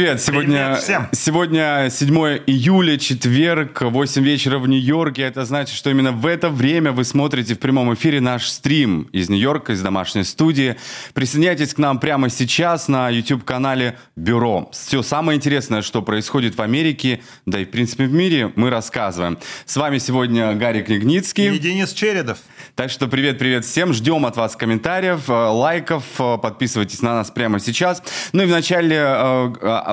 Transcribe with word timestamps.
Привет! 0.00 0.22
Сегодня, 0.22 0.64
Привет 0.64 0.82
всем. 0.82 1.08
сегодня 1.12 1.88
7 1.90 2.16
июля, 2.46 2.96
четверг, 2.96 3.82
8 3.82 4.22
вечера 4.24 4.58
в 4.58 4.66
Нью-Йорке. 4.66 5.20
Это 5.20 5.44
значит, 5.44 5.76
что 5.76 5.90
именно 5.90 6.10
в 6.10 6.24
это 6.24 6.48
время 6.48 6.92
вы 6.92 7.04
смотрите 7.04 7.54
в 7.54 7.58
прямом 7.58 7.92
эфире 7.92 8.22
наш 8.22 8.48
стрим 8.48 9.10
из 9.12 9.28
Нью-Йорка, 9.28 9.74
из 9.74 9.82
домашней 9.82 10.24
студии. 10.24 10.76
Присоединяйтесь 11.12 11.74
к 11.74 11.78
нам 11.78 11.98
прямо 11.98 12.30
сейчас 12.30 12.88
на 12.88 13.10
YouTube-канале 13.10 13.98
Бюро. 14.16 14.70
Все 14.72 15.02
самое 15.02 15.36
интересное, 15.36 15.82
что 15.82 16.00
происходит 16.00 16.56
в 16.56 16.62
Америке, 16.62 17.20
да 17.44 17.60
и 17.60 17.66
в 17.66 17.70
принципе 17.70 18.06
в 18.06 18.12
мире, 18.14 18.50
мы 18.56 18.70
рассказываем. 18.70 19.36
С 19.66 19.76
вами 19.76 19.98
сегодня 19.98 20.54
Гарри 20.54 20.80
Книгницкий. 20.80 21.54
И 21.54 21.58
Денис 21.58 21.92
Чередов. 21.92 22.38
Так 22.74 22.90
что 22.90 23.06
привет-привет 23.06 23.66
всем. 23.66 23.92
Ждем 23.92 24.24
от 24.24 24.34
вас 24.38 24.56
комментариев, 24.56 25.28
э, 25.28 25.32
лайков. 25.32 26.04
э, 26.18 26.38
Подписывайтесь 26.38 27.02
на 27.02 27.16
нас 27.16 27.30
прямо 27.30 27.60
сейчас. 27.60 28.02
Ну 28.32 28.44
и 28.44 28.46
вначале 28.46 28.96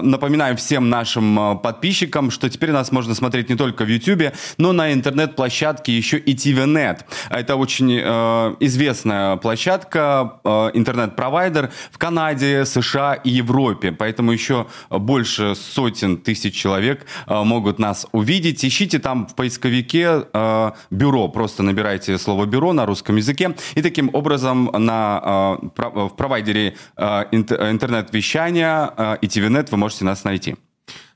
напоминаю 0.01 0.55
всем 0.57 0.89
нашим 0.89 1.39
э, 1.39 1.55
подписчикам, 1.55 2.31
что 2.31 2.49
теперь 2.49 2.71
нас 2.71 2.91
можно 2.91 3.15
смотреть 3.15 3.49
не 3.49 3.55
только 3.55 3.85
в 3.85 3.87
YouTube, 3.87 4.33
но 4.57 4.73
на 4.73 4.93
интернет-площадке 4.93 5.95
еще 5.95 6.17
и 6.17 6.35
TVNet. 6.35 7.01
Это 7.29 7.55
очень 7.55 7.99
э, 8.03 8.55
известная 8.59 9.37
площадка, 9.37 10.39
э, 10.43 10.71
интернет-провайдер 10.73 11.71
в 11.91 11.97
Канаде, 11.97 12.65
США 12.65 13.13
и 13.13 13.29
Европе. 13.29 13.91
Поэтому 13.91 14.31
еще 14.31 14.67
больше 14.89 15.55
сотен 15.55 16.17
тысяч 16.17 16.55
человек 16.55 17.05
э, 17.27 17.43
могут 17.43 17.79
нас 17.79 18.05
увидеть. 18.11 18.63
Ищите 18.63 18.99
там 18.99 19.27
в 19.27 19.35
поисковике 19.35 20.25
э, 20.33 20.71
бюро. 20.91 21.27
Просто 21.29 21.63
набирайте 21.63 22.17
слово 22.17 22.45
бюро 22.45 22.73
на 22.73 22.85
русском 22.85 23.15
языке. 23.15 23.55
И 23.75 23.81
таким 23.81 24.09
образом 24.13 24.69
на, 24.73 25.57
э, 25.63 25.81
в 25.93 26.09
провайдере 26.09 26.75
э, 26.97 27.23
инт- 27.31 27.51
интернет-вещания 27.51 28.91
э, 28.97 29.17
и 29.21 29.27
TVNet 29.27 29.67
вы 29.71 29.77
можете 29.77 29.86
нас 30.05 30.23
найти. 30.23 30.55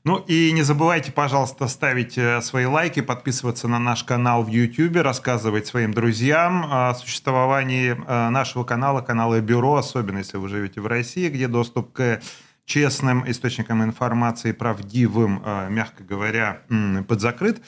Ну 0.04 0.16
и 0.16 0.50
не 0.50 0.62
забывайте, 0.62 1.12
пожалуйста, 1.12 1.68
ставить 1.68 2.18
э, 2.18 2.40
свои 2.42 2.64
лайки, 2.66 3.00
подписываться 3.00 3.68
на 3.68 3.78
наш 3.78 4.02
канал 4.02 4.42
в 4.42 4.48
YouTube, 4.48 4.96
рассказывать 4.96 5.68
своим 5.68 5.94
друзьям 5.94 6.66
о 6.68 6.92
существовании 6.94 7.92
э, 7.92 8.28
нашего 8.30 8.64
канала, 8.64 9.00
канала 9.00 9.40
Бюро, 9.40 9.76
особенно 9.76 10.18
если 10.18 10.38
вы 10.38 10.48
живете 10.48 10.80
в 10.80 10.88
России, 10.88 11.28
где 11.28 11.46
доступ 11.46 11.92
к 11.92 12.20
честным 12.64 13.30
источникам 13.30 13.84
информации, 13.84 14.50
правдивым, 14.50 15.40
э, 15.44 15.68
мягко 15.70 16.02
говоря, 16.02 16.62
подзакрыт. 17.06 17.62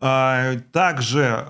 А, 0.00 0.56
Также 0.72 1.46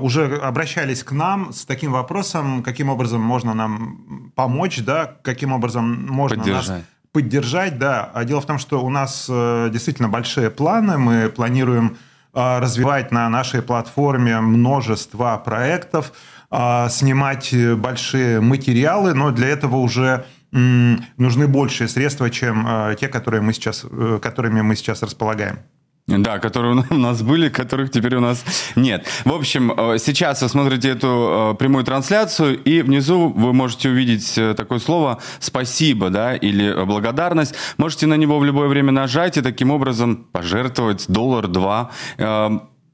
уже 0.00 0.38
обращались 0.38 1.02
к 1.02 1.12
нам 1.12 1.52
с 1.52 1.66
таким 1.66 1.92
вопросом, 1.92 2.62
каким 2.62 2.88
образом 2.88 3.20
можно 3.20 3.52
нам 3.52 4.32
помочь, 4.34 4.78
да, 4.78 5.16
каким 5.22 5.52
образом 5.52 6.06
можно 6.06 6.42
нас 6.42 6.70
Поддержать. 7.16 7.78
да. 7.78 8.10
А 8.12 8.24
дело 8.24 8.42
в 8.42 8.46
том, 8.46 8.58
что 8.58 8.84
у 8.84 8.90
нас 8.90 9.26
э, 9.30 9.70
действительно 9.72 10.10
большие 10.10 10.50
планы. 10.50 10.98
Мы 10.98 11.30
планируем 11.30 11.96
э, 12.34 12.58
развивать 12.58 13.10
на 13.10 13.26
нашей 13.30 13.62
платформе 13.62 14.38
множество 14.40 15.40
проектов, 15.42 16.12
э, 16.50 16.88
снимать 16.90 17.54
большие 17.78 18.42
материалы, 18.42 19.14
но 19.14 19.30
для 19.30 19.48
этого 19.48 19.76
уже 19.76 20.26
нужны 20.52 21.48
большие 21.48 21.88
средства, 21.88 22.30
чем 22.30 22.66
те, 22.98 23.08
которые 23.08 23.42
мы 23.42 23.52
сейчас, 23.52 23.84
которыми 24.22 24.60
мы 24.60 24.76
сейчас 24.76 25.02
располагаем. 25.02 25.58
Да, 26.06 26.38
которые 26.38 26.84
у 26.90 26.94
нас 26.94 27.22
были, 27.22 27.48
которых 27.48 27.90
теперь 27.90 28.16
у 28.16 28.20
нас 28.20 28.44
нет. 28.76 29.06
В 29.24 29.32
общем, 29.32 29.72
э, 29.72 29.98
сейчас 29.98 30.40
вы 30.42 30.48
смотрите 30.48 30.90
эту 30.90 31.52
э, 31.52 31.58
прямую 31.58 31.84
трансляцию, 31.84 32.62
и 32.62 32.82
внизу 32.82 33.28
вы 33.28 33.52
можете 33.52 33.88
увидеть 33.88 34.38
э, 34.38 34.54
такое 34.54 34.78
слово 34.78 35.20
«спасибо», 35.40 36.10
да, 36.10 36.36
или 36.36 36.84
«благодарность». 36.84 37.56
Можете 37.76 38.06
на 38.06 38.14
него 38.14 38.38
в 38.38 38.44
любое 38.44 38.68
время 38.68 38.92
нажать 38.92 39.36
и 39.36 39.42
таким 39.42 39.72
образом 39.72 40.28
пожертвовать 40.30 41.06
доллар-два. 41.08 41.90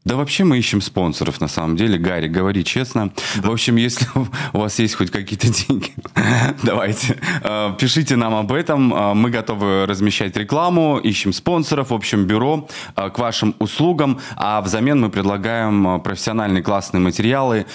Да 0.04 0.16
вообще 0.16 0.42
мы 0.42 0.58
ищем 0.58 0.80
спонсоров, 0.80 1.40
на 1.40 1.46
самом 1.46 1.76
деле. 1.76 1.96
Гарри, 1.96 2.26
говори 2.26 2.64
честно. 2.64 3.12
В 3.36 3.50
общем, 3.50 3.76
если 3.76 4.06
у 4.52 4.58
вас 4.58 4.78
есть 4.80 4.96
хоть 4.96 5.12
какие-то 5.12 5.46
деньги, 5.48 5.92
давайте, 6.64 7.18
э, 7.42 7.74
пишите 7.78 8.16
нам 8.16 8.34
об 8.34 8.50
этом. 8.50 8.92
Э, 8.92 9.14
Мы 9.14 9.30
готовы 9.30 9.86
размещать 9.86 10.36
рекламу, 10.36 10.98
ищем 10.98 11.32
спонсоров, 11.32 11.90
в 11.90 11.94
общем, 11.94 12.24
бюро 12.24 12.68
э, 12.96 13.10
к 13.10 13.18
вашим 13.20 13.54
услугам. 13.60 14.18
А 14.36 14.60
взамен 14.60 15.00
мы 15.00 15.08
предлагаем 15.08 16.00
профессиональные 16.00 16.64
классные 16.64 17.00
материалы, 17.00 17.66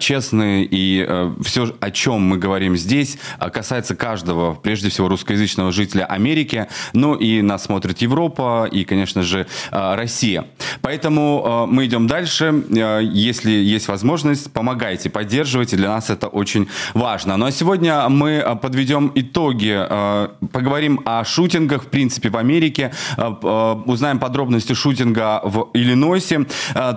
честные. 0.00 0.66
И 0.68 1.06
все, 1.44 1.72
о 1.78 1.90
чем 1.92 2.22
мы 2.22 2.38
говорим 2.38 2.76
здесь, 2.76 3.18
касается 3.52 3.94
каждого, 3.94 4.54
прежде 4.54 4.88
всего, 4.88 5.08
русскоязычного 5.08 5.70
жителя 5.70 6.04
Америки. 6.06 6.66
Ну 6.94 7.14
и 7.14 7.42
нас 7.42 7.64
смотрит 7.64 8.02
Европа 8.02 8.68
и, 8.70 8.84
конечно 8.84 9.22
же, 9.22 9.46
Россия. 9.70 10.46
Поэтому 10.80 11.68
мы 11.76 11.84
идем 11.84 12.06
дальше. 12.06 12.64
Э, 12.70 13.00
Если 13.02 13.50
есть 13.50 13.88
возможность, 13.88 14.50
помогайте, 14.50 15.10
поддерживайте. 15.10 15.76
Для 15.76 15.88
нас 15.88 16.08
это 16.08 16.26
очень 16.26 16.68
важно. 16.94 17.36
Ну 17.36 17.44
а 17.44 17.52
сегодня 17.52 18.08
мы 18.08 18.30
э, 18.30 18.56
подведем 18.56 19.12
итоги, 19.14 19.76
э, 19.76 20.28
поговорим 20.52 21.00
о 21.04 21.22
шутингах, 21.24 21.82
в 21.82 21.86
принципе, 21.88 22.30
в 22.30 22.36
Америке, 22.36 22.92
узнаем 23.18 24.18
подробности 24.18 24.72
шутинга 24.72 25.40
в 25.44 25.68
Иллинойсе. 25.74 26.46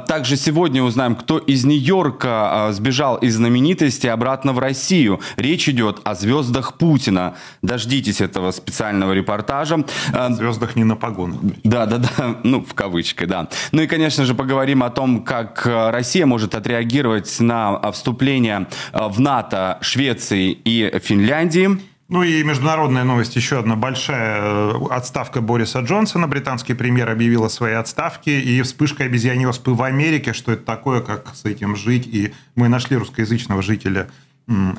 Также 0.07 0.38
сегодня 0.38 0.84
узнаем, 0.84 1.16
кто 1.16 1.38
из 1.38 1.66
Нью-Йорка 1.66 2.69
сбежал 2.72 3.18
из 3.18 3.35
знаменитости 3.35 4.07
обратно 4.07 4.53
в 4.53 4.59
Россию. 4.59 5.19
Речь 5.35 5.68
идет 5.68 6.00
о 6.03 6.16
звездах 6.16 6.78
Путина. 6.78 7.34
Дождитесь 7.62 8.22
этого 8.22 8.51
специального 8.51 9.13
репортажа. 9.13 9.84
Звездах 10.29 10.75
не 10.75 10.84
на 10.84 10.95
погонах. 10.95 11.39
да, 11.63 11.85
да, 11.85 11.97
да, 11.97 12.35
ну, 12.44 12.63
в 12.63 12.73
кавычках, 12.73 13.28
да. 13.28 13.50
Ну 13.72 13.81
и, 13.81 13.88
конечно 13.88 14.25
же, 14.25 14.34
поговорим 14.35 14.69
о 14.75 14.90
том, 14.90 15.24
как 15.24 15.66
э, 15.66 15.90
Россия 15.91 16.25
может 16.25 16.56
отреагировать 16.56 17.40
на 17.40 17.80
э, 17.81 17.91
вступление 17.91 18.68
э, 18.94 19.07
в 19.07 19.19
НАТО 19.19 19.78
Швеции 19.81 20.52
и 20.52 21.00
Финляндии. 21.00 21.80
Ну 22.09 22.24
и 22.24 22.44
международная 22.44 23.03
новость, 23.03 23.35
еще 23.35 23.59
одна 23.59 23.75
большая 23.75 24.41
э, 24.41 24.74
отставка 24.90 25.41
Бориса 25.41 25.81
Джонсона. 25.81 26.28
Британский 26.28 26.74
премьер 26.74 27.07
объявил 27.09 27.44
о 27.44 27.50
своей 27.50 27.75
отставке. 27.75 28.40
И 28.40 28.62
вспышка 28.63 29.03
обезьяньей 29.03 29.47
оспы 29.47 29.75
в 29.75 29.84
Америке, 29.84 30.34
что 30.34 30.52
это 30.52 30.63
такое, 30.66 31.01
как 31.01 31.36
с 31.36 31.46
этим 31.46 31.75
жить. 31.75 32.07
И 32.07 32.34
мы 32.56 32.68
нашли 32.68 32.97
русскоязычного 32.97 33.62
жителя 33.62 34.09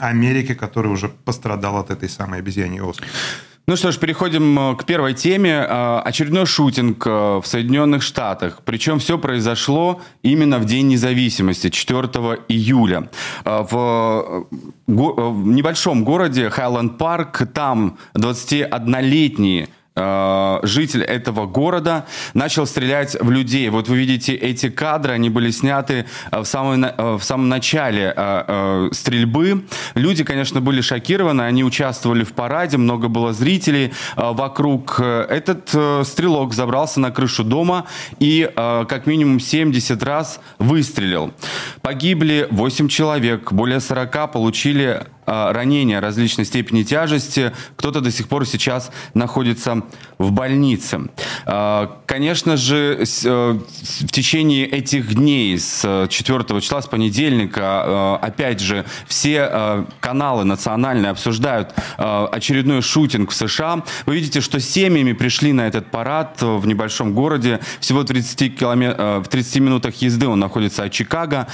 Америки, 0.01 0.55
который 0.55 0.91
уже 0.91 1.09
пострадал 1.09 1.77
от 1.77 1.91
этой 1.91 2.09
самой 2.09 2.41
обезьяньей 2.41 2.83
оспы. 2.83 3.07
Ну 3.71 3.77
что 3.77 3.93
ж, 3.93 3.99
переходим 3.99 4.59
э, 4.59 4.75
к 4.75 4.85
первой 4.85 5.15
теме. 5.15 5.51
Э, 5.51 6.01
Очередной 6.01 6.45
шутинг 6.45 7.07
э, 7.07 7.11
в 7.11 7.45
Соединенных 7.45 8.03
Штатах. 8.03 8.63
Причем 8.65 8.99
все 8.99 9.17
произошло 9.17 10.01
именно 10.25 10.59
в 10.59 10.65
День 10.65 10.89
независимости, 10.89 11.71
4 11.71 12.09
июля. 12.49 13.09
В, 13.45 14.47
небольшом 14.89 16.03
городе 16.03 16.51
Хайленд 16.51 16.99
Парк, 16.99 17.43
там 17.55 17.97
21-летний 18.17 19.61
э, 19.63 19.67
житель 20.62 21.03
этого 21.03 21.47
города 21.47 22.06
начал 22.34 22.67
стрелять 22.67 23.17
в 23.21 23.31
людей. 23.31 23.69
Вот 23.71 23.89
вы 23.89 23.99
видите 23.99 24.34
эти 24.34 24.69
кадры, 24.71 25.12
они 25.12 25.31
были 25.31 25.51
сняты 25.51 26.06
э, 26.31 26.41
в, 26.41 26.45
самой 26.47 26.77
на- 26.77 26.95
э, 26.97 27.15
в 27.19 27.23
самом 27.23 27.49
начале 27.49 28.15
э, 28.17 28.45
э, 28.47 28.89
стрельбы. 28.92 29.65
Люди, 29.95 30.25
конечно, 30.25 30.60
были 30.60 30.81
шокированы, 30.81 31.42
они 31.42 31.65
участвовали 31.65 32.25
в 32.25 32.33
параде, 32.33 32.77
много 32.77 33.09
было 33.09 33.33
зрителей 33.33 33.92
э, 34.16 34.33
вокруг. 34.33 34.97
Э, 35.01 35.27
Этот 35.28 35.71
э, 35.75 36.03
стрелок 36.04 36.54
забрался 36.54 37.01
на 37.01 37.10
крышу 37.10 37.45
дома 37.45 37.87
и 38.21 38.51
э, 38.54 38.84
как 38.89 39.07
минимум 39.07 39.41
70 39.41 40.03
раз 40.03 40.41
выстрелил. 40.59 41.33
Погибли 41.83 42.47
8 42.51 42.89
человек, 42.89 43.53
более 43.53 43.81
40 43.81 44.33
получили 44.33 45.03
э, 45.20 45.20
ранения 45.30 46.00
различной 46.00 46.44
степени 46.44 46.82
тяжести. 46.82 47.53
Кто-то 47.77 48.00
до 48.00 48.10
сих 48.10 48.28
пор 48.28 48.47
сейчас 48.47 48.91
находится 49.15 49.82
в 50.18 50.32
больнице. 50.32 51.09
Э, 51.47 51.88
Конечно 52.06 52.56
же, 52.56 53.04
э, 53.24 53.59
в 54.00 54.12
течение 54.12 54.66
этих 54.66 55.15
дней 55.15 55.59
с 55.59 55.82
э, 55.84 56.06
4 56.09 56.60
числа, 56.60 56.82
с 56.82 56.86
понедельника, 56.86 58.18
э, 58.22 58.27
опять 58.27 58.60
же, 58.60 58.84
все 59.06 59.48
э, 59.50 59.84
каналы 60.00 60.44
национальные 60.44 61.10
обсуждают 61.10 61.72
э, 61.98 62.27
очередной 62.32 62.82
шутинг 62.82 63.30
в 63.30 63.34
США. 63.34 63.82
Вы 64.06 64.16
видите, 64.16 64.41
что 64.41 64.59
семьями 64.60 65.12
пришли 65.12 65.53
на 65.53 65.66
этот 65.66 65.91
парад 65.91 66.38
э, 66.42 66.47
в 66.47 66.66
небольшом 66.66 67.15
городе. 67.15 67.60
Всего 67.80 68.03
30 68.04 68.59
киломе- 68.59 68.94
э, 68.97 69.18
в 69.24 69.28
30 69.28 69.60
минутах 69.60 69.94
езды 69.97 70.27
он 70.27 70.41
находится 70.41 70.84
от 70.84 70.92
Чикаго. 70.92 71.47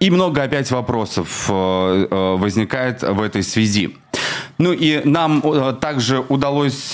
И 0.00 0.10
много 0.10 0.44
опять 0.44 0.70
вопросов 0.70 1.46
э, 1.48 2.06
э, 2.08 2.36
возникает 2.36 3.02
в 3.02 3.20
этой 3.20 3.42
связи. 3.42 3.96
Ну 4.58 4.72
и 4.72 5.02
нам 5.04 5.40
э, 5.44 5.74
также 5.80 6.20
удалось 6.20 6.90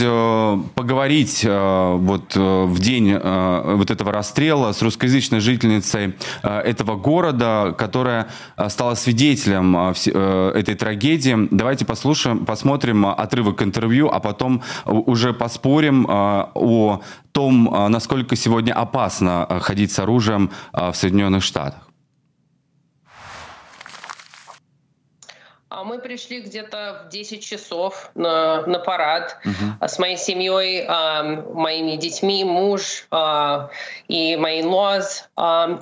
поговорить 0.75 1.45
вот 1.45 2.35
в 2.35 2.79
день 2.79 3.15
вот 3.15 3.91
этого 3.91 4.13
расстрела 4.13 4.73
с 4.73 4.83
русскоязычной 4.83 5.41
жительницей 5.41 6.15
этого 6.43 6.97
города, 6.97 7.75
которая 7.77 8.29
стала 8.69 8.95
свидетелем 8.95 9.77
этой 9.77 10.75
трагедии. 10.75 11.49
Давайте 11.51 11.85
послушаем, 11.85 12.45
посмотрим 12.45 13.07
отрывок 13.07 13.63
интервью, 13.63 14.09
а 14.09 14.21
потом 14.21 14.63
уже 14.85 15.33
поспорим 15.33 16.07
о 16.09 17.01
том, 17.33 17.89
насколько 17.91 18.37
сегодня 18.37 18.73
опасно 18.73 19.47
ходить 19.63 19.93
с 19.93 19.99
оружием 19.99 20.51
в 20.73 20.93
Соединенных 20.95 21.43
Штатах. 21.43 21.85
А 25.74 25.74
мы 25.85 25.99
пришли 25.99 26.41
где-то 26.41 27.05
в 27.07 27.09
10 27.11 27.45
часов 27.45 28.11
на, 28.15 28.63
на 28.67 28.79
парад 28.79 29.39
uh-huh. 29.45 29.87
с 29.87 29.99
моей 29.99 30.17
семьей, 30.17 30.85
э, 30.87 31.43
моими 31.53 31.97
детьми, 31.97 32.43
муж 32.45 33.07
э, 33.11 33.69
и 34.09 34.37
мои 34.37 34.63
лоз. 34.63 35.29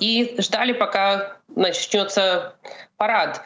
И 0.01 0.35
ждали, 0.39 0.73
пока 0.73 1.37
начнется 1.55 2.55
парад. 2.97 3.43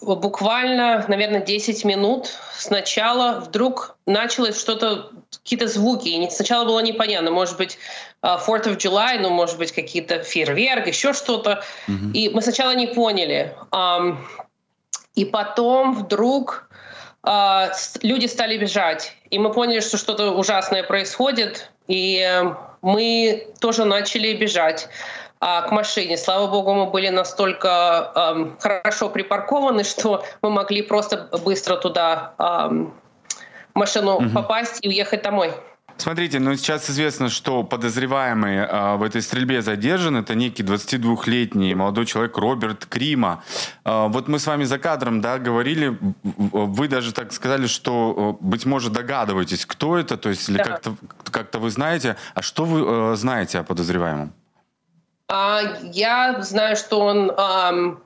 Буквально, 0.00 1.04
наверное, 1.08 1.40
10 1.40 1.84
минут 1.84 2.28
сначала 2.56 3.40
вдруг 3.40 3.96
началось 4.06 4.58
что-то, 4.58 5.10
какие-то 5.30 5.68
звуки. 5.68 6.08
И 6.08 6.30
сначала 6.30 6.64
было 6.64 6.80
непонятно, 6.80 7.30
может 7.30 7.56
быть, 7.56 7.78
4th 8.22 8.66
of 8.66 8.76
July, 8.76 9.18
ну, 9.20 9.30
может 9.30 9.58
быть, 9.58 9.72
какие-то 9.72 10.22
фейерверк, 10.22 10.86
еще 10.86 11.12
что-то. 11.12 11.62
Uh-huh. 11.88 12.12
И 12.12 12.28
мы 12.30 12.42
сначала 12.42 12.74
не 12.74 12.86
поняли. 12.86 13.54
И 15.14 15.24
потом 15.24 15.94
вдруг 15.94 16.68
э, 17.22 17.68
люди 18.02 18.26
стали 18.26 18.58
бежать. 18.58 19.16
И 19.30 19.38
мы 19.38 19.52
поняли, 19.52 19.80
что 19.80 19.96
что-то 19.96 20.32
ужасное 20.32 20.82
происходит. 20.82 21.70
И 21.86 22.18
э, 22.18 22.54
мы 22.82 23.48
тоже 23.60 23.84
начали 23.84 24.34
бежать 24.34 24.88
э, 25.40 25.62
к 25.62 25.70
машине. 25.70 26.16
Слава 26.16 26.48
богу, 26.48 26.74
мы 26.74 26.86
были 26.86 27.08
настолько 27.08 28.12
э, 28.14 28.46
хорошо 28.60 29.08
припаркованы, 29.08 29.84
что 29.84 30.24
мы 30.42 30.50
могли 30.50 30.82
просто 30.82 31.28
быстро 31.44 31.76
туда 31.76 32.34
э, 32.38 32.86
машину 33.74 34.16
угу. 34.16 34.30
попасть 34.30 34.78
и 34.84 34.88
уехать 34.88 35.22
домой. 35.22 35.52
Смотрите, 35.96 36.38
ну 36.38 36.54
сейчас 36.56 36.90
известно, 36.90 37.28
что 37.28 37.62
подозреваемый 37.62 38.56
э, 38.56 38.96
в 38.96 39.02
этой 39.02 39.22
стрельбе 39.22 39.62
задержан. 39.62 40.16
Это 40.16 40.34
некий 40.34 40.62
22-летний 40.62 41.74
молодой 41.74 42.06
человек 42.06 42.36
Роберт 42.36 42.86
Крима. 42.86 43.44
Э, 43.84 44.08
вот 44.08 44.28
мы 44.28 44.38
с 44.38 44.46
вами 44.46 44.64
за 44.64 44.78
кадром 44.78 45.20
да, 45.20 45.38
говорили, 45.38 45.96
вы 46.22 46.88
даже 46.88 47.12
так 47.12 47.32
сказали, 47.32 47.66
что, 47.66 48.36
быть 48.40 48.66
может, 48.66 48.92
догадываетесь, 48.92 49.66
кто 49.66 49.96
это, 49.96 50.16
то 50.16 50.28
есть 50.28 50.48
или 50.48 50.58
да. 50.58 50.64
как-то 50.64 50.96
как 51.30 51.54
вы 51.54 51.70
знаете. 51.70 52.16
А 52.34 52.42
что 52.42 52.64
вы 52.64 53.12
э, 53.12 53.16
знаете 53.16 53.58
о 53.58 53.62
подозреваемом? 53.62 54.32
А, 55.28 55.60
я 55.82 56.42
знаю, 56.42 56.76
что 56.76 57.00
он 57.00 57.30
эм, 57.30 58.02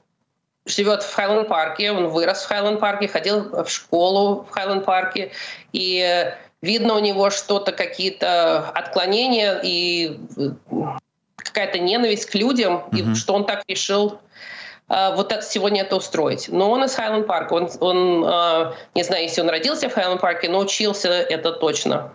живет 0.66 1.02
в 1.02 1.14
Хайленд-парке, 1.14 1.90
он 1.92 2.08
вырос 2.08 2.44
в 2.44 2.48
Хайленд-парке, 2.48 3.08
ходил 3.08 3.64
в 3.64 3.68
школу 3.68 4.46
в 4.48 4.50
Хайленд-парке, 4.50 5.32
и 5.72 6.32
видно 6.62 6.94
у 6.94 6.98
него 6.98 7.30
что-то, 7.30 7.72
какие-то 7.72 8.68
отклонения 8.70 9.60
и 9.62 10.18
э, 10.36 10.50
какая-то 11.36 11.78
ненависть 11.78 12.26
к 12.26 12.34
людям, 12.34 12.84
mm-hmm. 12.90 13.12
и 13.12 13.14
что 13.14 13.34
он 13.34 13.46
так 13.46 13.62
решил 13.68 14.20
э, 14.88 15.14
вот 15.14 15.32
это, 15.32 15.42
сегодня 15.42 15.82
это 15.82 15.96
устроить. 15.96 16.48
Но 16.48 16.70
он 16.70 16.84
из 16.84 16.94
Хайленд 16.94 17.26
Парка. 17.26 17.54
Он, 17.54 17.70
он 17.80 18.24
э, 18.24 18.72
не 18.94 19.02
знаю, 19.02 19.22
если 19.22 19.40
он 19.40 19.48
родился 19.48 19.88
в 19.88 19.94
Хайленд 19.94 20.20
Парке, 20.20 20.48
но 20.48 20.58
учился 20.58 21.08
это 21.08 21.52
точно. 21.52 22.12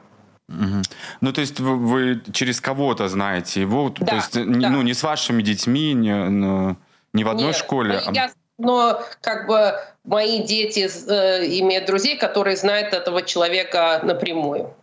Угу. 0.50 0.82
Ну, 1.22 1.34
то 1.34 1.42
есть 1.42 1.60
вы, 1.60 1.78
вы 1.78 2.22
через 2.34 2.60
кого-то 2.60 3.08
знаете 3.08 3.62
его, 3.62 3.94
да, 3.98 4.06
то 4.06 4.16
есть 4.16 4.34
да. 4.34 4.70
ну, 4.70 4.82
не 4.82 4.94
с 4.94 5.02
вашими 5.02 5.42
детьми, 5.42 5.94
не, 5.94 6.14
ну, 6.14 6.76
не 7.14 7.24
в 7.24 7.30
одной 7.30 7.48
Нет, 7.48 7.56
школе. 7.56 8.02
Ну, 8.06 8.12
я, 8.12 8.30
но 8.58 9.02
как 9.22 9.48
бы 9.48 9.76
мои 10.04 10.44
дети 10.44 10.90
э, 11.10 11.46
имеют 11.60 11.86
друзей, 11.86 12.18
которые 12.18 12.56
знают 12.56 12.94
этого 12.94 13.22
человека 13.22 14.00
напрямую. 14.04 14.74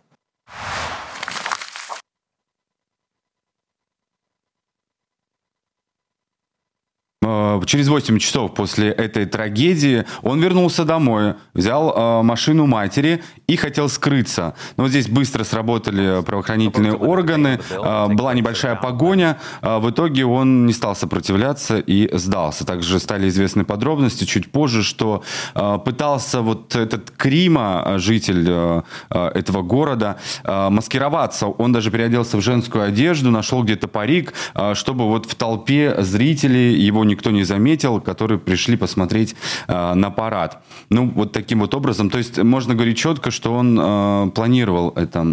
Через 7.23 7.87
8 7.87 8.17
часов 8.17 8.55
после 8.55 8.89
этой 8.89 9.27
трагедии 9.27 10.05
он 10.23 10.41
вернулся 10.41 10.85
домой, 10.85 11.35
взял 11.53 11.93
э, 11.95 12.23
машину 12.23 12.65
матери 12.65 13.21
и 13.45 13.55
хотел 13.55 13.89
скрыться. 13.89 14.55
Но 14.77 14.87
здесь 14.87 15.07
быстро 15.07 15.43
сработали 15.43 16.23
правоохранительные 16.23 16.93
органы, 16.93 17.59
э, 17.69 18.07
была 18.07 18.33
небольшая 18.33 18.75
погоня. 18.75 19.37
Э, 19.61 19.77
в 19.77 19.91
итоге 19.91 20.25
он 20.25 20.65
не 20.65 20.73
стал 20.73 20.95
сопротивляться 20.95 21.77
и 21.77 22.09
сдался. 22.17 22.65
Также 22.65 22.99
стали 22.99 23.27
известны 23.27 23.65
подробности 23.65 24.23
чуть 24.23 24.51
позже, 24.51 24.81
что 24.81 25.21
э, 25.53 25.79
пытался 25.85 26.41
вот 26.41 26.75
этот 26.75 27.11
Крима, 27.11 27.83
э, 27.85 27.97
житель 27.99 28.45
э, 28.49 28.81
э, 29.11 29.27
этого 29.35 29.61
города, 29.61 30.17
э, 30.43 30.69
маскироваться. 30.69 31.45
Он 31.45 31.71
даже 31.71 31.91
переоделся 31.91 32.37
в 32.37 32.41
женскую 32.41 32.83
одежду, 32.83 33.29
нашел 33.29 33.63
где-то 33.63 33.87
парик, 33.87 34.33
э, 34.55 34.73
чтобы 34.73 35.05
вот 35.05 35.27
в 35.27 35.35
толпе 35.35 35.97
зрителей 35.99 36.73
его 36.73 37.05
никто 37.11 37.20
не 37.29 37.43
заметил, 37.43 38.01
которые 38.01 38.39
пришли 38.39 38.75
посмотреть 38.75 39.35
э, 39.67 39.93
на 39.93 40.09
парад. 40.09 40.63
Ну, 40.89 41.07
вот 41.09 41.31
таким 41.31 41.59
вот 41.59 41.75
образом. 41.75 42.09
То 42.09 42.17
есть 42.17 42.41
можно 42.41 42.73
говорить 42.73 42.97
четко, 42.97 43.29
что 43.29 43.53
он 43.53 43.79
э, 43.79 44.31
планировал 44.33 44.89
это 44.95 45.23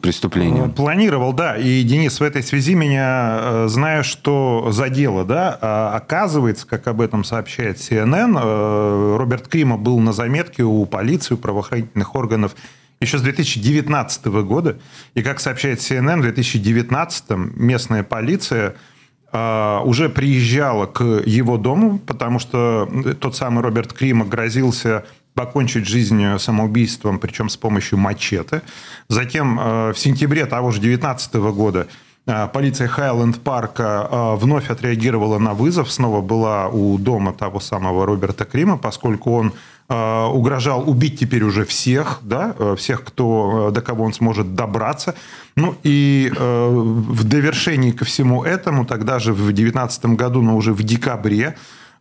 преступление. 0.00 0.66
Э, 0.66 0.68
планировал, 0.68 1.32
да. 1.32 1.56
И, 1.56 1.82
Денис, 1.82 2.20
в 2.20 2.22
этой 2.22 2.42
связи 2.42 2.74
меня, 2.74 3.38
э, 3.40 3.66
зная, 3.68 4.02
что 4.02 4.68
за 4.70 4.88
дело, 4.88 5.24
да, 5.24 5.58
а 5.60 5.96
оказывается, 5.96 6.66
как 6.66 6.86
об 6.86 7.00
этом 7.00 7.24
сообщает 7.24 7.78
CNN, 7.78 8.38
э, 8.40 9.16
Роберт 9.16 9.48
Крима 9.48 9.76
был 9.76 9.98
на 9.98 10.12
заметке 10.12 10.62
у 10.62 10.84
полиции, 10.86 11.34
у 11.34 11.38
правоохранительных 11.38 12.14
органов 12.14 12.54
еще 13.00 13.18
с 13.18 13.22
2019 13.22 14.26
года. 14.42 14.78
И, 15.14 15.22
как 15.22 15.40
сообщает 15.40 15.80
CNN, 15.80 16.18
в 16.18 16.22
2019 16.22 17.30
местная 17.56 18.02
полиция 18.02 18.74
уже 19.84 20.08
приезжала 20.08 20.86
к 20.86 21.02
его 21.02 21.56
дому, 21.56 21.98
потому 21.98 22.38
что 22.38 22.88
тот 23.20 23.36
самый 23.36 23.62
Роберт 23.62 23.92
Крима 23.92 24.24
грозился 24.24 25.04
покончить 25.36 25.86
жизнь 25.86 26.38
самоубийством, 26.38 27.18
причем 27.18 27.48
с 27.48 27.56
помощью 27.56 27.98
мачете. 27.98 28.62
Затем 29.08 29.58
а, 29.60 29.92
в 29.92 29.98
сентябре 29.98 30.46
того 30.46 30.70
же 30.70 30.80
2019 30.80 31.34
года 31.54 31.86
а, 32.26 32.48
полиция 32.48 32.88
Хайленд 32.88 33.40
Парка 33.42 34.34
вновь 34.36 34.70
отреагировала 34.70 35.38
на 35.38 35.52
вызов, 35.52 35.92
снова 35.92 36.22
была 36.22 36.68
у 36.68 36.98
дома 36.98 37.32
того 37.32 37.60
самого 37.60 38.06
Роберта 38.06 38.46
Крима, 38.46 38.78
поскольку 38.78 39.32
он 39.34 39.52
угрожал 39.88 40.88
убить 40.88 41.20
теперь 41.20 41.44
уже 41.44 41.64
всех, 41.64 42.18
да, 42.22 42.54
всех, 42.76 43.04
кто, 43.04 43.70
до 43.72 43.80
кого 43.80 44.04
он 44.04 44.12
сможет 44.12 44.54
добраться. 44.54 45.14
Ну 45.56 45.74
и 45.84 46.30
э, 46.36 46.68
в 46.68 47.24
довершении 47.24 47.90
ко 47.90 48.04
всему 48.04 48.44
этому, 48.44 48.84
тогда 48.84 49.18
же 49.18 49.32
в 49.32 49.44
2019 49.44 50.06
году, 50.06 50.42
но 50.42 50.56
уже 50.56 50.74
в 50.74 50.82
декабре, 50.82 51.54
э, 51.54 51.54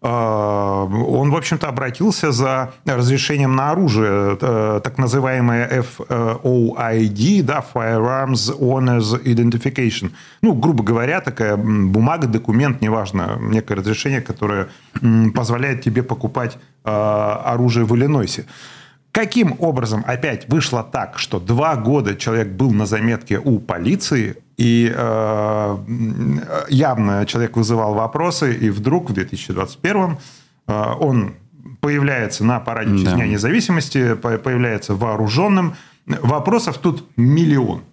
он, 0.08 1.32
в 1.32 1.36
общем-то, 1.36 1.68
обратился 1.68 2.32
за 2.32 2.74
разрешением 2.86 3.56
на 3.56 3.72
оружие, 3.72 4.38
э, 4.40 4.82
так 4.84 4.98
называемое 4.98 5.84
FOID, 5.98 7.44
да, 7.44 7.66
Firearms 7.74 8.56
Owners 8.60 9.24
Identification. 9.24 10.12
Ну, 10.42 10.54
грубо 10.54 10.84
говоря, 10.84 11.22
такая 11.22 11.58
бумага, 11.58 12.28
документ, 12.28 12.82
неважно, 12.82 13.38
некое 13.40 13.76
разрешение, 13.76 14.22
которое 14.22 14.68
позволяет 15.34 15.82
тебе 15.82 16.04
покупать 16.04 16.58
э, 16.84 16.90
оружие 16.90 17.86
в 17.86 17.96
Иллинойсе. 17.96 18.46
Каким 19.12 19.56
образом 19.60 20.04
опять 20.06 20.50
вышло 20.50 20.84
так, 20.84 21.18
что 21.18 21.40
два 21.40 21.78
года 21.78 22.16
человек 22.16 22.50
был 22.50 22.72
на 22.72 22.86
заметке 22.86 23.40
у 23.40 23.60
полиции, 23.60 24.36
и 24.58 24.92
э, 24.96 25.78
явно 26.70 27.26
человек 27.26 27.58
вызывал 27.58 27.94
вопросы, 27.94 28.56
и 28.56 28.70
вдруг 28.70 29.10
в 29.10 29.14
2021 29.14 30.18
э, 30.68 30.84
он 31.00 31.36
появляется 31.82 32.44
на 32.44 32.60
параде 32.60 33.04
да. 33.04 33.14
Дня 33.14 33.28
независимости, 33.28 34.16
появляется 34.16 34.96
вооруженным. 34.96 35.76
Вопросов 36.06 36.78
тут 36.78 37.06
миллион. 37.18 37.84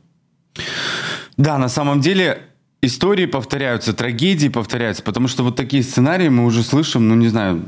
Да, 1.36 1.58
на 1.58 1.68
самом 1.68 2.00
деле 2.00 2.42
истории 2.82 3.26
повторяются, 3.26 3.92
трагедии 3.92 4.48
повторяются, 4.48 5.02
потому 5.02 5.28
что 5.28 5.42
вот 5.44 5.56
такие 5.56 5.82
сценарии 5.82 6.28
мы 6.28 6.44
уже 6.44 6.62
слышим, 6.62 7.08
ну 7.08 7.14
не 7.14 7.28
знаю, 7.28 7.62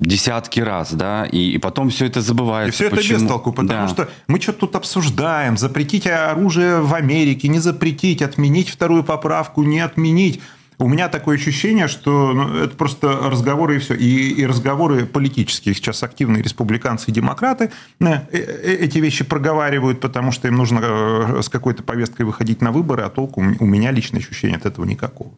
десятки 0.00 0.60
раз, 0.60 0.92
да, 0.92 1.26
и, 1.26 1.52
и 1.52 1.58
потом 1.58 1.90
все 1.90 2.06
это 2.06 2.20
забывается. 2.20 2.70
И 2.70 2.74
все 2.74 2.86
это 2.86 2.96
Почему? 2.96 3.20
без 3.20 3.28
толку, 3.28 3.52
потому 3.52 3.86
да. 3.86 3.88
что 3.88 4.08
мы 4.26 4.40
что-то 4.40 4.60
тут 4.60 4.76
обсуждаем, 4.76 5.56
запретить 5.56 6.06
оружие 6.06 6.80
в 6.80 6.94
Америке, 6.94 7.48
не 7.48 7.58
запретить, 7.58 8.22
отменить 8.22 8.68
вторую 8.68 9.04
поправку, 9.04 9.62
не 9.62 9.80
отменить. 9.80 10.40
У 10.78 10.88
меня 10.88 11.08
такое 11.08 11.36
ощущение, 11.36 11.86
что 11.86 12.32
ну, 12.32 12.56
это 12.56 12.76
просто 12.76 13.08
разговоры 13.08 13.76
и 13.76 13.78
все. 13.78 13.94
И, 13.94 14.30
и 14.30 14.46
разговоры 14.46 15.06
политические. 15.06 15.74
Сейчас 15.74 16.02
активные 16.02 16.42
республиканцы 16.42 17.10
и 17.10 17.14
демократы 17.14 17.70
э, 18.00 18.06
э, 18.32 18.76
эти 18.80 18.98
вещи 18.98 19.22
проговаривают, 19.22 20.00
потому 20.00 20.32
что 20.32 20.48
им 20.48 20.56
нужно 20.56 20.80
э, 20.82 21.42
с 21.42 21.48
какой-то 21.48 21.82
повесткой 21.84 22.22
выходить 22.22 22.60
на 22.62 22.72
выборы, 22.72 23.02
а 23.02 23.10
толку 23.10 23.40
у 23.40 23.66
меня 23.66 23.92
личное 23.92 24.20
ощущение 24.20 24.56
от 24.56 24.66
этого 24.66 24.84
никакого. 24.84 25.32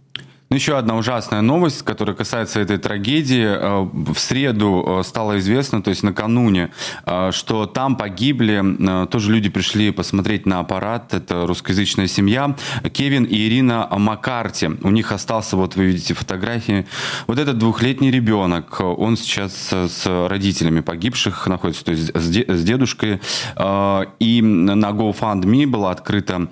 Ну, 0.50 0.56
еще 0.56 0.76
одна 0.76 0.96
ужасная 0.96 1.40
новость, 1.40 1.82
которая 1.82 2.14
касается 2.14 2.60
этой 2.60 2.76
трагедии. 2.76 3.44
Э, 3.44 3.88
в 3.92 4.18
среду 4.18 4.84
э, 4.86 5.02
стало 5.02 5.38
известно, 5.38 5.82
то 5.82 5.88
есть 5.88 6.02
накануне, 6.02 6.70
э, 7.06 7.30
что 7.32 7.66
там 7.66 7.96
погибли, 7.96 9.06
тоже 9.06 9.32
люди 9.32 9.48
пришли 9.48 9.90
посмотреть 9.90 10.44
на 10.44 10.60
аппарат, 10.60 11.14
это 11.14 11.46
русскоязычная 11.46 12.06
семья, 12.06 12.54
Кевин 12.92 13.24
и 13.24 13.36
Ирина 13.48 13.88
Маккарти. 13.90 14.66
У 14.82 14.90
них 14.90 15.12
остался, 15.12 15.56
вот 15.56 15.76
вы 15.76 15.86
видите 15.86 16.12
фотографии, 16.12 16.86
вот 17.26 17.38
этот 17.38 17.56
двухлетний 17.58 18.10
ребенок, 18.10 18.80
он 18.80 19.16
сейчас 19.16 19.72
с 19.72 20.28
родителями 20.28 20.80
погибших 20.80 21.46
находится, 21.46 21.86
то 21.86 21.92
есть 21.92 22.14
с 22.14 22.64
дедушкой. 22.64 23.20
И 24.18 24.42
на 24.42 24.90
GoFundMe 24.90 25.66
была 25.66 25.90
открыта 25.90 26.48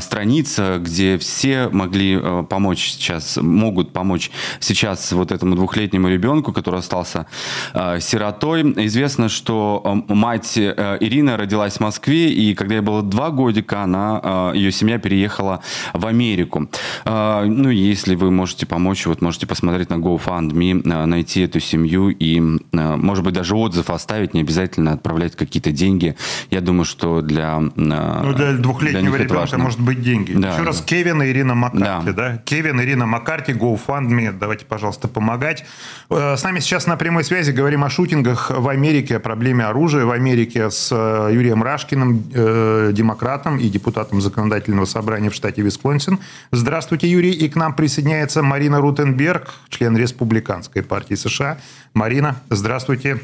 страница, 0.00 0.78
где 0.78 1.18
все 1.18 1.68
могли 1.68 2.20
помочь 2.48 2.92
сейчас 2.92 3.38
могут 3.42 3.92
помочь 3.92 4.30
сейчас 4.60 5.12
вот 5.12 5.32
этому 5.32 5.54
двухлетнему 5.54 6.08
ребенку, 6.08 6.52
который 6.52 6.80
остался 6.80 7.26
э, 7.74 8.00
сиротой. 8.00 8.62
Известно, 8.86 9.28
что 9.28 9.82
э, 10.08 10.14
мать 10.14 10.56
э, 10.56 10.96
Ирина 11.00 11.36
родилась 11.36 11.74
в 11.74 11.80
Москве, 11.80 12.30
и 12.30 12.54
когда 12.54 12.76
ей 12.76 12.80
было 12.80 13.02
два 13.02 13.30
годика, 13.30 13.82
она, 13.82 14.52
э, 14.54 14.56
ее 14.56 14.72
семья 14.72 14.98
переехала 14.98 15.60
в 15.92 16.06
Америку. 16.06 16.68
Э, 17.04 17.44
ну, 17.46 17.70
если 17.70 18.14
вы 18.14 18.30
можете 18.30 18.66
помочь, 18.66 19.06
вот 19.06 19.22
можете 19.22 19.46
посмотреть 19.46 19.90
на 19.90 19.94
GoFundMe, 19.94 20.82
э, 20.84 21.06
найти 21.06 21.42
эту 21.42 21.60
семью 21.60 22.10
и, 22.10 22.38
э, 22.38 22.96
может 22.96 23.24
быть, 23.24 23.34
даже 23.34 23.54
отзыв 23.54 23.90
оставить, 23.90 24.34
не 24.34 24.40
обязательно 24.40 24.92
отправлять 24.92 25.36
какие-то 25.36 25.72
деньги. 25.72 26.16
Я 26.50 26.60
думаю, 26.60 26.84
что 26.84 27.20
для... 27.22 27.60
Э, 27.76 28.22
ну, 28.22 28.32
для 28.34 28.52
двухлетнего 28.52 29.16
для 29.16 29.26
ребенка 29.26 29.58
может 29.58 29.80
быть 29.80 30.02
деньги. 30.02 30.32
Да, 30.32 30.48
Еще 30.50 30.58
да. 30.58 30.64
раз, 30.64 30.82
Кевин 30.82 31.22
и 31.22 31.28
Ирина 31.28 31.54
Маккарти, 31.54 32.06
да? 32.06 32.12
да? 32.12 32.36
Кевин, 32.44 32.80
Ирина 32.80 33.06
Маккарти 33.06 33.21
карте 33.22 33.52
GoFundMe. 33.52 34.32
Давайте, 34.32 34.64
пожалуйста, 34.66 35.08
помогать. 35.08 35.64
Э, 36.10 36.36
с 36.36 36.42
нами 36.42 36.60
сейчас 36.60 36.86
на 36.86 36.96
прямой 36.96 37.24
связи 37.24 37.50
говорим 37.50 37.84
о 37.84 37.90
шутингах 37.90 38.50
в 38.50 38.68
Америке, 38.68 39.16
о 39.16 39.20
проблеме 39.20 39.64
оружия 39.64 40.04
в 40.04 40.10
Америке 40.10 40.70
с 40.70 40.90
э, 40.92 41.30
Юрием 41.32 41.62
Рашкиным, 41.62 42.24
э, 42.34 42.90
демократом 42.92 43.58
и 43.58 43.68
депутатом 43.68 44.20
законодательного 44.20 44.84
собрания 44.84 45.30
в 45.30 45.34
штате 45.34 45.62
Висконсин. 45.62 46.18
Здравствуйте, 46.50 47.08
Юрий. 47.08 47.32
И 47.32 47.48
к 47.48 47.56
нам 47.56 47.74
присоединяется 47.74 48.42
Марина 48.42 48.80
Рутенберг, 48.80 49.54
член 49.68 49.96
Республиканской 49.96 50.82
партии 50.82 51.14
США. 51.14 51.58
Марина, 51.94 52.36
здравствуйте. 52.50 53.20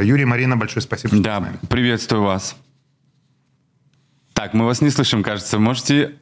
Юрий, 0.00 0.24
Марина, 0.24 0.56
большое 0.56 0.82
спасибо, 0.82 1.16
Да, 1.16 1.52
приветствую 1.68 2.22
вас. 2.22 2.56
Так, 4.40 4.54
мы 4.54 4.64
вас 4.64 4.80
не 4.80 4.88
слышим, 4.88 5.22
кажется. 5.22 5.58
Можете 5.58 6.14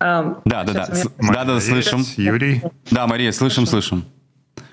да, 0.00 0.42
да, 0.44 0.64
да. 0.64 0.88
Да, 1.18 1.44
да, 1.44 1.60
слышим. 1.60 2.04
Юрий. 2.16 2.62
Да, 2.90 3.06
Мария, 3.06 3.32
слышим, 3.32 3.66
слышим. 3.66 4.04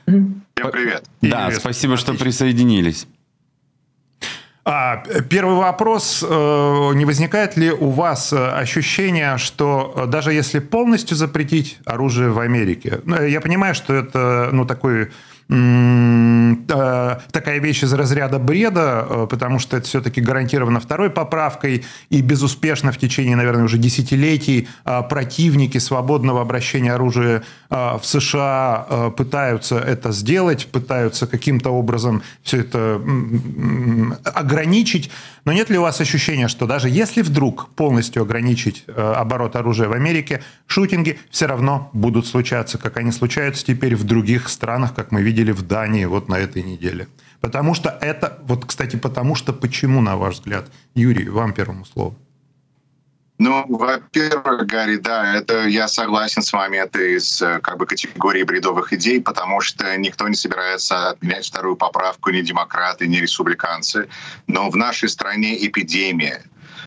Всем 0.06 0.72
привет. 0.72 1.04
Да, 1.22 1.52
спасибо, 1.52 1.98
что 1.98 2.14
присоединились. 2.14 3.08
А, 4.70 4.98
первый 5.30 5.56
вопрос. 5.56 6.26
Э, 6.28 6.92
не 6.94 7.06
возникает 7.06 7.56
ли 7.56 7.72
у 7.72 7.90
вас 7.90 8.34
э, 8.34 8.50
ощущение, 8.50 9.38
что 9.38 9.94
э, 9.96 10.06
даже 10.08 10.34
если 10.34 10.60
полностью 10.60 11.16
запретить 11.16 11.80
оружие 11.86 12.32
в 12.32 12.40
Америке, 12.40 13.00
ну, 13.06 13.22
я 13.22 13.40
понимаю, 13.40 13.76
что 13.76 13.94
это 13.94 14.50
ну, 14.52 14.66
такой 14.66 15.12
такая 16.68 17.60
вещь 17.60 17.84
из 17.84 17.94
разряда 17.94 18.38
бреда, 18.38 19.06
э, 19.10 19.28
потому 19.30 19.60
что 19.60 19.78
это 19.78 19.88
все-таки 19.88 20.20
гарантировано 20.20 20.80
второй 20.80 21.10
поправкой, 21.10 21.86
и 22.10 22.22
безуспешно 22.22 22.92
в 22.92 22.98
течение, 22.98 23.38
наверное, 23.38 23.64
уже 23.64 23.78
десятилетий 23.78 24.68
э, 24.84 25.04
противники 25.10 25.78
свободного 25.78 26.42
обращения 26.42 26.94
оружия 26.94 27.44
э, 27.70 27.98
в 27.98 28.06
США 28.06 29.12
пытаются 29.16 29.78
это 29.80 30.12
сделать, 30.12 30.68
пытаются 30.68 31.28
каким-то 31.28 31.70
образом 31.70 32.24
все 32.44 32.60
это 32.60 33.02
ограничить. 34.24 35.10
Но 35.48 35.54
нет 35.54 35.70
ли 35.70 35.78
у 35.78 35.82
вас 35.82 36.02
ощущения, 36.02 36.50
что 36.50 36.68
даже 36.68 36.90
если 36.90 37.22
вдруг 37.22 37.70
полностью 37.70 38.22
ограничить 38.24 38.84
оборот 38.94 39.56
оружия 39.56 39.88
в 39.88 39.94
Америке, 39.94 40.44
шутинги 40.66 41.20
все 41.30 41.46
равно 41.46 41.90
будут 41.94 42.28
случаться, 42.28 42.78
как 42.78 42.98
они 42.98 43.14
случаются 43.14 43.66
теперь 43.66 43.96
в 43.96 44.04
других 44.04 44.50
странах, 44.50 44.94
как 44.94 45.14
мы 45.14 45.22
видели 45.22 45.54
в 45.54 45.62
Дании 45.62 46.04
вот 46.04 46.28
на 46.28 46.38
этой 46.38 46.64
неделе. 46.64 47.08
Потому 47.40 47.76
что 47.76 47.98
это, 48.02 48.40
вот, 48.44 48.66
кстати, 48.66 48.98
потому 48.98 49.36
что 49.36 49.54
почему, 49.54 50.02
на 50.02 50.18
ваш 50.18 50.34
взгляд? 50.36 50.70
Юрий, 50.96 51.30
вам 51.30 51.54
первому 51.54 51.86
слову. 51.86 52.18
Ну, 53.40 53.66
во-первых, 53.68 54.66
Гарри, 54.66 54.98
да, 54.98 55.36
это 55.36 55.68
я 55.68 55.88
согласен 55.88 56.42
с 56.42 56.52
вами, 56.52 56.78
это 56.78 57.00
из 57.00 57.40
э, 57.42 57.60
как 57.60 57.78
бы 57.78 57.86
категории 57.86 58.42
бредовых 58.42 58.94
идей, 58.94 59.22
потому 59.22 59.62
что 59.62 59.96
никто 59.96 60.28
не 60.28 60.36
собирается 60.36 61.10
отменять 61.10 61.46
вторую 61.46 61.76
поправку, 61.76 62.32
ни 62.32 62.42
демократы, 62.42 63.08
ни 63.08 63.18
республиканцы. 63.18 64.10
Но 64.48 64.72
в 64.72 64.76
нашей 64.76 65.08
стране 65.10 65.56
эпидемия 65.68 66.44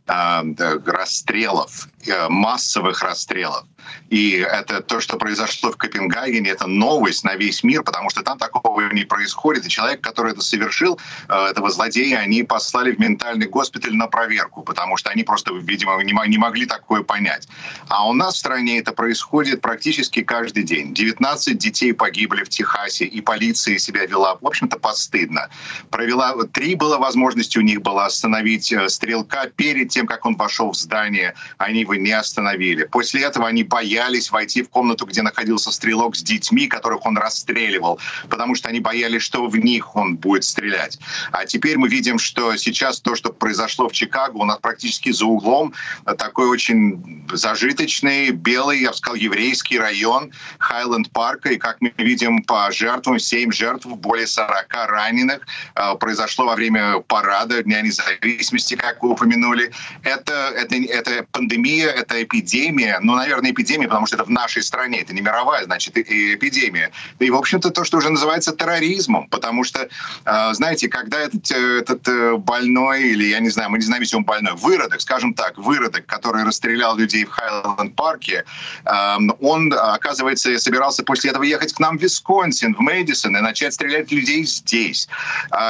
э, 0.08 0.78
расстрелов, 0.86 1.88
э, 2.06 2.28
массовых 2.28 3.00
расстрелов. 3.02 3.64
И 4.08 4.32
это 4.32 4.80
то, 4.82 5.00
что 5.00 5.16
произошло 5.16 5.72
в 5.72 5.76
Копенгагене, 5.76 6.50
это 6.50 6.66
новость 6.66 7.24
на 7.24 7.36
весь 7.36 7.62
мир, 7.62 7.82
потому 7.82 8.10
что 8.10 8.22
там 8.22 8.38
такого 8.38 8.92
не 8.92 9.04
происходит. 9.04 9.66
И 9.66 9.68
человек, 9.68 10.00
который 10.00 10.32
это 10.32 10.42
совершил, 10.42 10.98
э, 11.28 11.34
этого 11.50 11.70
злодея, 11.70 12.18
они 12.18 12.42
послали 12.42 12.92
в 12.92 12.98
ментальный 12.98 13.46
госпиталь 13.46 13.94
на 13.94 14.06
проверку, 14.06 14.62
потому 14.62 14.96
что 14.96 15.10
они 15.10 15.22
просто, 15.22 15.52
видимо, 15.54 16.02
не 16.02 16.38
могли 16.38 16.66
такое 16.66 17.02
понять. 17.02 17.48
А 17.88 18.08
у 18.08 18.12
нас 18.12 18.34
в 18.34 18.38
стране 18.38 18.78
это 18.78 18.92
происходит 18.92 19.60
практически 19.60 20.22
каждый 20.22 20.64
день. 20.64 20.92
19 20.94 21.58
детей 21.58 21.92
погибли 21.92 22.44
в 22.44 22.48
Техасе, 22.48 23.04
и 23.04 23.20
полиция 23.20 23.78
себя 23.78 24.06
вела, 24.06 24.36
в 24.40 24.46
общем-то, 24.46 24.78
постыдно. 24.78 25.48
Провела, 25.90 26.34
три 26.52 26.74
было 26.74 26.98
возможности 26.98 27.58
у 27.58 27.62
них 27.62 27.82
было 27.82 28.06
остановить 28.06 28.72
э, 28.72 28.88
стрелка 28.88 29.46
перед 29.54 29.90
тем, 29.90 30.06
как 30.06 30.26
он 30.26 30.36
вошел 30.36 30.72
в 30.72 30.76
здание. 30.76 31.34
Они 31.58 31.80
его 31.80 31.94
не 31.94 32.12
остановили. 32.12 32.84
После 32.84 33.22
этого 33.22 33.48
они 33.48 33.64
боялись 33.70 34.30
войти 34.30 34.62
в 34.62 34.68
комнату, 34.68 35.06
где 35.06 35.22
находился 35.22 35.70
стрелок 35.70 36.16
с 36.16 36.22
детьми, 36.22 36.66
которых 36.66 37.06
он 37.06 37.16
расстреливал, 37.16 37.98
потому 38.28 38.54
что 38.54 38.68
они 38.68 38.80
боялись, 38.80 39.22
что 39.22 39.46
в 39.46 39.56
них 39.56 39.96
он 39.96 40.16
будет 40.16 40.44
стрелять. 40.44 40.98
А 41.32 41.46
теперь 41.46 41.78
мы 41.78 41.88
видим, 41.88 42.18
что 42.18 42.56
сейчас 42.56 43.00
то, 43.00 43.14
что 43.14 43.32
произошло 43.32 43.88
в 43.88 43.92
Чикаго, 43.92 44.36
у 44.36 44.44
нас 44.44 44.58
практически 44.58 45.12
за 45.12 45.24
углом 45.24 45.72
такой 46.18 46.48
очень 46.48 47.24
зажиточный, 47.32 48.30
белый, 48.30 48.80
я 48.80 48.90
бы 48.90 48.96
сказал, 48.96 49.16
еврейский 49.16 49.78
район 49.78 50.32
Хайленд 50.58 51.10
Парка. 51.12 51.50
И 51.50 51.56
как 51.56 51.80
мы 51.80 51.92
видим 51.96 52.42
по 52.42 52.70
жертвам, 52.72 53.18
7 53.18 53.52
жертв, 53.52 53.86
более 53.86 54.26
40 54.26 54.66
раненых 54.88 55.46
э, 55.76 55.94
произошло 56.00 56.46
во 56.46 56.56
время 56.56 57.00
парада 57.00 57.62
Дня 57.62 57.82
независимости, 57.82 58.74
как 58.74 59.02
вы 59.02 59.10
упомянули. 59.10 59.70
Это, 60.02 60.52
это, 60.56 60.76
это 60.76 61.26
пандемия, 61.30 61.88
это 61.88 62.22
эпидемия, 62.22 62.98
ну, 63.00 63.14
наверное, 63.14 63.52
потому 63.86 64.06
что 64.06 64.16
это 64.16 64.24
в 64.24 64.30
нашей 64.30 64.62
стране, 64.62 65.00
это 65.00 65.14
не 65.14 65.20
мировая, 65.20 65.64
значит, 65.64 65.96
эпидемия. 65.96 66.90
И, 67.18 67.30
в 67.30 67.36
общем-то, 67.36 67.70
то, 67.70 67.84
что 67.84 67.98
уже 67.98 68.10
называется 68.10 68.52
терроризмом, 68.52 69.28
потому 69.28 69.64
что, 69.64 69.88
э, 70.24 70.54
знаете, 70.54 70.88
когда 70.88 71.18
этот, 71.18 71.50
э, 71.50 71.80
этот 71.80 72.08
э, 72.08 72.36
больной, 72.36 73.02
или, 73.02 73.24
я 73.24 73.40
не 73.40 73.50
знаю, 73.50 73.70
мы 73.70 73.78
не 73.78 73.84
знаем, 73.84 74.02
если 74.02 74.16
он 74.16 74.24
больной, 74.24 74.54
выродок, 74.54 75.00
скажем 75.00 75.34
так, 75.34 75.58
выродок, 75.58 76.06
который 76.06 76.44
расстрелял 76.44 76.96
людей 76.96 77.24
в 77.24 77.30
Хайленд-парке, 77.30 78.44
эм, 78.84 79.32
он, 79.40 79.72
оказывается, 79.72 80.58
собирался 80.58 81.02
после 81.02 81.30
этого 81.30 81.44
ехать 81.44 81.72
к 81.72 81.80
нам 81.80 81.98
в 81.98 82.02
Висконсин, 82.02 82.74
в 82.74 82.80
Мэдисон, 82.80 83.36
и 83.36 83.40
начать 83.40 83.74
стрелять 83.74 84.12
людей 84.12 84.44
здесь. 84.44 85.08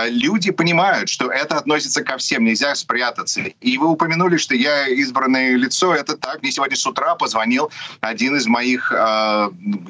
Люди 0.09 0.50
понимают, 0.50 1.09
что 1.09 1.30
это 1.30 1.56
относится 1.56 2.02
ко 2.02 2.16
всем, 2.16 2.44
нельзя 2.44 2.75
спрятаться. 2.75 3.40
И 3.61 3.78
вы 3.78 3.88
упомянули, 3.88 4.37
что 4.37 4.54
я 4.54 4.87
избранное 4.88 5.56
лицо, 5.56 5.94
это 5.94 6.16
так. 6.16 6.42
Мне 6.42 6.52
сегодня 6.52 6.76
с 6.76 6.87
утра 6.87 7.14
позвонил 7.14 7.70
один 8.00 8.37
из 8.37 8.46
моих 8.46 8.92
э, 8.92 8.96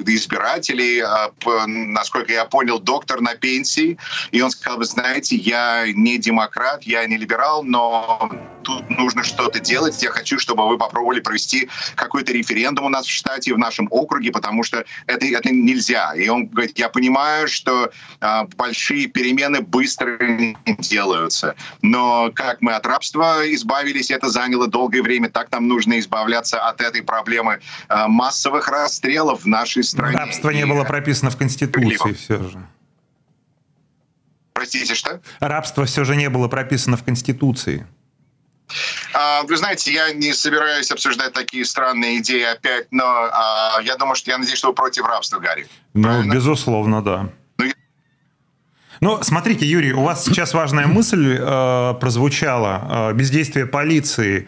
избирателей, 0.07 1.01
э, 1.01 1.67
насколько 1.67 2.33
я 2.33 2.45
понял, 2.45 2.79
доктор 2.81 3.21
на 3.21 3.35
пенсии, 3.35 3.99
и 4.31 4.41
он 4.41 4.51
сказал, 4.51 4.79
вы 4.79 4.85
знаете, 4.85 5.37
я 5.37 5.85
не 5.93 6.19
демократ, 6.19 6.83
я 6.85 7.07
не 7.07 7.17
либерал, 7.17 7.63
но 7.63 8.31
тут 8.63 8.89
нужно 8.91 9.25
что-то 9.25 9.61
делать. 9.61 10.03
Я 10.03 10.11
хочу, 10.11 10.39
чтобы 10.39 10.69
вы 10.69 10.79
попробовали 10.79 11.21
провести 11.21 11.69
какой-то 11.95 12.33
референдум 12.33 12.87
у 12.87 12.89
нас 12.89 13.07
в 13.07 13.11
штате, 13.11 13.55
в 13.55 13.59
нашем 13.59 13.89
округе, 13.91 14.31
потому 14.31 14.63
что 14.63 14.85
это, 15.07 15.27
это 15.27 15.51
нельзя. 15.51 16.15
И 16.15 16.29
он 16.29 16.47
говорит, 16.47 16.79
я 16.79 16.89
понимаю, 16.89 17.49
что 17.49 17.91
э, 18.21 18.45
большие 18.57 19.07
перемены 19.07 19.61
быстро 19.61 20.19
не 20.19 20.57
делаются, 20.79 21.55
но 21.83 22.31
как 22.35 22.61
мы 22.61 22.73
от 22.73 22.87
рабства 22.87 23.43
избавились, 23.55 24.11
это 24.11 24.29
заняло 24.29 24.67
долгое 24.67 25.03
время, 25.03 25.29
так 25.31 25.51
нам 25.51 25.69
нужно 25.69 25.99
избавляться 25.99 26.61
от 26.61 26.81
этой 26.81 27.03
проблемы 27.03 27.61
массовых 27.89 28.69
расстрелов 28.69 29.43
в 29.43 29.47
нашей 29.47 29.83
стране. 29.83 30.17
Рабство 30.17 30.51
не 30.51 30.67
было 30.67 30.85
прописано 30.85 31.31
в 31.31 31.37
Конституции 31.37 32.13
все 32.13 32.43
же. 32.49 32.67
Простите, 34.53 34.95
что? 34.95 35.21
Рабство 35.41 35.87
все 35.87 36.05
же 36.05 36.17
не 36.17 36.29
было 36.29 36.47
прописано 36.49 36.97
в 36.97 37.03
Конституции. 37.05 37.87
А, 39.15 39.43
вы 39.45 39.57
знаете, 39.57 39.93
я 39.93 40.13
не 40.13 40.33
собираюсь 40.33 40.91
обсуждать 40.91 41.33
такие 41.33 41.65
странные 41.65 42.19
идеи 42.19 42.43
опять, 42.43 42.87
но 42.91 43.05
а, 43.05 43.81
я 43.83 43.97
думаю, 43.97 44.15
что 44.15 44.31
я 44.31 44.39
надеюсь, 44.39 44.59
что 44.59 44.69
вы 44.69 44.75
против 44.75 45.05
рабства, 45.05 45.39
Гарри. 45.39 45.67
Ну, 45.95 46.03
Правильно? 46.03 46.35
безусловно, 46.35 47.03
да. 47.03 47.31
Ну, 47.59 47.73
ну, 49.01 49.23
смотрите, 49.23 49.65
Юрий, 49.65 49.93
у 49.93 50.03
вас 50.03 50.25
сейчас 50.27 50.53
важная 50.53 50.87
мысль 50.87 51.39
э, 51.41 51.95
прозвучала. 51.99 53.11
Э, 53.11 53.15
бездействие 53.15 53.65
полиции. 53.65 54.47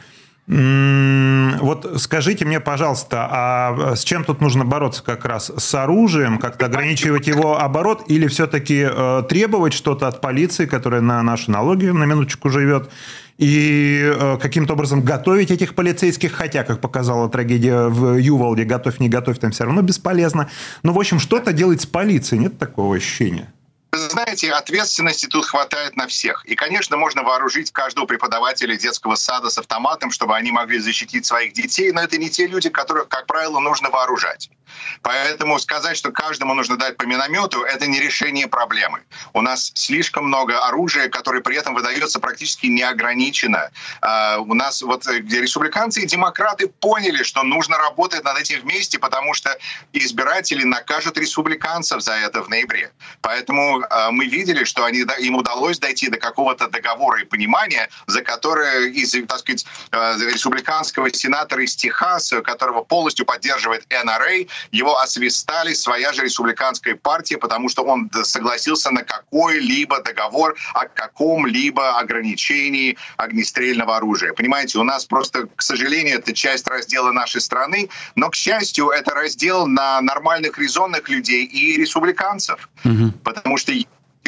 Вот 0.49 1.89
скажите 1.99 2.45
мне, 2.45 2.59
пожалуйста, 2.59 3.29
а 3.31 3.95
с 3.95 4.03
чем 4.03 4.25
тут 4.25 4.41
нужно 4.41 4.65
бороться 4.65 5.03
как 5.05 5.25
раз? 5.25 5.53
С 5.57 5.75
оружием, 5.75 6.39
как-то 6.39 6.67
ограничивать 6.67 7.29
его 7.29 7.61
оборот 7.61 8.05
или 8.09 8.27
все-таки 8.27 8.89
э, 8.91 9.23
требовать 9.29 9.73
что-то 9.73 10.09
от 10.09 10.21
полиции, 10.21 10.67
которая 10.67 11.01
на 11.01 11.23
наши 11.23 11.49
налоги 11.49 11.87
на 11.87 12.05
минуточку 12.05 12.49
живет, 12.49 12.91
и 13.39 14.01
э, 14.03 14.37
каким-то 14.41 14.75
образом 14.75 15.03
готовить 15.03 15.53
этих 15.53 15.77
полицейских, 15.77 16.33
хотя, 16.33 16.65
как 16.65 16.81
показала 16.81 17.29
трагедия 17.29 17.87
в 17.87 18.17
Ювалде, 18.17 18.65
готовь, 18.65 18.99
не 18.99 19.09
готовь, 19.09 19.39
там 19.39 19.53
все 19.53 19.65
равно 19.65 19.83
бесполезно. 19.83 20.49
Ну, 20.83 20.93
в 20.93 20.99
общем, 20.99 21.21
что-то 21.21 21.53
делать 21.53 21.81
с 21.83 21.87
полицией, 21.87 22.43
нет 22.43 22.59
такого 22.59 22.97
ощущения? 22.97 23.53
Вы 23.95 23.99
знаете, 23.99 24.51
ответственности 24.53 25.27
тут 25.27 25.45
хватает 25.45 25.97
на 25.97 26.07
всех. 26.07 26.47
И, 26.47 26.55
конечно, 26.55 26.97
можно 26.97 27.23
вооружить 27.23 27.73
каждого 27.73 28.07
преподавателя 28.07 28.75
детского 28.75 29.17
сада 29.17 29.51
с 29.51 29.59
автоматом, 29.59 30.11
чтобы 30.11 30.35
они 30.35 30.51
могли 30.51 30.79
защитить 30.79 31.27
своих 31.27 31.53
детей, 31.53 31.93
но 31.93 32.01
это 32.01 32.17
не 32.17 32.31
те 32.31 32.47
люди, 32.47 32.71
которых, 32.71 33.09
как 33.09 33.27
правило, 33.27 33.59
нужно 33.59 33.91
вооружать. 33.91 34.49
Поэтому 35.03 35.59
сказать, 35.59 35.97
что 35.97 36.11
каждому 36.11 36.55
нужно 36.55 36.77
дать 36.77 36.97
по 36.97 37.05
миномету, 37.05 37.63
это 37.63 37.87
не 37.87 38.01
решение 38.01 38.47
проблемы. 38.47 39.03
У 39.33 39.41
нас 39.41 39.73
слишком 39.75 40.27
много 40.27 40.59
оружия, 40.67 41.09
которое 41.09 41.43
при 41.43 41.57
этом 41.57 41.75
выдается 41.75 42.21
практически 42.21 42.67
неограниченно. 42.67 43.71
А, 44.01 44.39
у 44.39 44.55
нас 44.55 44.83
вот 44.83 45.07
э, 45.07 45.19
где 45.19 45.41
республиканцы 45.41 46.01
и 46.01 46.07
демократы 46.07 46.69
поняли, 46.69 47.23
что 47.23 47.43
нужно 47.43 47.79
работать 47.79 48.25
над 48.25 48.39
этим 48.39 48.61
вместе, 48.61 48.99
потому 48.99 49.35
что 49.35 49.57
избиратели 49.93 50.65
накажут 50.65 51.19
республиканцев 51.19 52.01
за 52.03 52.15
это 52.15 52.43
в 52.43 52.49
ноябре. 52.49 52.93
Поэтому 53.21 53.82
а, 53.91 54.11
мы 54.11 54.27
видели, 54.27 54.65
что 54.65 54.85
они, 54.85 55.05
им 55.21 55.37
удалось 55.37 55.79
дойти 55.79 56.09
до 56.09 56.19
какого-то 56.19 56.69
договора 56.69 57.21
и 57.21 57.25
понимания, 57.25 57.89
за 58.07 58.23
которое 58.23 58.89
из, 58.89 59.13
так 59.13 59.39
сказать, 59.39 59.67
э, 59.91 60.19
республиканского 60.33 61.13
сенатора 61.13 61.65
из 61.65 61.77
Техаса, 61.77 62.41
которого 62.43 62.83
полностью 62.83 63.27
поддерживает 63.27 63.87
НРА, 63.91 64.47
его 64.71 64.99
освистали 64.99 65.75
своя 65.75 66.13
же 66.13 66.25
республиканская 66.25 66.97
партия, 66.97 67.39
потому 67.39 67.69
что 67.69 67.83
он 67.83 68.11
согласился 68.25 68.91
на 68.91 69.03
какой-либо 69.03 70.03
договор 70.03 70.57
о 70.75 70.87
каком-либо 70.87 71.99
ограничении 71.99 72.97
огнестрельного 73.17 73.97
оружия. 73.97 74.33
Понимаете, 74.33 74.79
у 74.79 74.85
нас 74.85 75.05
просто, 75.05 75.47
к 75.55 75.63
сожалению, 75.63 76.19
это 76.19 76.33
часть 76.33 76.67
раздела 76.69 77.13
нашей 77.13 77.41
страны, 77.41 77.89
но, 78.15 78.31
к 78.31 78.35
счастью, 78.35 78.91
это 78.91 79.15
раздел 79.15 79.67
на 79.67 80.01
нормальных, 80.01 80.59
резонных 80.59 81.09
людей 81.09 81.45
и 81.45 81.77
республиканцев. 81.77 82.69
Угу. 82.85 83.13
Потому 83.25 83.57
что 83.57 83.72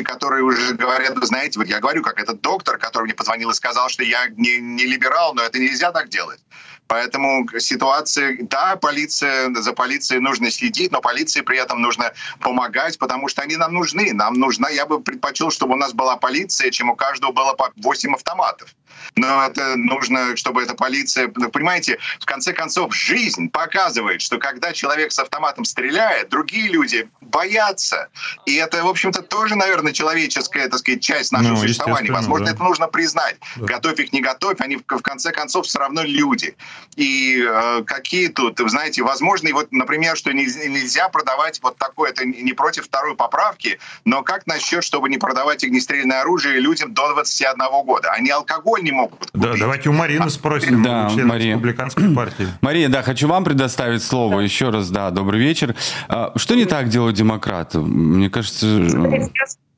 которые 0.02 0.42
уже 0.42 0.74
говорят, 0.74 1.16
вы 1.16 1.26
знаете, 1.26 1.58
вот 1.58 1.68
я 1.68 1.80
говорю, 1.80 2.02
как 2.02 2.18
этот 2.18 2.40
доктор, 2.40 2.78
который 2.78 3.04
мне 3.04 3.14
позвонил 3.14 3.50
и 3.50 3.54
сказал, 3.54 3.88
что 3.88 4.02
я 4.02 4.26
не, 4.28 4.58
не 4.58 4.84
либерал, 4.84 5.34
но 5.34 5.42
это 5.42 5.58
нельзя 5.58 5.92
так 5.92 6.08
делать. 6.08 6.40
Поэтому 6.86 7.46
ситуация, 7.58 8.36
да, 8.42 8.76
полиция, 8.76 9.52
за 9.54 9.72
полицией 9.72 10.20
нужно 10.20 10.50
следить, 10.50 10.92
но 10.92 11.00
полиции 11.00 11.40
при 11.40 11.58
этом 11.58 11.80
нужно 11.80 12.12
помогать, 12.40 12.98
потому 12.98 13.28
что 13.28 13.42
они 13.42 13.56
нам 13.56 13.72
нужны. 13.74 14.12
Нам 14.12 14.34
нужна, 14.34 14.68
я 14.68 14.86
бы 14.86 15.00
предпочел, 15.00 15.50
чтобы 15.50 15.74
у 15.74 15.76
нас 15.76 15.92
была 15.92 16.16
полиция, 16.16 16.70
чем 16.70 16.90
у 16.90 16.96
каждого 16.96 17.32
было 17.32 17.54
по 17.54 17.72
8 17.76 18.14
автоматов. 18.14 18.74
Но 19.16 19.44
это 19.44 19.76
нужно, 19.76 20.36
чтобы 20.36 20.62
эта 20.62 20.74
полиция... 20.74 21.30
Ну, 21.34 21.48
понимаете, 21.50 21.98
в 22.20 22.24
конце 22.24 22.52
концов, 22.52 22.94
жизнь 22.94 23.48
показывает, 23.48 24.20
что 24.20 24.38
когда 24.38 24.72
человек 24.72 25.12
с 25.12 25.18
автоматом 25.18 25.64
стреляет, 25.64 26.30
другие 26.30 26.68
люди 26.68 27.08
боятся. 27.20 28.08
И 28.46 28.54
это, 28.54 28.82
в 28.82 28.88
общем-то, 28.88 29.22
тоже, 29.22 29.56
наверное, 29.56 29.92
человеческая, 29.92 30.68
так 30.68 30.80
сказать, 30.80 31.02
часть 31.02 31.32
нашего 31.32 31.54
ну, 31.54 31.60
существования. 31.60 32.12
Возможно, 32.12 32.46
да. 32.46 32.52
это 32.52 32.62
нужно 32.62 32.88
признать. 32.88 33.36
Да. 33.56 33.66
Готовь 33.66 34.00
их, 34.00 34.12
не 34.12 34.20
готовь, 34.20 34.60
они, 34.60 34.76
в 34.76 34.82
конце 34.82 35.32
концов, 35.32 35.66
все 35.66 35.78
равно 35.78 36.02
люди. 36.02 36.56
И 36.96 37.44
э, 37.46 37.82
какие 37.84 38.28
тут, 38.28 38.60
вы 38.60 38.68
знаете, 38.68 39.02
возможно, 39.02 39.48
и 39.48 39.52
вот, 39.52 39.72
например, 39.72 40.16
что 40.16 40.32
нельзя 40.32 41.08
продавать 41.08 41.60
вот 41.62 41.76
такое, 41.76 42.10
это 42.10 42.24
не 42.24 42.52
против 42.52 42.84
второй 42.86 43.16
поправки, 43.16 43.78
но 44.04 44.22
как 44.22 44.46
насчет, 44.46 44.84
чтобы 44.84 45.08
не 45.08 45.18
продавать 45.18 45.64
огнестрельное 45.64 46.20
оружие 46.20 46.60
людям 46.60 46.94
до 46.94 47.12
21 47.12 47.56
года? 47.84 48.10
Они 48.12 48.30
алкоголь 48.30 48.82
не 48.82 48.92
могут 48.92 49.18
купить. 49.18 49.32
Да, 49.34 49.54
давайте 49.58 49.88
у 49.88 49.92
Марины 49.92 50.30
спросим, 50.30 50.82
да, 50.82 51.10
члена 51.12 51.28
Мария. 51.28 51.52
республиканской 51.52 52.14
партии. 52.14 52.48
Мария, 52.60 52.88
да, 52.88 53.02
хочу 53.02 53.28
вам 53.28 53.44
предоставить 53.44 54.02
слово. 54.02 54.36
Да. 54.36 54.42
Еще 54.42 54.70
раз, 54.70 54.90
да, 54.90 55.10
добрый 55.10 55.40
вечер. 55.40 55.74
А, 56.08 56.32
что 56.36 56.54
не 56.54 56.64
так 56.64 56.88
делают 56.88 57.16
демократы? 57.16 57.78
Мне 57.80 58.30
кажется... 58.30 58.66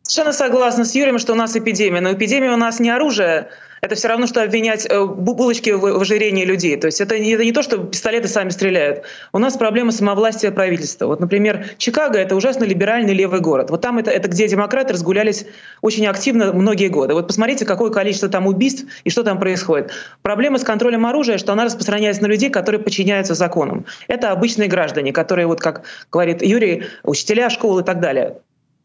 совершенно 0.07 0.33
согласна 0.33 0.85
с 0.85 0.95
Юрием, 0.95 1.19
что 1.19 1.33
у 1.33 1.37
нас 1.37 1.57
эпидемия. 1.57 2.01
Но 2.01 2.13
эпидемия 2.13 2.53
у 2.53 2.57
нас 2.57 2.79
не 2.81 2.91
оружие, 2.91 3.49
это 3.83 3.95
все 3.95 4.09
равно, 4.09 4.27
что 4.27 4.43
обвинять 4.43 4.87
э, 4.87 5.05
булочки 5.05 5.71
в 5.71 6.01
ожирении 6.01 6.45
людей. 6.45 6.77
То 6.77 6.87
есть 6.87 7.01
это 7.01 7.15
это 7.15 7.45
не 7.45 7.53
то, 7.53 7.63
что 7.63 7.79
пистолеты 7.79 8.27
сами 8.29 8.49
стреляют. 8.51 9.05
У 9.33 9.39
нас 9.39 9.57
проблема 9.57 9.93
самовластия 9.93 10.51
правительства. 10.51 11.07
Вот, 11.07 11.21
например, 11.21 11.67
Чикаго— 11.77 12.19
это 12.21 12.37
ужасно 12.37 12.65
либеральный 12.65 13.13
левый 13.15 13.41
город. 13.41 13.71
Вот 13.71 13.83
там 13.83 13.99
это, 13.99 14.11
это 14.11 14.29
где 14.29 14.49
демократы 14.49 14.95
разгулялись 14.95 15.47
очень 15.83 16.07
активно 16.07 16.53
многие 16.53 16.89
годы. 16.89 17.15
Вот 17.15 17.27
посмотрите, 17.27 17.65
какое 17.65 17.91
количество 17.91 18.29
там 18.29 18.47
убийств 18.47 18.87
и 19.05 19.11
что 19.11 19.23
там 19.23 19.39
происходит. 19.39 19.91
Проблема 20.23 20.59
с 20.59 20.65
контролем 20.65 21.05
оружия, 21.05 21.37
что 21.39 21.53
она 21.53 21.65
распространяется 21.65 22.23
на 22.23 22.27
людей, 22.29 22.49
которые 22.51 22.81
подчиняются 22.81 23.35
законам. 23.35 23.85
Это 24.09 24.31
обычные 24.31 24.69
граждане, 24.69 25.13
которые, 25.13 25.47
вот 25.47 25.61
как 25.61 25.83
говорит 26.11 26.43
Юрий, 26.43 26.85
учителя 27.03 27.51
школы 27.51 27.83
и 27.83 27.85
так 27.85 28.01
далее 28.01 28.37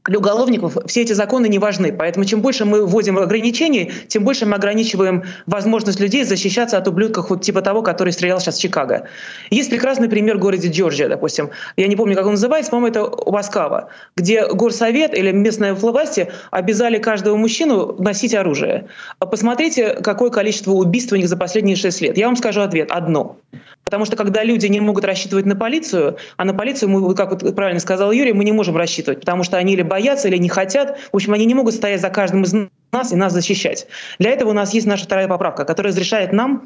для 0.05 0.17
уголовников 0.17 0.77
все 0.87 1.01
эти 1.01 1.13
законы 1.13 1.47
не 1.47 1.59
важны. 1.59 1.93
Поэтому 1.93 2.25
чем 2.25 2.41
больше 2.41 2.65
мы 2.65 2.85
вводим 2.85 3.19
ограничений, 3.19 3.91
тем 4.07 4.23
больше 4.23 4.45
мы 4.45 4.55
ограничиваем 4.55 5.23
возможность 5.45 5.99
людей 5.99 6.23
защищаться 6.23 6.77
от 6.77 6.87
ублюдков 6.87 7.29
вот 7.29 7.41
типа 7.41 7.61
того, 7.61 7.81
который 7.83 8.11
стрелял 8.11 8.39
сейчас 8.39 8.57
в 8.57 8.61
Чикаго. 8.61 9.07
Есть 9.51 9.69
прекрасный 9.69 10.09
пример 10.09 10.37
в 10.37 10.39
городе 10.39 10.69
Джорджия, 10.69 11.07
допустим. 11.07 11.51
Я 11.77 11.87
не 11.87 11.95
помню, 11.95 12.15
как 12.15 12.25
он 12.25 12.31
называется, 12.31 12.71
по-моему, 12.71 12.87
это 12.87 13.03
Васкава, 13.29 13.89
где 14.15 14.47
горсовет 14.47 15.15
или 15.15 15.31
местные 15.31 15.73
власти 15.73 16.31
обязали 16.49 16.97
каждого 16.97 17.35
мужчину 17.35 17.95
носить 17.99 18.33
оружие. 18.33 18.87
Посмотрите, 19.19 19.95
какое 20.03 20.31
количество 20.31 20.71
убийств 20.71 21.13
у 21.13 21.15
них 21.15 21.29
за 21.29 21.37
последние 21.37 21.75
шесть 21.75 22.01
лет. 22.01 22.17
Я 22.17 22.25
вам 22.25 22.35
скажу 22.35 22.61
ответ. 22.61 22.91
Одно. 22.91 23.37
Потому 23.83 24.05
что 24.05 24.15
когда 24.15 24.43
люди 24.43 24.67
не 24.67 24.79
могут 24.79 25.03
рассчитывать 25.03 25.45
на 25.45 25.55
полицию, 25.55 26.17
а 26.37 26.45
на 26.45 26.53
полицию, 26.53 26.89
мы, 26.89 27.13
как 27.13 27.31
вот 27.31 27.55
правильно 27.55 27.79
сказал 27.79 28.11
Юрий, 28.11 28.31
мы 28.31 28.45
не 28.45 28.51
можем 28.51 28.77
рассчитывать, 28.77 29.19
потому 29.19 29.43
что 29.43 29.57
они 29.57 29.75
либо 29.75 29.90
боятся 29.91 30.29
или 30.29 30.37
не 30.37 30.47
хотят. 30.47 30.97
В 31.11 31.15
общем, 31.17 31.33
они 31.33 31.45
не 31.45 31.53
могут 31.53 31.73
стоять 31.73 31.99
за 31.99 32.09
каждым 32.09 32.43
из 32.43 32.53
нас 32.93 33.11
и 33.11 33.15
нас 33.17 33.33
защищать. 33.33 33.87
Для 34.19 34.31
этого 34.31 34.51
у 34.51 34.53
нас 34.53 34.73
есть 34.73 34.87
наша 34.87 35.03
вторая 35.03 35.27
поправка, 35.27 35.65
которая 35.65 35.91
разрешает 35.91 36.31
нам 36.31 36.63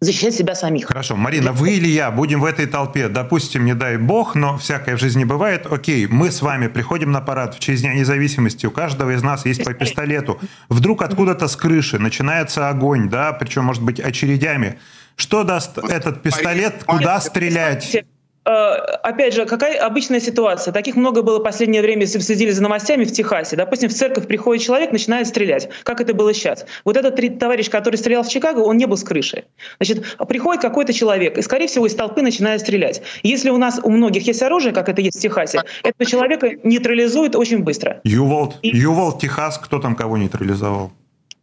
защищать 0.00 0.34
себя 0.34 0.56
самих. 0.56 0.86
Хорошо, 0.86 1.14
Марина, 1.14 1.52
вы 1.52 1.74
или 1.74 1.86
я 1.86 2.10
будем 2.10 2.40
в 2.40 2.44
этой 2.44 2.66
толпе, 2.66 3.08
допустим, 3.08 3.64
не 3.64 3.74
дай 3.74 3.96
бог, 3.96 4.34
но 4.34 4.58
всякое 4.58 4.96
в 4.96 5.00
жизни 5.00 5.22
бывает, 5.24 5.66
окей, 5.70 6.08
мы 6.08 6.32
с 6.32 6.42
вами 6.42 6.66
приходим 6.66 7.12
на 7.12 7.20
парад 7.20 7.54
в 7.54 7.60
честь 7.60 7.82
Дня 7.82 7.94
независимости, 7.94 8.66
у 8.66 8.72
каждого 8.72 9.14
из 9.14 9.22
нас 9.22 9.46
есть 9.46 9.64
по 9.64 9.72
пистолету, 9.72 10.38
вдруг 10.68 11.02
откуда-то 11.02 11.46
с 11.46 11.56
крыши 11.56 11.98
начинается 11.98 12.68
огонь, 12.68 13.08
да, 13.08 13.32
причем, 13.32 13.64
может 13.64 13.82
быть, 13.82 14.00
очередями. 14.00 14.78
Что 15.14 15.44
даст 15.44 15.78
этот 15.78 16.20
пистолет, 16.20 16.84
куда 16.84 17.20
стрелять? 17.20 18.04
Э, 18.46 18.76
опять 19.02 19.34
же, 19.34 19.44
какая 19.44 19.78
обычная 19.78 20.20
ситуация? 20.20 20.72
Таких 20.72 20.94
много 20.94 21.22
было 21.22 21.40
в 21.40 21.42
последнее 21.42 21.82
время, 21.82 22.02
если 22.02 22.20
следили 22.20 22.50
за 22.50 22.62
новостями 22.62 23.04
в 23.04 23.12
Техасе. 23.12 23.56
Допустим, 23.56 23.88
в 23.88 23.92
церковь 23.92 24.28
приходит 24.28 24.62
человек, 24.62 24.92
начинает 24.92 25.26
стрелять. 25.26 25.68
Как 25.82 26.00
это 26.00 26.14
было 26.14 26.32
сейчас? 26.32 26.64
Вот 26.84 26.96
этот 26.96 27.16
товарищ, 27.38 27.68
который 27.68 27.96
стрелял 27.96 28.22
в 28.22 28.28
Чикаго, 28.28 28.60
он 28.60 28.76
не 28.76 28.86
был 28.86 28.96
с 28.96 29.02
крыши. 29.02 29.44
Значит, 29.78 30.16
приходит 30.28 30.62
какой-то 30.62 30.92
человек, 30.92 31.36
и, 31.38 31.42
скорее 31.42 31.66
всего, 31.66 31.86
из 31.86 31.94
толпы 31.94 32.22
начинает 32.22 32.60
стрелять. 32.60 33.02
Если 33.24 33.50
у 33.50 33.56
нас 33.56 33.80
у 33.82 33.90
многих 33.90 34.26
есть 34.26 34.42
оружие, 34.42 34.72
как 34.72 34.88
это 34.88 35.00
есть 35.00 35.18
в 35.18 35.20
Техасе, 35.20 35.62
этого 35.82 36.08
человека 36.08 36.50
нейтрализует 36.62 37.34
очень 37.34 37.64
быстро. 37.64 38.00
Юволт, 38.04 38.58
и... 38.62 38.68
Юволт, 38.68 39.20
Техас, 39.20 39.58
кто 39.58 39.80
там 39.80 39.96
кого 39.96 40.16
нейтрализовал? 40.16 40.92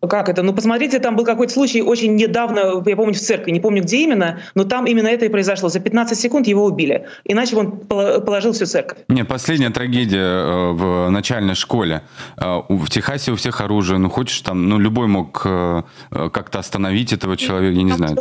Как 0.09 0.29
это? 0.29 0.43
Ну, 0.43 0.53
посмотрите, 0.53 0.99
там 0.99 1.15
был 1.15 1.23
какой-то 1.23 1.53
случай 1.53 1.81
очень 1.81 2.15
недавно, 2.15 2.83
я 2.85 2.95
помню, 2.95 3.13
в 3.13 3.19
церкви, 3.19 3.51
не 3.51 3.59
помню, 3.59 3.81
где 3.83 3.97
именно, 3.97 4.39
но 4.53 4.65
там 4.65 4.85
именно 4.85 5.07
это 5.07 5.25
и 5.25 5.29
произошло. 5.29 5.69
За 5.69 5.79
15 5.79 6.17
секунд 6.19 6.47
его 6.47 6.65
убили. 6.65 7.05
Иначе 7.23 7.55
он 7.55 7.71
положил 7.71 8.51
всю 8.51 8.65
церковь. 8.65 8.99
Нет, 9.07 9.27
последняя 9.27 9.69
трагедия 9.69 10.17
э, 10.17 10.71
в 10.71 11.09
начальной 11.09 11.55
школе. 11.55 12.03
Э, 12.37 12.61
в 12.67 12.89
Техасе 12.89 13.31
у 13.31 13.35
всех 13.35 13.61
оружие. 13.61 13.97
Ну, 13.97 14.09
хочешь 14.09 14.41
там, 14.41 14.67
ну, 14.67 14.77
любой 14.77 15.07
мог 15.07 15.41
э, 15.45 15.83
как-то 16.11 16.59
остановить 16.59 17.13
этого 17.13 17.37
человека, 17.37 17.77
я 17.77 17.83
не 17.83 17.91
знаю. 17.91 18.17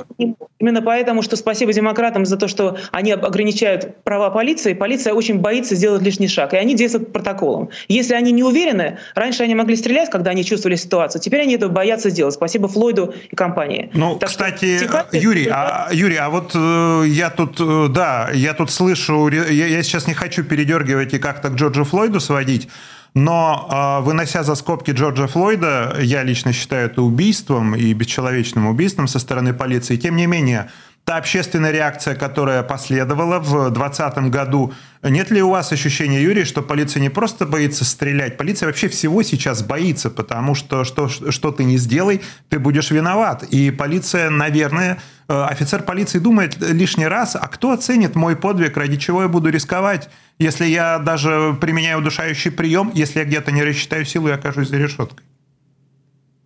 Именно 0.63 0.83
поэтому, 0.83 1.23
что 1.23 1.37
спасибо 1.37 1.73
демократам 1.73 2.25
за 2.25 2.37
то, 2.37 2.47
что 2.47 2.77
они 2.93 3.11
ограничают 3.11 4.05
права 4.05 4.31
полиции. 4.31 4.75
Полиция 4.75 5.13
очень 5.13 5.41
боится 5.41 5.75
сделать 5.75 6.03
лишний 6.03 6.29
шаг, 6.29 6.55
и 6.55 6.57
они 6.57 6.77
действуют 6.77 7.13
протоколом. 7.13 7.71
Если 7.89 8.15
они 8.15 8.31
не 8.31 8.45
уверены, 8.45 8.99
раньше 9.17 9.43
они 9.43 9.57
могли 9.57 9.75
стрелять, 9.75 10.11
когда 10.11 10.31
они 10.31 10.45
чувствовали 10.45 10.77
ситуацию, 10.77 11.21
теперь 11.21 11.41
они 11.41 11.55
этого 11.55 11.72
боятся 11.73 12.11
сделать. 12.11 12.35
Спасибо 12.35 12.69
Флойду 12.69 13.15
и 13.31 13.37
компании. 13.37 13.91
Ну, 13.95 14.17
так 14.17 14.29
кстати, 14.29 14.79
что, 14.79 15.07
Юрий, 15.13 15.49
а, 15.51 15.89
Юрий, 15.93 16.17
а 16.17 16.31
вот 16.31 16.53
э, 16.55 17.05
я 17.09 17.31
тут, 17.31 17.57
э, 17.61 17.89
да, 17.89 18.31
я 18.33 18.55
тут 18.55 18.71
слышу, 18.71 19.29
я, 19.29 19.67
я 19.67 19.83
сейчас 19.83 20.07
не 20.07 20.15
хочу 20.15 20.45
передергивать 20.45 21.15
и 21.15 21.19
как-то 21.19 21.49
к 21.49 21.55
Джорджу 21.55 21.85
Флойду 21.85 22.21
сводить, 22.21 22.69
но 23.15 24.01
э, 24.01 24.05
вынося 24.05 24.43
за 24.43 24.55
скобки 24.55 24.91
Джорджа 24.91 25.27
Флойда, 25.27 25.99
я 26.01 26.23
лично 26.23 26.53
считаю 26.53 26.87
это 26.87 27.03
убийством 27.03 27.75
и 27.75 27.93
бесчеловечным 27.93 28.67
убийством 28.67 29.07
со 29.07 29.19
стороны 29.19 29.53
полиции. 29.53 29.97
Тем 29.97 30.17
не 30.17 30.27
менее, 30.27 30.71
та 31.05 31.17
общественная 31.17 31.73
реакция, 31.73 32.15
которая 32.15 32.63
последовала 32.63 33.41
в 33.41 33.71
2020 33.71 34.19
году, 34.31 34.73
нет 35.03 35.31
ли 35.33 35.43
у 35.43 35.51
вас 35.51 35.73
ощущения, 35.73 36.23
Юрий, 36.23 36.45
что 36.45 36.63
полиция 36.63 37.01
не 37.01 37.09
просто 37.09 37.45
боится 37.45 37.85
стрелять, 37.85 38.37
полиция 38.37 38.67
вообще 38.67 38.89
всего 38.89 39.23
сейчас 39.23 39.63
боится, 39.63 40.11
потому 40.11 40.55
что 40.55 40.85
что, 40.85 41.09
что 41.09 41.51
ты 41.51 41.65
не 41.65 41.77
сделай, 41.77 42.23
ты 42.49 42.61
будешь 42.61 42.93
виноват. 42.93 43.43
И 43.43 43.73
полиция, 43.73 44.31
наверное, 44.31 45.01
э, 45.29 45.43
офицер 45.43 45.83
полиции 45.83 46.21
думает 46.21 46.57
лишний 46.61 47.09
раз, 47.09 47.35
а 47.35 47.49
кто 47.49 47.73
оценит 47.73 48.15
мой 48.15 48.37
подвиг, 48.37 48.77
ради 48.77 48.97
чего 48.97 49.23
я 49.23 49.29
буду 49.29 49.49
рисковать, 49.51 50.09
если 50.39 50.67
я 50.67 51.01
даже 51.01 51.57
применяю 51.61 51.99
удушающий 51.99 52.53
прием, 52.53 52.93
если 52.95 53.19
я 53.19 53.25
где-то 53.25 53.51
не 53.51 53.65
рассчитаю 53.65 54.05
силу 54.05 54.29
и 54.29 54.33
окажусь 54.33 54.69
за 54.69 54.77
решеткой? 54.77 55.25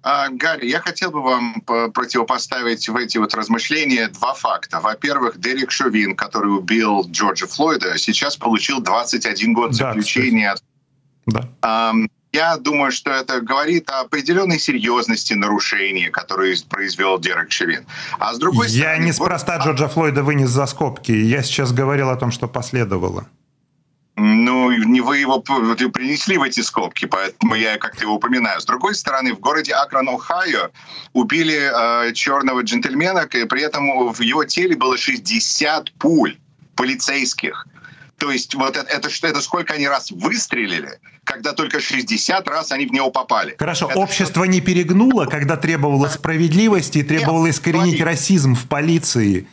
А, 0.09 0.29
Гарри, 0.29 0.67
я 0.67 0.79
хотел 0.79 1.11
бы 1.11 1.21
вам 1.21 1.61
противопоставить 1.63 2.89
в 2.89 2.95
эти 2.95 3.19
вот 3.19 3.35
размышления 3.35 4.07
два 4.07 4.35
факта. 4.35 4.79
Во-первых, 4.79 5.41
Дерек 5.41 5.73
Шовин, 5.73 6.15
который 6.15 6.57
убил 6.57 7.05
Джорджа 7.11 7.49
Флойда, 7.49 7.99
сейчас 7.99 8.37
получил 8.37 8.81
21 8.81 9.53
год 9.53 9.75
заключения. 9.75 10.55
Да. 11.27 11.93
Я 12.33 12.57
думаю, 12.57 12.93
что 12.93 13.11
это 13.11 13.41
говорит 13.41 13.91
о 13.91 14.03
определенной 14.03 14.61
серьезности 14.61 15.35
нарушения, 15.35 16.11
которые 16.11 16.57
произвел 16.69 17.19
Дерек 17.19 17.51
Шевин. 17.51 17.85
А 18.21 18.33
с 18.33 18.39
другой 18.39 18.69
я 18.69 18.79
стороны... 18.79 19.03
Я 19.03 19.09
неспроста 19.09 19.57
Джорджа 19.57 19.89
Флойда 19.89 20.23
вынес 20.23 20.51
за 20.51 20.67
скобки. 20.67 21.11
Я 21.11 21.43
сейчас 21.43 21.73
говорил 21.73 22.11
о 22.11 22.17
том, 22.17 22.31
что 22.31 22.47
последовало. 22.47 23.27
Ну, 24.47 24.71
не 24.71 25.01
вы 25.01 25.19
его 25.19 25.41
принесли 25.41 26.39
в 26.39 26.43
эти 26.45 26.61
скобки, 26.61 27.05
поэтому 27.07 27.57
я 27.57 27.79
как-то 27.79 28.03
его 28.03 28.15
упоминаю. 28.15 28.61
С 28.61 28.65
другой 28.65 28.95
стороны, 28.95 29.35
в 29.35 29.41
городе 29.41 29.73
Акрон, 29.73 30.09
Ohio 30.09 30.71
убили 31.15 31.69
э, 32.09 32.13
черного 32.13 32.61
джентльмена, 32.61 33.29
и 33.33 33.45
при 33.45 33.63
этом 33.63 34.13
в 34.13 34.21
его 34.21 34.45
теле 34.45 34.77
было 34.77 34.97
60 34.97 35.93
пуль 35.95 36.39
полицейских. 36.77 37.67
То 38.19 38.31
есть 38.31 38.55
вот 38.55 38.77
это, 38.77 38.89
это, 38.89 39.09
это 39.09 39.41
сколько 39.41 39.75
они 39.75 39.89
раз 39.89 40.13
выстрелили, 40.13 41.01
когда 41.25 41.53
только 41.53 41.81
60 41.81 42.47
раз 42.47 42.71
они 42.71 42.87
в 42.87 42.93
него 42.93 43.11
попали. 43.11 43.57
Хорошо, 43.59 43.91
это 43.91 43.99
общество 43.99 44.45
что... 44.45 44.53
не 44.53 44.61
перегнуло, 44.61 45.25
когда 45.27 45.57
требовало 45.57 46.07
справедливости 46.07 46.99
и 46.99 47.03
требовало 47.03 47.51
искоренить 47.51 48.01
расизм 48.01 48.55
в 48.55 48.69
полиции? 48.69 49.49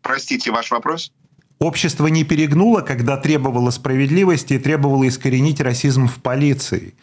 Простите, 0.00 0.50
ваш 0.50 0.70
вопрос? 0.70 1.12
Общество 1.58 2.08
не 2.08 2.24
перегнуло, 2.24 2.80
когда 2.80 3.16
требовало 3.16 3.70
справедливости 3.70 4.54
и 4.54 4.58
требовало 4.58 5.08
искоренить 5.08 5.60
расизм 5.60 6.08
в 6.08 6.16
полиции. 6.16 6.94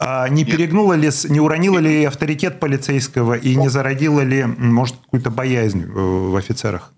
А 0.00 0.28
не 0.28 0.44
перегнуло 0.44 0.92
ли, 0.92 1.10
не 1.28 1.40
уронило 1.40 1.78
ли 1.78 2.04
авторитет 2.04 2.60
полицейского 2.60 3.34
и 3.34 3.56
не 3.56 3.68
зародило 3.68 4.20
ли, 4.20 4.44
может, 4.44 4.96
какую-то 4.96 5.30
боязнь 5.30 5.84
в 5.86 6.36
офицерах? 6.36 6.92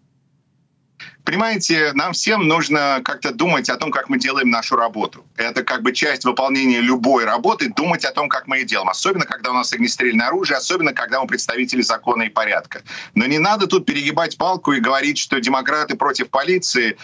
Понимаете, 1.31 1.93
нам 1.95 2.12
всем 2.12 2.49
нужно 2.49 3.03
как-то 3.05 3.33
думать 3.33 3.71
о 3.71 3.77
том, 3.77 3.93
как 3.93 4.09
мы 4.09 4.19
делаем 4.19 4.51
нашу 4.51 4.75
работу. 4.75 5.25
Это 5.37 5.62
как 5.62 5.83
бы 5.83 5.93
часть 5.93 6.25
выполнения 6.25 6.81
любой 6.81 7.25
работы, 7.25 7.73
думать 7.73 8.05
о 8.05 8.11
том, 8.11 8.29
как 8.29 8.49
мы 8.49 8.57
ее 8.57 8.64
делаем. 8.64 8.88
Особенно, 8.88 9.25
когда 9.25 9.53
у 9.53 9.55
нас 9.55 9.73
огнестрельное 9.73 10.27
оружие, 10.27 10.57
особенно, 10.57 10.93
когда 10.93 11.21
мы 11.21 11.29
представители 11.29 11.83
закона 11.83 12.25
и 12.25 12.31
порядка. 12.31 12.83
Но 13.14 13.27
не 13.27 13.38
надо 13.38 13.69
тут 13.69 13.87
перегибать 13.87 14.38
палку 14.38 14.73
и 14.73 14.81
говорить, 14.81 15.19
что 15.19 15.38
демократы 15.38 15.95
против 15.95 16.31
полиции, 16.31 16.97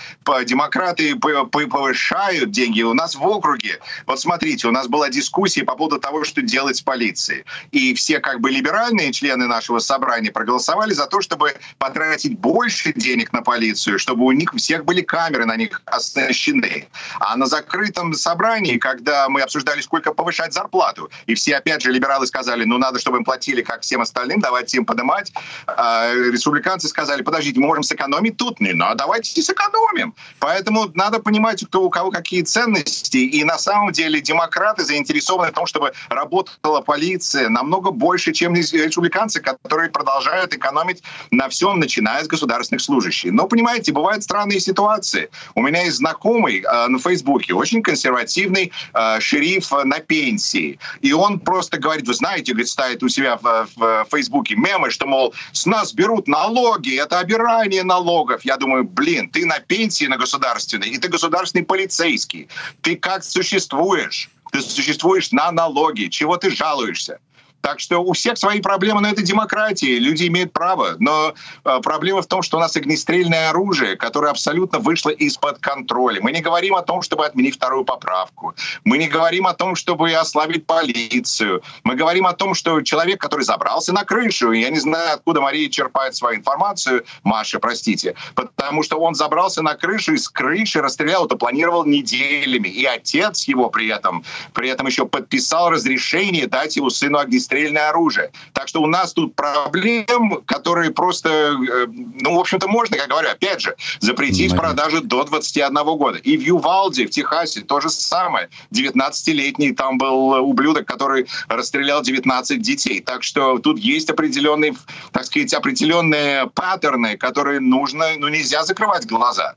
демократы 0.44 1.14
повышают 1.14 2.50
деньги. 2.50 2.82
У 2.82 2.94
нас 2.94 3.14
в 3.14 3.24
округе, 3.24 3.78
вот 4.06 4.18
смотрите, 4.18 4.66
у 4.66 4.72
нас 4.72 4.88
была 4.88 5.08
дискуссия 5.08 5.62
по 5.62 5.76
поводу 5.76 6.00
того, 6.00 6.24
что 6.24 6.42
делать 6.42 6.78
с 6.78 6.82
полицией. 6.82 7.44
И 7.70 7.94
все 7.94 8.18
как 8.18 8.40
бы 8.40 8.50
либеральные 8.50 9.12
члены 9.12 9.46
нашего 9.46 9.78
собрания 9.78 10.32
проголосовали 10.32 10.94
за 10.94 11.06
то, 11.06 11.20
чтобы 11.20 11.54
потратить 11.78 12.36
больше 12.36 12.92
денег 12.92 13.32
на 13.32 13.42
полицию, 13.42 14.00
чтобы 14.00 14.15
у 14.24 14.32
них 14.32 14.52
всех 14.56 14.84
были 14.84 15.02
камеры 15.02 15.44
на 15.44 15.56
них 15.56 15.82
оснащены. 15.86 16.88
А 17.20 17.36
на 17.36 17.46
закрытом 17.46 18.14
собрании, 18.14 18.78
когда 18.78 19.28
мы 19.28 19.42
обсуждали, 19.42 19.80
сколько 19.80 20.12
повышать 20.12 20.52
зарплату, 20.52 21.10
и 21.26 21.34
все, 21.34 21.56
опять 21.56 21.82
же, 21.82 21.92
либералы 21.92 22.26
сказали, 22.26 22.64
ну, 22.64 22.78
надо, 22.78 22.98
чтобы 22.98 23.18
им 23.18 23.24
платили, 23.24 23.62
как 23.62 23.82
всем 23.82 24.00
остальным, 24.00 24.40
давайте 24.40 24.78
им 24.78 24.84
поднимать. 24.84 25.32
А 25.66 26.12
республиканцы 26.12 26.88
сказали, 26.88 27.22
подождите, 27.22 27.60
мы 27.60 27.66
можем 27.66 27.82
сэкономить 27.82 28.36
тут. 28.36 28.60
Не, 28.60 28.72
ну, 28.72 28.86
а 28.86 28.94
давайте 28.94 29.42
сэкономим. 29.42 30.14
Поэтому 30.38 30.90
надо 30.94 31.18
понимать, 31.18 31.64
кто 31.64 31.82
у 31.82 31.90
кого 31.90 32.10
какие 32.10 32.42
ценности. 32.42 33.18
И 33.18 33.44
на 33.44 33.58
самом 33.58 33.92
деле 33.92 34.20
демократы 34.20 34.84
заинтересованы 34.84 35.50
в 35.50 35.54
том, 35.54 35.66
чтобы 35.66 35.92
работала 36.08 36.80
полиция 36.80 37.48
намного 37.48 37.90
больше, 37.90 38.32
чем 38.32 38.54
республиканцы, 38.54 39.40
которые 39.40 39.90
продолжают 39.90 40.54
экономить 40.54 41.02
на 41.30 41.48
всем, 41.48 41.78
начиная 41.78 42.22
с 42.24 42.26
государственных 42.26 42.82
служащих. 42.82 43.32
Но, 43.32 43.46
понимаете, 43.46 43.92
бывают 43.96 44.22
странные 44.22 44.60
ситуации. 44.60 45.30
У 45.54 45.62
меня 45.62 45.82
есть 45.82 45.96
знакомый 45.96 46.60
э, 46.60 46.86
на 46.88 46.98
Фейсбуке, 46.98 47.54
очень 47.54 47.82
консервативный 47.82 48.70
э, 48.92 49.20
шериф 49.20 49.72
на 49.72 50.00
пенсии. 50.00 50.78
И 51.00 51.12
он 51.12 51.40
просто 51.40 51.78
говорит, 51.78 52.06
вы 52.06 52.14
знаете, 52.14 52.52
говорит, 52.52 52.68
ставит 52.68 53.02
у 53.02 53.08
себя 53.08 53.36
в, 53.36 53.68
в 53.76 54.06
Фейсбуке 54.10 54.54
мемы, 54.54 54.90
что, 54.90 55.06
мол, 55.06 55.34
с 55.52 55.64
нас 55.64 55.94
берут 55.94 56.28
налоги, 56.28 57.00
это 57.00 57.18
обирание 57.18 57.84
налогов. 57.84 58.44
Я 58.44 58.56
думаю, 58.58 58.84
блин, 58.84 59.30
ты 59.30 59.46
на 59.46 59.60
пенсии 59.60 60.04
на 60.04 60.18
государственной, 60.18 60.90
и 60.90 60.98
ты 60.98 61.08
государственный 61.08 61.64
полицейский. 61.64 62.48
Ты 62.82 62.96
как 62.96 63.24
существуешь? 63.24 64.28
Ты 64.52 64.60
существуешь 64.60 65.32
на 65.32 65.50
налоги. 65.52 66.08
Чего 66.08 66.36
ты 66.36 66.50
жалуешься? 66.50 67.18
Так 67.60 67.80
что 67.80 67.98
у 67.98 68.12
всех 68.12 68.38
свои 68.38 68.60
проблемы, 68.60 69.00
но 69.00 69.08
это 69.08 69.22
демократия, 69.22 69.98
люди 69.98 70.28
имеют 70.28 70.52
право. 70.52 70.94
Но 71.00 71.34
э, 71.64 71.80
проблема 71.82 72.22
в 72.22 72.26
том, 72.26 72.42
что 72.42 72.58
у 72.58 72.60
нас 72.60 72.76
огнестрельное 72.76 73.50
оружие, 73.50 73.96
которое 73.96 74.30
абсолютно 74.30 74.78
вышло 74.78 75.10
из-под 75.10 75.58
контроля. 75.58 76.20
Мы 76.22 76.30
не 76.30 76.40
говорим 76.40 76.76
о 76.76 76.82
том, 76.82 77.02
чтобы 77.02 77.26
отменить 77.26 77.56
вторую 77.56 77.84
поправку. 77.84 78.54
Мы 78.84 78.98
не 78.98 79.08
говорим 79.08 79.48
о 79.48 79.54
том, 79.54 79.74
чтобы 79.74 80.12
ослабить 80.12 80.64
полицию. 80.64 81.62
Мы 81.82 81.96
говорим 81.96 82.26
о 82.26 82.34
том, 82.34 82.54
что 82.54 82.80
человек, 82.82 83.20
который 83.20 83.42
забрался 83.42 83.92
на 83.92 84.04
крышу, 84.04 84.52
я 84.52 84.70
не 84.70 84.78
знаю, 84.78 85.14
откуда 85.14 85.40
Мария 85.40 85.68
черпает 85.68 86.14
свою 86.14 86.38
информацию, 86.38 87.04
Маша, 87.24 87.58
простите, 87.58 88.14
потому 88.36 88.84
что 88.84 89.00
он 89.00 89.16
забрался 89.16 89.62
на 89.62 89.74
крышу 89.74 90.12
и 90.12 90.18
с 90.18 90.28
крыши 90.28 90.80
расстрелял, 90.80 91.26
это 91.26 91.36
планировал 91.36 91.84
неделями. 91.84 92.68
И 92.68 92.84
отец 92.84 93.48
его 93.48 93.70
при 93.70 93.88
этом, 93.88 94.24
при 94.52 94.68
этом 94.68 94.86
еще 94.86 95.06
подписал 95.06 95.70
разрешение 95.70 96.46
дать 96.46 96.76
его 96.76 96.90
сыну 96.90 97.18
огнестрельное 97.18 97.45
огнестрельное 97.46 97.90
оружие. 97.90 98.30
Так 98.52 98.68
что 98.68 98.82
у 98.82 98.86
нас 98.86 99.12
тут 99.12 99.34
проблем, 99.34 100.42
которые 100.46 100.90
просто, 100.90 101.28
э, 101.28 101.86
ну, 101.88 102.36
в 102.36 102.40
общем-то, 102.40 102.68
можно, 102.68 102.96
как 102.96 103.08
говорю, 103.08 103.30
опять 103.30 103.60
же, 103.60 103.74
запретить 104.00 104.52
mm 104.52 104.56
продажу 104.56 105.00
до 105.02 105.24
21 105.24 105.74
года. 105.96 106.18
И 106.18 106.36
в 106.36 106.40
Ювалде, 106.40 107.06
в 107.06 107.10
Техасе, 107.10 107.60
то 107.60 107.80
же 107.80 107.90
самое. 107.90 108.48
19-летний 108.72 109.72
там 109.72 109.98
был 109.98 110.30
ублюдок, 110.42 110.86
который 110.86 111.26
расстрелял 111.48 112.02
19 112.02 112.62
детей. 112.62 113.00
Так 113.00 113.22
что 113.22 113.58
тут 113.58 113.78
есть 113.78 114.08
определенные, 114.10 114.74
так 115.12 115.26
сказать, 115.26 115.52
определенные 115.52 116.46
паттерны, 116.54 117.16
которые 117.16 117.60
нужно, 117.60 118.06
ну, 118.16 118.28
нельзя 118.28 118.64
закрывать 118.64 119.06
глаза. 119.06 119.54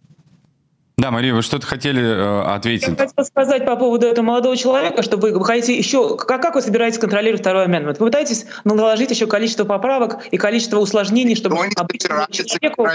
Да, 1.00 1.12
Мария, 1.12 1.34
вы 1.34 1.42
что-то 1.42 1.66
хотели 1.66 2.04
э, 2.04 2.42
ответить? 2.42 2.90
Я 2.90 2.96
хотела 2.96 3.24
сказать 3.24 3.66
по 3.66 3.78
поводу 3.78 4.06
этого 4.06 4.26
молодого 4.26 4.58
человека, 4.58 5.02
что 5.02 5.16
вы 5.16 5.44
хотите 5.46 5.78
еще... 5.78 6.18
Как, 6.18 6.42
как 6.42 6.56
вы 6.56 6.62
собираетесь 6.62 7.00
контролировать 7.00 7.40
второй 7.40 7.64
амендмент? 7.64 8.00
Вы 8.00 8.08
пытаетесь 8.08 8.46
наложить 8.66 9.10
еще 9.10 9.26
количество 9.26 9.64
поправок 9.64 10.26
и 10.30 10.38
количество 10.38 10.78
усложнений, 10.78 11.36
чтобы 11.36 11.58
обычному 11.78 12.28
человеку... 12.30 12.86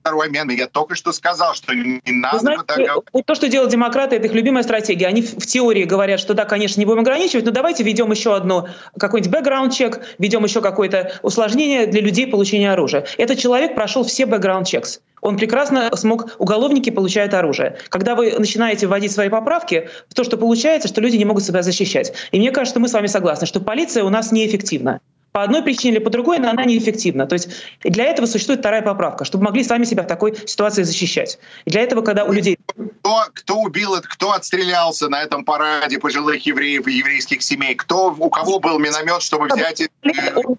второй 0.00 0.30
amendment. 0.30 0.54
Я 0.54 0.68
только 0.68 0.94
что 0.94 1.12
сказал, 1.12 1.54
что 1.54 1.74
не 1.74 2.00
надо... 2.06 2.38
знаете, 2.38 2.64
вот 3.12 3.26
то, 3.26 3.34
что 3.34 3.46
делают 3.48 3.70
демократы, 3.70 4.16
это 4.16 4.28
их 4.28 4.32
любимая 4.32 4.62
стратегия. 4.62 5.06
Они 5.06 5.20
в 5.20 5.44
теории 5.44 5.84
говорят, 5.84 6.18
что 6.18 6.32
да, 6.32 6.46
конечно, 6.46 6.80
не 6.80 6.86
будем 6.86 7.00
ограничивать, 7.00 7.44
но 7.44 7.50
давайте 7.50 7.84
введем 7.84 8.10
еще 8.10 8.34
одно, 8.34 8.68
какой-нибудь 8.98 9.30
бэкграунд-чек, 9.30 10.00
введем 10.18 10.44
еще 10.44 10.62
какое-то 10.62 11.12
усложнение 11.22 11.86
для 11.86 12.00
людей 12.00 12.26
получения 12.26 12.72
оружия. 12.72 13.04
Этот 13.18 13.38
человек 13.38 13.74
прошел 13.74 14.02
все 14.02 14.24
бэкграунд-чекс. 14.24 15.00
Он 15.20 15.36
прекрасно 15.36 15.90
смог, 15.96 16.36
уголовники 16.38 16.90
получают 16.90 17.34
оружие. 17.34 17.76
Когда 17.88 18.14
вы 18.14 18.32
начинаете 18.38 18.86
вводить 18.86 19.12
свои 19.12 19.28
поправки, 19.28 19.88
то, 20.14 20.24
что 20.24 20.36
получается, 20.36 20.88
что 20.88 21.00
люди 21.00 21.16
не 21.16 21.24
могут 21.24 21.44
себя 21.44 21.62
защищать. 21.62 22.12
И 22.32 22.38
мне 22.38 22.50
кажется, 22.50 22.72
что 22.72 22.80
мы 22.80 22.88
с 22.88 22.92
вами 22.92 23.06
согласны, 23.06 23.46
что 23.46 23.60
полиция 23.60 24.04
у 24.04 24.10
нас 24.10 24.32
неэффективна 24.32 25.00
по 25.32 25.42
одной 25.42 25.62
причине 25.62 25.94
или 25.94 26.02
по 26.02 26.10
другой, 26.10 26.38
но 26.38 26.50
она 26.50 26.64
неэффективна. 26.64 27.26
То 27.26 27.34
есть 27.34 27.48
для 27.82 28.04
этого 28.04 28.26
существует 28.26 28.60
вторая 28.60 28.82
поправка, 28.82 29.24
чтобы 29.24 29.44
могли 29.44 29.62
сами 29.62 29.84
себя 29.84 30.02
в 30.02 30.06
такой 30.06 30.36
ситуации 30.46 30.82
защищать. 30.82 31.38
И 31.64 31.70
для 31.70 31.82
этого, 31.82 32.02
когда 32.02 32.24
у 32.24 32.32
людей... 32.32 32.58
Кто, 33.00 33.24
кто 33.32 33.54
убил, 33.60 33.94
кто 34.02 34.32
отстрелялся 34.32 35.08
на 35.08 35.22
этом 35.22 35.44
параде 35.44 35.98
пожилых 35.98 36.44
евреев 36.46 36.86
и 36.86 36.92
еврейских 36.92 37.42
семей? 37.42 37.74
Кто, 37.74 38.14
у 38.18 38.30
кого 38.30 38.58
был 38.58 38.78
миномет, 38.78 39.22
чтобы 39.22 39.46
взять... 39.46 39.82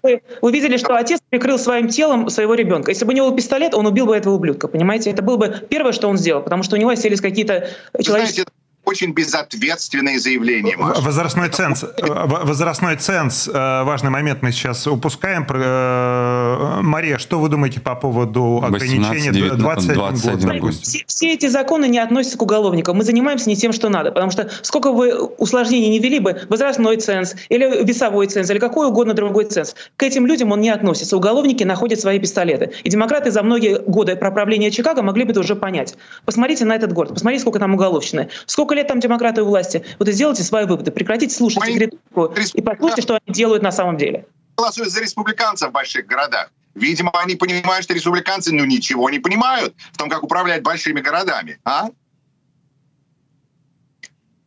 Вы 0.02 0.22
увидели, 0.40 0.76
что 0.76 0.94
отец 0.96 1.20
прикрыл 1.28 1.58
своим 1.58 1.88
телом 1.88 2.30
своего 2.30 2.54
ребенка. 2.54 2.90
Если 2.90 3.04
бы 3.04 3.12
у 3.12 3.16
него 3.16 3.28
был 3.28 3.36
пистолет, 3.36 3.74
он 3.74 3.86
убил 3.86 4.06
бы 4.06 4.16
этого 4.16 4.34
ублюдка, 4.34 4.68
понимаете? 4.68 5.10
Это 5.10 5.22
было 5.22 5.36
бы 5.36 5.66
первое, 5.68 5.92
что 5.92 6.08
он 6.08 6.16
сделал, 6.16 6.42
потому 6.42 6.62
что 6.62 6.76
у 6.76 6.78
него 6.78 6.90
оселись 6.90 7.20
какие-то 7.20 7.68
человеческие 8.00 8.46
очень 8.84 9.12
безответственные 9.12 10.18
заявления. 10.18 10.76
Возрастной 10.76 11.48
ценз, 11.48 11.84
возрастной 11.98 12.96
ценз, 12.96 13.48
э, 13.48 13.52
важный 13.84 14.10
момент 14.10 14.42
мы 14.42 14.50
сейчас 14.50 14.86
упускаем. 14.86 15.46
Э, 15.48 16.80
Мария, 16.82 17.18
что 17.18 17.38
вы 17.38 17.48
думаете 17.48 17.80
по 17.80 17.94
поводу 17.94 18.60
ограничения 18.64 19.30
18, 19.30 19.58
21, 19.58 19.94
21 19.94 20.58
год? 20.58 20.74
Все, 20.74 21.04
все 21.06 21.32
эти 21.32 21.46
законы 21.46 21.86
не 21.86 22.00
относятся 22.00 22.38
к 22.38 22.42
уголовникам. 22.42 22.96
Мы 22.96 23.04
занимаемся 23.04 23.48
не 23.48 23.56
тем, 23.56 23.72
что 23.72 23.88
надо. 23.88 24.10
Потому 24.10 24.32
что 24.32 24.50
сколько 24.62 24.90
вы 24.90 25.14
усложнений 25.14 25.90
не 25.90 25.98
вели 26.00 26.18
бы, 26.18 26.42
возрастной 26.48 26.96
ценз 26.96 27.36
или 27.48 27.84
весовой 27.84 28.26
ценз, 28.26 28.50
или 28.50 28.58
какой 28.58 28.88
угодно 28.88 29.14
другой 29.14 29.44
ценз, 29.44 29.76
к 29.96 30.02
этим 30.02 30.26
людям 30.26 30.50
он 30.50 30.60
не 30.60 30.70
относится. 30.70 31.16
Уголовники 31.16 31.62
находят 31.62 32.00
свои 32.00 32.18
пистолеты. 32.18 32.72
И 32.82 32.90
демократы 32.90 33.30
за 33.30 33.42
многие 33.44 33.78
годы 33.78 34.16
правления 34.16 34.70
Чикаго 34.70 35.02
могли 35.02 35.24
бы 35.24 35.30
это 35.30 35.40
уже 35.40 35.54
понять. 35.54 35.94
Посмотрите 36.24 36.64
на 36.64 36.74
этот 36.74 36.92
город, 36.92 37.14
посмотрите, 37.14 37.42
сколько 37.42 37.60
там 37.60 37.74
уголовщины. 37.74 38.28
Сколько 38.46 38.71
сколько 38.72 38.74
лет 38.74 38.88
там 38.88 39.00
демократы 39.00 39.42
у 39.42 39.46
власти? 39.46 39.84
Вот 39.98 40.08
и 40.08 40.12
сделайте 40.12 40.42
свои 40.42 40.64
выводы, 40.64 40.90
прекратите 40.90 41.34
слушать 41.34 41.66
их 41.68 41.78
риторику 41.78 42.34
и 42.54 42.62
послушайте, 42.62 43.02
что 43.02 43.18
они 43.24 43.34
делают 43.34 43.62
на 43.62 43.72
самом 43.72 43.96
деле. 43.96 44.26
Голосуют 44.56 44.90
за 44.90 45.00
республиканцев 45.00 45.68
в 45.68 45.72
больших 45.72 46.06
городах. 46.06 46.50
Видимо, 46.74 47.10
они 47.22 47.36
понимают, 47.36 47.84
что 47.84 47.94
республиканцы 47.94 48.52
ну 48.52 48.64
ничего 48.64 49.10
не 49.10 49.18
понимают 49.18 49.74
в 49.92 49.98
том, 49.98 50.08
как 50.08 50.22
управлять 50.22 50.62
большими 50.62 51.00
городами. 51.00 51.58
А? 51.64 51.88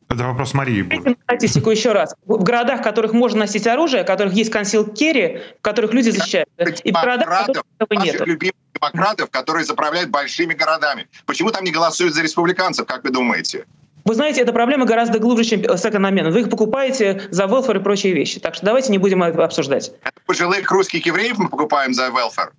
Это 0.09 0.23
вопрос 0.23 0.53
Марии 0.53 0.81
будет. 0.81 1.17
Статистику 1.23 1.69
еще 1.69 1.91
раз. 1.91 2.15
В 2.25 2.43
городах, 2.43 2.79
в 2.79 2.83
которых 2.83 3.13
можно 3.13 3.39
носить 3.39 3.67
оружие, 3.67 4.03
в 4.03 4.07
которых 4.07 4.33
есть 4.33 4.51
консил 4.51 4.85
керри, 4.85 5.41
в 5.59 5.61
которых 5.61 5.93
люди 5.93 6.09
защищаются. 6.09 6.83
И 6.83 6.91
в 6.91 6.95
городах, 6.95 7.27
в 7.27 7.45
которых 7.47 7.65
этого 7.79 8.03
нет. 8.03 8.25
любимых 8.25 8.55
демократов, 8.73 9.29
которые 9.29 9.65
заправляют 9.65 10.09
большими 10.09 10.53
городами. 10.53 11.07
Почему 11.25 11.51
там 11.51 11.63
не 11.63 11.71
голосуют 11.71 12.15
за 12.15 12.23
республиканцев, 12.23 12.87
как 12.87 13.03
вы 13.03 13.11
думаете? 13.11 13.65
Вы 14.05 14.13
знаете, 14.13 14.41
эта 14.41 14.53
проблема 14.53 14.85
гораздо 14.85 15.17
глубже, 15.17 15.43
чем 15.43 15.61
second 15.61 16.07
amendment. 16.07 16.29
Вы 16.29 16.41
их 16.41 16.49
покупаете 16.51 17.23
за 17.31 17.45
welfare 17.45 17.79
и 17.79 17.83
прочие 17.83 18.13
вещи. 18.13 18.39
Так 18.39 18.53
что 18.53 18.63
давайте 18.63 18.91
не 18.91 18.99
будем 18.99 19.23
это 19.23 19.43
обсуждать. 19.43 19.91
Пожилых 20.27 20.69
русских 20.71 21.07
евреев 21.07 21.39
мы 21.39 21.49
покупаем 21.49 21.91
за 21.91 22.09
welfare. 22.09 22.51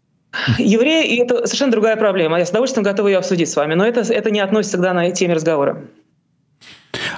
Евреи, 0.58 1.22
это 1.22 1.46
совершенно 1.46 1.70
другая 1.70 1.96
проблема. 1.96 2.38
Я 2.38 2.46
с 2.46 2.50
удовольствием 2.50 2.82
готова 2.82 3.06
ее 3.06 3.18
обсудить 3.18 3.48
с 3.48 3.54
вами, 3.54 3.74
но 3.74 3.86
это, 3.86 4.00
это 4.00 4.30
не 4.32 4.40
относится 4.40 4.76
тогда 4.76 4.92
на 4.92 5.10
теме 5.12 5.34
разговора. 5.34 5.84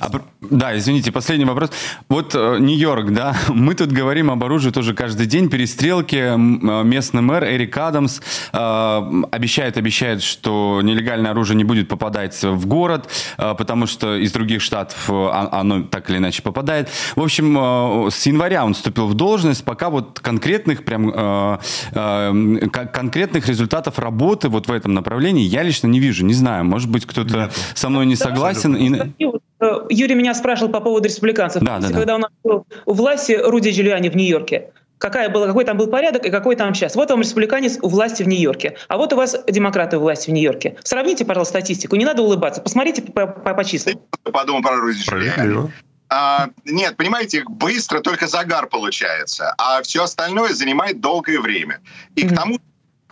А, 0.01 0.11
да, 0.41 0.77
извините, 0.77 1.13
последний 1.13 1.45
вопрос. 1.45 1.71
Вот 2.09 2.35
э, 2.35 2.59
Нью-Йорк, 2.59 3.13
да, 3.13 3.37
мы 3.49 3.75
тут 3.75 3.93
говорим 3.93 4.31
об 4.31 4.43
оружии 4.45 4.71
тоже 4.71 4.95
каждый 4.95 5.27
день, 5.27 5.49
перестрелки. 5.49 6.17
Э, 6.17 6.37
местный 6.37 7.23
мэр 7.23 7.45
Эрик 7.45 7.77
Адамс 7.77 8.21
э, 8.53 9.23
обещает, 9.31 9.77
обещает, 9.77 10.23
что 10.23 10.81
нелегальное 10.83 11.33
оружие 11.33 11.57
не 11.57 11.65
будет 11.65 11.89
попадать 11.89 12.43
в 12.43 12.67
город, 12.67 13.09
э, 13.37 13.55
потому 13.57 13.87
что 13.87 14.17
из 14.17 14.33
других 14.33 14.63
штатов 14.63 15.09
э, 15.09 15.29
оно 15.53 15.83
так 15.83 16.09
или 16.11 16.19
иначе 16.19 16.43
попадает. 16.43 16.89
В 17.17 17.23
общем, 17.23 17.57
э, 17.59 18.11
с 18.11 18.27
января 18.27 18.65
он 18.65 18.75
вступил 18.75 19.07
в 19.07 19.15
должность, 19.15 19.65
пока 19.65 19.91
вот 19.91 20.21
конкретных 20.21 20.85
прям 20.85 21.11
э, 21.15 21.59
э, 21.93 22.69
конкретных 22.69 23.49
результатов 23.49 23.99
работы 23.99 24.49
вот 24.49 24.69
в 24.69 24.73
этом 24.73 24.95
направлении 24.95 25.45
я 25.45 25.63
лично 25.63 25.87
не 25.89 26.01
вижу, 26.01 26.25
не 26.25 26.35
знаю, 26.35 26.65
может 26.65 26.91
быть 26.91 27.07
кто-то 27.07 27.51
со 27.75 27.89
мной 27.89 28.07
не 28.07 28.17
согласен. 28.17 28.77
И... 28.77 29.13
Э, 29.61 29.87
Юрий 29.91 30.15
меня 30.15 30.35
спрашивал 30.35 30.71
по 30.71 30.81
поводу 30.81 31.09
республиканцев. 31.09 31.63
Да, 31.63 31.79
да, 31.79 31.89
Когда 31.89 32.05
да. 32.05 32.17
у 32.17 32.19
нас 32.19 32.31
был 32.45 32.67
у 32.87 32.93
власти 32.93 33.33
Руди 33.33 33.71
Джулиани 33.71 34.09
в 34.09 34.17
Нью-Йорке, 34.17 34.71
какая 34.99 35.29
была, 35.29 35.47
какой 35.47 35.65
там 35.65 35.77
был 35.77 35.89
порядок 35.89 36.25
и 36.25 36.31
какой 36.31 36.57
там 36.57 36.75
сейчас. 36.75 36.95
Вот 36.95 37.11
вам 37.11 37.21
республиканец 37.21 37.79
у 37.83 37.89
власти 37.89 38.23
в 38.23 38.29
Нью-Йорке, 38.29 38.77
а 38.89 38.97
вот 38.97 39.13
у 39.13 39.17
вас 39.17 39.37
демократы 39.49 39.99
у 39.99 40.01
власти 40.01 40.31
в 40.31 40.33
Нью-Йорке. 40.33 40.77
Сравните, 40.85 41.25
пожалуйста, 41.25 41.59
статистику. 41.59 41.97
Не 41.97 42.05
надо 42.05 42.23
улыбаться. 42.23 42.61
Посмотрите 42.61 43.03
по, 43.03 43.27
по, 43.27 43.55
по 43.55 43.65
числам. 43.65 43.97
Подумал 44.23 44.63
про 44.63 44.77
Руди 44.77 44.99
Джулиани. 44.99 45.73
А, 46.11 46.49
нет, 46.65 46.97
понимаете, 46.97 47.45
быстро 47.47 48.01
только 48.01 48.27
загар 48.29 48.67
получается, 48.67 49.55
а 49.59 49.83
все 49.83 50.05
остальное 50.05 50.55
занимает 50.55 51.01
долгое 51.01 51.39
время. 51.39 51.81
И 52.17 52.23
mm-hmm. 52.23 52.29
к 52.29 52.35
тому 52.35 52.59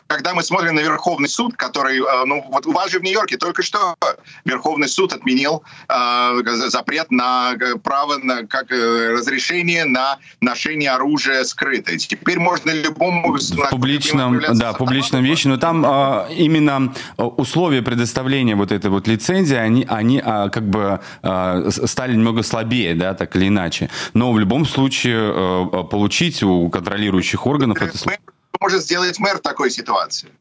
когда 0.06 0.34
мы 0.34 0.42
смотрим 0.42 0.74
на 0.74 0.80
Верховный 0.80 1.28
суд, 1.28 1.56
который, 1.56 1.98
э, 1.98 2.24
ну, 2.26 2.44
вот 2.48 2.66
у 2.66 2.72
вас 2.72 2.90
же 2.90 2.98
в 2.98 3.02
Нью-Йорке 3.02 3.36
только 3.36 3.62
что 3.62 3.94
Верховный 4.44 4.88
суд 4.88 5.12
отменил 5.12 5.62
э, 5.88 6.42
запрет 6.68 7.10
на 7.10 7.54
э, 7.54 7.76
право 7.76 8.18
на 8.18 8.46
как 8.46 8.70
э, 8.70 9.12
разрешение 9.12 9.84
на 9.84 10.18
ношение 10.40 10.90
оружия 10.90 11.44
скрытое. 11.44 11.98
Теперь 11.98 12.38
можно 12.38 12.70
любому 12.70 13.36
в 13.36 13.70
публичном, 13.70 14.40
да, 14.54 14.72
публичном 14.72 15.24
вещи, 15.24 15.48
но 15.48 15.56
там 15.56 15.84
э, 15.84 16.34
именно 16.34 16.94
условия 17.16 17.82
предоставления 17.82 18.54
вот 18.54 18.72
этой 18.72 18.90
вот 18.90 19.08
лицензии, 19.08 19.56
они, 19.56 19.86
они 19.88 20.22
э, 20.24 20.50
как 20.50 20.68
бы 20.68 21.00
э, 21.22 21.70
стали 21.84 22.14
немного 22.14 22.42
слабее, 22.42 22.94
да, 22.94 23.14
так 23.14 23.34
или 23.36 23.48
иначе. 23.48 23.90
Но 24.14 24.32
в 24.32 24.38
любом 24.38 24.66
случае 24.66 25.32
э, 25.32 25.84
получить 25.90 26.42
у 26.42 26.68
контролирующих 26.68 27.46
органов 27.46 27.80
это 27.80 27.96
может 28.60 28.82
сделать 28.82 29.18
мэр 29.18 29.38
в 29.38 29.42
такой 29.42 29.70
ситуации? 29.70 30.32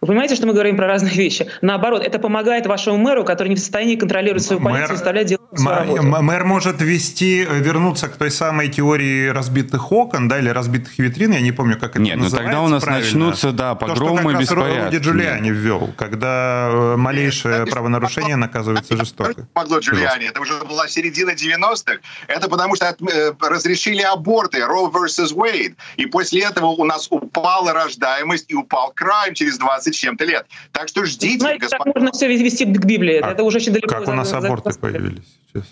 Вы 0.00 0.08
понимаете, 0.08 0.36
что 0.36 0.46
мы 0.46 0.52
говорим 0.52 0.76
про 0.76 0.86
разные 0.86 1.14
вещи? 1.14 1.48
Наоборот, 1.60 2.04
это 2.04 2.20
помогает 2.20 2.66
вашему 2.66 2.98
мэру, 2.98 3.24
который 3.24 3.48
не 3.48 3.56
в 3.56 3.58
состоянии 3.58 3.96
контролировать 3.96 4.44
свою 4.44 4.62
позицию, 4.62 4.82
мэр, 4.86 4.96
заставлять 4.96 5.26
делать 5.26 5.42
свою 5.54 6.02
Мэр 6.02 6.44
может 6.44 6.80
ввести, 6.80 7.44
э, 7.48 7.58
вернуться 7.58 8.08
к 8.08 8.16
той 8.16 8.30
самой 8.30 8.68
теории 8.68 9.28
разбитых 9.28 9.90
окон, 9.90 10.28
да, 10.28 10.38
или 10.38 10.50
разбитых 10.50 10.96
витрин, 10.98 11.32
я 11.32 11.40
не 11.40 11.50
помню, 11.50 11.78
как 11.78 11.92
это 11.92 12.00
Нет, 12.00 12.16
называется. 12.16 12.36
Нет, 12.36 12.42
ну 12.42 12.52
тогда 12.52 12.62
у 12.62 12.68
нас 12.68 12.84
правильно. 12.84 13.04
начнутся, 13.04 13.50
да, 13.50 13.74
погромы, 13.74 14.34
То, 14.34 14.42
что 14.42 14.54
как 14.54 14.84
Руди 14.84 14.98
Джулиани 14.98 15.50
ввел, 15.50 15.92
когда 15.96 16.68
э, 16.70 16.96
малейшее 16.96 17.60
Нет, 17.60 17.70
правонарушение 17.70 18.36
наказывается 18.36 18.96
жестоко. 18.96 19.48
Помогло 19.52 19.80
Джулиани, 19.80 20.26
это 20.26 20.40
уже 20.40 20.54
была 20.64 20.86
середина 20.86 21.30
90-х. 21.30 21.98
Это 22.28 22.48
потому 22.48 22.76
что 22.76 22.88
от, 22.88 23.02
э, 23.02 23.32
разрешили 23.40 24.02
аборты, 24.02 24.58
Roe 24.58 24.92
versus 24.92 25.34
Wade, 25.34 25.74
и 25.96 26.06
после 26.06 26.42
этого 26.42 26.66
у 26.66 26.84
нас 26.84 27.08
упала 27.10 27.72
рождаемость 27.72 28.44
и 28.48 28.54
упал 28.54 28.92
крайм 28.94 29.34
через 29.34 29.58
20 29.58 29.87
20 29.88 29.94
с 29.94 29.98
чем-то 29.98 30.24
лет. 30.24 30.46
Так 30.72 30.88
что 30.88 31.04
ждите, 31.04 31.38
Знаете, 31.38 31.60
господа. 31.60 31.84
Так 31.84 31.94
можно 31.94 32.12
все 32.12 32.28
вести 32.28 32.64
к 32.64 32.84
Библии. 32.84 33.20
А, 33.22 33.32
это 33.32 33.42
уже 33.42 33.58
очень 33.58 33.72
далеко. 33.72 33.88
Как 33.88 34.08
у 34.08 34.12
нас 34.12 34.32
аборты 34.32 34.70
появились 34.78 35.24
сейчас? 35.46 35.64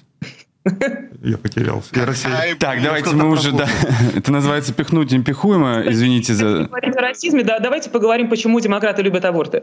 Я 1.23 1.39
потерялся. 1.39 1.91
Я 1.95 2.07
рассеял. 2.07 2.57
Так, 2.59 2.83
давайте 2.83 3.11
мы 3.11 3.31
уже, 3.31 3.53
да, 3.53 3.69
это 4.17 4.33
называется 4.33 4.75
пихнуть 4.75 5.15
импихуемо, 5.15 5.85
извините 5.87 6.35
за... 6.35 6.65
Говорить 6.65 6.97
о 6.97 7.01
расизме, 7.01 7.45
да, 7.45 7.61
давайте 7.61 7.89
поговорим, 7.89 8.29
почему 8.29 8.59
демократы 8.59 9.03
любят 9.03 9.25
аборты. 9.25 9.63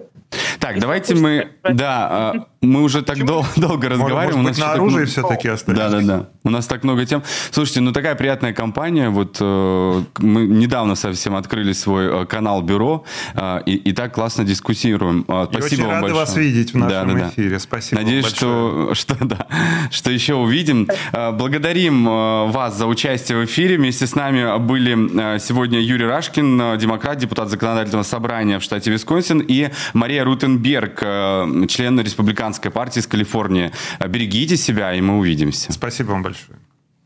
Так, 0.59 0.79
давайте 0.79 1.15
мы, 1.15 1.49
да, 1.63 2.07
а, 2.09 2.47
мы 2.63 2.81
уже 2.81 3.01
так 3.01 3.23
дол- 3.25 3.45
долго 3.55 3.89
разговариваем. 3.89 4.41
Может 4.41 4.57
быть, 4.57 4.65
на 4.65 4.73
оружие 4.73 5.05
все-таки 5.05 5.47
остались. 5.47 5.77
Да, 5.77 5.89
да, 5.89 6.01
да. 6.01 6.29
У 6.43 6.49
нас 6.49 6.65
так 6.65 6.83
много 6.83 7.05
тем. 7.05 7.23
Слушайте, 7.51 7.81
ну 7.81 7.91
такая 7.91 8.15
приятная 8.15 8.53
компания. 8.53 9.09
Вот 9.09 9.37
э, 9.39 10.01
мы 10.19 10.47
недавно 10.47 10.95
совсем 10.95 11.35
открыли 11.35 11.73
свой 11.73 12.23
э, 12.23 12.25
канал 12.25 12.61
Бюро 12.61 13.05
э, 13.35 13.59
и, 13.65 13.75
и 13.75 13.93
так 13.93 14.13
классно 14.13 14.43
дискуссируем. 14.43 15.25
Э, 15.27 15.47
спасибо 15.49 15.57
и 15.57 15.65
очень 15.65 15.81
вам 15.83 15.91
рады 15.91 16.01
большое. 16.01 16.25
вас 16.25 16.35
видеть 16.37 16.73
в 16.73 16.77
нашем 16.77 17.07
да, 17.07 17.13
да, 17.15 17.29
эфире. 17.29 17.49
Да. 17.49 17.59
Спасибо 17.59 18.01
Надеюсь, 18.01 18.25
что, 18.25 18.91
что, 18.93 19.15
да, 19.25 19.47
что 19.91 20.11
еще 20.11 20.35
увидим. 20.35 20.87
Э, 21.11 21.31
благодарим 21.31 22.07
э, 22.07 22.51
вас 22.51 22.77
за 22.77 22.87
участие 22.87 23.37
в 23.37 23.45
эфире. 23.45 23.77
Вместе 23.77 24.07
с 24.07 24.15
нами 24.15 24.57
были 24.59 25.35
э, 25.35 25.39
сегодня 25.39 25.79
Юрий 25.79 26.05
Рашкин, 26.05 26.61
э, 26.61 26.77
демократ, 26.77 27.17
депутат 27.17 27.49
законодательного 27.49 28.03
собрания 28.03 28.59
в 28.59 28.63
штате 28.63 28.91
Висконсин, 28.91 29.39
и 29.39 29.69
Мария 29.93 30.23
Рутенберг, 30.23 30.99
э, 31.01 31.65
член 31.67 31.99
республиканского 31.99 32.52
республиканской 32.53 32.71
партии 32.71 32.99
из 32.99 33.07
Калифорнии. 33.07 33.71
Берегите 34.07 34.57
себя, 34.57 34.93
и 34.93 35.01
мы 35.01 35.17
увидимся. 35.17 35.71
Спасибо 35.71 36.11
вам 36.11 36.23
большое. 36.23 36.59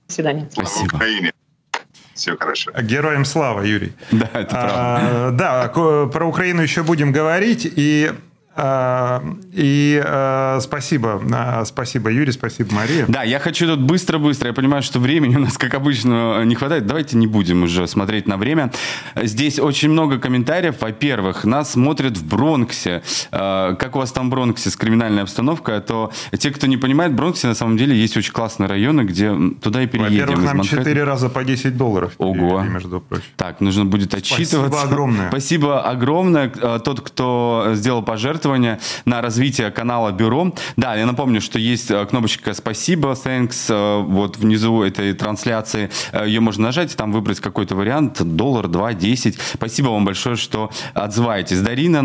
До 0.08 0.14
свидания. 0.14 0.50
Спасибо. 0.52 1.00
Все 2.14 2.36
хорошо. 2.36 2.72
Героям 2.82 3.26
слава, 3.26 3.62
Юрий. 3.62 3.94
Да, 4.12 4.30
это 4.34 4.50
правда. 4.50 4.74
А, 4.74 5.32
да, 5.32 5.68
про 6.08 6.26
Украину 6.26 6.62
еще 6.64 6.82
будем 6.82 7.12
говорить. 7.12 7.72
И 7.78 8.12
а, 8.12 8.16
и 8.58 10.02
э, 10.04 10.60
спасибо, 10.62 11.22
э, 11.32 11.66
спасибо, 11.66 12.10
Юрий, 12.10 12.32
спасибо, 12.32 12.74
Мария. 12.74 13.06
Да, 13.08 13.22
я 13.22 13.38
хочу 13.38 13.68
тут 13.68 13.82
быстро-быстро. 13.82 14.48
Я 14.48 14.54
понимаю, 14.54 14.82
что 14.82 15.00
времени 15.00 15.36
у 15.36 15.40
нас, 15.40 15.60
как 15.60 15.76
обычно, 15.76 16.44
не 16.44 16.56
хватает. 16.56 16.88
Давайте 16.88 17.18
не 17.18 17.28
будем 17.28 17.64
уже 17.64 17.88
смотреть 17.88 18.28
на 18.28 18.38
время. 18.38 18.72
Здесь 19.16 19.60
очень 19.60 19.92
много 19.92 20.18
комментариев. 20.18 20.82
Во-первых, 20.82 21.46
нас 21.46 21.74
смотрят 21.74 22.18
в 22.18 22.28
Бронксе. 22.28 23.04
Э, 23.32 23.76
как 23.78 23.96
у 23.96 24.00
вас 24.00 24.12
там 24.12 24.28
в 24.28 24.32
Бронксе 24.32 24.72
с 24.72 24.76
криминальной 24.76 25.22
обстановкой? 25.22 25.78
А 25.78 25.82
то 25.82 26.12
те, 26.36 26.50
кто 26.50 26.66
не 26.66 26.78
понимает, 26.78 27.12
в 27.12 27.16
Бронксе 27.16 27.48
на 27.48 27.56
самом 27.56 27.78
деле 27.78 27.96
есть 27.96 28.18
очень 28.18 28.34
классные 28.34 28.68
районы, 28.68 29.02
где 29.02 29.36
туда 29.62 29.84
и 29.84 29.88
переедем. 29.88 30.26
Во-первых, 30.26 30.54
нам 30.54 30.64
четыре 30.64 31.04
раза 31.04 31.30
по 31.30 31.44
10 31.44 31.78
долларов. 31.78 32.14
Ого. 32.18 32.62
Между 32.64 33.02
прочим. 33.02 33.26
Так, 33.36 33.62
нужно 33.62 33.86
будет 33.86 34.16
отчитываться. 34.16 34.58
Спасибо 34.68 34.82
огромное. 34.82 35.30
Спасибо 35.30 35.82
огромное. 35.82 36.50
Тот, 36.50 37.02
кто 37.02 37.70
сделал 37.74 38.02
пожертвование 38.02 38.47
пожертвования 38.48 38.80
на 39.06 39.22
развитие 39.22 39.72
канала 39.72 40.12
Бюро. 40.12 40.54
Да, 40.76 40.96
я 40.96 41.06
напомню, 41.06 41.42
что 41.42 41.60
есть 41.60 41.92
э, 41.92 42.06
кнопочка 42.06 42.54
«Спасибо», 42.54 43.10
«Thanks», 43.12 43.66
э, 43.70 44.02
вот 44.04 44.38
внизу 44.38 44.82
этой 44.84 45.14
трансляции. 45.14 45.90
Э, 46.12 46.26
Ее 46.26 46.40
можно 46.40 46.64
нажать, 46.64 46.96
там 46.96 47.12
выбрать 47.12 47.40
какой-то 47.40 47.76
вариант, 47.76 48.22
доллар, 48.24 48.68
два, 48.68 48.94
десять. 48.94 49.38
Спасибо 49.54 49.90
вам 49.90 50.06
большое, 50.06 50.36
что 50.36 50.72
отзываетесь. 50.94 51.60
Дарина, 51.60 51.98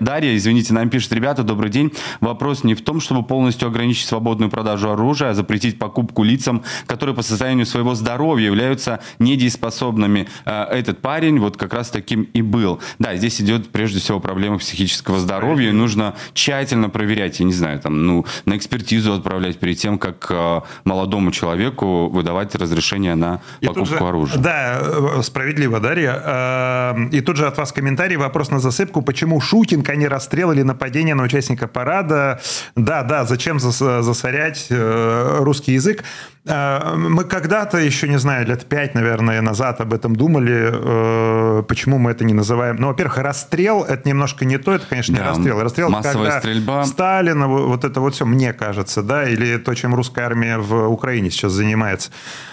Дарья, 0.00 0.36
извините, 0.36 0.74
нам 0.74 0.90
пишет, 0.90 1.12
ребята, 1.12 1.42
добрый 1.42 1.70
день. 1.70 1.92
Вопрос 2.20 2.64
не 2.64 2.74
в 2.74 2.82
том, 2.82 3.00
чтобы 3.00 3.22
полностью 3.22 3.68
ограничить 3.68 4.06
свободную 4.06 4.50
продажу 4.50 4.90
оружия, 4.90 5.30
а 5.30 5.34
запретить 5.34 5.78
покупку 5.78 6.22
лицам, 6.22 6.62
которые 6.86 7.14
по 7.14 7.22
состоянию 7.22 7.66
своего 7.66 7.94
здоровья 7.94 8.46
являются 8.46 9.00
недееспособными. 9.18 10.28
Этот 10.44 11.00
парень 11.00 11.38
вот 11.38 11.56
как 11.56 11.72
раз 11.72 11.90
таким 11.90 12.22
и 12.22 12.42
был. 12.42 12.80
Да, 12.98 13.16
здесь 13.16 13.40
идет 13.40 13.70
прежде 13.70 14.00
всего 14.00 14.20
проблема 14.20 14.58
психического 14.58 15.18
здоровья 15.18 15.37
здоровье 15.38 15.72
нужно 15.72 16.14
тщательно 16.34 16.90
проверять, 16.90 17.40
я 17.40 17.46
не 17.46 17.52
знаю, 17.52 17.80
там, 17.80 18.06
ну, 18.06 18.26
на 18.44 18.56
экспертизу 18.56 19.14
отправлять 19.14 19.58
перед 19.58 19.78
тем, 19.78 19.98
как 19.98 20.26
э, 20.30 20.60
молодому 20.84 21.30
человеку 21.30 22.08
выдавать 22.08 22.54
разрешение 22.54 23.14
на 23.14 23.40
покупку 23.60 23.86
же, 23.86 23.96
оружия. 23.96 24.38
Да, 24.38 24.78
э, 24.80 25.22
справедливо, 25.22 25.80
Дарья. 25.80 26.22
Э, 26.24 27.08
и 27.12 27.20
тут 27.20 27.36
же 27.36 27.46
от 27.46 27.56
вас 27.56 27.72
комментарий, 27.72 28.16
вопрос 28.16 28.50
на 28.50 28.58
засыпку. 28.58 29.02
Почему 29.02 29.40
шутинг, 29.40 29.88
а 29.88 29.96
не 29.96 30.08
расстрел 30.08 30.52
или 30.52 30.62
нападение 30.62 31.14
на 31.14 31.22
участника 31.22 31.68
парада? 31.68 32.40
Да, 32.76 33.02
да, 33.02 33.24
зачем 33.24 33.58
засорять 33.60 34.66
э, 34.70 35.36
русский 35.40 35.72
язык? 35.72 36.04
Мы 36.48 37.24
когда-то, 37.24 37.76
еще 37.78 38.08
не 38.08 38.18
знаю, 38.18 38.46
лет 38.46 38.64
пять, 38.64 38.94
наверное, 38.94 39.42
назад 39.42 39.80
об 39.80 39.92
этом 39.92 40.16
думали, 40.16 41.62
почему 41.62 41.98
мы 41.98 42.12
это 42.12 42.24
не 42.24 42.32
называем. 42.32 42.76
Ну, 42.76 42.86
во-первых, 42.88 43.18
расстрел– 43.18 43.84
это 43.88 44.08
немножко 44.08 44.44
не 44.46 44.56
то, 44.56 44.72
это, 44.72 44.86
конечно, 44.86 45.12
не 45.12 45.20
расстрел. 45.20 45.60
Расстрел, 45.60 45.90
массовая 45.90 46.30
когда 46.30 46.40
стрельба. 46.40 46.84
Сталин, 46.84 47.46
вот 47.46 47.84
это 47.84 48.00
вот 48.00 48.14
все, 48.14 48.24
мне 48.24 48.52
кажется, 48.54 49.02
да, 49.02 49.28
или 49.28 49.58
то, 49.58 49.74
чем 49.74 49.94
русская 49.94 50.24
армия 50.24 50.56
в 50.56 50.88
Украине 50.88 51.30
сейчас 51.30 51.52
занимается. 51.52 52.10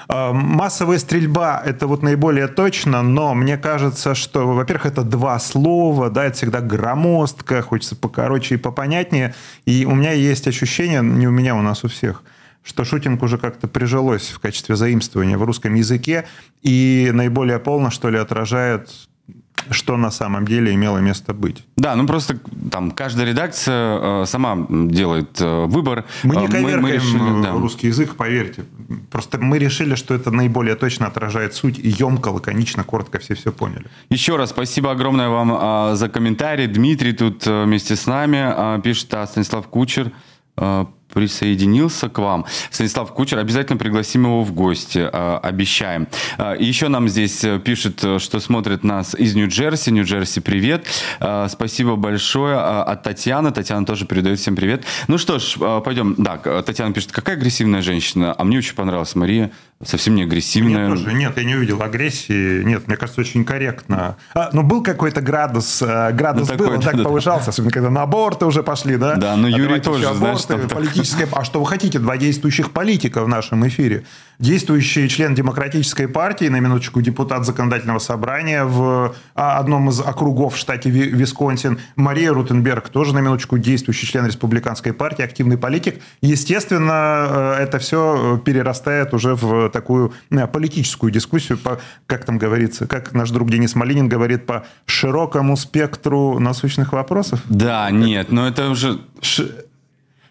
А, 0.08 0.34
массовая 0.34 1.00
стрельба– 1.00 1.62
это 1.66 1.88
вот 1.88 2.04
наиболее 2.04 2.48
точно, 2.48 3.02
но 3.02 3.34
мне 3.34 3.58
кажется, 3.58 4.14
что, 4.14 4.46
во-первых, 4.48 4.88
это 4.88 5.04
два 5.04 5.40
слова, 5.40 6.10
да, 6.10 6.26
это 6.26 6.36
всегда 6.36 6.60
громоздко, 6.60 7.62
хочется 7.62 7.96
покороче 7.96 8.56
и 8.56 8.58
попонятнее. 8.58 9.34
И 9.66 9.86
у 9.86 9.96
меня 9.96 10.12
есть 10.12 10.48
ощущение, 10.48 11.02
не 11.02 11.28
у 11.28 11.32
меня, 11.32 11.56
у 11.56 11.62
нас 11.62 11.84
у 11.86 11.88
всех– 11.88 12.24
что 12.66 12.84
шутинг 12.84 13.22
уже 13.24 13.38
как-то 13.38 13.68
прижилось 13.68 14.30
в 14.30 14.40
качестве 14.40 14.76
заимствования 14.76 15.38
в 15.38 15.44
русском 15.44 15.76
языке 15.76 16.26
и 16.64 17.12
наиболее 17.14 17.60
полно, 17.60 17.92
что 17.92 18.10
ли, 18.10 18.18
отражает 18.18 18.90
что 19.70 19.98
на 19.98 20.12
самом 20.12 20.46
деле 20.46 20.74
имело 20.74 21.00
место 21.00 21.34
быть. 21.34 21.64
Да, 21.76 21.96
ну 21.96 22.06
просто 22.06 22.38
там 22.72 22.92
каждая 22.92 23.26
редакция 23.26 24.22
э, 24.22 24.26
сама 24.28 24.68
делает 24.70 25.42
э, 25.42 25.66
выбор. 25.66 26.06
Мы 26.24 26.36
не 26.36 26.48
коверкаем 26.48 26.82
мы, 26.82 26.90
мы 26.90 26.92
решили, 26.92 27.42
да. 27.42 27.52
русский 27.52 27.88
язык, 27.88 28.16
поверьте. 28.16 28.66
Просто 29.12 29.40
мы 29.40 29.58
решили, 29.58 29.96
что 29.96 30.14
это 30.14 30.30
наиболее 30.30 30.76
точно 30.76 31.08
отражает 31.08 31.56
суть 31.56 31.80
и 31.80 31.90
емко, 31.90 32.30
лаконично, 32.30 32.84
коротко 32.84 33.18
все 33.20 33.34
все 33.34 33.52
поняли. 33.52 33.86
Еще 34.10 34.36
раз 34.36 34.52
спасибо 34.52 34.92
огромное 34.92 35.30
вам 35.30 35.52
э, 35.52 35.96
за 35.96 36.10
комментарий. 36.10 36.68
Дмитрий 36.68 37.14
тут 37.14 37.48
э, 37.48 37.64
вместе 37.64 37.96
с 37.96 38.06
нами 38.06 38.78
э, 38.78 38.82
пишет, 38.82 39.12
а 39.14 39.26
Станислав 39.26 39.68
Кучер 39.68 40.12
э, 40.58 40.86
присоединился 41.16 42.10
к 42.10 42.20
вам. 42.20 42.46
Станислав 42.70 43.14
Кучер, 43.14 43.40
обязательно 43.40 43.78
пригласим 43.78 44.26
его 44.26 44.44
в 44.44 44.52
гости, 44.52 45.00
а, 45.02 45.40
обещаем. 45.42 46.08
А, 46.38 46.56
еще 46.56 46.90
нам 46.90 47.08
здесь 47.08 47.42
э, 47.46 47.58
пишет, 47.58 48.04
э, 48.04 48.20
что 48.20 48.42
смотрит 48.42 48.84
нас 48.84 49.16
из 49.16 49.34
Нью-Джерси. 49.34 49.92
Нью-Джерси, 49.92 50.42
привет. 50.42 50.86
Спасибо 51.48 51.96
большое 51.96 52.58
от 52.58 53.04
Татьяны. 53.04 53.52
Татьяна 53.52 53.86
тоже 53.86 54.06
передает 54.06 54.40
всем 54.40 54.58
привет. 54.58 54.84
Ну 55.08 55.18
что 55.18 55.40
ж, 55.40 55.56
пойдем. 55.82 56.16
Да, 56.18 56.38
Татьяна 56.38 56.94
пишет, 56.94 57.14
какая 57.14 57.38
агрессивная 57.38 57.82
женщина. 57.82 58.36
А 58.38 58.44
мне 58.44 58.58
очень 58.58 58.76
понравилась 58.76 59.16
Мария 59.16 59.52
совсем 59.84 60.16
не 60.16 60.24
агрессивная. 60.24 60.88
Мне 60.88 60.96
тоже. 60.96 61.14
Нет, 61.14 61.38
я 61.38 61.44
не 61.44 61.56
увидел 61.56 61.82
агрессии. 61.82 62.64
Нет, 62.64 62.88
мне 62.88 62.96
кажется, 62.96 63.22
очень 63.22 63.44
корректно. 63.44 64.16
А, 64.34 64.50
ну, 64.54 64.64
был 64.64 64.82
какой-то 64.82 65.22
градус, 65.22 65.82
э, 65.82 66.12
градус 66.14 66.50
ну, 66.50 66.56
был, 66.56 66.66
такой, 66.66 66.78
он 66.78 66.82
да, 66.82 66.90
так 66.92 66.98
да, 66.98 67.04
повышался, 67.04 67.50
особенно 67.50 67.72
когда 67.72 67.90
на 67.90 68.02
аборты 68.04 68.46
уже 68.46 68.64
пошли, 68.64 68.98
да? 68.98 69.16
Да, 69.16 69.36
но 69.36 69.48
а 69.48 69.50
Юрий 69.50 69.82
тоже, 69.82 70.14
знаешь, 70.14 70.40
что 70.40 70.58
политическое... 70.58 71.28
А 71.32 71.44
что 71.44 71.60
вы 71.60 71.66
хотите? 71.66 72.00
Два 72.00 72.18
действующих 72.18 72.72
политика 72.72 73.24
в 73.24 73.28
нашем 73.28 73.68
эфире. 73.68 74.06
Действующий 74.40 75.10
член 75.10 75.36
Демократической 75.36 76.08
партии, 76.08 76.46
на 76.46 76.60
минуточку 76.60 77.02
депутат 77.02 77.46
законодательного 77.46 78.00
собрания 78.00 78.64
в 78.64 79.16
а, 79.34 79.60
одном 79.60 79.90
из 79.90 80.00
округов 80.00 80.56
в 80.56 80.58
штате 80.58 80.90
Висконсин, 80.90 81.80
Мария 81.96 82.32
Рутенберг, 82.32 82.90
тоже 82.90 83.14
на 83.14 83.20
минуточку 83.20 83.58
действующий 83.58 84.08
член 84.08 84.26
Республиканской 84.26 84.94
партии, 84.94 85.24
активный 85.24 85.58
политик. 85.58 86.02
Естественно, 86.22 87.56
э, 87.58 87.64
это 87.64 87.80
все 87.80 88.42
перерастает 88.44 89.14
уже 89.14 89.36
в 89.36 89.65
такую 89.70 90.14
э, 90.30 90.48
политическую 90.48 91.12
дискуссию, 91.12 91.58
по, 91.58 91.80
как 92.08 92.26
там 92.26 92.38
говорится, 92.38 92.88
как 92.88 93.14
наш 93.14 93.30
друг 93.32 93.50
Денис 93.50 93.76
Малинин 93.76 94.10
говорит, 94.10 94.46
по 94.46 94.66
широкому 94.86 95.58
спектру 95.58 96.40
насущных 96.40 96.94
вопросов. 96.94 97.42
Да, 97.46 97.90
нет, 97.92 98.32
но 98.32 98.48
это 98.48 98.70
уже... 98.70 99.00
Ш... 99.22 99.44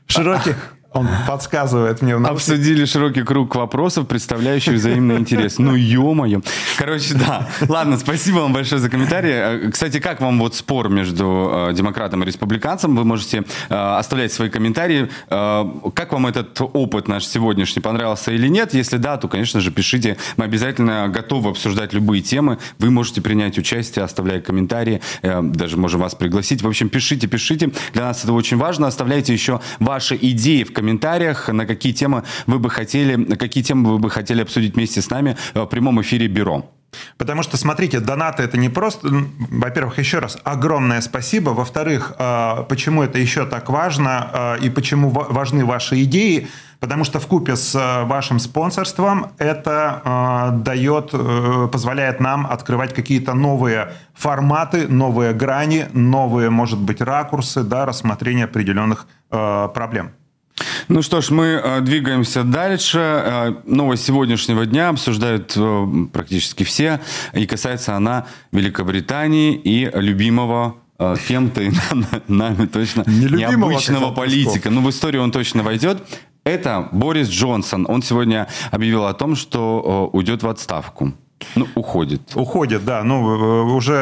Широкий... 0.07 0.55
Он 0.95 1.09
подсказывает 1.27 2.03
мне. 2.03 2.15
Обсудили 2.15 2.85
широкий 2.85 3.23
круг 3.23 3.57
вопросов, 3.57 4.07
представляющих 4.07 4.75
взаимный 4.75 5.19
интерес. 5.19 5.59
Ну, 5.59 5.75
ё-моё. 5.75 6.41
Короче, 6.79 7.15
да. 7.15 7.49
Ладно, 7.69 7.99
спасибо 7.99 8.39
вам 8.39 8.53
большое 8.53 8.81
за 8.81 8.89
комментарии. 8.89 9.67
Э, 9.67 9.71
кстати, 9.73 9.99
как 9.99 10.21
вам 10.21 10.39
вот 10.39 10.55
спор 10.55 10.89
между 10.89 11.69
э, 11.71 11.73
демократом 11.75 12.23
и 12.23 12.27
республиканцем? 12.27 12.95
Вы 12.95 13.05
можете 13.05 13.43
э, 13.69 13.75
оставлять 13.75 14.33
свои 14.33 14.49
комментарии. 14.49 15.09
Как 15.29 16.13
вам 16.13 16.29
этот 16.29 16.61
опыт 16.61 17.09
наш 17.09 17.27
сегодняшний 17.27 17.83
понравился 17.83 18.31
или 18.31 18.47
нет? 18.47 18.73
Если 18.73 18.97
да, 18.97 19.17
то, 19.17 19.27
конечно 19.27 19.61
же, 19.61 19.73
пишите. 19.73 20.17
Мы 20.37 20.45
обязательно 20.45 21.09
готовы 21.09 21.51
обсуждать 21.51 21.93
любые 21.93 22.23
темы. 22.23 22.59
Вы 22.79 22.91
можете 22.91 23.21
принять 23.21 23.59
участие, 23.59 24.05
оставляя 24.05 24.41
комментарии. 24.41 25.01
Даже 25.23 25.77
можем 25.77 26.01
вас 26.01 26.15
пригласить. 26.15 26.63
В 26.63 26.69
общем, 26.69 26.89
пишите, 26.89 27.27
пишите. 27.27 27.73
Для 27.93 28.05
нас 28.05 28.23
это 28.23 28.33
очень 28.33 28.59
важно. 28.59 28.87
Оставляйте 28.87 29.33
еще 29.33 29.61
ваши 29.81 30.17
идеи 30.21 30.63
в 30.63 30.73
комментариях 30.73 30.84
комментариях, 30.85 31.49
на 31.49 31.67
какие 31.67 31.95
темы 31.95 32.25
вы 32.47 32.59
бы 32.59 32.69
хотели, 32.69 33.25
какие 33.37 33.65
темы 33.65 33.93
вы 33.93 33.99
бы 33.99 34.11
хотели 34.11 34.43
обсудить 34.43 34.75
вместе 34.75 35.01
с 35.01 35.09
нами 35.09 35.37
в 35.55 35.65
прямом 35.67 36.01
эфире 36.03 36.27
Бюро. 36.27 36.71
Потому 37.17 37.43
что, 37.43 37.57
смотрите, 37.57 38.01
донаты 38.01 38.43
это 38.43 38.59
не 38.59 38.69
просто... 38.69 39.09
Во-первых, 39.51 39.99
еще 39.99 40.19
раз, 40.19 40.39
огромное 40.45 41.01
спасибо. 41.01 41.51
Во-вторых, 41.51 42.13
а, 42.19 42.63
почему 42.65 43.03
это 43.03 43.19
еще 43.19 43.47
так 43.47 43.71
важно 43.71 44.31
а, 44.33 44.55
и 44.57 44.71
почему 44.71 45.11
важны 45.11 45.65
ваши 45.65 46.03
идеи? 46.03 46.49
Потому 46.81 47.05
что 47.05 47.19
в 47.19 47.27
купе 47.27 47.57
с 47.57 48.05
вашим 48.05 48.39
спонсорством 48.39 49.29
это 49.39 50.53
дает, 50.65 51.11
э, 51.15 51.69
позволяет 51.73 52.21
нам 52.21 52.47
открывать 52.47 52.93
какие-то 52.93 53.33
новые 53.33 53.95
форматы, 54.13 54.87
новые 54.87 55.33
грани, 55.33 55.87
новые, 55.95 56.51
может 56.51 56.79
быть, 56.79 57.01
ракурсы, 57.01 57.63
да, 57.63 57.87
рассмотрения 57.87 58.45
определенных 58.45 59.07
проблем. 59.31 60.11
Ну 60.89 61.03
что 61.03 61.21
ж, 61.21 61.31
мы 61.31 61.45
э, 61.63 61.81
двигаемся 61.81 62.43
дальше. 62.43 62.99
Э, 62.99 63.55
новость 63.65 64.05
сегодняшнего 64.05 64.67
дня 64.67 64.91
обсуждают 64.91 65.55
э, 65.57 65.87
практически 66.13 66.63
все. 66.65 67.01
И 67.33 67.47
касается 67.47 67.97
она 67.97 68.27
Великобритании 68.53 69.55
и 69.55 69.91
любимого 69.95 70.77
кем-то 71.27 71.61
и 71.63 71.73
нами 72.29 72.67
точно 72.67 73.05
необычного 73.07 74.13
политика. 74.13 74.71
Ну, 74.71 74.81
в 74.83 74.91
историю 74.91 75.23
он 75.23 75.33
точно 75.33 75.63
войдет. 75.63 76.03
Это 76.45 76.89
Борис 76.93 77.29
Джонсон. 77.29 77.87
Он 77.89 78.03
сегодня 78.03 78.47
объявил 78.71 79.07
о 79.07 79.15
том, 79.15 79.35
что 79.35 80.09
уйдет 80.13 80.43
в 80.43 80.49
отставку. 80.49 81.13
Ну, 81.55 81.67
уходит. 81.75 82.23
Уходит, 82.35 82.85
да. 82.85 83.03
Ну, 83.05 83.75
уже 83.75 83.95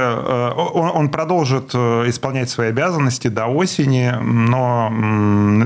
он, 0.56 0.90
он 0.94 1.08
продолжит 1.10 1.74
исполнять 1.74 2.50
свои 2.50 2.68
обязанности 2.68 3.28
до 3.28 3.46
осени, 3.46 4.12
но 4.22 4.90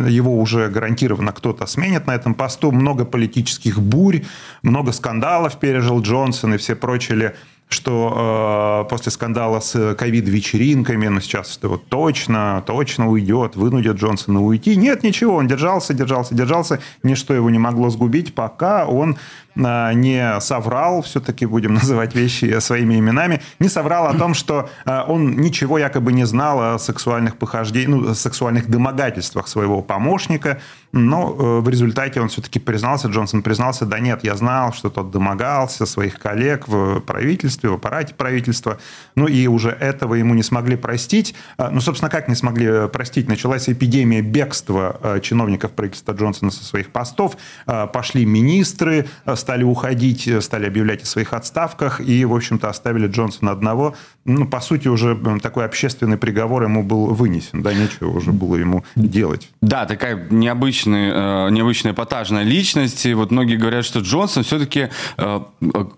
его 0.08 0.38
уже 0.38 0.68
гарантированно 0.68 1.32
кто-то 1.32 1.66
сменит 1.66 2.06
на 2.06 2.14
этом 2.14 2.34
посту. 2.34 2.72
Много 2.72 3.04
политических 3.04 3.80
бурь, 3.80 4.22
много 4.62 4.92
скандалов 4.92 5.56
пережил 5.58 6.00
Джонсон 6.00 6.54
и 6.54 6.56
все 6.58 6.74
прочие 6.74 7.34
что 7.68 8.84
э, 8.84 8.88
после 8.88 9.10
скандала 9.10 9.58
с 9.58 9.94
ковид-вечеринками, 9.94 11.08
ну, 11.08 11.20
сейчас 11.20 11.56
это 11.56 11.68
вот 11.68 11.86
точно, 11.88 12.62
точно 12.64 13.10
уйдет, 13.10 13.56
вынудит 13.56 13.96
Джонсона 13.96 14.40
уйти. 14.40 14.76
Нет, 14.76 15.02
ничего, 15.02 15.34
он 15.34 15.48
держался, 15.48 15.92
держался, 15.92 16.34
держался, 16.34 16.80
ничто 17.02 17.34
его 17.34 17.50
не 17.50 17.58
могло 17.58 17.90
сгубить, 17.90 18.34
пока 18.34 18.86
он 18.86 19.12
э, 19.12 19.16
не 19.56 20.40
соврал, 20.40 21.02
все-таки 21.02 21.46
будем 21.46 21.74
называть 21.80 22.14
вещи 22.14 22.58
своими 22.60 22.98
именами, 22.98 23.40
не 23.58 23.68
соврал 23.68 24.06
о 24.06 24.14
том, 24.14 24.34
что 24.34 24.68
э, 24.84 25.02
он 25.06 25.36
ничего 25.36 25.78
якобы 25.78 26.12
не 26.12 26.24
знал 26.24 26.74
о 26.74 26.78
сексуальных 26.78 27.36
похождениях, 27.36 27.88
ну, 27.88 28.14
сексуальных 28.14 28.68
домогательствах 28.68 29.48
своего 29.48 29.82
помощника, 29.82 30.58
но 30.92 31.34
э, 31.38 31.60
в 31.60 31.68
результате 31.68 32.20
он 32.20 32.28
все-таки 32.28 32.58
признался, 32.58 33.08
Джонсон 33.08 33.42
признался, 33.42 33.86
да 33.86 33.98
нет, 33.98 34.24
я 34.24 34.34
знал, 34.34 34.72
что 34.72 34.90
тот 34.90 35.10
домогался 35.10 35.86
своих 35.86 36.18
коллег 36.18 36.68
в 36.68 37.00
правительстве, 37.00 37.70
в 37.70 37.74
аппарате 37.74 38.14
правительства. 38.14 38.78
Ну 39.14 39.26
и 39.26 39.46
уже 39.46 39.70
этого 39.70 40.14
ему 40.14 40.34
не 40.34 40.42
смогли 40.42 40.76
простить. 40.76 41.34
А, 41.58 41.70
ну, 41.70 41.80
собственно, 41.80 42.10
как 42.10 42.28
не 42.28 42.34
смогли 42.34 42.66
э, 42.66 42.88
простить? 42.88 43.28
Началась 43.28 43.68
эпидемия 43.68 44.22
бегства 44.22 44.98
э, 45.02 45.20
чиновников 45.20 45.72
правительства 45.72 46.12
Джонсона 46.12 46.50
со 46.50 46.64
своих 46.64 46.90
постов. 46.90 47.36
А, 47.66 47.86
пошли 47.86 48.24
министры, 48.24 49.06
стали 49.46 49.62
уходить, 49.62 50.28
стали 50.40 50.66
объявлять 50.66 51.04
о 51.04 51.06
своих 51.06 51.32
отставках 51.32 52.00
и, 52.00 52.24
в 52.24 52.34
общем-то, 52.34 52.68
оставили 52.68 53.06
Джонсона 53.06 53.52
одного. 53.52 53.94
Ну, 54.24 54.44
по 54.44 54.60
сути, 54.60 54.88
уже 54.88 55.16
такой 55.40 55.64
общественный 55.64 56.16
приговор 56.16 56.64
ему 56.64 56.82
был 56.82 57.06
вынесен. 57.14 57.62
Да, 57.62 57.72
нечего 57.72 58.10
уже 58.10 58.32
было 58.32 58.56
ему 58.56 58.84
делать. 58.96 59.48
Да, 59.60 59.86
такая 59.86 60.26
необычная, 60.30 61.48
необычная 61.50 61.92
эпатажная 61.92 62.42
личность. 62.42 63.06
И 63.06 63.14
вот 63.14 63.30
многие 63.30 63.56
говорят, 63.56 63.84
что 63.84 64.00
Джонсон 64.00 64.42
все-таки 64.42 64.88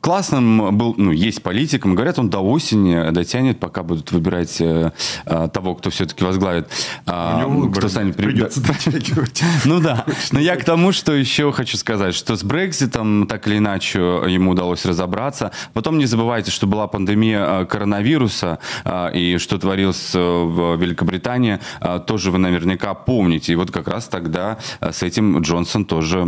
классным 0.03 0.77
был, 0.77 0.95
ну, 0.99 1.11
есть 1.11 1.43
политиком. 1.43 1.95
Говорят, 1.95 2.19
он 2.19 2.29
до 2.29 2.41
осени 2.41 3.11
дотянет, 3.11 3.59
пока 3.59 3.83
будут 3.83 4.13
выбирать 4.13 4.61
э, 4.61 4.93
э, 5.25 5.49
того, 5.53 5.75
кто 5.75 5.89
все-таки 5.89 6.23
возглавит. 6.23 6.69
Э, 7.07 7.45
кто 7.75 7.89
станет 7.89 8.17
придется 8.17 8.61
дотягивать. 8.61 9.43
Ну 9.65 9.81
да. 9.81 10.05
Но 10.33 10.41
я 10.41 10.57
к 10.57 10.65
тому, 10.65 10.93
что 10.93 11.13
еще 11.13 11.53
хочу 11.53 11.77
сказать, 11.77 12.15
что 12.15 12.37
с 12.37 12.43
Брекзитом 12.43 13.27
так 13.27 13.38
или 13.47 13.59
иначе 13.59 13.99
ему 13.99 14.53
удалось 14.53 14.85
разобраться. 14.85 15.53
Потом 15.73 15.99
не 15.99 16.07
забывайте, 16.07 16.51
что 16.51 16.67
была 16.67 16.87
пандемия 16.87 17.63
э, 17.63 17.67
коронавируса 17.67 18.59
э, 18.85 19.11
и 19.15 19.39
что 19.39 19.59
творилось 19.59 20.15
в 20.15 20.77
Великобритании, 20.77 21.59
тоже 22.07 22.31
вы 22.31 22.39
наверняка 22.39 22.95
помните. 22.95 23.53
И 23.53 23.57
вот 23.57 23.71
как 23.71 23.89
раз 23.89 24.09
тогда 24.09 24.59
с 24.81 25.03
этим 25.03 25.41
Джонсон 25.41 25.85
тоже 25.85 26.25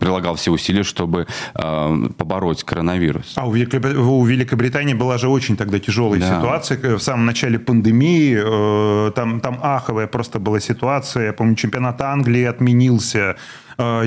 прилагал 0.00 0.34
все 0.36 0.50
усилия, 0.50 0.82
чтобы 0.82 1.26
побороть 1.54 2.64
коронавирус. 2.64 3.32
А 3.36 3.46
у 3.46 3.52
Великобритании 3.52 4.94
была 4.94 5.18
же 5.18 5.28
очень 5.28 5.56
тогда 5.56 5.78
тяжелая 5.78 6.20
да. 6.20 6.38
ситуация. 6.38 6.96
В 6.96 7.02
самом 7.02 7.26
начале 7.26 7.58
пандемии 7.58 8.38
э, 8.38 9.12
там, 9.12 9.40
там 9.40 9.58
аховая 9.62 10.06
просто 10.06 10.38
была 10.38 10.60
ситуация. 10.60 11.26
Я 11.26 11.32
помню, 11.32 11.54
чемпионат 11.54 12.00
Англии 12.00 12.44
отменился 12.44 13.18
э, 13.18 13.34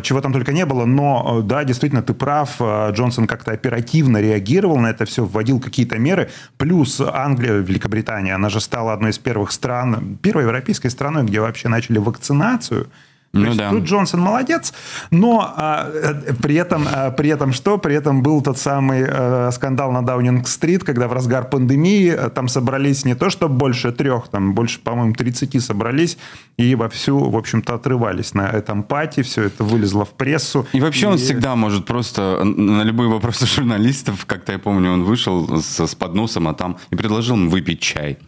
чего 0.01 0.21
там 0.21 0.33
только 0.33 0.53
не 0.53 0.65
было, 0.65 0.85
но 0.85 1.39
э, 1.39 1.43
да, 1.43 1.63
действительно, 1.63 2.01
ты 2.01 2.13
прав, 2.13 2.61
Джонсон 2.61 3.27
как-то 3.27 3.51
оперативно 3.51 4.21
реагировал 4.21 4.77
на 4.77 4.87
это 4.87 5.05
все, 5.05 5.25
вводил 5.25 5.59
какие-то 5.59 5.97
меры, 5.97 6.29
плюс 6.57 7.01
Англия, 7.01 7.53
Великобритания, 7.53 8.35
она 8.35 8.49
же 8.49 8.59
стала 8.59 8.93
одной 8.93 9.11
из 9.11 9.17
первых 9.17 9.51
стран, 9.51 10.17
первой 10.21 10.43
европейской 10.43 10.89
страной, 10.89 11.23
где 11.23 11.39
вообще 11.39 11.69
начали 11.69 11.97
вакцинацию, 11.97 12.87
то 13.33 13.39
ну, 13.39 13.45
есть 13.47 13.57
да. 13.57 13.71
тут 13.71 13.85
Джонсон 13.85 14.19
молодец, 14.19 14.73
но 15.09 15.55
а, 15.57 15.89
э, 15.91 16.33
при, 16.39 16.53
этом, 16.53 16.87
а, 16.87 17.09
при 17.09 17.31
этом 17.31 17.51
что? 17.51 17.79
При 17.79 17.95
этом 17.95 18.21
был 18.21 18.43
тот 18.43 18.59
самый 18.59 19.05
а, 19.09 19.49
скандал 19.51 19.91
на 19.91 20.05
Даунинг-стрит, 20.05 20.83
когда 20.83 21.07
в 21.07 21.13
разгар 21.13 21.49
пандемии 21.49 22.09
а, 22.09 22.29
там 22.29 22.47
собрались 22.47 23.05
не 23.05 23.15
то, 23.15 23.31
что 23.31 23.49
больше 23.49 23.91
трех, 23.91 24.27
там 24.27 24.53
больше, 24.53 24.79
по-моему, 24.79 25.15
30 25.15 25.63
собрались 25.63 26.19
и 26.57 26.75
вовсю, 26.75 27.27
в 27.27 27.35
общем-то, 27.35 27.73
отрывались 27.73 28.35
на 28.35 28.47
этом 28.47 28.83
пати, 28.83 29.23
все 29.23 29.45
это 29.45 29.63
вылезло 29.63 30.05
в 30.05 30.11
прессу. 30.11 30.67
И 30.71 30.79
вообще 30.79 31.07
и... 31.07 31.09
он 31.09 31.17
всегда 31.17 31.55
может 31.55 31.87
просто 31.87 32.43
на 32.43 32.83
любые 32.83 33.09
вопросы 33.09 33.47
журналистов, 33.55 34.27
как-то 34.27 34.51
я 34.51 34.59
помню, 34.59 34.91
он 34.91 35.05
вышел 35.05 35.59
с, 35.59 35.87
с 35.87 35.95
подносом, 35.95 36.47
а 36.49 36.53
там 36.53 36.77
и 36.91 36.95
предложил 36.95 37.35
им 37.35 37.49
выпить 37.49 37.79
чай. 37.79 38.19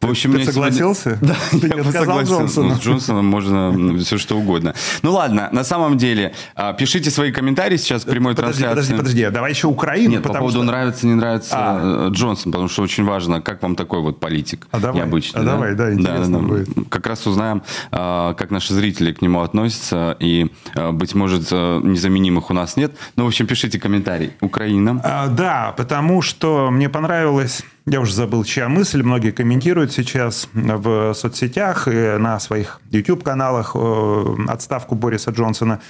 В 0.00 0.10
общем, 0.10 0.32
ты 0.32 0.44
согласился? 0.44 1.18
Сегодня... 1.20 1.36
Да, 1.52 1.58
ты 1.60 1.76
я 1.76 1.92
согласился. 1.92 2.34
Джонсону. 2.40 2.68
Ну, 2.68 2.74
с 2.74 2.80
Джонсоном 2.80 3.26
можно 3.26 3.98
все 3.98 4.16
что 4.18 4.36
угодно. 4.36 4.74
Ну 5.02 5.12
ладно, 5.12 5.50
на 5.52 5.62
самом 5.62 5.98
деле, 5.98 6.32
а, 6.54 6.72
пишите 6.72 7.10
свои 7.10 7.32
комментарии 7.32 7.76
сейчас 7.76 8.04
к 8.04 8.08
прямой 8.08 8.34
подожди, 8.34 8.62
трансляции. 8.62 8.92
Подожди, 8.92 9.20
подожди, 9.22 9.34
давай 9.34 9.50
еще 9.50 9.66
Украину. 9.66 10.12
Нет, 10.12 10.22
по 10.22 10.32
поводу 10.32 10.58
что... 10.58 10.62
нравится, 10.62 11.06
не 11.06 11.14
нравится 11.14 11.54
а. 11.54 12.08
Э, 12.08 12.10
Джонсон, 12.12 12.52
потому 12.52 12.68
что 12.68 12.82
очень 12.82 13.04
важно, 13.04 13.42
как 13.42 13.62
вам 13.62 13.76
такой 13.76 14.00
вот 14.00 14.20
политик 14.20 14.66
а 14.70 14.80
давай, 14.80 15.02
необычный. 15.02 15.42
А 15.42 15.44
да? 15.44 15.52
давай, 15.52 15.74
да, 15.74 15.92
интересно 15.92 16.40
да, 16.40 16.46
будет. 16.46 16.68
Как 16.88 17.06
раз 17.06 17.26
узнаем, 17.26 17.62
а, 17.92 18.32
как 18.34 18.50
наши 18.50 18.72
зрители 18.72 19.12
к 19.12 19.20
нему 19.20 19.42
относятся, 19.42 20.16
и, 20.18 20.50
быть 20.92 21.14
может, 21.14 21.48
э, 21.52 21.80
незаменимых 21.82 22.50
у 22.50 22.54
нас 22.54 22.76
нет. 22.76 22.92
Ну, 23.16 23.24
в 23.24 23.26
общем, 23.28 23.46
пишите 23.46 23.78
комментарий. 23.78 24.32
Украина. 24.40 25.00
А, 25.04 25.28
да, 25.28 25.74
потому 25.76 26.22
что 26.22 26.70
мне 26.70 26.88
понравилось 26.88 27.62
я 27.90 28.00
уже 28.00 28.14
забыл, 28.14 28.44
чья 28.44 28.68
мысль. 28.68 29.02
Многие 29.02 29.32
комментируют 29.32 29.92
сейчас 29.92 30.48
в 30.52 31.12
соцсетях 31.14 31.88
и 31.88 32.16
на 32.18 32.38
своих 32.38 32.80
YouTube-каналах 32.90 33.72
э, 33.74 34.24
отставку 34.48 34.94
Бориса 34.94 35.32
Джонсона. 35.32 35.80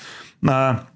А, 0.48 0.86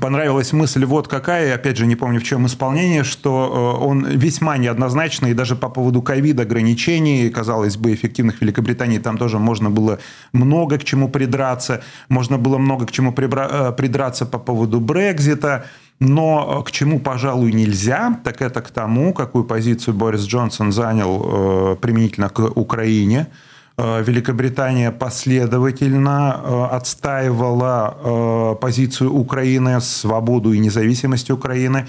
понравилась 0.00 0.54
мысль 0.54 0.86
вот 0.86 1.06
какая, 1.06 1.54
опять 1.54 1.76
же, 1.76 1.86
не 1.86 1.96
помню 1.96 2.20
в 2.20 2.22
чем 2.22 2.46
исполнение, 2.46 3.04
что 3.04 3.76
э, 3.78 3.84
он 3.84 4.06
весьма 4.06 4.56
неоднозначный, 4.56 5.32
и 5.32 5.34
даже 5.34 5.54
по 5.54 5.68
поводу 5.68 6.00
ковид 6.00 6.40
ограничений, 6.40 7.28
казалось 7.28 7.76
бы, 7.76 7.92
эффективных 7.92 8.40
Великобритании, 8.40 8.98
там 8.98 9.18
тоже 9.18 9.38
можно 9.38 9.68
было 9.68 9.98
много 10.32 10.78
к 10.78 10.84
чему 10.84 11.10
придраться, 11.10 11.82
можно 12.08 12.38
было 12.38 12.56
много 12.56 12.86
к 12.86 12.90
чему 12.90 13.12
э, 13.14 13.72
придраться 13.76 14.24
по 14.24 14.38
поводу 14.38 14.80
Брекзита, 14.80 15.66
но 16.00 16.60
э, 16.60 16.68
к 16.68 16.70
чему, 16.70 17.00
пожалуй, 17.00 17.52
нельзя, 17.52 18.20
так 18.24 18.42
это 18.42 18.60
к 18.60 18.70
тому, 18.70 19.12
какую 19.12 19.44
позицию 19.44 19.94
Борис 19.94 20.22
Джонсон 20.22 20.72
занял 20.72 21.72
э, 21.72 21.76
применительно 21.76 22.28
к 22.28 22.40
Украине. 22.40 23.26
Э, 23.80 24.02
Великобритания 24.02 24.90
последовательно 24.90 26.66
отстаивала 26.74 28.56
позицию 28.60 29.14
Украины, 29.14 29.80
свободу 29.80 30.52
и 30.52 30.58
независимость 30.58 31.30
Украины. 31.30 31.86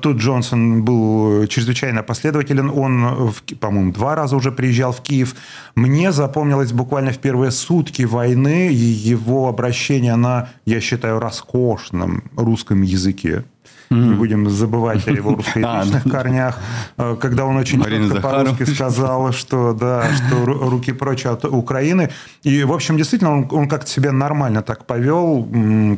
Тут 0.00 0.16
Джонсон 0.16 0.82
был 0.84 1.46
чрезвычайно 1.46 2.02
последователен. 2.02 2.70
Он, 2.70 3.32
по-моему, 3.60 3.92
два 3.92 4.14
раза 4.14 4.36
уже 4.36 4.50
приезжал 4.50 4.92
в 4.92 5.02
Киев. 5.02 5.36
Мне 5.74 6.12
запомнилось 6.12 6.72
буквально 6.72 7.12
в 7.12 7.18
первые 7.18 7.50
сутки 7.50 8.02
войны 8.02 8.70
его 8.72 9.48
обращение 9.48 10.16
на, 10.16 10.48
я 10.64 10.80
считаю, 10.80 11.20
роскошном 11.20 12.24
русском 12.36 12.82
языке. 12.82 13.44
Не 13.90 14.14
будем 14.14 14.48
забывать 14.50 15.06
о 15.08 15.12
его 15.12 15.34
русскоязычных 15.36 16.06
а, 16.06 16.10
корнях. 16.10 16.58
Э, 16.96 17.16
когда 17.20 17.46
он 17.46 17.56
очень 17.56 17.82
четко 17.82 18.20
по-русски 18.20 18.64
сказал, 18.64 19.32
что, 19.32 19.72
да, 19.72 20.04
что 20.14 20.44
руки 20.44 20.92
прочь 20.92 21.26
от 21.26 21.44
Украины. 21.44 22.10
И, 22.42 22.64
в 22.64 22.72
общем, 22.72 22.96
действительно, 22.96 23.32
он, 23.32 23.48
он 23.50 23.68
как-то 23.68 23.90
себя 23.90 24.12
нормально 24.12 24.62
так 24.62 24.84
повел, 24.84 25.48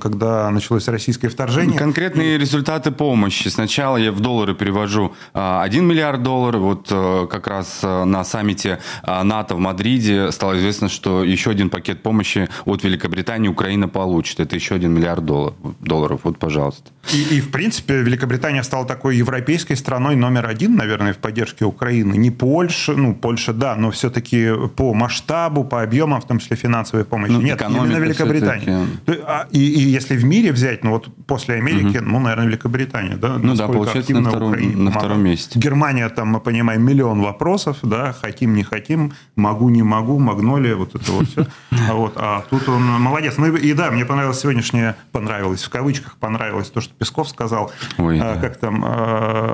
когда 0.00 0.50
началось 0.50 0.88
российское 0.88 1.28
вторжение. 1.28 1.78
Конкретные 1.78 2.36
и... 2.36 2.38
результаты 2.38 2.90
помощи. 2.90 3.48
Сначала 3.48 3.96
я 3.96 4.12
в 4.12 4.20
доллары 4.20 4.54
перевожу 4.54 5.12
1 5.32 5.84
миллиард 5.84 6.22
долларов. 6.22 6.60
Вот 6.60 6.88
э, 6.90 7.26
как 7.30 7.46
раз 7.46 7.80
э, 7.82 8.04
на 8.04 8.24
саммите 8.24 8.78
НАТО 9.06 9.54
в 9.54 9.58
Мадриде 9.58 10.30
стало 10.32 10.58
известно, 10.58 10.88
что 10.88 11.24
еще 11.24 11.50
один 11.50 11.70
пакет 11.70 12.02
помощи 12.02 12.48
от 12.64 12.84
Великобритании 12.84 13.48
Украина 13.48 13.88
получит. 13.88 14.40
Это 14.40 14.56
еще 14.56 14.74
1 14.74 14.92
миллиард 14.92 15.24
долларов. 15.24 15.54
Вот, 15.98 16.38
пожалуйста. 16.38 16.90
И, 17.12 17.36
и 17.36 17.40
в 17.40 17.50
принципе, 17.50 17.70
принципе, 17.70 18.02
Великобритания 18.02 18.62
стала 18.62 18.86
такой 18.86 19.16
европейской 19.16 19.74
страной 19.74 20.16
номер 20.16 20.46
один, 20.46 20.76
наверное, 20.76 21.12
в 21.12 21.18
поддержке 21.18 21.64
Украины. 21.64 22.16
Не 22.16 22.30
Польша, 22.30 22.92
ну, 22.92 23.14
Польша, 23.14 23.52
да, 23.52 23.76
но 23.76 23.90
все-таки 23.90 24.50
по 24.76 24.94
масштабу, 24.94 25.64
по 25.64 25.82
объемам, 25.82 26.20
в 26.20 26.26
том 26.26 26.38
числе 26.38 26.56
финансовой 26.56 27.04
помощи. 27.04 27.32
Ну, 27.32 27.40
Нет, 27.40 27.62
именно 27.62 27.96
Великобритания. 27.96 28.86
А, 29.26 29.46
и, 29.50 29.58
и 29.58 29.80
если 29.80 30.16
в 30.16 30.24
мире 30.24 30.52
взять, 30.52 30.84
ну, 30.84 30.90
вот 30.90 31.08
после 31.26 31.56
Америки, 31.56 31.98
угу. 31.98 32.06
ну, 32.06 32.18
наверное, 32.18 32.46
Великобритания, 32.46 33.16
да? 33.16 33.38
Ну, 33.38 33.54
да, 33.54 33.66
получается, 33.66 34.14
на 34.14 34.30
втором, 34.30 34.84
на 34.84 34.90
втором 34.90 35.20
месте. 35.22 35.58
Германия, 35.58 36.08
там, 36.08 36.28
мы 36.28 36.40
понимаем, 36.40 36.82
миллион 36.82 37.20
вопросов, 37.22 37.78
да, 37.82 38.12
хотим, 38.12 38.54
не 38.54 38.62
хотим, 38.62 39.12
могу, 39.36 39.68
не 39.68 39.82
могу, 39.82 40.18
магнолия, 40.18 40.76
вот 40.76 40.94
это 40.94 41.12
вот 41.12 41.28
все. 41.28 41.46
А, 41.88 41.94
вот, 41.94 42.12
а 42.16 42.44
тут 42.50 42.68
он 42.68 42.82
молодец. 42.82 43.34
Ну, 43.38 43.56
и 43.56 43.72
да, 43.72 43.90
мне 43.90 44.04
понравилось 44.04 44.40
сегодняшнее, 44.40 44.96
понравилось, 45.12 45.62
в 45.62 45.70
кавычках, 45.80 46.16
понравилось 46.18 46.68
то, 46.68 46.82
что 46.82 46.92
Песков 46.94 47.28
сказал, 47.28 47.72
Ой, 47.96 48.18
да. 48.18 48.36
как 48.36 48.58
там, 48.58 48.84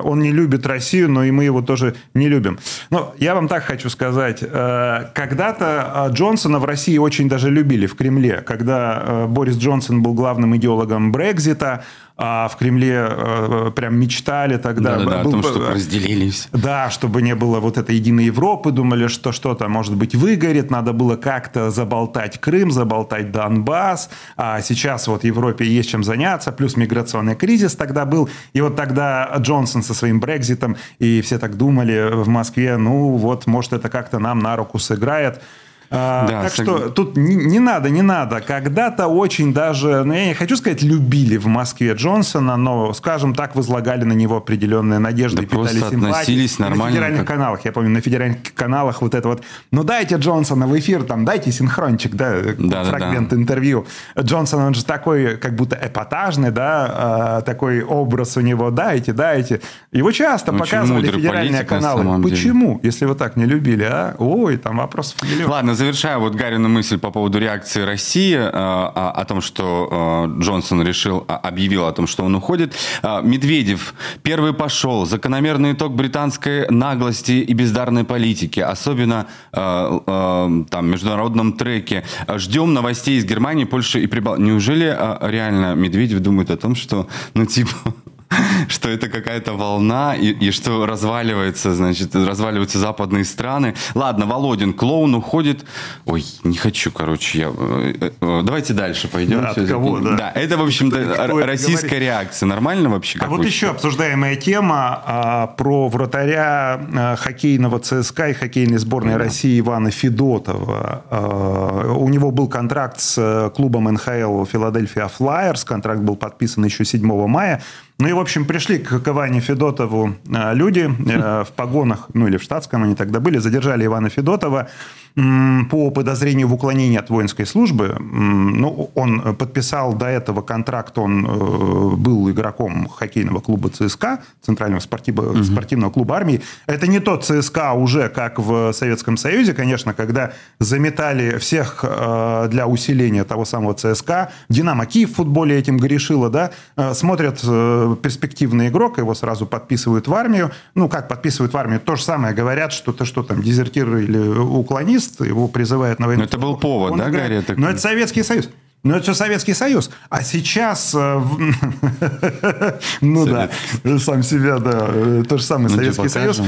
он 0.04 0.18
не 0.18 0.32
любит 0.32 0.66
Россию, 0.66 1.08
но 1.08 1.22
и 1.22 1.30
мы 1.30 1.44
его 1.44 1.62
тоже 1.62 1.94
не 2.14 2.28
любим. 2.28 2.58
Но 2.90 3.14
я 3.18 3.34
вам 3.34 3.46
так 3.46 3.62
хочу 3.62 3.88
сказать. 3.90 4.40
Когда-то 4.40 6.08
Джонсона 6.10 6.58
в 6.58 6.64
России 6.64 6.98
очень 6.98 7.28
даже 7.28 7.48
любили 7.48 7.86
в 7.86 7.94
Кремле. 7.94 8.40
Когда 8.40 9.26
Борис 9.28 9.56
Джонсон 9.56 10.02
был 10.02 10.14
главным 10.14 10.56
идеологом 10.56 11.12
Брекзита, 11.12 11.84
а 12.18 12.48
в 12.48 12.56
Кремле 12.56 13.08
э, 13.10 13.70
прям 13.76 13.96
мечтали 13.96 14.56
тогда. 14.56 14.96
Да, 14.96 15.04
да, 15.04 15.22
был, 15.22 15.28
о 15.28 15.32
том, 15.32 15.42
чтобы 15.42 15.70
разделились. 15.70 16.48
Да, 16.52 16.88
чтобы 16.88 17.20
не 17.20 17.34
было 17.34 17.60
вот 17.60 17.76
этой 17.76 17.96
единой 17.96 18.24
Европы, 18.24 18.70
думали, 18.70 19.06
что 19.08 19.32
что-то, 19.32 19.68
может 19.68 19.94
быть, 19.94 20.14
выгорит, 20.14 20.70
надо 20.70 20.92
было 20.94 21.16
как-то 21.16 21.70
заболтать 21.70 22.40
Крым, 22.40 22.70
заболтать 22.70 23.32
Донбасс, 23.32 24.08
а 24.36 24.62
сейчас 24.62 25.08
вот 25.08 25.22
в 25.22 25.24
Европе 25.24 25.66
есть 25.66 25.90
чем 25.90 26.02
заняться, 26.02 26.52
плюс 26.52 26.76
миграционный 26.76 27.36
кризис 27.36 27.76
тогда 27.76 28.06
был, 28.06 28.30
и 28.54 28.62
вот 28.62 28.76
тогда 28.76 29.34
Джонсон 29.38 29.82
со 29.82 29.92
своим 29.92 30.18
Брекзитом, 30.18 30.76
и 30.98 31.20
все 31.20 31.38
так 31.38 31.56
думали 31.56 32.10
в 32.12 32.28
Москве, 32.28 32.78
ну 32.78 33.16
вот, 33.16 33.46
может, 33.46 33.74
это 33.74 33.90
как-то 33.90 34.18
нам 34.18 34.38
на 34.38 34.56
руку 34.56 34.78
сыграет. 34.78 35.42
А, 35.90 36.26
да, 36.26 36.42
так 36.42 36.52
сог... 36.52 36.64
что 36.64 36.90
тут 36.90 37.16
не, 37.16 37.34
не 37.34 37.60
надо, 37.60 37.90
не 37.90 38.02
надо. 38.02 38.40
Когда-то 38.40 39.06
очень 39.06 39.52
даже, 39.52 40.04
ну, 40.04 40.12
я 40.12 40.26
не 40.26 40.34
хочу 40.34 40.56
сказать, 40.56 40.82
любили 40.82 41.36
в 41.36 41.46
Москве 41.46 41.92
Джонсона, 41.92 42.56
но, 42.56 42.92
скажем 42.92 43.34
так, 43.34 43.54
возлагали 43.54 44.04
на 44.04 44.12
него 44.12 44.36
определенные 44.36 44.98
надежды, 44.98 45.42
да 45.42 45.48
питали 45.48 45.80
относились 45.80 46.58
нормально. 46.58 46.84
На 46.84 46.90
федеральных 46.90 47.20
как... 47.20 47.28
каналах, 47.28 47.64
я 47.64 47.72
помню, 47.72 47.90
на 47.90 48.00
федеральных 48.00 48.38
каналах 48.54 49.02
вот 49.02 49.14
это 49.14 49.28
вот, 49.28 49.42
ну 49.70 49.84
дайте 49.84 50.16
Джонсона 50.16 50.66
в 50.66 50.78
эфир, 50.78 51.04
там, 51.04 51.24
дайте 51.24 51.52
синхрончик, 51.52 52.14
да, 52.14 52.36
да 52.58 52.84
фрагмент 52.84 53.30
да, 53.30 53.36
да. 53.36 53.42
интервью. 53.42 53.86
Джонсон, 54.18 54.62
он 54.62 54.74
же 54.74 54.84
такой, 54.84 55.36
как 55.36 55.54
будто 55.54 55.78
эпатажный, 55.80 56.50
да, 56.50 56.86
а, 56.88 57.40
такой 57.42 57.82
образ 57.82 58.36
у 58.36 58.40
него, 58.40 58.70
дайте, 58.70 59.12
дайте. 59.12 59.60
Его 59.92 60.10
часто 60.10 60.52
очень 60.52 60.60
показывали 60.60 61.10
федеральные 61.10 61.64
каналы. 61.64 62.22
Почему, 62.22 62.76
деле. 62.76 62.80
если 62.82 63.04
вы 63.04 63.14
так 63.14 63.36
не 63.36 63.44
любили, 63.44 63.84
а? 63.84 64.14
Ой, 64.18 64.56
там 64.56 64.76
миллион. 64.76 65.50
Ладно, 65.50 65.74
завершая 65.76 66.18
вот 66.18 66.34
Гарину 66.34 66.68
мысль 66.68 66.98
по 66.98 67.10
поводу 67.10 67.38
реакции 67.38 67.82
России 67.82 68.34
э, 68.34 68.50
о, 68.50 69.24
том, 69.28 69.40
что 69.40 70.28
э, 70.36 70.40
Джонсон 70.40 70.82
решил, 70.82 71.24
объявил 71.28 71.86
о 71.86 71.92
том, 71.92 72.06
что 72.06 72.24
он 72.24 72.34
уходит. 72.34 72.74
Э, 73.02 73.20
Медведев 73.22 73.94
первый 74.22 74.52
пошел. 74.52 75.06
Закономерный 75.06 75.72
итог 75.72 75.94
британской 75.94 76.66
наглости 76.68 77.32
и 77.32 77.52
бездарной 77.54 78.04
политики, 78.04 78.60
особенно 78.60 79.26
там 79.52 80.86
международном 80.86 81.52
треке. 81.52 82.04
Ждем 82.36 82.72
новостей 82.74 83.18
из 83.18 83.24
Германии, 83.24 83.64
Польши 83.64 84.00
и 84.00 84.06
Прибалтики. 84.06 84.46
Неужели 84.46 84.96
реально 85.20 85.74
Медведев 85.74 86.20
думает 86.20 86.50
о 86.50 86.56
том, 86.56 86.74
что, 86.74 87.06
ну 87.34 87.46
типа 87.46 87.70
что 88.68 88.88
это 88.88 89.08
какая-то 89.08 89.52
волна 89.52 90.14
и, 90.14 90.28
и 90.28 90.50
что 90.50 90.86
разваливается, 90.86 91.74
значит, 91.74 92.14
разваливаются 92.14 92.78
западные 92.78 93.24
страны. 93.24 93.74
Ладно, 93.94 94.26
Володин, 94.26 94.72
клоун 94.72 95.14
уходит. 95.14 95.64
Ой, 96.04 96.24
не 96.44 96.56
хочу, 96.56 96.90
короче, 96.90 97.38
я... 97.38 97.52
Э, 97.56 98.10
э, 98.20 98.42
давайте 98.44 98.74
дальше 98.74 99.08
пойдем. 99.08 99.42
Да, 99.42 99.50
от 99.50 99.68
кого, 99.68 100.00
да. 100.00 100.16
да, 100.16 100.32
это, 100.34 100.56
в 100.56 100.62
общем-то, 100.62 101.26
российская 101.46 101.88
говорить? 101.88 102.02
реакция. 102.02 102.46
Нормально 102.46 102.90
вообще? 102.90 103.18
А 103.20 103.28
вот 103.28 103.44
еще 103.44 103.70
обсуждаемая 103.70 104.36
тема 104.36 105.02
а, 105.04 105.46
про 105.46 105.88
вратаря 105.88 106.80
а, 106.94 107.16
хоккейного 107.16 107.78
ЦСКА 107.78 108.30
и 108.30 108.32
хоккейной 108.32 108.78
сборной 108.78 109.12
да. 109.12 109.18
России 109.18 109.60
Ивана 109.60 109.90
Федотова. 109.90 111.04
А, 111.10 111.94
у 111.96 112.08
него 112.08 112.30
был 112.30 112.48
контракт 112.48 113.00
с 113.00 113.16
э, 113.18 113.50
клубом 113.54 113.84
НХЛ 113.84 114.44
Филадельфия 114.44 115.08
Флайерс. 115.08 115.64
Контракт 115.64 116.00
был 116.00 116.16
подписан 116.16 116.64
еще 116.64 116.84
7 116.84 117.06
мая. 117.26 117.62
Ну 117.98 118.08
и, 118.08 118.12
в 118.12 118.18
общем, 118.18 118.44
пришли 118.44 118.78
к 118.78 119.08
Иване 119.08 119.40
Федотову 119.40 120.16
э, 120.28 120.54
люди 120.54 120.80
э, 120.80 121.44
в 121.44 121.52
погонах, 121.52 122.08
ну 122.12 122.26
или 122.26 122.36
в 122.36 122.42
штатском 122.42 122.82
они 122.82 122.94
тогда 122.94 123.20
были, 123.20 123.38
задержали 123.38 123.86
Ивана 123.86 124.10
Федотова 124.10 124.68
по 125.16 125.90
подозрению 125.90 126.48
в 126.48 126.52
уклонении 126.52 126.98
от 126.98 127.08
воинской 127.08 127.46
службы. 127.46 127.96
Ну, 127.98 128.90
он 128.94 129.34
подписал 129.34 129.94
до 129.94 130.06
этого 130.06 130.42
контракт, 130.42 130.98
он 130.98 131.24
э, 131.26 131.96
был 131.96 132.30
игроком 132.30 132.86
хоккейного 132.86 133.40
клуба 133.40 133.70
ЦСКА, 133.70 134.20
Центрального 134.42 134.80
спортивного, 134.80 135.30
угу. 135.30 135.42
спортивного 135.42 135.90
клуба 135.90 136.16
армии. 136.16 136.42
Это 136.66 136.86
не 136.86 137.00
тот 137.00 137.24
ЦСКА 137.24 137.72
уже, 137.72 138.10
как 138.10 138.38
в 138.38 138.72
Советском 138.72 139.16
Союзе, 139.16 139.54
конечно, 139.54 139.94
когда 139.94 140.32
заметали 140.60 141.38
всех 141.38 141.82
для 141.82 142.66
усиления 142.66 143.24
того 143.24 143.46
самого 143.46 143.72
ЦСКА. 143.72 144.32
Динамо 144.50 144.84
Киев 144.84 145.12
в 145.12 145.14
футболе 145.14 145.58
этим 145.58 145.78
грешило, 145.78 146.28
да, 146.28 146.50
смотрят 146.92 147.40
перспективный 147.40 148.68
игрок, 148.68 148.98
его 148.98 149.14
сразу 149.14 149.46
подписывают 149.46 150.08
в 150.08 150.14
армию. 150.14 150.50
Ну, 150.74 150.90
как 150.90 151.08
подписывают 151.08 151.54
в 151.54 151.56
армию? 151.56 151.80
То 151.80 151.96
же 151.96 152.02
самое 152.02 152.34
говорят, 152.34 152.72
что 152.72 152.92
ты 152.92 153.06
что 153.06 153.22
там, 153.22 153.42
дезертир 153.42 153.96
или 153.96 154.18
уклонист, 154.18 155.05
его 155.20 155.48
призывают 155.48 155.98
на 155.98 156.06
войну. 156.06 156.22
Но 156.22 156.26
это 156.26 156.38
был 156.38 156.56
повод, 156.56 156.92
Он 156.92 156.98
да, 156.98 157.10
Гарри? 157.10 157.42
Но 157.56 157.70
это 157.70 157.78
Советский 157.80 158.22
Союз. 158.22 158.48
Ну, 158.86 158.94
это 158.94 159.02
все 159.02 159.14
Советский 159.14 159.52
Союз. 159.52 159.90
А 160.10 160.22
сейчас... 160.22 160.94
Э, 160.94 161.20
ну 163.00 163.26
да, 163.26 163.50
сам 163.98 164.22
себя, 164.22 164.58
да. 164.58 164.86
Э, 164.88 165.24
то 165.28 165.38
же 165.38 165.42
самое 165.42 165.70
ну, 165.70 165.74
Советский 165.74 166.08
Союз. 166.08 166.40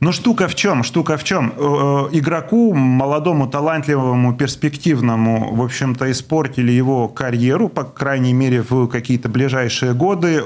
Но 0.00 0.12
штука 0.12 0.46
в 0.46 0.54
чем? 0.54 0.82
Штука 0.82 1.16
в 1.16 1.24
чем? 1.24 1.54
Э, 1.56 2.08
игроку, 2.12 2.74
молодому, 2.74 3.46
талантливому, 3.46 4.36
перспективному, 4.36 5.54
в 5.54 5.62
общем-то, 5.62 6.10
испортили 6.10 6.70
его 6.70 7.08
карьеру, 7.08 7.70
по 7.70 7.84
крайней 7.84 8.34
мере, 8.34 8.62
в 8.62 8.88
какие-то 8.88 9.30
ближайшие 9.30 9.94
годы. 9.94 10.42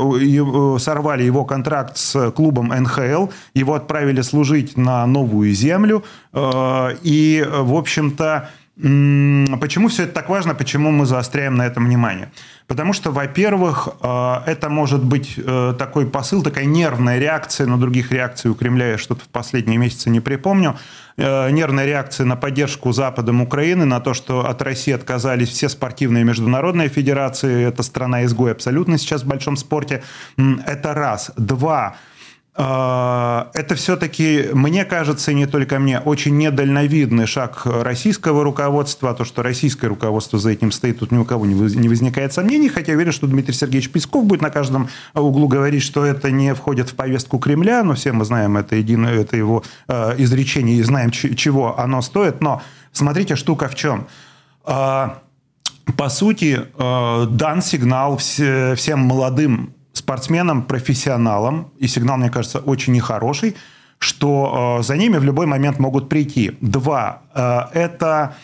Сорвали 0.78 1.24
его 1.24 1.44
контракт 1.44 1.96
с 1.96 2.30
клубом 2.30 2.68
НХЛ. 2.68 3.26
Его 3.54 3.74
отправили 3.74 4.20
служить 4.20 4.76
на 4.76 5.04
новую 5.04 5.52
землю. 5.52 6.04
И, 6.32 7.44
в 7.48 7.74
общем-то, 7.74 8.50
Почему 8.80 9.88
все 9.88 10.04
это 10.04 10.12
так 10.14 10.28
важно? 10.30 10.54
Почему 10.54 10.90
мы 10.90 11.04
заостряем 11.04 11.54
на 11.56 11.66
этом 11.66 11.84
внимание? 11.84 12.30
Потому 12.66 12.94
что, 12.94 13.10
во-первых, 13.10 13.88
э, 14.00 14.34
это 14.46 14.70
может 14.70 15.04
быть 15.04 15.34
э, 15.36 15.74
такой 15.78 16.06
посыл, 16.06 16.42
такая 16.42 16.64
нервная 16.64 17.18
реакция, 17.18 17.66
но 17.66 17.76
других 17.76 18.10
реакций 18.10 18.50
у 18.50 18.54
Кремля 18.54 18.92
я 18.92 18.98
что-то 18.98 19.24
в 19.24 19.28
последние 19.28 19.76
месяцы 19.76 20.08
не 20.08 20.20
припомню. 20.20 20.78
Э, 21.18 21.50
нервная 21.50 21.84
реакция 21.84 22.24
на 22.24 22.36
поддержку 22.36 22.92
Западом 22.92 23.42
Украины, 23.42 23.84
на 23.84 24.00
то, 24.00 24.14
что 24.14 24.48
от 24.48 24.62
России 24.62 24.94
отказались 24.94 25.50
все 25.50 25.68
спортивные 25.68 26.24
международные 26.24 26.88
федерации. 26.88 27.66
Это 27.66 27.82
страна-изгой 27.82 28.52
абсолютно 28.52 28.96
сейчас 28.96 29.24
в 29.24 29.26
большом 29.26 29.56
спорте. 29.56 30.02
Это 30.38 30.94
раз. 30.94 31.32
Два. 31.36 31.96
А, 32.62 33.50
это 33.54 33.74
все-таки, 33.74 34.50
мне 34.52 34.84
кажется, 34.84 35.32
не 35.32 35.46
только 35.46 35.78
мне, 35.78 35.98
очень 35.98 36.36
недальновидный 36.36 37.24
шаг 37.24 37.62
российского 37.64 38.44
руководства. 38.44 39.14
То, 39.14 39.24
что 39.24 39.42
российское 39.42 39.86
руководство 39.86 40.38
за 40.38 40.50
этим 40.50 40.70
стоит, 40.70 40.98
тут 40.98 41.10
ни 41.10 41.16
у 41.16 41.24
кого 41.24 41.46
не 41.46 41.88
возникает 41.88 42.34
сомнений. 42.34 42.68
Хотя 42.68 42.92
я 42.92 42.96
уверен, 42.96 43.12
что 43.12 43.26
Дмитрий 43.26 43.54
Сергеевич 43.54 43.88
Песков 43.88 44.26
будет 44.26 44.42
на 44.42 44.50
каждом 44.50 44.90
углу 45.14 45.48
говорить, 45.48 45.82
что 45.82 46.04
это 46.04 46.30
не 46.30 46.54
входит 46.54 46.90
в 46.90 46.96
повестку 46.96 47.38
Кремля. 47.38 47.82
Но 47.82 47.94
все 47.94 48.12
мы 48.12 48.26
знаем 48.26 48.58
это, 48.58 48.76
единое, 48.76 49.14
это 49.14 49.38
его 49.38 49.64
а, 49.88 50.14
изречение 50.18 50.76
и 50.76 50.82
знаем, 50.82 51.12
чего 51.12 51.80
оно 51.80 52.02
стоит. 52.02 52.42
Но 52.42 52.60
смотрите, 52.92 53.36
штука 53.36 53.68
в 53.68 53.74
чем 53.74 54.06
а, 54.64 55.22
по 55.96 56.10
сути, 56.10 56.66
дан 56.78 57.62
сигнал 57.62 58.18
всем 58.18 59.00
молодым 59.00 59.74
спортсменам, 59.92 60.62
профессионалам, 60.62 61.72
и 61.78 61.88
сигнал, 61.88 62.16
мне 62.16 62.30
кажется, 62.30 62.58
очень 62.58 62.92
нехороший, 62.92 63.56
что 63.98 64.78
э, 64.80 64.82
за 64.82 64.96
ними 64.96 65.18
в 65.18 65.24
любой 65.24 65.46
момент 65.46 65.78
могут 65.78 66.08
прийти. 66.08 66.56
Два. 66.60 67.22
Э, 67.34 67.62
это 67.72 68.34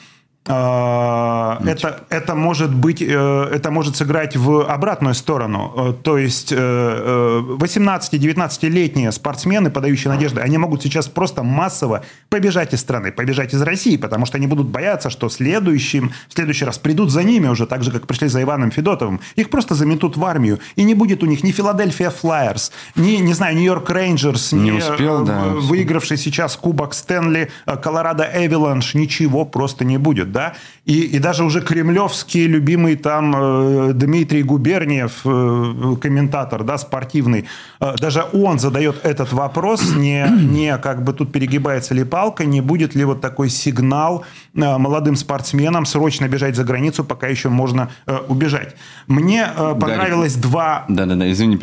это, 0.49 2.05
это, 2.09 2.35
может 2.37 2.73
быть, 2.73 3.03
э, 3.03 3.51
это 3.53 3.73
может 3.73 3.97
сыграть 3.97 4.37
в 4.37 4.63
обратную 4.63 5.15
сторону. 5.15 5.73
Э, 5.77 5.93
то 6.03 6.19
есть 6.19 6.53
18-19-летние 6.53 9.09
э, 9.09 9.13
спортсмены, 9.13 9.71
подающие 9.71 10.13
надежды, 10.13 10.41
они 10.41 10.59
могут 10.59 10.83
сейчас 10.83 11.09
просто 11.09 11.43
массово 11.43 12.05
побежать 12.29 12.75
из 12.75 12.81
страны, 12.81 13.11
побежать 13.11 13.55
из 13.55 13.63
России, 13.63 13.97
потому 13.97 14.27
что 14.27 14.37
они 14.37 14.47
будут 14.47 14.69
бояться, 14.69 15.11
что 15.11 15.29
следующим, 15.29 16.13
в 16.29 16.35
следующий 16.35 16.65
раз 16.65 16.79
придут 16.79 17.11
за 17.11 17.25
ними 17.25 17.49
уже, 17.49 17.67
так 17.67 17.83
же, 17.83 17.91
как 17.91 18.07
пришли 18.07 18.29
за 18.29 18.41
Иваном 18.43 18.71
Федотовым. 18.71 19.19
Их 19.35 19.51
просто 19.51 19.75
заметут 19.75 20.17
в 20.17 20.25
армию, 20.25 20.61
и 20.77 20.85
не 20.85 20.95
будет 20.95 21.25
у 21.25 21.27
них 21.27 21.43
ни 21.43 21.51
Филадельфия 21.51 22.11
Флайерс, 22.11 22.71
ни, 22.95 23.17
не 23.17 23.35
знаю, 23.35 23.57
Нью-Йорк 23.57 23.91
Рейнджерс, 23.91 24.53
не 24.53 24.71
ни 24.71 24.79
успел, 24.79 25.25
да. 25.25 25.47
выигравший 25.47 26.19
сейчас 26.19 26.57
Кубок 26.57 26.95
Стэнли, 26.95 27.51
Колорадо 27.83 28.31
Эвиланш, 28.33 28.95
ничего 28.95 29.45
просто 29.45 29.85
не 29.85 29.99
будет 29.99 30.36
да, 30.37 30.53
и, 30.85 31.01
и 31.17 31.19
даже 31.19 31.45
уже 31.45 31.63
кремлевский 31.63 32.47
любимый 32.47 32.97
там 32.97 33.35
э, 33.35 33.93
Дмитрий 33.95 34.43
Губерниев, 34.43 35.23
э, 35.25 35.97
комментатор, 35.99 36.63
да, 36.63 36.77
спортивный, 36.77 37.47
э, 37.81 37.95
даже 37.99 38.23
он 38.35 38.59
задает 38.59 38.97
этот 39.03 39.33
вопрос, 39.33 39.95
не, 39.97 40.27
не 40.31 40.77
как 40.77 41.03
бы 41.03 41.15
тут 41.15 41.33
перегибается 41.33 41.95
ли 41.95 42.05
палка, 42.05 42.45
не 42.45 42.61
будет 42.61 42.95
ли 42.95 43.05
вот 43.05 43.23
такой 43.23 43.49
сигнал 43.49 44.25
молодым 44.53 45.17
спортсменам 45.17 45.87
срочно 45.87 46.29
бежать 46.29 46.55
за 46.55 46.65
границу, 46.65 47.05
пока 47.05 47.27
еще 47.27 47.49
можно 47.49 47.89
убежать. 48.29 48.77
Мне 49.07 49.49
понравилось 49.57 50.35
Дарик. 50.35 50.51
два... 50.51 50.85
Да-да-да, 50.89 51.31
извини. 51.31 51.59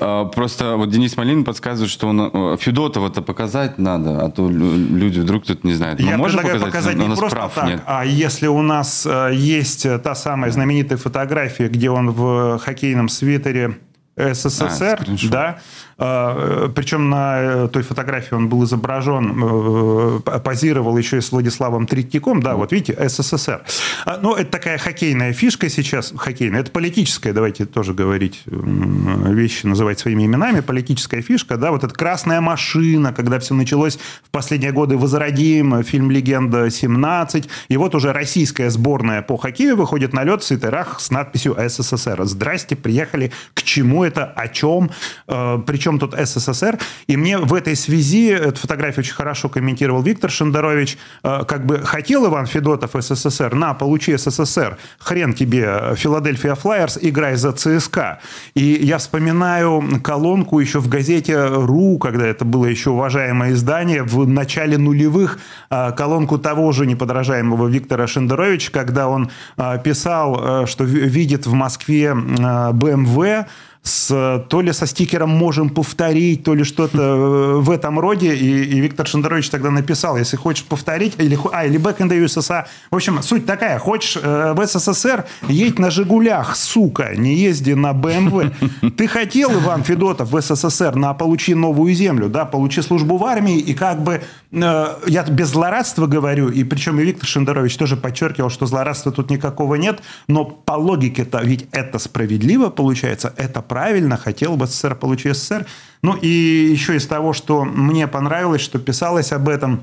Э, 0.00 0.24
просто 0.34 0.76
вот 0.76 0.90
Денис 0.90 1.16
Малин 1.16 1.44
подсказывает, 1.44 1.90
что 1.90 2.08
он 2.08 2.56
Федотова-то 2.58 3.22
показать 3.22 3.78
надо, 3.78 4.24
а 4.24 4.30
то 4.30 4.50
люди 4.50 5.20
вдруг 5.20 5.44
тут 5.44 5.64
не 5.64 5.74
знают. 5.74 6.00
Мы 6.00 6.08
Я 6.10 6.18
можем 6.18 6.42
показать, 6.42 6.62
показать 6.62 6.96
не 6.96 7.06
просто 7.06 7.36
прав 7.36 7.54
так, 7.54 7.66
нет. 7.68 7.82
а 7.86 8.04
если 8.16 8.46
у 8.46 8.62
нас 8.62 9.06
э, 9.06 9.30
есть 9.34 9.86
та 10.02 10.14
самая 10.14 10.50
знаменитая 10.50 10.98
фотография, 10.98 11.68
где 11.68 11.90
он 11.90 12.10
в 12.10 12.58
хоккейном 12.58 13.08
свитере 13.08 13.78
СССР, 14.16 15.04
а, 15.06 15.28
да, 15.30 15.58
а, 15.95 15.95
Причем 15.96 17.08
на 17.08 17.36
э, 17.38 17.68
той 17.72 17.82
фотографии 17.82 18.34
он 18.34 18.50
был 18.50 18.64
изображен, 18.64 20.20
э, 20.26 20.40
позировал 20.40 20.98
еще 20.98 21.18
и 21.18 21.20
с 21.22 21.32
Владиславом 21.32 21.86
Третьяком. 21.86 22.42
Да, 22.42 22.56
вот 22.56 22.72
видите, 22.72 23.08
СССР. 23.08 23.62
А, 24.04 24.18
ну, 24.20 24.34
это 24.34 24.50
такая 24.50 24.76
хоккейная 24.76 25.32
фишка 25.32 25.70
сейчас. 25.70 26.12
Хоккейная. 26.14 26.60
Это 26.60 26.70
политическая, 26.70 27.32
давайте 27.32 27.64
тоже 27.64 27.94
говорить 27.94 28.42
вещи, 28.46 29.64
называть 29.64 29.98
своими 29.98 30.26
именами. 30.26 30.60
Политическая 30.60 31.22
фишка, 31.22 31.56
да, 31.56 31.70
вот 31.70 31.82
эта 31.82 31.94
красная 31.94 32.42
машина, 32.42 33.14
когда 33.14 33.38
все 33.38 33.54
началось 33.54 33.98
в 34.22 34.30
последние 34.30 34.72
годы 34.72 34.98
«Возродим», 34.98 35.82
фильм 35.82 36.10
«Легенда 36.10 36.66
17». 36.66 37.48
И 37.68 37.76
вот 37.78 37.94
уже 37.94 38.12
российская 38.12 38.68
сборная 38.68 39.22
по 39.22 39.38
хоккею 39.38 39.76
выходит 39.76 40.12
на 40.12 40.24
лед 40.24 40.42
в 40.42 40.44
свитерах 40.44 41.00
с 41.00 41.10
надписью 41.10 41.56
«СССР». 41.58 42.22
Здрасте, 42.24 42.76
приехали. 42.76 43.32
К 43.54 43.62
чему 43.62 44.04
это? 44.04 44.26
О 44.26 44.48
чем? 44.48 44.90
Э, 45.26 45.58
Причем 45.66 45.85
чем 45.86 46.00
тут 46.00 46.16
СССР. 46.18 46.80
И 47.06 47.16
мне 47.16 47.38
в 47.38 47.54
этой 47.54 47.76
связи, 47.76 48.30
эту 48.30 48.58
фотографию 48.58 49.04
очень 49.04 49.14
хорошо 49.14 49.48
комментировал 49.48 50.02
Виктор 50.02 50.30
Шендерович, 50.30 50.98
э, 51.22 51.44
как 51.46 51.64
бы 51.64 51.78
хотел 51.78 52.26
Иван 52.26 52.46
Федотов 52.46 52.90
СССР, 52.98 53.54
на, 53.54 53.72
получи 53.72 54.16
СССР, 54.16 54.78
хрен 54.98 55.32
тебе, 55.32 55.94
Филадельфия 55.94 56.56
Флайерс, 56.56 56.98
играй 57.00 57.36
за 57.36 57.52
ЦСКА. 57.52 58.18
И 58.54 58.64
я 58.64 58.98
вспоминаю 58.98 60.00
колонку 60.02 60.58
еще 60.58 60.80
в 60.80 60.88
газете 60.88 61.36
«РУ», 61.46 61.98
когда 61.98 62.26
это 62.26 62.44
было 62.44 62.66
еще 62.66 62.90
уважаемое 62.90 63.52
издание, 63.52 64.02
в 64.02 64.26
начале 64.26 64.78
нулевых, 64.78 65.38
э, 65.70 65.92
колонку 65.92 66.36
того 66.36 66.72
же 66.72 66.84
неподражаемого 66.84 67.68
Виктора 67.68 68.08
Шендеровича, 68.08 68.72
когда 68.72 69.06
он 69.08 69.30
э, 69.56 69.78
писал, 69.84 70.66
что 70.66 70.82
видит 70.82 71.46
в 71.46 71.52
Москве 71.52 72.12
БМВ, 72.12 73.46
с, 73.86 74.44
то 74.48 74.60
ли 74.60 74.72
со 74.72 74.86
стикером 74.86 75.30
«можем 75.30 75.70
повторить», 75.70 76.42
то 76.42 76.54
ли 76.54 76.64
что-то 76.64 76.98
э, 76.98 77.54
в 77.60 77.70
этом 77.70 78.00
роде. 78.00 78.34
И, 78.34 78.64
и 78.64 78.80
Виктор 78.80 79.06
Шендерович 79.06 79.48
тогда 79.48 79.70
написал, 79.70 80.16
если 80.16 80.36
хочешь 80.36 80.64
повторить, 80.64 81.14
или, 81.18 81.38
а, 81.52 81.64
или 81.64 81.78
back 81.78 81.98
in 81.98 82.08
the 82.08 82.24
USSR. 82.24 82.64
В 82.90 82.96
общем, 82.96 83.22
суть 83.22 83.46
такая, 83.46 83.78
хочешь 83.78 84.18
э, 84.20 84.54
в 84.54 84.66
СССР, 84.66 85.24
едь 85.48 85.78
на 85.78 85.90
«Жигулях», 85.90 86.56
сука, 86.56 87.12
не 87.16 87.34
езди 87.34 87.72
на 87.72 87.92
БМВ. 87.92 88.52
Ты 88.96 89.06
хотел, 89.06 89.52
Иван 89.52 89.84
Федотов, 89.84 90.32
в 90.32 90.40
СССР 90.40 90.96
на 90.96 91.14
«Получи 91.14 91.54
новую 91.54 91.94
землю», 91.94 92.28
да, 92.28 92.44
получи 92.44 92.82
службу 92.82 93.18
в 93.18 93.24
армии, 93.24 93.60
и 93.60 93.72
как 93.72 94.02
бы, 94.02 94.20
э, 94.50 94.86
я 95.06 95.22
без 95.22 95.50
злорадства 95.50 96.08
говорю, 96.08 96.48
и 96.48 96.64
причем 96.64 96.98
и 96.98 97.04
Виктор 97.04 97.28
Шендерович 97.28 97.76
тоже 97.76 97.96
подчеркивал, 97.96 98.50
что 98.50 98.66
злорадства 98.66 99.12
тут 99.12 99.30
никакого 99.30 99.76
нет, 99.76 100.00
но 100.26 100.44
по 100.44 100.72
логике-то 100.72 101.40
ведь 101.44 101.68
это 101.70 102.00
справедливо 102.00 102.68
получается, 102.70 103.32
это 103.36 103.62
правильно 103.62 103.75
правильно, 103.76 104.16
хотел 104.16 104.56
бы 104.56 104.66
СССР 104.66 104.94
получить 104.94 105.36
СССР. 105.36 105.66
Ну 106.00 106.16
и 106.16 106.28
еще 106.28 106.96
из 106.96 107.06
того, 107.06 107.34
что 107.34 107.66
мне 107.66 108.08
понравилось, 108.08 108.62
что 108.62 108.78
писалось 108.78 109.32
об 109.32 109.50
этом, 109.50 109.82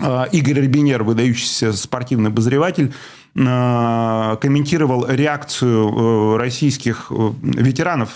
э, 0.00 0.24
Игорь 0.32 0.62
Рибинер, 0.62 1.02
выдающийся 1.02 1.74
спортивный 1.74 2.30
обозреватель, 2.30 2.94
э, 3.34 4.36
комментировал 4.40 5.06
реакцию 5.06 5.90
э, 5.90 6.36
российских 6.38 7.12
ветеранов 7.42 8.08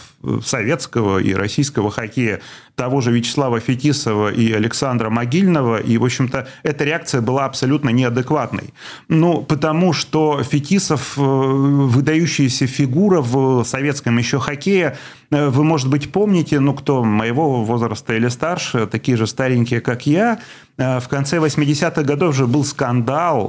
советского 0.42 1.18
и 1.18 1.34
российского 1.34 1.90
хоккея 1.90 2.40
того 2.76 3.00
же 3.00 3.12
Вячеслава 3.12 3.60
Фетисова 3.60 4.32
и 4.32 4.52
Александра 4.52 5.10
Могильного, 5.10 5.76
и, 5.76 5.98
в 5.98 6.04
общем-то, 6.04 6.46
эта 6.62 6.84
реакция 6.84 7.20
была 7.20 7.44
абсолютно 7.44 7.90
неадекватной. 7.90 8.72
Ну, 9.08 9.42
потому 9.42 9.92
что 9.92 10.42
Фетисов 10.42 11.18
э, 11.18 11.20
выдающаяся 11.20 12.66
фигура 12.66 13.20
в 13.20 13.64
советском 13.64 14.16
еще 14.18 14.38
хоккее, 14.38 14.96
э, 15.30 15.48
вы, 15.48 15.64
может 15.64 15.90
быть, 15.90 16.12
помните, 16.12 16.60
ну, 16.60 16.72
кто 16.72 17.04
моего 17.04 17.62
возраста 17.62 18.14
или 18.14 18.28
старше, 18.28 18.86
такие 18.86 19.16
же 19.16 19.26
старенькие, 19.26 19.80
как 19.80 20.06
я, 20.06 20.38
э, 20.78 21.00
в 21.00 21.08
конце 21.08 21.38
80-х 21.38 22.02
годов 22.02 22.34
же 22.34 22.46
был 22.46 22.64
скандал 22.64 23.48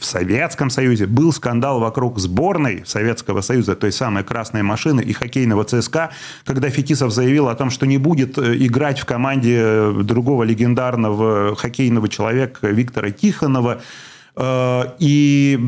в 0.00 0.04
Советском 0.04 0.70
Союзе, 0.70 1.06
был 1.06 1.32
скандал 1.32 1.80
вокруг 1.80 2.18
сборной 2.18 2.82
Советского 2.86 3.42
Союза, 3.42 3.74
той 3.74 3.92
самой 3.92 4.24
красной 4.24 4.62
машины 4.62 5.02
и 5.02 5.12
хоккейного 5.12 5.64
ЦСКА, 5.64 6.10
когда 6.44 6.70
Фетисов 6.70 7.12
заявил 7.12 7.48
о 7.48 7.54
том, 7.54 7.70
что 7.70 7.86
не 7.86 7.98
будет 7.98 8.38
играть 8.56 8.98
в 8.98 9.04
команде 9.04 9.90
другого 10.02 10.42
легендарного 10.44 11.54
хоккейного 11.56 12.08
человека 12.08 12.68
Виктора 12.68 13.10
Тихонова. 13.10 13.80
Э, 14.36 14.86
и 14.98 15.58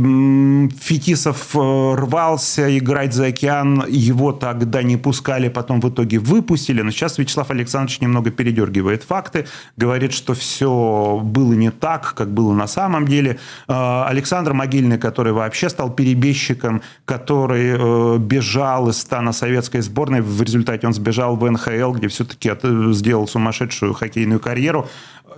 Фетисов 0.81 1.55
э, 1.55 1.95
рвался 1.95 2.77
играть 2.77 3.15
за 3.15 3.27
океан, 3.27 3.85
его 3.89 4.33
тогда 4.33 4.83
не 4.83 4.97
пускали, 4.97 5.49
потом 5.49 5.81
в 5.81 5.89
итоге 5.89 6.19
выпустили. 6.19 6.83
Но 6.83 6.91
сейчас 6.91 7.19
Вячеслав 7.19 7.51
Александрович 7.51 8.01
немного 8.01 8.31
передергивает 8.31 9.05
факты, 9.05 9.47
говорит, 9.77 10.13
что 10.13 10.35
все 10.35 11.21
было 11.23 11.53
не 11.53 11.71
так, 11.71 12.15
как 12.15 12.33
было 12.33 12.53
на 12.55 12.67
самом 12.67 13.07
деле. 13.07 13.39
Э, 13.69 14.05
Александр 14.07 14.53
Могильный, 14.53 14.99
который 14.99 15.33
вообще 15.33 15.69
стал 15.69 15.91
перебежчиком, 15.91 16.83
который 17.05 18.19
бежал 18.19 18.89
из 18.89 18.99
стана 18.99 19.33
советской 19.33 19.81
сборной, 19.81 20.21
в 20.21 20.43
результате 20.43 20.87
он 20.87 20.93
сбежал 20.93 21.37
в 21.37 21.49
НХЛ, 21.49 21.93
где 21.93 22.09
все-таки 22.09 22.53
сделал 22.93 23.29
сумасшедшую 23.29 23.95
хоккейную 23.95 24.41
карьеру. 24.41 24.89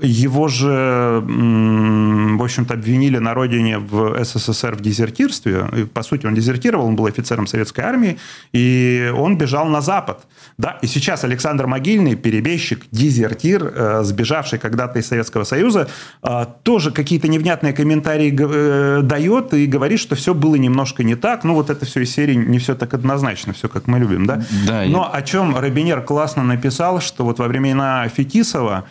Его 0.02 0.48
же, 0.48 1.22
в 1.26 2.42
общем-то, 2.42 2.74
обвинили 2.74 3.18
на 3.18 3.34
родине 3.34 3.78
в 3.78 4.22
СССР 4.24 4.76
в 4.76 4.80
дезертирстве. 4.80 5.66
И, 5.76 5.84
по 5.84 6.02
сути, 6.02 6.26
он 6.26 6.34
дезертировал, 6.34 6.86
он 6.86 6.96
был 6.96 7.06
офицером 7.06 7.46
советской 7.46 7.80
армии, 7.80 8.18
и 8.52 9.12
он 9.16 9.36
бежал 9.38 9.66
на 9.66 9.80
Запад. 9.80 10.20
Да? 10.56 10.78
И 10.82 10.86
сейчас 10.86 11.24
Александр 11.24 11.66
Могильный, 11.66 12.16
перебежчик, 12.16 12.84
дезертир, 12.90 13.72
э, 13.74 14.02
сбежавший 14.02 14.58
когда-то 14.58 14.98
из 14.98 15.06
Советского 15.06 15.44
Союза, 15.44 15.88
э, 16.22 16.46
тоже 16.62 16.90
какие-то 16.90 17.28
невнятные 17.28 17.72
комментарии 17.72 18.36
э, 18.38 19.02
дает 19.02 19.54
и 19.54 19.66
говорит, 19.66 20.00
что 20.00 20.16
все 20.16 20.34
было 20.34 20.56
немножко 20.56 21.04
не 21.04 21.14
так. 21.14 21.44
Ну, 21.44 21.54
вот 21.54 21.70
это 21.70 21.86
все 21.86 22.00
из 22.00 22.12
серии 22.12 22.34
не 22.34 22.58
все 22.58 22.74
так 22.74 22.94
однозначно, 22.94 23.52
все 23.52 23.68
как 23.68 23.86
мы 23.86 23.98
любим. 23.98 24.26
Да? 24.26 24.42
Да, 24.66 24.84
Но 24.86 25.08
я... 25.12 25.18
о 25.18 25.22
чем 25.22 25.56
Робинер 25.56 26.02
классно 26.02 26.42
написал, 26.42 27.00
что 27.00 27.24
вот 27.24 27.38
во 27.38 27.48
времена 27.48 28.08
Фетисова 28.08 28.84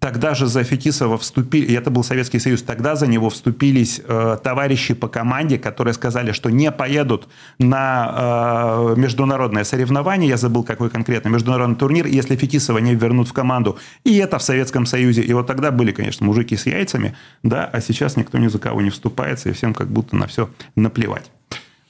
Тогда 0.00 0.32
же 0.32 0.46
за 0.46 0.64
Фетисова 0.64 1.18
вступили, 1.18 1.66
и 1.66 1.74
это 1.74 1.90
был 1.90 2.02
Советский 2.02 2.38
Союз, 2.38 2.62
тогда 2.62 2.96
за 2.96 3.06
него 3.06 3.28
вступились 3.28 4.00
э, 4.02 4.38
товарищи 4.42 4.94
по 4.94 5.08
команде, 5.08 5.58
которые 5.58 5.92
сказали, 5.92 6.32
что 6.32 6.48
не 6.48 6.72
поедут 6.72 7.28
на 7.58 8.14
э, 8.16 8.94
международное 8.96 9.62
соревнование, 9.62 10.30
я 10.30 10.38
забыл 10.38 10.64
какой 10.64 10.88
конкретно, 10.88 11.28
международный 11.28 11.76
турнир, 11.76 12.06
если 12.06 12.34
Фетисова 12.34 12.78
не 12.78 12.94
вернут 12.94 13.28
в 13.28 13.34
команду. 13.34 13.78
И 14.02 14.16
это 14.16 14.38
в 14.38 14.42
Советском 14.42 14.86
Союзе. 14.86 15.20
И 15.20 15.34
вот 15.34 15.46
тогда 15.46 15.70
были, 15.70 15.92
конечно, 15.92 16.24
мужики 16.24 16.56
с 16.56 16.64
яйцами, 16.64 17.14
да, 17.42 17.68
а 17.70 17.82
сейчас 17.82 18.16
никто 18.16 18.38
ни 18.38 18.48
за 18.48 18.58
кого 18.58 18.80
не 18.80 18.88
вступается, 18.88 19.50
и 19.50 19.52
всем 19.52 19.74
как 19.74 19.88
будто 19.88 20.16
на 20.16 20.26
все 20.26 20.48
наплевать. 20.76 21.30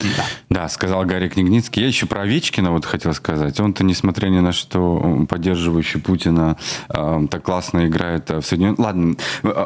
Да. 0.01 0.24
да, 0.48 0.68
сказал 0.68 1.05
Гарри 1.05 1.28
Книгницкий. 1.28 1.82
Я 1.82 1.88
еще 1.88 2.07
про 2.07 2.22
Овечкина 2.22 2.70
вот 2.70 2.84
хотел 2.84 3.12
сказать. 3.14 3.59
Он-то, 3.61 3.84
несмотря 3.84 4.28
ни 4.28 4.40
на 4.40 4.53
что, 4.53 5.26
поддерживающий 5.28 6.01
Путина, 6.01 6.57
э, 6.88 7.26
так 7.30 7.42
классно 7.42 7.86
играет 7.86 8.30
в 8.30 8.42
Соединенных... 8.42 8.78
Ладно, 8.78 9.16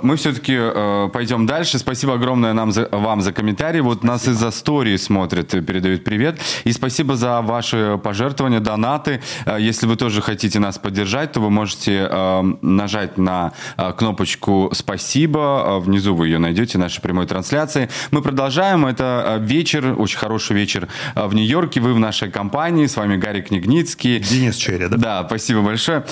мы 0.02 0.16
все-таки 0.16 0.56
э, 0.56 1.08
пойдем 1.12 1.46
дальше. 1.46 1.78
Спасибо 1.78 2.14
огромное 2.14 2.52
нам 2.52 2.72
за, 2.72 2.88
вам 2.90 3.20
за 3.20 3.32
комментарий. 3.32 3.80
Вот 3.80 3.98
спасибо. 3.98 4.12
нас 4.12 4.28
из-за 4.28 4.50
истории 4.64 4.96
смотрят, 4.96 5.48
передают 5.48 6.04
привет. 6.04 6.38
И 6.64 6.72
спасибо 6.72 7.16
за 7.16 7.42
ваши 7.42 8.00
пожертвования, 8.02 8.60
донаты. 8.60 9.20
Э, 9.44 9.58
если 9.60 9.86
вы 9.86 9.96
тоже 9.96 10.22
хотите 10.22 10.58
нас 10.58 10.78
поддержать, 10.78 11.32
то 11.32 11.40
вы 11.40 11.50
можете 11.50 12.08
э, 12.10 12.42
нажать 12.62 13.18
на 13.18 13.52
э, 13.76 13.92
кнопочку 13.92 14.70
«Спасибо». 14.72 15.80
Внизу 15.80 16.14
вы 16.14 16.28
ее 16.28 16.38
найдете, 16.38 16.78
нашей 16.78 17.00
прямой 17.02 17.26
трансляции. 17.26 17.88
Мы 18.10 18.22
продолжаем. 18.22 18.86
Это 18.86 19.38
вечер, 19.40 19.94
очень 19.98 20.18
хороший 20.24 20.56
вечер 20.56 20.64
вечер 20.64 20.88
в 21.14 21.34
Нью-Йорке. 21.34 21.80
Вы 21.80 21.92
в 21.92 21.98
нашей 21.98 22.30
компании. 22.30 22.86
С 22.86 22.96
вами 22.96 23.16
Гарри 23.16 23.42
Книгницкий. 23.42 24.18
Денис 24.18 24.56
Черри, 24.56 24.88
да? 24.88 24.96
Да, 24.96 25.24
спасибо 25.26 25.60
большое. 25.60 26.04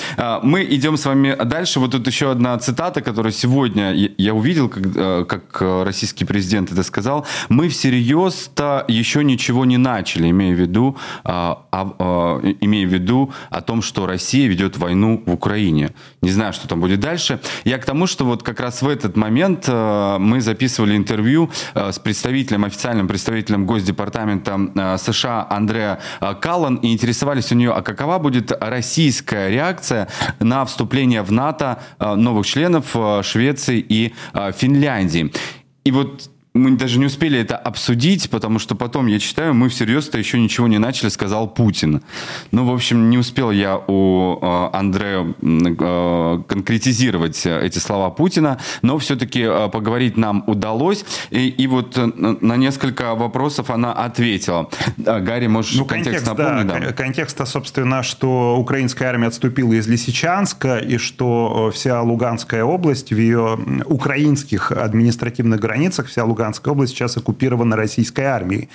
Мы 0.43 0.63
идем 0.63 0.95
с 0.95 1.05
вами 1.05 1.35
дальше. 1.43 1.79
Вот 1.79 1.91
тут 1.91 2.07
еще 2.07 2.31
одна 2.31 2.57
цитата, 2.59 3.01
которую 3.01 3.31
сегодня 3.31 3.93
я 4.17 4.33
увидел, 4.33 4.69
как, 4.69 5.27
как 5.27 5.61
российский 5.85 6.25
президент 6.25 6.71
это 6.71 6.83
сказал. 6.83 7.25
Мы 7.49 7.67
всерьез-то 7.67 8.85
еще 8.87 9.23
ничего 9.23 9.65
не 9.65 9.77
начали, 9.77 10.29
имея 10.29 10.55
в 10.55 10.59
виду, 10.59 10.97
имея 11.25 12.87
в 12.87 12.93
виду 12.93 13.31
о 13.49 13.61
том, 13.61 13.81
что 13.81 14.05
Россия 14.05 14.47
ведет 14.47 14.77
войну 14.77 15.23
в 15.25 15.33
Украине. 15.33 15.89
Не 16.21 16.31
знаю, 16.31 16.53
что 16.53 16.67
там 16.67 16.79
будет 16.79 16.99
дальше. 16.99 17.39
Я 17.65 17.77
к 17.77 17.85
тому, 17.85 18.07
что 18.07 18.25
вот 18.25 18.43
как 18.43 18.59
раз 18.59 18.81
в 18.81 18.87
этот 18.87 19.17
момент 19.17 19.65
э, 19.67 20.17
мы 20.19 20.41
записывали 20.41 20.95
интервью 20.95 21.49
э, 21.73 21.91
с 21.91 21.99
представителем, 21.99 22.63
официальным 22.65 23.07
представителем 23.07 23.65
Госдепартамента 23.65 24.02
э, 24.75 24.97
США 24.97 25.47
Андреа 25.49 25.99
Каллан 26.41 26.75
и 26.75 26.91
интересовались 26.91 27.51
у 27.51 27.55
нее, 27.55 27.71
а 27.71 27.81
какова 27.81 28.19
будет 28.19 28.51
российская 28.61 29.49
реакция 29.49 30.07
на 30.39 30.65
вступление 30.65 31.21
в 31.21 31.31
НАТО 31.31 31.79
новых 31.99 32.45
членов 32.45 32.95
Швеции 33.21 33.85
и 33.87 34.13
Финляндии. 34.33 35.31
И 35.83 35.91
вот 35.91 36.29
мы 36.53 36.71
даже 36.77 36.99
не 36.99 37.05
успели 37.05 37.39
это 37.39 37.57
обсудить, 37.57 38.29
потому 38.29 38.59
что 38.59 38.75
потом, 38.75 39.07
я 39.07 39.19
читаю, 39.19 39.55
мы 39.55 39.69
всерьез-то 39.69 40.19
еще 40.19 40.39
ничего 40.39 40.67
не 40.67 40.77
начали, 40.77 41.09
сказал 41.09 41.47
Путин. 41.47 42.03
Ну, 42.51 42.65
в 42.65 42.73
общем, 42.73 43.09
не 43.09 43.17
успел 43.17 43.49
я 43.49 43.77
у 43.87 44.37
э, 44.39 44.69
Андрея 44.71 45.33
э, 45.41 46.43
конкретизировать 46.47 47.45
эти 47.45 47.79
слова 47.79 48.11
Путина, 48.11 48.59
но 48.83 48.99
все-таки 48.99 49.41
э, 49.41 49.69
поговорить 49.69 50.15
нам 50.15 50.43
удалось. 50.45 51.05
И, 51.31 51.47
и 51.47 51.65
вот 51.65 51.97
э, 51.97 52.05
на 52.05 52.55
несколько 52.55 53.15
вопросов 53.15 53.71
она 53.71 53.91
ответила. 53.91 54.69
Да, 54.97 55.19
Гарри, 55.19 55.47
можешь 55.47 55.73
ну, 55.75 55.85
контекст, 55.85 56.25
контекст 56.25 56.37
напомнить? 56.37 56.67
Да, 56.67 56.79
да. 56.79 56.93
Контекст, 56.93 57.47
собственно, 57.47 58.03
что 58.03 58.57
украинская 58.59 59.09
армия 59.09 59.27
отступила 59.27 59.73
из 59.73 59.87
Лисичанска, 59.87 60.77
и 60.77 60.97
что 60.97 61.69
э, 61.69 61.75
вся 61.75 61.99
Луганская 62.03 62.63
область 62.63 63.11
в 63.11 63.17
ее 63.17 63.57
украинских 63.85 64.71
административных 64.71 65.59
границах, 65.59 66.07
вся 66.07 66.23
Луганская 66.23 66.42
Луганская 66.43 66.73
область 66.73 66.93
сейчас 66.93 67.15
оккупирована 67.15 67.75
российской 67.75 68.25
армией. 68.25 68.69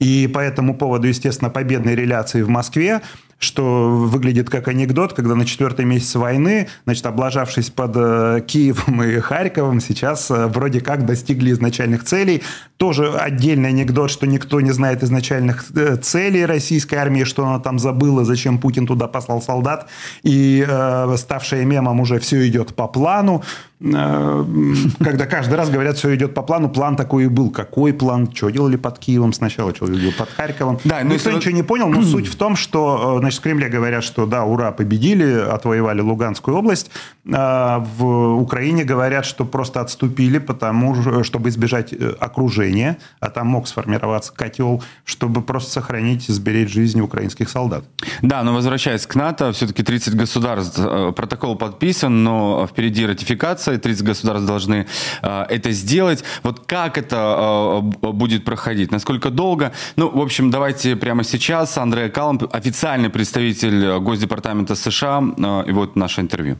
И 0.00 0.26
по 0.26 0.40
этому 0.40 0.74
поводу, 0.74 1.06
естественно, 1.06 1.50
победные 1.50 1.94
реляции 1.94 2.42
в 2.42 2.48
Москве 2.48 3.00
что 3.42 3.90
выглядит 3.90 4.48
как 4.48 4.68
анекдот, 4.68 5.12
когда 5.12 5.34
на 5.34 5.44
четвертый 5.44 5.84
месяц 5.84 6.14
войны, 6.14 6.68
значит, 6.84 7.04
облажавшись 7.06 7.70
под 7.70 7.92
э, 7.96 8.40
Киевом 8.46 9.02
и 9.02 9.18
Харьковом, 9.18 9.80
сейчас 9.80 10.30
э, 10.30 10.46
вроде 10.46 10.80
как 10.80 11.06
достигли 11.06 11.50
изначальных 11.50 12.04
целей. 12.04 12.42
Тоже 12.76 13.12
отдельный 13.12 13.70
анекдот, 13.70 14.10
что 14.10 14.26
никто 14.26 14.60
не 14.60 14.70
знает 14.70 15.02
изначальных 15.02 15.64
э, 15.74 15.96
целей 15.96 16.46
российской 16.46 16.94
армии, 16.94 17.24
что 17.24 17.46
она 17.46 17.58
там 17.58 17.78
забыла, 17.78 18.24
зачем 18.24 18.58
Путин 18.58 18.86
туда 18.86 19.08
послал 19.08 19.42
солдат, 19.42 19.88
и 20.22 20.64
э, 20.66 21.16
ставшее 21.16 21.64
мемом 21.64 22.00
уже 22.00 22.20
все 22.20 22.46
идет 22.46 22.74
по 22.74 22.86
плану 22.86 23.42
когда 23.82 25.26
каждый 25.26 25.54
раз 25.54 25.68
говорят, 25.68 25.96
все 25.96 26.14
идет 26.14 26.34
по 26.34 26.42
плану, 26.42 26.68
план 26.68 26.94
такой 26.94 27.24
и 27.24 27.26
был. 27.26 27.50
Какой 27.50 27.92
план? 27.92 28.30
Что 28.32 28.50
делали 28.50 28.76
под 28.76 28.98
Киевом 28.98 29.32
сначала, 29.32 29.74
что 29.74 29.86
делали 29.86 30.12
под 30.12 30.30
Харьковом? 30.30 30.78
Да, 30.84 31.02
Никто 31.02 31.14
если... 31.14 31.32
ничего 31.32 31.54
не 31.54 31.62
понял, 31.62 31.88
но 31.88 32.02
суть 32.02 32.28
в 32.28 32.36
том, 32.36 32.54
что 32.54 33.18
значит, 33.32 33.40
в 33.40 33.42
Кремле 33.42 33.68
говорят, 33.68 34.04
что 34.04 34.26
да, 34.26 34.44
ура, 34.44 34.72
победили, 34.72 35.24
отвоевали 35.24 36.00
Луганскую 36.00 36.56
область. 36.56 36.90
А 37.32 37.78
в 37.78 38.40
Украине 38.40 38.84
говорят, 38.84 39.24
что 39.24 39.44
просто 39.44 39.80
отступили, 39.80 40.38
потому, 40.38 41.22
чтобы 41.22 41.48
избежать 41.48 41.92
э, 41.92 42.14
окружения, 42.20 42.98
а 43.20 43.30
там 43.30 43.46
мог 43.46 43.68
сформироваться 43.68 44.32
котел, 44.34 44.82
чтобы 45.04 45.42
просто 45.42 45.70
сохранить 45.72 46.26
сберечь 46.28 46.72
жизни 46.72 47.00
украинских 47.00 47.48
солдат. 47.48 47.84
Да, 48.22 48.42
но 48.42 48.52
возвращаясь 48.52 49.06
к 49.06 49.14
НАТО, 49.14 49.52
все-таки 49.52 49.82
30 49.82 50.14
государств, 50.14 50.78
э, 50.78 51.12
протокол 51.14 51.56
подписан, 51.56 52.24
но 52.24 52.66
впереди 52.66 53.06
ратификация, 53.06 53.78
30 53.78 54.04
государств 54.04 54.46
должны 54.46 54.86
э, 55.22 55.42
это 55.48 55.70
сделать. 55.72 56.24
Вот 56.42 56.66
как 56.66 56.98
это 56.98 57.80
будет 57.82 58.44
проходить, 58.44 58.90
насколько 58.90 59.30
долго? 59.30 59.72
Ну, 59.96 60.10
в 60.10 60.20
общем, 60.20 60.50
давайте 60.50 60.96
прямо 60.96 61.24
сейчас 61.24 61.78
Андрея 61.78 62.08
Каллан, 62.08 62.40
официальный 62.52 63.10
представитель 63.22 64.00
Госдепартамента 64.00 64.74
США, 64.74 65.22
и 65.64 65.70
вот 65.70 65.94
наше 65.94 66.20
интервью. 66.22 66.58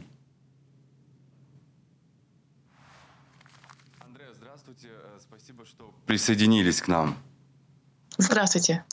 присоединились 6.05 6.81
к 6.81 6.87
нам. 6.87 7.17
Здравствуйте. 8.17 8.83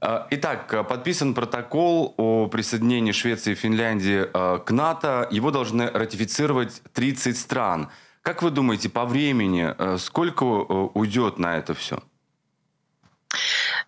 Итак, 0.00 0.86
подписан 0.88 1.34
протокол 1.34 2.14
о 2.18 2.46
присоединении 2.46 3.12
Швеции 3.12 3.52
и 3.52 3.54
Финляндии 3.56 4.24
к 4.64 4.70
НАТО. 4.70 5.26
Его 5.32 5.50
должны 5.50 5.90
ратифицировать 5.90 6.82
30 6.92 7.36
стран. 7.36 7.88
Как 8.22 8.42
вы 8.42 8.50
думаете, 8.50 8.88
по 8.90 9.04
времени, 9.06 9.74
сколько 9.98 10.44
уйдет 10.44 11.38
на 11.38 11.56
это 11.56 11.74
все? 11.74 12.00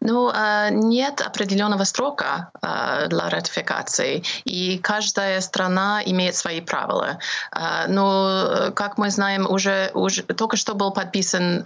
Ну, 0.00 0.30
а, 0.32 0.70
нет 0.70 1.20
определенного 1.20 1.84
срока 1.84 2.50
а, 2.62 3.06
для 3.06 3.28
ратификации, 3.28 4.24
и 4.44 4.78
каждая 4.78 5.40
страна 5.42 6.02
имеет 6.04 6.34
свои 6.34 6.62
правила. 6.62 7.18
А, 7.52 7.86
но, 7.86 8.72
как 8.74 8.96
мы 8.96 9.10
знаем, 9.10 9.46
уже, 9.48 9.90
уже 9.92 10.22
только 10.22 10.56
что 10.56 10.74
был 10.74 10.90
подписан 10.92 11.64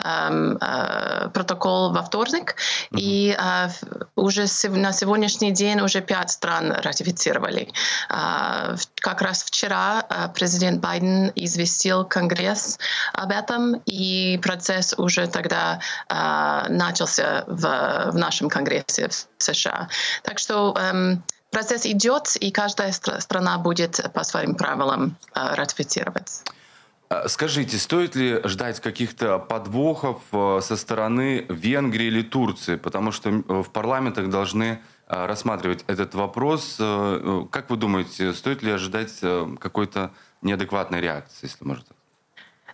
протокол 1.33 1.93
во 1.93 2.03
вторник, 2.03 2.57
mm-hmm. 2.91 2.99
и 2.99 3.37
уже 4.17 4.47
на 4.71 4.93
сегодняшний 4.93 5.53
день 5.53 5.81
уже 5.81 6.01
пять 6.01 6.31
стран 6.31 6.73
ратифицировали. 6.73 7.69
Как 8.09 9.23
раз 9.23 9.43
вчера 9.45 10.31
президент 10.35 10.81
Байден 10.81 11.33
известил 11.35 12.05
Конгресс 12.05 12.79
об 13.13 13.31
этом, 13.31 13.75
и 13.87 14.39
процесс 14.43 14.95
уже 14.97 15.27
тогда 15.27 15.81
начался 16.69 17.45
в, 17.47 18.13
в 18.13 18.24
нашем 18.25 18.49
Конгрессе 18.49 19.09
в 19.09 19.43
США. 19.43 19.89
Так 20.23 20.39
что 20.39 20.75
эм, 20.79 21.23
процесс 21.55 21.87
идет, 21.87 22.37
и 22.37 22.51
каждая 22.51 22.93
страна 22.93 23.59
будет 23.59 24.01
по 24.13 24.25
своим 24.25 24.55
правилам 24.55 25.17
э, 25.35 25.55
ратифицировать. 25.55 26.43
А, 27.09 27.29
скажите, 27.29 27.79
стоит 27.79 28.17
ли 28.17 28.41
ждать 28.45 28.81
каких-то 28.81 29.39
подвохов 29.39 30.19
э, 30.33 30.61
со 30.63 30.77
стороны 30.77 31.47
Венгрии 31.49 32.07
или 32.07 32.23
Турции? 32.23 32.77
Потому 32.77 33.13
что 33.13 33.31
в 33.31 33.71
парламентах 33.71 34.29
должны 34.31 34.65
э, 35.07 35.27
рассматривать 35.27 35.85
этот 35.87 36.15
вопрос. 36.15 36.77
Как 37.51 37.71
вы 37.71 37.77
думаете, 37.77 38.33
стоит 38.33 38.63
ли 38.63 38.73
ожидать 38.73 39.21
какой-то 39.61 40.11
неадекватной 40.43 41.01
реакции, 41.01 41.47
если 41.47 41.65
можно 41.65 41.85
так 41.85 41.97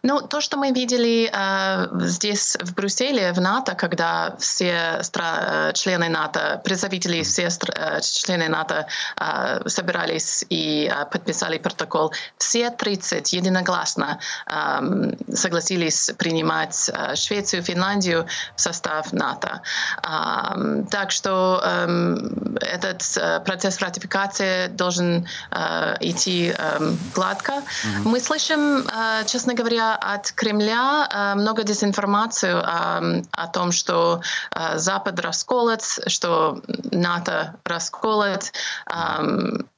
ну, 0.03 0.21
то, 0.21 0.41
что 0.41 0.57
мы 0.57 0.73
видели 0.73 1.31
э, 1.33 2.07
здесь, 2.07 2.57
в 2.61 2.75
Брюсселе, 2.75 3.33
в 3.33 3.41
НАТО, 3.41 3.75
когда 3.75 4.35
все 4.39 5.01
стра- 5.03 5.71
э, 5.71 5.73
члены 5.75 6.09
НАТО, 6.09 6.61
представители 6.65 7.23
все 7.23 7.49
э, 7.49 8.01
члены 8.01 8.49
НАТО 8.49 8.87
э, 9.17 9.69
собирались 9.69 10.45
и 10.49 10.91
э, 10.91 11.05
подписали 11.07 11.59
протокол, 11.59 12.13
все 12.39 12.71
30 12.71 13.33
единогласно 13.33 14.21
э, 14.47 15.35
согласились 15.35 16.11
принимать 16.17 16.91
э, 16.93 17.15
Швецию, 17.17 17.63
Финляндию 17.63 18.27
в 18.57 18.61
состав 18.61 19.13
НАТО. 19.13 19.61
Э, 20.03 20.85
так 20.91 21.11
что 21.11 21.61
э, 21.63 22.17
этот 22.61 23.03
э, 23.17 23.41
процесс 23.41 23.79
ратификации 23.81 24.69
должен 24.69 25.27
э, 25.51 25.97
идти 26.01 26.55
э, 26.57 26.95
гладко. 27.15 27.53
Mm-hmm. 27.53 28.03
Мы 28.05 28.21
слышим, 28.21 28.87
э, 28.89 29.25
честно 29.27 29.55
говоря, 29.55 29.90
от 29.95 30.33
Кремля 30.33 31.09
э, 31.09 31.35
много 31.35 31.63
дезинформации 31.63 32.51
э, 32.51 33.23
о 33.33 33.47
том, 33.49 33.73
что 33.73 34.21
э, 34.55 34.79
Запад 34.79 35.21
расколот, 35.21 35.83
что 36.07 36.61
НАТО 36.93 37.55
расколот. 37.65 38.53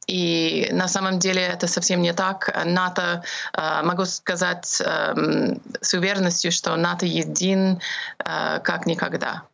И 0.08 0.68
на 0.72 0.88
самом 0.88 1.18
деле 1.18 1.42
это 1.42 1.68
совсем 1.68 2.02
не 2.02 2.12
так. 2.12 2.50
НАТО, 2.64 3.22
могу 3.82 4.04
сказать 4.04 4.66
с 4.66 5.94
уверенностью, 5.94 6.50
что 6.50 6.74
НАТО 6.76 7.06
един 7.06 7.80
как 8.18 8.86
никогда. 8.86 9.44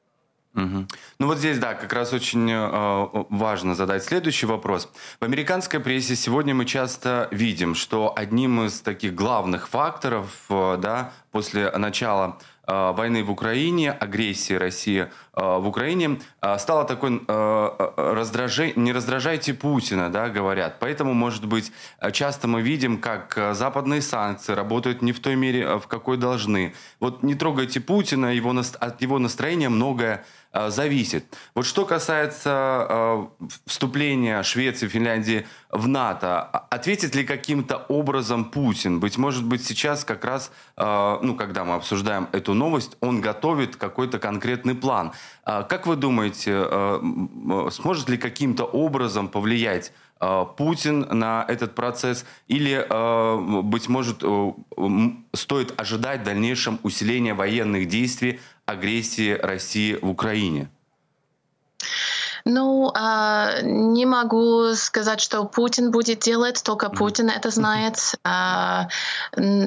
Ну 1.18 1.26
вот 1.26 1.38
здесь, 1.38 1.58
да, 1.58 1.74
как 1.74 1.92
раз 1.92 2.12
очень 2.12 2.50
э, 2.50 3.24
важно 3.30 3.74
задать 3.74 4.04
следующий 4.04 4.46
вопрос. 4.46 4.88
В 5.20 5.24
американской 5.24 5.80
прессе 5.80 6.16
сегодня 6.16 6.54
мы 6.54 6.64
часто 6.64 7.28
видим, 7.30 7.74
что 7.74 8.12
одним 8.16 8.66
из 8.66 8.80
таких 8.80 9.14
главных 9.14 9.68
факторов, 9.68 10.30
э, 10.50 10.78
да, 10.80 11.12
после 11.30 11.70
начала 11.70 12.38
э, 12.66 12.92
войны 12.92 13.22
в 13.22 13.30
Украине, 13.30 13.92
агрессии 13.92 14.54
России 14.54 15.02
э, 15.02 15.08
в 15.34 15.68
Украине, 15.68 16.20
э, 16.40 16.58
стало 16.58 16.84
такой 16.84 17.22
э, 17.26 17.90
раздражение, 17.96 18.74
не 18.76 18.92
раздражайте 18.92 19.54
Путина, 19.54 20.10
да, 20.10 20.28
говорят. 20.28 20.78
Поэтому, 20.80 21.14
может 21.14 21.44
быть, 21.46 21.72
часто 22.12 22.48
мы 22.48 22.62
видим, 22.62 22.98
как 22.98 23.38
западные 23.52 24.02
санкции 24.02 24.54
работают 24.54 25.02
не 25.02 25.12
в 25.12 25.20
той 25.20 25.36
мере, 25.36 25.78
в 25.78 25.86
какой 25.86 26.16
должны. 26.16 26.74
Вот 27.00 27.22
не 27.22 27.34
трогайте 27.34 27.80
Путина, 27.80 28.34
его, 28.34 28.54
от 28.80 29.02
его 29.02 29.18
настроения 29.18 29.68
многое 29.68 30.16
э, 30.16 30.37
зависит. 30.52 31.36
Вот 31.54 31.66
что 31.66 31.84
касается 31.84 32.86
э, 32.88 33.26
вступления 33.66 34.42
Швеции, 34.42 34.88
Финляндии 34.88 35.46
в 35.70 35.86
НАТО, 35.86 36.42
ответит 36.42 37.14
ли 37.14 37.24
каким-то 37.24 37.76
образом 37.88 38.46
Путин? 38.46 39.00
Быть 39.00 39.18
может 39.18 39.44
быть 39.44 39.64
сейчас 39.64 40.04
как 40.04 40.24
раз, 40.24 40.50
э, 40.76 41.18
ну, 41.22 41.34
когда 41.36 41.64
мы 41.64 41.74
обсуждаем 41.74 42.28
эту 42.32 42.54
новость, 42.54 42.96
он 43.00 43.20
готовит 43.20 43.76
какой-то 43.76 44.18
конкретный 44.18 44.74
план. 44.74 45.12
Э, 45.44 45.64
как 45.68 45.86
вы 45.86 45.96
думаете, 45.96 46.52
э, 46.54 47.68
сможет 47.70 48.08
ли 48.08 48.16
каким-то 48.16 48.64
образом 48.64 49.28
повлиять 49.28 49.92
Э, 49.92 50.07
Путин 50.56 51.00
на 51.00 51.44
этот 51.48 51.74
процесс, 51.74 52.24
или, 52.48 52.86
э, 52.88 53.62
быть 53.62 53.88
может, 53.88 54.22
э, 54.22 54.52
стоит 55.32 55.80
ожидать 55.80 56.20
в 56.22 56.24
дальнейшем 56.24 56.80
усиления 56.82 57.34
военных 57.34 57.88
действий 57.88 58.40
агрессии 58.66 59.32
России 59.32 59.98
в 60.00 60.08
Украине? 60.08 60.68
Ну, 62.44 62.92
э, 62.94 63.60
не 63.62 64.06
могу 64.06 64.74
сказать, 64.74 65.20
что 65.20 65.44
Путин 65.44 65.90
будет 65.90 66.20
делать, 66.20 66.62
только 66.62 66.88
Путин 66.90 67.30
это 67.30 67.50
знает. 67.50 68.14
Э, 68.24 68.88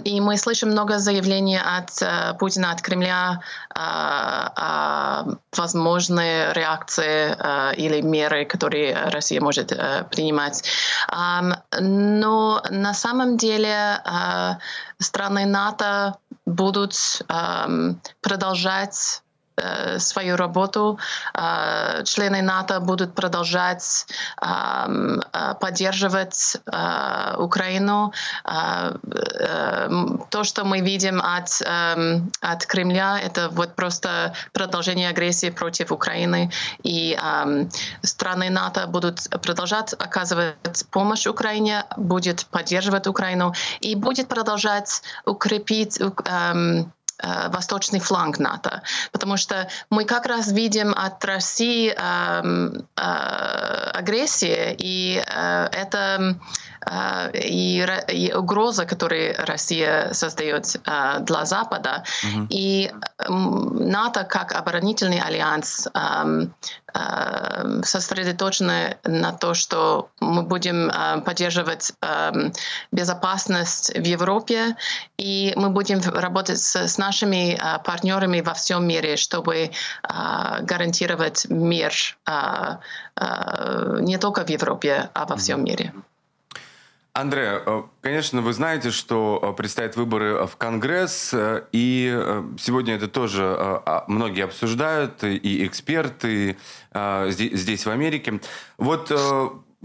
и 0.04 0.22
мы 0.22 0.38
слышим 0.38 0.70
много 0.70 1.00
заявлений 1.00 1.60
от 1.60 2.02
э, 2.02 2.34
Путина, 2.40 2.72
от 2.72 2.82
Кремля 2.82 3.42
э, 3.70 3.80
о 3.80 5.26
возможной 5.56 6.54
реакции 6.54 7.36
э, 7.38 7.76
или 7.76 8.02
меры, 8.02 8.46
которые 8.46 9.10
Россия 9.10 9.42
может 9.42 9.72
э, 9.72 10.06
принимать. 10.12 10.64
Э, 11.12 11.42
но 11.80 12.62
на 12.70 12.94
самом 12.94 13.38
деле 13.38 14.02
э, 14.06 14.56
страны 15.00 15.46
НАТО 15.46 16.16
будут 16.46 16.96
э, 17.28 17.94
продолжать 18.22 19.22
свою 19.98 20.36
работу. 20.36 21.00
Э, 21.34 22.04
члены 22.04 22.42
НАТО 22.42 22.80
будут 22.80 23.14
продолжать 23.16 24.06
э, 24.42 25.22
поддерживать 25.60 26.58
Украину. 27.38 28.14
То, 30.30 30.44
что 30.44 30.64
мы 30.64 30.80
видим 30.82 31.22
от, 31.22 31.62
от 32.42 32.66
Кремля, 32.66 33.20
это 33.20 33.50
вот 33.50 33.76
просто 33.76 34.34
продолжение 34.54 35.10
агрессии 35.10 35.50
против 35.50 35.92
Украины. 35.92 36.52
И 36.84 37.18
страны 38.04 38.50
НАТО 38.50 38.88
будут 38.88 39.30
продолжать 39.42 39.94
оказывать 39.94 40.86
помощь 40.92 41.28
Украине, 41.28 41.86
будет 41.98 42.46
поддерживать 42.46 43.08
Украину 43.08 43.54
и 43.80 43.96
будет 43.96 44.28
продолжать 44.28 45.02
укрепить 45.26 46.00
Э, 47.24 47.50
восточный 47.50 48.00
фланг 48.00 48.40
НАТО, 48.40 48.82
потому 49.12 49.38
что 49.38 49.68
мы 49.90 50.06
как 50.06 50.26
раз 50.26 50.52
видим 50.52 50.94
от 50.96 51.24
России 51.24 51.94
э, 51.96 52.72
э, 52.98 53.02
агрессии, 53.94 54.76
и 54.78 55.24
э, 55.24 55.68
это 55.72 56.36
э, 56.86 57.32
и, 57.38 57.86
и 58.08 58.34
угроза, 58.34 58.86
которую 58.86 59.36
Россия 59.38 60.14
создает 60.14 60.76
э, 60.76 61.20
для 61.20 61.46
Запада, 61.46 62.04
mm-hmm. 62.24 62.48
и 62.50 62.92
НАТО 63.30 64.24
как 64.24 64.54
оборонительный 64.54 65.20
альянс 65.20 65.88
сосредоточены 67.84 68.98
на 69.06 69.32
то, 69.32 69.54
что 69.54 70.10
мы 70.20 70.44
будем 70.44 70.92
поддерживать 71.24 71.94
безопасность 72.92 73.98
в 73.98 74.04
Европе, 74.04 74.76
и 75.18 75.54
мы 75.56 75.70
будем 75.70 76.02
работать 76.02 76.60
с, 76.60 76.76
с 76.76 76.98
нашими 76.98 77.11
партнерами 77.84 78.42
во 78.42 78.54
всем 78.54 78.88
мире, 78.88 79.16
чтобы 79.18 79.72
гарантировать 80.04 81.48
мир 81.50 81.94
не 84.02 84.18
только 84.18 84.46
в 84.46 84.50
Европе, 84.50 85.10
а 85.14 85.26
во 85.26 85.36
всем 85.36 85.64
мире. 85.64 85.94
Андре, 87.14 87.62
э, 87.66 87.84
конечно, 88.00 88.42
вы 88.42 88.54
знаете, 88.54 88.90
что 88.90 89.40
э, 89.42 89.54
предстоят 89.54 89.98
выборы 89.98 90.48
в 90.48 90.56
Конгресс, 90.56 91.34
э, 91.34 91.64
и 91.74 92.08
сегодня 92.58 92.96
это 92.96 93.10
тоже 93.10 93.44
а, 93.44 94.06
многие 94.08 94.46
обсуждают, 94.46 95.24
и 95.24 95.66
эксперты 95.66 96.58
здесь, 96.94 97.86
в 97.86 97.90
Америке. 97.90 98.40
Вот 98.78 99.12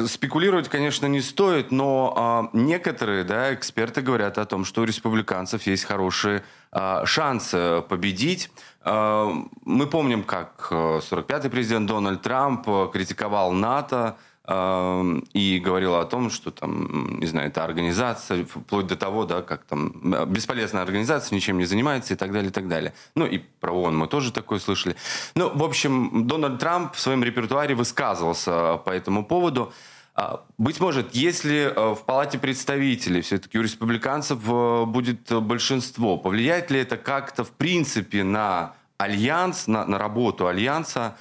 спекулировать, 0.04 0.68
конечно, 0.68 1.06
не 1.06 1.20
стоит, 1.20 1.70
но 1.70 2.14
а, 2.16 2.50
некоторые 2.52 3.24
да, 3.24 3.54
эксперты 3.54 4.02
говорят 4.02 4.38
о 4.38 4.44
том, 4.44 4.64
что 4.64 4.82
у 4.82 4.84
республиканцев 4.84 5.62
есть 5.66 5.84
хорошие 5.84 6.42
а, 6.70 7.06
шансы 7.06 7.82
победить. 7.88 8.50
Мы 8.84 9.88
помним, 9.90 10.22
как 10.22 10.68
45-й 10.70 11.50
президент 11.50 11.88
Дональд 11.88 12.22
Трамп 12.22 12.92
критиковал 12.92 13.50
НАТО, 13.50 14.16
и 14.48 15.60
говорила 15.64 16.00
о 16.00 16.04
том, 16.04 16.30
что 16.30 16.52
там, 16.52 17.18
не 17.18 17.26
знаю, 17.26 17.48
это 17.48 17.64
организация, 17.64 18.44
вплоть 18.44 18.86
до 18.86 18.94
того, 18.94 19.24
да, 19.24 19.42
как 19.42 19.64
там 19.64 19.92
бесполезная 20.26 20.82
организация, 20.82 21.34
ничем 21.34 21.58
не 21.58 21.64
занимается 21.64 22.14
и 22.14 22.16
так 22.16 22.32
далее, 22.32 22.50
и 22.50 22.52
так 22.52 22.68
далее. 22.68 22.94
Ну 23.16 23.26
и 23.26 23.38
про 23.38 23.72
ООН 23.72 23.96
мы 23.96 24.06
тоже 24.06 24.32
такое 24.32 24.60
слышали. 24.60 24.94
Ну, 25.34 25.50
в 25.52 25.64
общем, 25.64 26.28
Дональд 26.28 26.60
Трамп 26.60 26.94
в 26.94 27.00
своем 27.00 27.24
репертуаре 27.24 27.74
высказывался 27.74 28.76
по 28.84 28.90
этому 28.90 29.24
поводу. 29.24 29.72
А, 30.14 30.44
быть 30.56 30.80
может, 30.80 31.14
если 31.14 31.72
э, 31.74 31.94
в 31.94 32.04
Палате 32.06 32.38
представителей 32.38 33.20
все-таки 33.20 33.58
у 33.58 33.62
республиканцев 33.62 34.38
э, 34.48 34.84
будет 34.86 35.30
большинство, 35.42 36.16
повлияет 36.16 36.70
ли 36.70 36.80
это 36.80 36.96
как-то 36.96 37.44
в 37.44 37.50
принципе 37.50 38.24
на 38.24 38.74
альянс, 38.96 39.66
на, 39.66 39.84
на 39.84 39.98
работу 39.98 40.46
альянса, 40.46 41.18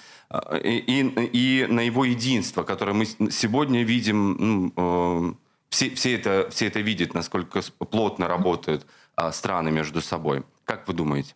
и, 0.63 1.01
и, 1.33 1.65
на 1.67 1.81
его 1.81 2.05
единство, 2.05 2.63
которое 2.63 2.93
мы 2.93 3.05
сегодня 3.05 3.83
видим, 3.83 4.35
ну, 4.39 4.73
э, 4.75 5.33
все, 5.69 5.89
все, 5.95 6.15
это, 6.15 6.47
все 6.51 6.67
это 6.67 6.79
видят, 6.79 7.13
насколько 7.13 7.61
плотно 7.79 8.27
работают 8.27 8.85
а, 9.15 9.31
страны 9.31 9.71
между 9.71 10.01
собой. 10.01 10.43
Как 10.63 10.87
вы 10.87 10.93
думаете? 10.93 11.33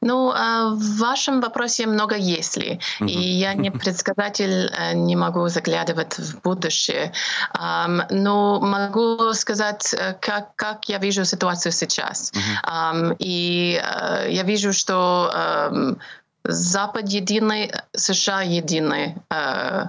Ну, 0.00 0.32
а, 0.34 0.70
в 0.74 0.98
вашем 0.98 1.40
вопросе 1.40 1.86
много 1.86 2.16
«если». 2.16 2.80
И 3.00 3.12
я 3.12 3.54
не 3.54 3.70
предсказатель, 3.82 4.70
э, 4.72 4.94
не 4.94 5.16
могу 5.16 5.48
заглядывать 5.48 6.18
в 6.18 6.40
будущее. 6.42 7.12
Но 7.54 8.60
могу 8.60 9.32
сказать, 9.34 9.94
э, 9.94 10.14
как, 10.20 10.54
как 10.56 10.88
я 10.88 10.98
вижу 10.98 11.24
ситуацию 11.24 11.72
сейчас. 11.72 12.32
И 13.18 13.80
я 14.28 14.42
вижу, 14.42 14.72
что 14.72 15.96
Запад 16.48 17.08
единый, 17.10 17.70
США 17.94 18.40
единый, 18.40 19.16
э, 19.30 19.84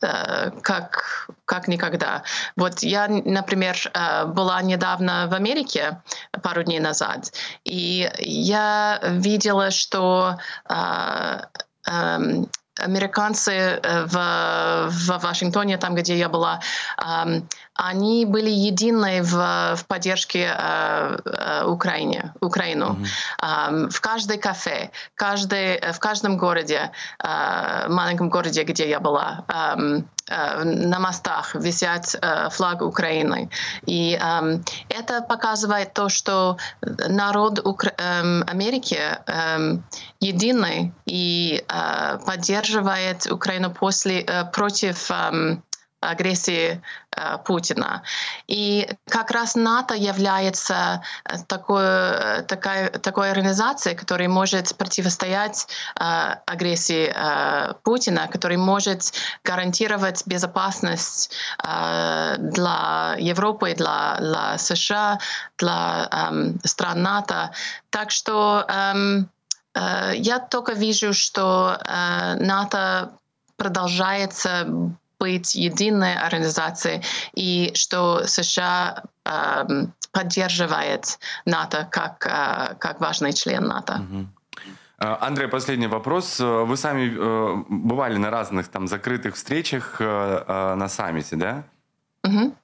э, 0.00 0.50
как, 0.62 1.28
как 1.44 1.68
никогда. 1.68 2.22
Вот 2.56 2.82
я, 2.82 3.08
например, 3.08 3.76
э, 3.92 4.24
была 4.24 4.62
недавно 4.62 5.28
в 5.30 5.34
Америке 5.34 6.00
пару 6.42 6.62
дней 6.62 6.80
назад, 6.80 7.32
и 7.64 8.10
я 8.18 9.00
видела, 9.02 9.70
что 9.70 10.38
эм, 11.86 12.48
американцы 12.78 13.80
в, 13.82 14.88
в 14.88 15.18
Вашингтоне, 15.22 15.78
там, 15.78 15.94
где 15.94 16.16
я 16.16 16.28
была, 16.28 16.60
они 17.74 18.26
были 18.26 18.50
едины 18.50 19.22
в, 19.22 19.76
в 19.76 19.86
поддержке 19.86 20.54
э, 20.56 21.18
э, 21.24 21.64
Украине, 21.64 22.34
Украину. 22.40 22.98
Mm-hmm. 23.42 23.86
Э, 23.86 23.88
в 23.90 24.00
каждой 24.00 24.38
кафе, 24.38 24.90
каждый, 25.14 25.80
в 25.92 25.98
каждом 25.98 26.36
городе, 26.36 26.90
э, 27.18 27.88
маленьком 27.88 28.28
городе, 28.28 28.64
где 28.64 28.88
я 28.88 29.00
была, 29.00 29.44
э, 29.48 29.52
э, 29.78 30.02
на 30.64 30.98
мостах 30.98 31.54
висят 31.54 32.14
э, 32.14 32.48
флаг 32.50 32.82
Украины. 32.82 33.50
И 33.86 34.18
э, 34.20 34.58
это 34.88 35.22
показывает 35.22 35.94
то, 35.94 36.08
что 36.08 36.56
народ 37.08 37.58
Укра- 37.64 37.94
э, 37.96 38.42
Америки 38.46 38.98
э, 39.26 39.78
единый 40.20 40.92
и 41.06 41.64
э, 41.68 42.18
поддерживает 42.26 43.26
Украину 43.30 43.70
после, 43.70 44.20
э, 44.20 44.44
против 44.52 45.10
э, 45.10 45.56
агрессии 46.02 46.82
э, 47.16 47.38
Путина. 47.44 48.02
И 48.48 48.88
как 49.08 49.30
раз 49.30 49.54
НАТО 49.54 49.94
является 49.94 51.02
э, 51.24 51.36
такой, 51.46 51.84
э, 51.84 52.42
такой, 52.42 52.88
такой 52.90 53.30
организацией, 53.30 53.94
которая 53.94 54.28
может 54.28 54.76
противостоять 54.76 55.68
агрессии 55.94 57.14
Путина, 57.82 58.28
которая 58.28 58.58
может 58.58 59.12
гарантировать 59.44 60.26
безопасность 60.26 61.30
для 61.58 63.16
Европы, 63.18 63.74
для, 63.74 64.16
для 64.20 64.58
США, 64.58 65.18
для 65.58 66.08
эм, 66.10 66.60
стран 66.64 67.02
НАТО. 67.02 67.52
Так 67.90 68.10
что 68.10 68.64
эм, 68.68 69.28
я 69.74 70.38
только 70.38 70.72
вижу, 70.72 71.12
что 71.12 71.78
НАТО 71.84 73.12
продолжается 73.56 74.66
быть 75.22 75.54
единой 75.54 76.14
организацией, 76.16 77.00
и 77.32 77.70
что 77.74 78.26
США 78.26 79.04
э, 79.24 79.64
поддерживает 80.10 81.20
НАТО 81.44 81.86
как, 81.88 82.26
э, 82.26 82.74
как 82.80 83.00
важный 83.00 83.32
член 83.32 83.64
НАТО. 83.64 84.00
Андрей, 84.98 85.48
последний 85.48 85.88
вопрос. 85.88 86.38
Вы 86.38 86.76
сами 86.76 87.10
бывали 87.68 88.18
на 88.18 88.30
разных 88.30 88.68
там 88.68 88.86
закрытых 88.86 89.34
встречах 89.34 89.98
на 89.98 90.88
саммите, 90.88 91.36
да? 91.36 91.64
Угу. 92.22 92.54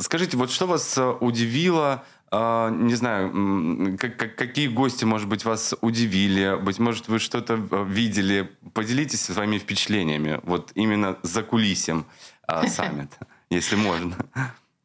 Скажите, 0.00 0.36
вот 0.36 0.50
что 0.50 0.66
вас 0.66 0.98
удивило 1.20 2.02
не 2.32 2.94
знаю, 2.94 3.96
как, 3.98 4.16
как, 4.16 4.36
какие 4.36 4.68
гости, 4.68 5.04
может 5.04 5.28
быть, 5.28 5.44
вас 5.44 5.74
удивили, 5.80 6.56
быть 6.60 6.78
может, 6.78 7.08
вы 7.08 7.18
что-то 7.18 7.54
э, 7.54 7.84
видели. 7.86 8.50
Поделитесь 8.74 9.22
своими 9.22 9.58
впечатлениями, 9.58 10.40
вот 10.42 10.72
именно 10.74 11.16
за 11.22 11.42
кулисем 11.42 12.06
а, 12.46 12.66
саммита, 12.68 13.16
если 13.48 13.76
можно. 13.76 14.16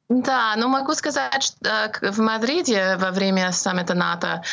Да, 0.10 0.56
ну 0.58 0.68
могу 0.68 0.94
сказать, 0.94 1.42
что 1.42 1.92
э, 2.02 2.12
в 2.12 2.20
Мадриде 2.20 2.98
во 2.98 3.12
время 3.12 3.52
саммита 3.52 3.96
НАТО 3.96 4.44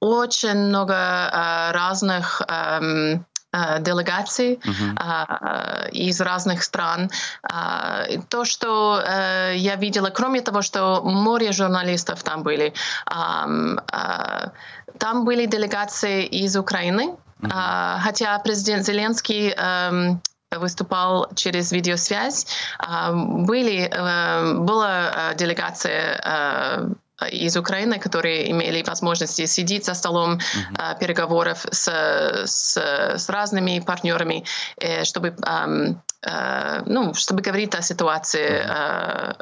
очень 0.00 0.56
много 0.56 1.70
разных 1.72 2.42
делегаций 3.80 4.60
uh-huh. 4.64 5.90
из 5.90 6.20
разных 6.20 6.62
стран. 6.62 7.10
То, 8.28 8.44
что 8.44 9.02
э, 9.04 9.52
я 9.56 9.76
видела, 9.76 10.10
кроме 10.10 10.40
того, 10.40 10.62
что 10.62 11.02
море 11.02 11.52
журналистов 11.52 12.22
там 12.22 12.42
были, 12.42 12.72
там 14.98 15.24
были 15.24 15.46
делегации 15.46 16.24
из 16.24 16.56
Украины, 16.56 17.14
uh-huh. 17.42 17.98
хотя 18.00 18.38
президент 18.38 18.86
Зеленский 18.86 19.50
эм, 19.50 20.22
выступал 20.50 21.28
через 21.34 21.72
видеосвязь. 21.72 22.46
Были, 22.78 23.90
была 24.60 25.34
делегация 25.34 26.96
из 27.30 27.56
Украины, 27.56 27.98
которые 27.98 28.50
имели 28.50 28.82
возможность 28.82 29.48
сидеть 29.48 29.84
за 29.84 29.94
столом 29.94 30.38
uh-huh. 30.38 30.98
переговоров 30.98 31.66
с, 31.70 31.88
с, 32.46 32.76
с 32.76 33.28
разными 33.28 33.80
партнерами, 33.80 34.44
э, 34.76 35.04
чтобы 35.04 35.28
э, 35.28 35.94
ну, 36.86 37.14
чтобы 37.14 37.42
говорить 37.42 37.74
о 37.74 37.82
ситуации 37.82 38.64
uh-huh. 38.64 39.34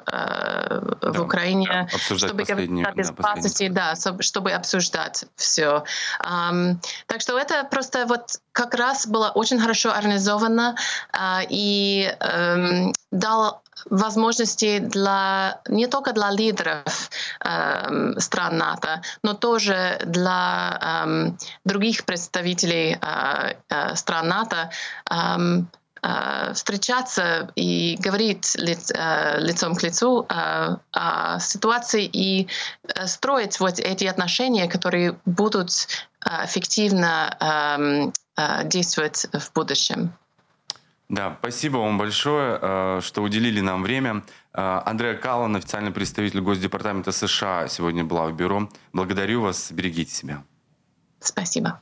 в 1.03 1.13
да, 1.13 1.23
Украине, 1.23 1.89
обсуждать 1.93 2.31
чтобы 2.31 2.45
говорить 2.45 2.87
о 2.87 2.93
безопасности, 2.93 3.69
да, 3.69 3.95
чтобы 4.21 4.53
обсуждать 4.53 5.27
все. 5.37 5.85
Так 6.19 7.21
что 7.21 7.39
это 7.39 7.65
просто 7.71 8.07
вот 8.07 8.41
как 8.53 8.75
раз 8.75 9.07
было 9.07 9.29
очень 9.35 9.61
хорошо 9.61 9.93
организовано 9.93 10.75
и 11.51 12.15
эм, 12.21 12.93
дал 13.11 13.63
возможности 13.89 14.79
для 14.79 15.61
не 15.69 15.87
только 15.87 16.13
для 16.13 16.31
лидеров 16.31 17.11
э, 17.41 18.21
стран 18.21 18.59
НАТО, 18.59 19.03
но 19.23 19.35
тоже 19.35 20.01
для 20.05 20.79
э, 20.81 21.31
других 21.65 22.05
представителей 22.05 22.99
э, 23.01 23.55
э, 23.69 23.95
стран 23.97 24.29
НАТО 24.29 24.71
э, 25.11 25.65
встречаться 26.55 27.51
и 27.57 27.95
говорить 28.01 28.55
лиц, 28.55 28.91
лицом 28.91 29.75
к 29.75 29.83
лицу 29.83 30.27
о 30.31 31.39
ситуации 31.39 32.07
и 32.07 32.49
строить 33.05 33.61
вот 33.61 33.79
эти 33.79 34.07
отношения, 34.07 34.67
которые 34.67 35.19
будут 35.27 35.71
эффективно 36.25 37.37
эм, 37.39 38.13
действовать 38.67 39.27
в 39.31 39.53
будущем. 39.53 40.15
Да, 41.11 41.37
спасибо 41.41 41.79
вам 41.79 41.99
большое, 41.99 42.57
э, 42.63 43.01
что 43.03 43.23
уделили 43.25 43.61
нам 43.61 43.83
время. 43.83 44.23
Э, 44.55 44.81
Андреа 44.87 45.15
Каллан, 45.15 45.57
официальный 45.57 45.91
представитель 45.91 46.41
Госдепартамента 46.41 47.11
США, 47.11 47.67
сегодня 47.67 48.05
была 48.05 48.29
в 48.29 48.37
бюро. 48.37 48.69
Благодарю 48.93 49.41
вас, 49.43 49.73
берегите 49.73 50.15
себя. 50.15 50.45
Спасибо. 51.19 51.81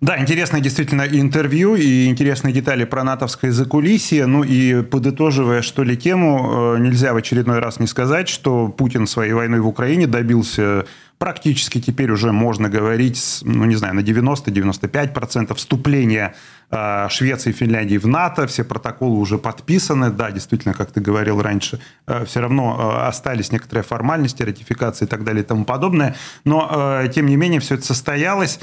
Да, 0.00 0.20
интересное 0.20 0.60
действительно 0.60 1.02
интервью 1.02 1.74
и 1.74 2.06
интересные 2.06 2.52
детали 2.52 2.84
про 2.84 3.02
натовское 3.02 3.50
закулисье. 3.50 4.26
Ну 4.26 4.44
и 4.44 4.82
подытоживая, 4.82 5.62
что 5.62 5.82
ли, 5.82 5.96
тему, 5.96 6.76
э, 6.76 6.78
нельзя 6.78 7.12
в 7.12 7.16
очередной 7.16 7.58
раз 7.58 7.80
не 7.80 7.88
сказать, 7.88 8.28
что 8.28 8.68
Путин 8.68 9.08
своей 9.08 9.32
войной 9.32 9.58
в 9.60 9.66
Украине 9.66 10.06
добился 10.06 10.86
практически 11.24 11.80
теперь 11.80 12.10
уже 12.10 12.32
можно 12.32 12.68
говорить, 12.68 13.40
ну 13.44 13.64
не 13.64 13.76
знаю, 13.76 13.94
на 13.94 14.00
90-95% 14.00 15.54
вступления 15.54 16.34
э, 16.70 17.08
Швеции 17.08 17.48
и 17.48 17.52
Финляндии 17.54 17.96
в 17.96 18.06
НАТО, 18.06 18.46
все 18.46 18.62
протоколы 18.62 19.16
уже 19.18 19.38
подписаны, 19.38 20.10
да, 20.10 20.30
действительно, 20.30 20.74
как 20.74 20.92
ты 20.92 21.00
говорил 21.00 21.40
раньше, 21.40 21.80
э, 22.06 22.26
все 22.26 22.40
равно 22.40 22.76
э, 22.78 23.06
остались 23.08 23.52
некоторые 23.52 23.84
формальности, 23.84 24.42
ратификации 24.42 25.06
и 25.06 25.08
так 25.08 25.24
далее 25.24 25.42
и 25.42 25.46
тому 25.46 25.64
подобное, 25.64 26.14
но 26.44 27.00
тем 27.14 27.24
не 27.24 27.36
менее 27.36 27.60
все 27.60 27.76
это 27.76 27.86
состоялось, 27.86 28.60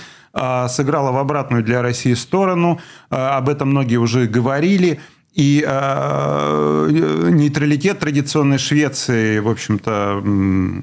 сыграло 0.67 1.11
в 1.11 1.17
обратную 1.17 1.63
для 1.63 1.81
России 1.81 2.13
сторону, 2.13 2.79
об 3.09 3.49
этом 3.49 3.69
многие 3.69 3.97
уже 3.97 4.27
говорили, 4.27 4.99
и 5.33 5.63
э, 5.65 6.87
нейтралитет 7.31 7.99
традиционной 7.99 8.57
Швеции, 8.57 9.39
в 9.39 9.47
общем-то, 9.47 10.21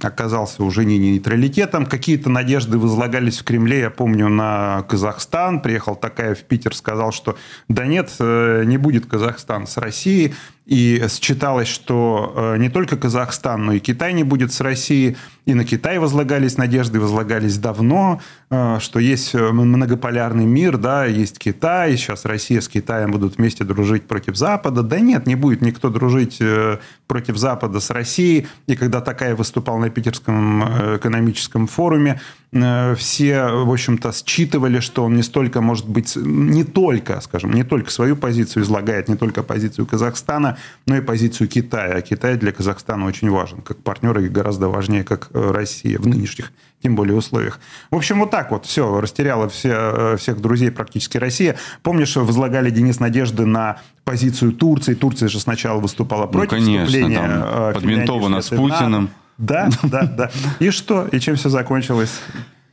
оказался 0.02 0.62
уже 0.62 0.86
не 0.86 0.98
нейтралитетом. 0.98 1.84
Какие-то 1.84 2.30
надежды 2.30 2.78
возлагались 2.78 3.38
в 3.38 3.44
Кремле, 3.44 3.80
я 3.80 3.90
помню, 3.90 4.28
на 4.28 4.84
Казахстан. 4.88 5.60
Приехал 5.60 5.96
такая 5.96 6.34
в 6.34 6.44
Питер, 6.44 6.74
сказал, 6.74 7.12
что 7.12 7.36
да 7.68 7.84
нет, 7.84 8.10
э, 8.20 8.62
не 8.64 8.78
будет 8.78 9.04
Казахстан 9.04 9.66
с 9.66 9.76
Россией. 9.76 10.34
И 10.68 11.02
считалось, 11.08 11.66
что 11.66 12.34
э, 12.36 12.58
не 12.58 12.68
только 12.68 12.98
Казахстан, 12.98 13.64
но 13.64 13.72
и 13.72 13.78
Китай 13.78 14.12
не 14.12 14.22
будет 14.22 14.52
с 14.52 14.60
Россией. 14.60 15.16
И 15.46 15.54
на 15.54 15.64
Китай 15.64 15.98
возлагались 15.98 16.58
надежды, 16.58 17.00
возлагались 17.00 17.56
давно, 17.56 18.20
э, 18.50 18.76
что 18.78 18.98
есть 18.98 19.34
э, 19.34 19.38
многополярный 19.50 20.44
мир, 20.44 20.76
да, 20.76 21.06
есть 21.06 21.38
Китай, 21.38 21.96
сейчас 21.96 22.26
Россия 22.26 22.60
с 22.60 22.68
Китаем 22.68 23.12
будут 23.12 23.38
вместе 23.38 23.64
дружить 23.64 24.06
против 24.06 24.36
Запада. 24.36 24.82
Да 24.82 25.00
нет, 25.00 25.26
не 25.26 25.36
будет 25.36 25.62
никто 25.62 25.88
дружить 25.88 26.38
против 27.06 27.38
Запада 27.38 27.80
с 27.80 27.88
Россией. 27.88 28.46
И 28.66 28.76
когда 28.76 29.00
такая 29.00 29.34
выступал 29.34 29.78
на 29.78 29.88
Питерском 29.88 30.96
экономическом 30.96 31.66
форуме, 31.66 32.20
все, 32.50 33.46
в 33.46 33.70
общем-то, 33.70 34.12
считывали, 34.12 34.80
что 34.80 35.04
он 35.04 35.16
не 35.16 35.22
столько, 35.22 35.60
может 35.60 35.88
быть, 35.88 36.16
не 36.16 36.64
только, 36.64 37.20
скажем, 37.20 37.52
не 37.52 37.64
только 37.64 37.90
свою 37.90 38.16
позицию 38.16 38.62
излагает, 38.62 39.08
не 39.08 39.16
только 39.16 39.42
позицию 39.42 39.86
Казахстана, 39.86 40.57
но 40.86 40.96
и 40.96 41.00
позицию 41.00 41.48
Китая. 41.48 41.96
А 41.96 42.00
Китай 42.00 42.36
для 42.36 42.52
Казахстана 42.52 43.06
очень 43.06 43.30
важен, 43.30 43.60
как 43.62 43.78
партнер 43.78 44.18
и 44.18 44.28
гораздо 44.28 44.68
важнее, 44.68 45.04
как 45.04 45.30
э, 45.32 45.50
Россия 45.50 45.98
в 45.98 46.06
нынешних 46.06 46.52
тем 46.82 46.94
более 46.94 47.16
условиях. 47.16 47.58
В 47.90 47.96
общем, 47.96 48.20
вот 48.20 48.30
так 48.30 48.50
вот 48.50 48.64
все, 48.64 49.00
растеряла 49.00 49.48
все, 49.48 49.72
э, 49.72 50.16
всех 50.16 50.40
друзей 50.40 50.70
практически 50.70 51.18
Россия. 51.18 51.56
Помнишь, 51.82 52.16
возлагали 52.16 52.70
Денис 52.70 53.00
надежды 53.00 53.46
на 53.46 53.80
позицию 54.04 54.52
Турции. 54.52 54.94
Турция 54.94 55.28
же 55.28 55.40
сначала 55.40 55.80
выступала 55.80 56.26
ну, 56.26 56.32
против 56.32 56.52
ну, 56.52 56.58
конечно, 56.58 56.86
вступления 56.86 57.16
там 57.16 57.30
э, 57.30 57.72
подментовано 57.74 58.40
с 58.42 58.48
Путиным. 58.48 59.10
Да, 59.38 59.70
да, 59.82 60.02
да. 60.02 60.30
И 60.58 60.70
что? 60.70 61.06
И 61.12 61.20
чем 61.20 61.36
все 61.36 61.48
закончилось? 61.48 62.20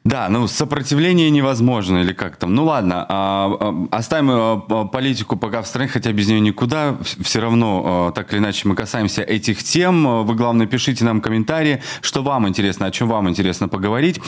Да, 0.05 0.29
ну 0.29 0.47
сопротивление 0.47 1.31
невозможно 1.31 1.97
или 1.97 2.13
как 2.13 2.35
там. 2.37 2.53
Ну 2.53 2.65
ладно, 2.65 3.07
а, 3.09 3.57
а, 3.59 3.97
оставим 3.97 4.29
а, 4.29 4.85
политику 4.85 5.35
пока 5.35 5.63
в 5.63 5.67
стране, 5.67 5.89
хотя 5.89 6.11
без 6.11 6.27
нее 6.27 6.39
никуда. 6.39 6.95
Все 7.01 7.39
равно, 7.39 8.11
так 8.13 8.31
или 8.31 8.39
иначе, 8.39 8.67
мы 8.67 8.75
касаемся 8.75 9.23
этих 9.23 9.63
тем. 9.63 10.25
Вы, 10.25 10.35
главное, 10.35 10.67
пишите 10.67 11.03
нам 11.05 11.21
комментарии, 11.21 11.81
что 12.01 12.21
вам 12.21 12.47
интересно, 12.47 12.85
о 12.85 12.91
чем 12.91 13.07
вам 13.07 13.27
интересно 13.29 13.67
поговорить. 13.67 14.21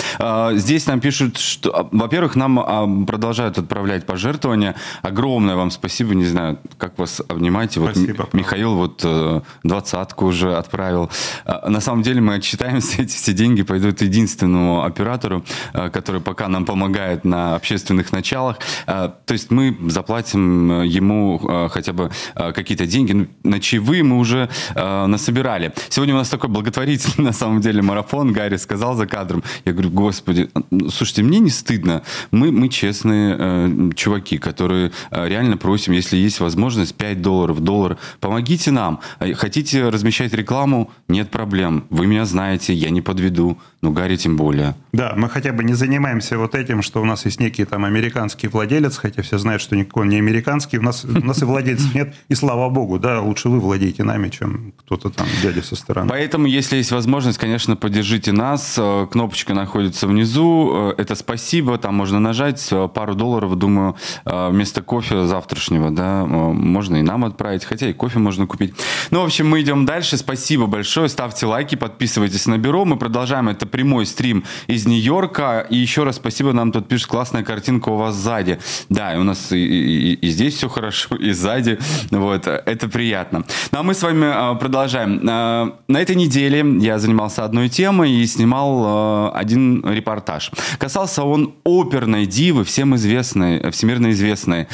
Здесь 0.54 0.88
нам 0.88 1.00
пишут, 1.00 1.38
что, 1.38 1.88
во-первых, 1.92 2.36
нам 2.36 3.06
продолжают 3.06 3.60
отправлять 3.60 4.08
пожертвования. 4.08 4.76
Огромное 5.04 5.56
вам 5.56 5.70
спасибо, 5.70 6.16
не 6.16 6.26
знаю, 6.26 6.58
как 6.80 6.98
вас 6.98 7.22
обнимаете. 7.30 7.80
Вот 7.82 7.92
спасибо, 7.92 8.28
Михаил 8.34 8.74
вот 8.76 9.02
э, 9.04 9.42
двадцатку 9.64 10.26
уже 10.26 10.56
отправил. 10.56 11.12
На 11.46 11.82
самом 11.82 12.02
деле 12.02 12.20
мы 12.20 12.34
отчитаемся, 12.34 13.02
эти 13.04 13.16
все 13.16 13.34
деньги 13.34 13.62
пойдут 13.62 14.02
единственному 14.02 14.84
оператору, 14.84 15.44
Э, 15.67 15.67
который 15.74 16.22
пока 16.22 16.48
нам 16.48 16.66
помогает 16.66 17.26
на 17.26 17.56
общественных 17.56 18.12
началах. 18.12 18.58
Э, 18.88 19.10
то 19.26 19.34
есть 19.34 19.52
мы 19.52 19.78
заплатим 19.88 20.84
ему 20.84 21.40
э, 21.44 21.70
хотя 21.70 21.94
бы 21.94 22.12
какие-то 22.36 22.86
деньги. 22.86 23.14
Ну, 23.14 23.28
на 23.44 23.60
чаевые 23.60 24.04
мы 24.04 24.18
уже 24.18 24.50
насобирали. 24.76 25.74
Сегодня 25.90 26.16
у 26.16 26.18
нас 26.18 26.30
такой 26.30 26.50
благотворительный, 26.50 27.26
на 27.28 27.34
самом 27.34 27.62
деле, 27.62 27.82
марафон. 27.82 28.34
Гарри 28.34 28.58
сказал 28.58 28.96
за 28.96 29.08
кадром. 29.08 29.44
Я 29.66 29.74
говорю, 29.74 29.90
господи, 29.90 30.50
ну, 30.72 30.90
слушайте, 30.90 31.24
мне 31.24 31.40
не 31.40 31.50
стыдно. 31.50 32.04
Мы, 32.32 32.52
мы 32.52 32.70
честные 32.70 33.94
чуваки, 33.94 34.38
которые 34.38 34.92
реально 35.12 35.58
просим, 35.58 35.94
если 35.94 36.18
есть 36.18 36.40
возможность, 36.40 36.96
5 36.96 37.22
долларов, 37.22 37.60
доллар, 37.60 37.98
помогите 38.20 38.72
нам. 38.72 39.00
Хотите 39.36 39.90
размещать 39.90 40.34
рекламу? 40.34 40.92
Нет 41.08 41.30
проблем. 41.30 41.86
Вы 41.90 42.08
меня 42.08 42.26
знаете, 42.26 42.74
я 42.74 42.90
не 42.90 43.02
подведу. 43.02 43.58
Ну, 43.82 43.92
Гарри 43.92 44.18
тем 44.18 44.38
более. 44.38 44.76
Да, 44.98 45.14
мы 45.16 45.30
хотя 45.30 45.54
бы 45.54 45.64
не 45.64 45.76
занимаемся 45.76 46.40
вот 46.40 46.56
этим, 46.56 46.82
что 46.82 47.04
у 47.04 47.06
нас 47.06 47.24
есть 47.26 47.40
некий 47.40 47.66
там 47.66 47.86
американский 47.86 48.48
владелец, 48.48 48.98
хотя 48.98 49.22
все 49.22 49.38
знают, 49.38 49.62
что 49.62 49.76
никакой 49.76 50.06
он 50.06 50.10
не 50.10 50.18
американский. 50.18 50.80
У 50.80 50.82
нас, 50.82 51.06
у 51.06 51.24
нас 51.24 51.40
и 51.44 51.46
владельцев 51.46 51.94
нет, 51.94 52.16
и 52.30 52.34
слава 52.34 52.68
богу, 52.70 52.98
да, 52.98 53.22
лучше 53.22 53.48
вы 53.50 53.60
владеете 53.60 54.04
нами, 54.04 54.30
чем 54.30 54.74
кто-то 54.76 55.12
там, 55.12 55.28
дядя 55.44 55.62
со 55.62 55.76
стороны. 55.76 56.10
Поэтому, 56.10 56.48
если 56.48 56.78
есть 56.78 56.92
возможность, 56.92 57.38
конечно, 57.38 57.76
поддержите 57.76 58.32
нас. 58.32 58.74
Э, 58.80 59.06
кнопочка 59.12 59.54
находится 59.54 60.08
внизу. 60.08 60.72
Э, 60.74 60.94
это 60.98 61.14
спасибо, 61.14 61.78
там 61.78 61.94
можно 61.94 62.20
нажать 62.20 62.68
э, 62.72 62.88
пару 62.88 63.14
долларов, 63.14 63.56
думаю, 63.56 63.96
вместо 64.26 64.82
кофе 64.82 65.28
завтрашнего, 65.28 65.92
да, 65.92 66.26
можно 66.26 66.96
и 66.96 67.04
нам 67.04 67.24
отправить, 67.24 67.66
хотя 67.66 67.88
и 67.88 67.94
кофе 67.94 68.18
можно 68.18 68.48
купить. 68.48 68.74
Ну, 69.12 69.22
в 69.22 69.26
общем, 69.26 69.48
мы 69.48 69.62
идем 69.62 69.86
дальше. 69.86 70.18
Спасибо 70.18 70.66
большое. 70.66 71.08
Ставьте 71.08 71.46
лайки, 71.46 71.76
подписывайтесь 71.76 72.48
на 72.48 72.58
бюро. 72.58 72.84
Мы 72.84 72.98
продолжаем. 72.98 73.48
Это 73.48 73.68
прямой 73.68 74.08
стрим 74.08 74.44
из 74.66 74.87
Нью-Йорка. 74.88 75.68
И 75.70 75.78
еще 75.78 76.04
раз 76.04 76.16
спасибо, 76.16 76.54
нам 76.54 76.72
тут 76.72 76.88
пишет 76.88 77.08
классная 77.08 77.44
картинка 77.44 77.90
у 77.90 77.98
вас 77.98 78.16
сзади. 78.16 78.60
Да, 78.90 79.14
и 79.14 79.18
у 79.18 79.24
нас 79.24 79.52
и, 79.52 79.58
и, 79.58 80.14
и 80.14 80.30
здесь 80.30 80.56
все 80.56 80.70
хорошо, 80.70 81.16
и 81.16 81.32
сзади. 81.32 81.80
Вот, 82.12 82.48
это 82.48 82.88
приятно. 82.90 83.44
Ну, 83.72 83.80
а 83.80 83.84
мы 83.84 83.94
с 83.94 84.02
вами 84.02 84.26
а, 84.26 84.56
продолжаем. 84.56 85.22
А, 85.30 85.78
на 85.88 86.02
этой 86.02 86.16
неделе 86.16 86.66
я 86.80 87.00
занимался 87.00 87.44
одной 87.44 87.70
темой 87.70 88.12
и 88.12 88.26
снимал 88.26 88.84
а, 88.86 89.32
один 89.36 89.84
репортаж. 89.86 90.52
Касался 90.78 91.24
он 91.24 91.56
оперной 91.64 92.26
дивы, 92.26 92.64
всем 92.64 92.96
известной, 92.96 93.72
всемирно 93.72 94.12
известной. 94.12 94.68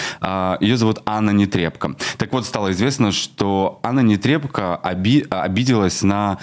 Ее 0.61 0.77
зовут 0.77 1.01
Анна 1.05 1.31
Нетребко. 1.31 1.95
Так 2.17 2.31
вот, 2.33 2.45
стало 2.45 2.71
известно, 2.71 3.11
что 3.11 3.79
Анна 3.83 4.01
Нетребко 4.01 4.79
оби 4.83 5.25
обиделась 5.29 6.01
на 6.03 6.37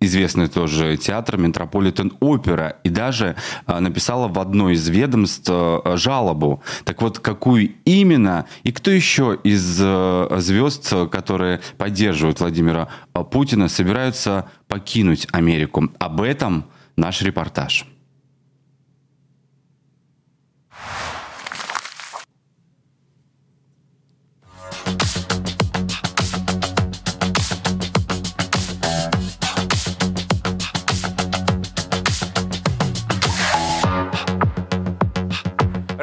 известный 0.00 0.48
тоже 0.48 0.96
театр 0.96 1.36
Метрополитен 1.36 2.12
Опера 2.20 2.76
и 2.84 2.88
даже 2.88 3.36
а, 3.66 3.80
написала 3.80 4.28
в 4.28 4.38
одной 4.38 4.74
из 4.74 4.88
ведомств 4.88 5.48
а, 5.50 5.96
жалобу. 5.96 6.62
Так 6.84 7.02
вот, 7.02 7.18
какую 7.18 7.72
именно 7.84 8.46
и 8.62 8.72
кто 8.72 8.90
еще 8.90 9.38
из 9.44 9.78
а, 9.80 10.36
звезд, 10.38 10.92
которые 11.10 11.60
поддерживают 11.76 12.40
Владимира 12.40 12.88
Путина, 13.30 13.68
собираются 13.68 14.50
покинуть 14.68 15.26
Америку? 15.32 15.90
Об 15.98 16.22
этом 16.22 16.64
наш 16.96 17.22
репортаж. 17.22 17.86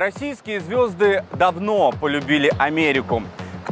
Российские 0.08 0.62
звезды 0.62 1.26
давно 1.34 1.92
полюбили 1.92 2.50
Америку. 2.58 3.24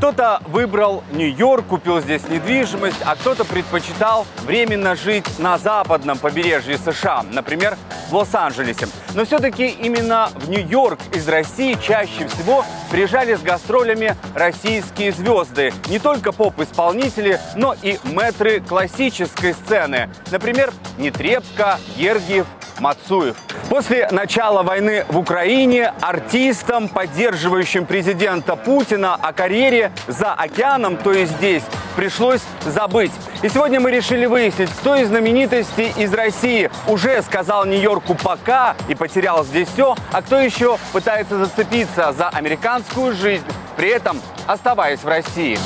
Кто-то 0.05 0.39
выбрал 0.49 1.03
Нью-Йорк, 1.13 1.65
купил 1.65 1.99
здесь 1.99 2.29
недвижимость, 2.29 3.01
а 3.03 3.15
кто-то 3.15 3.43
предпочитал 3.43 4.27
временно 4.45 4.95
жить 4.95 5.25
на 5.39 5.57
западном 5.57 6.19
побережье 6.19 6.77
США, 6.77 7.25
например, 7.31 7.75
в 8.11 8.13
Лос-Анджелесе. 8.13 8.87
Но 9.15 9.25
все-таки 9.25 9.65
именно 9.65 10.29
в 10.35 10.47
Нью-Йорк 10.47 10.99
из 11.11 11.27
России 11.27 11.75
чаще 11.81 12.27
всего 12.27 12.63
приезжали 12.91 13.33
с 13.33 13.41
гастролями 13.41 14.15
российские 14.35 15.11
звезды. 15.11 15.73
Не 15.89 15.97
только 15.97 16.31
поп-исполнители, 16.31 17.39
но 17.55 17.73
и 17.81 17.97
мэтры 18.03 18.59
классической 18.59 19.55
сцены. 19.55 20.11
Например, 20.29 20.71
Нетребко, 20.99 21.79
Гергиев, 21.97 22.45
Мацуев. 22.79 23.35
После 23.69 24.07
начала 24.11 24.63
войны 24.63 25.05
в 25.09 25.17
Украине 25.17 25.93
артистам, 26.01 26.87
поддерживающим 26.87 27.85
президента 27.85 28.55
Путина 28.55 29.15
о 29.15 29.33
карьере 29.33 29.91
за 30.07 30.33
океаном, 30.33 30.97
то 30.97 31.11
есть 31.11 31.33
здесь, 31.33 31.63
пришлось 31.95 32.41
забыть. 32.65 33.11
И 33.41 33.49
сегодня 33.49 33.79
мы 33.79 33.91
решили 33.91 34.25
выяснить, 34.25 34.69
кто 34.69 34.95
из 34.95 35.07
знаменитостей 35.07 35.93
из 35.97 36.13
России 36.13 36.69
уже 36.87 37.21
сказал 37.21 37.65
Нью-Йорку 37.65 38.15
«пока» 38.15 38.75
и 38.87 38.95
потерял 38.95 39.43
здесь 39.43 39.67
все, 39.69 39.95
а 40.11 40.21
кто 40.21 40.39
еще 40.39 40.77
пытается 40.93 41.37
зацепиться 41.37 42.13
за 42.13 42.29
американскую 42.29 43.15
жизнь, 43.15 43.45
при 43.77 43.89
этом 43.89 44.21
оставаясь 44.47 45.01
в 45.01 45.07
России. 45.07 45.57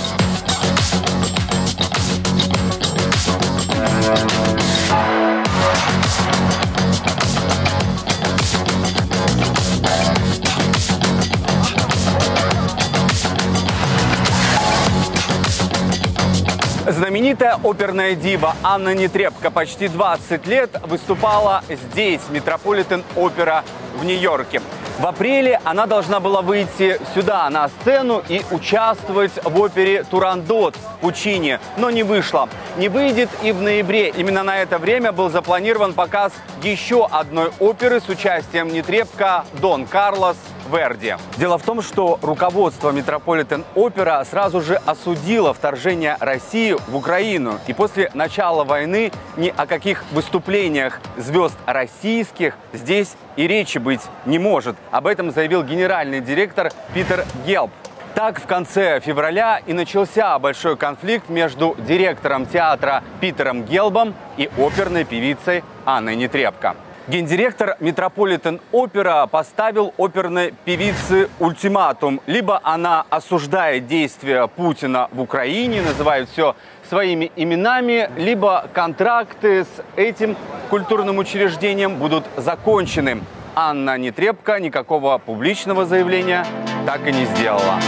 Знаменитая 16.87 17.59
оперная 17.61 18.15
дива 18.15 18.55
Анна 18.63 18.95
Нетребко 18.95 19.51
почти 19.51 19.89
20 19.89 20.47
лет 20.47 20.69
выступала 20.87 21.61
здесь, 21.69 22.21
Метрополитен 22.29 23.03
Опера 23.15 23.63
в 23.99 24.05
Нью-Йорке. 24.05 24.61
В 24.97 25.05
апреле 25.05 25.59
она 25.65 25.85
должна 25.85 26.19
была 26.19 26.41
выйти 26.41 26.99
сюда, 27.13 27.49
на 27.49 27.69
сцену, 27.69 28.23
и 28.27 28.41
участвовать 28.51 29.31
в 29.43 29.59
опере 29.59 30.03
«Турандот» 30.03 30.75
Пучини, 31.01 31.59
но 31.77 31.89
не 31.89 32.03
вышла. 32.03 32.49
Не 32.77 32.89
выйдет 32.89 33.29
и 33.43 33.51
в 33.51 33.61
ноябре. 33.61 34.09
Именно 34.09 34.43
на 34.43 34.57
это 34.57 34.77
время 34.77 35.11
был 35.11 35.29
запланирован 35.29 35.93
показ 35.93 36.33
еще 36.63 37.05
одной 37.05 37.51
оперы 37.59 38.01
с 38.01 38.09
участием 38.09 38.69
Нетребко 38.69 39.45
«Дон 39.61 39.85
Карлос 39.85 40.37
Верди. 40.71 41.15
Дело 41.37 41.57
в 41.57 41.63
том, 41.63 41.81
что 41.81 42.19
руководство 42.21 42.91
Метрополитен 42.91 43.63
Опера 43.75 44.23
сразу 44.29 44.61
же 44.61 44.75
осудило 44.85 45.53
вторжение 45.53 46.17
России 46.19 46.75
в 46.87 46.95
Украину. 46.95 47.59
И 47.67 47.73
после 47.73 48.11
начала 48.13 48.63
войны 48.63 49.11
ни 49.37 49.53
о 49.55 49.65
каких 49.65 50.03
выступлениях 50.11 50.99
звезд 51.17 51.57
российских 51.65 52.55
здесь 52.73 53.15
и 53.35 53.47
речи 53.47 53.77
быть 53.77 54.01
не 54.25 54.39
может. 54.39 54.75
Об 54.91 55.07
этом 55.07 55.31
заявил 55.31 55.63
генеральный 55.63 56.21
директор 56.21 56.71
Питер 56.93 57.25
Гелп. 57.45 57.71
Так, 58.15 58.41
в 58.41 58.45
конце 58.45 58.99
февраля 58.99 59.61
и 59.65 59.71
начался 59.71 60.37
большой 60.39 60.75
конфликт 60.75 61.29
между 61.29 61.75
директором 61.87 62.45
театра 62.45 63.03
Питером 63.21 63.63
Гелбом 63.63 64.13
и 64.35 64.49
оперной 64.57 65.05
певицей 65.05 65.63
Анной 65.85 66.15
Нетребко. 66.15 66.75
Гендиректор 67.09 67.75
Метрополитен 67.79 68.61
Опера 68.71 69.25
поставил 69.25 69.95
оперной 69.97 70.53
певице 70.63 71.27
ультиматум. 71.39 72.21
Либо 72.27 72.61
она 72.61 73.03
осуждает 73.09 73.87
действия 73.87 74.45
Путина 74.45 75.09
в 75.11 75.19
Украине, 75.19 75.81
называет 75.81 76.29
все 76.29 76.55
своими 76.87 77.31
именами, 77.35 78.11
либо 78.15 78.69
контракты 78.73 79.63
с 79.63 79.83
этим 79.95 80.37
культурным 80.69 81.17
учреждением 81.17 81.95
будут 81.95 82.25
закончены. 82.37 83.21
Анна 83.55 83.97
Нетребко 83.97 84.59
никакого 84.59 85.17
публичного 85.17 85.85
заявления 85.85 86.45
так 86.85 87.07
и 87.07 87.11
не 87.11 87.25
сделала. 87.25 87.79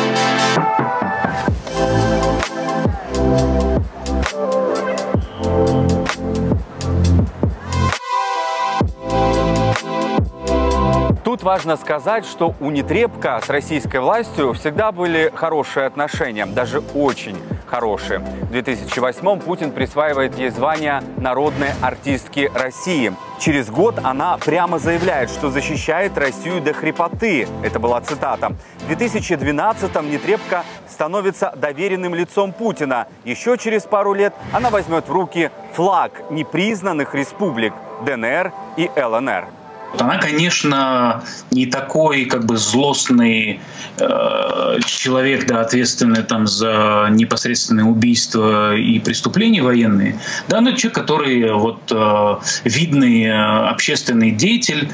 Тут 11.42 11.48
важно 11.48 11.76
сказать, 11.76 12.24
что 12.24 12.54
у 12.60 12.70
Нетребко 12.70 13.42
с 13.44 13.50
российской 13.50 14.00
властью 14.00 14.54
всегда 14.54 14.92
были 14.92 15.32
хорошие 15.34 15.88
отношения, 15.88 16.46
даже 16.46 16.84
очень 16.94 17.36
хорошие. 17.66 18.20
В 18.20 18.52
2008 18.52 19.40
Путин 19.40 19.72
присваивает 19.72 20.38
ей 20.38 20.52
звание 20.52 21.02
народной 21.18 21.70
артистки 21.82 22.52
России. 22.54 23.14
Через 23.40 23.72
год 23.72 24.00
она 24.04 24.38
прямо 24.38 24.78
заявляет, 24.78 25.32
что 25.32 25.50
защищает 25.50 26.16
Россию 26.16 26.62
до 26.62 26.74
хрипоты. 26.74 27.48
Это 27.64 27.80
была 27.80 28.00
цитата. 28.02 28.52
В 28.88 28.92
2012-м 28.92 30.12
Нетребко 30.12 30.64
становится 30.88 31.54
доверенным 31.56 32.14
лицом 32.14 32.54
Путина. 32.54 33.08
Еще 33.26 33.58
через 33.58 33.82
пару 33.86 34.14
лет 34.14 34.36
она 34.54 34.70
возьмет 34.70 35.08
в 35.08 35.12
руки 35.12 35.50
флаг 35.74 36.12
непризнанных 36.30 37.16
республик 37.16 37.74
ДНР 38.06 38.54
и 38.78 38.92
ЛНР. 38.96 39.61
Она, 40.00 40.18
конечно, 40.18 41.24
не 41.52 41.66
такой 41.66 42.26
как 42.26 42.46
бы 42.46 42.58
злостный 42.58 43.60
э, 43.98 44.80
человек, 44.86 45.48
да, 45.48 45.62
ответственный 45.62 46.24
там 46.24 46.48
за 46.48 47.08
непосредственные 47.12 47.86
убийства 47.86 48.76
и 48.76 49.00
преступления 49.00 49.62
военные. 49.62 50.20
Да, 50.48 50.62
но 50.62 50.72
человек, 50.72 50.96
который 50.96 51.52
вот 51.52 51.92
э, 51.92 52.36
видный 52.64 53.26
э, 53.26 53.34
общественный 53.34 54.32
деятель, 54.32 54.90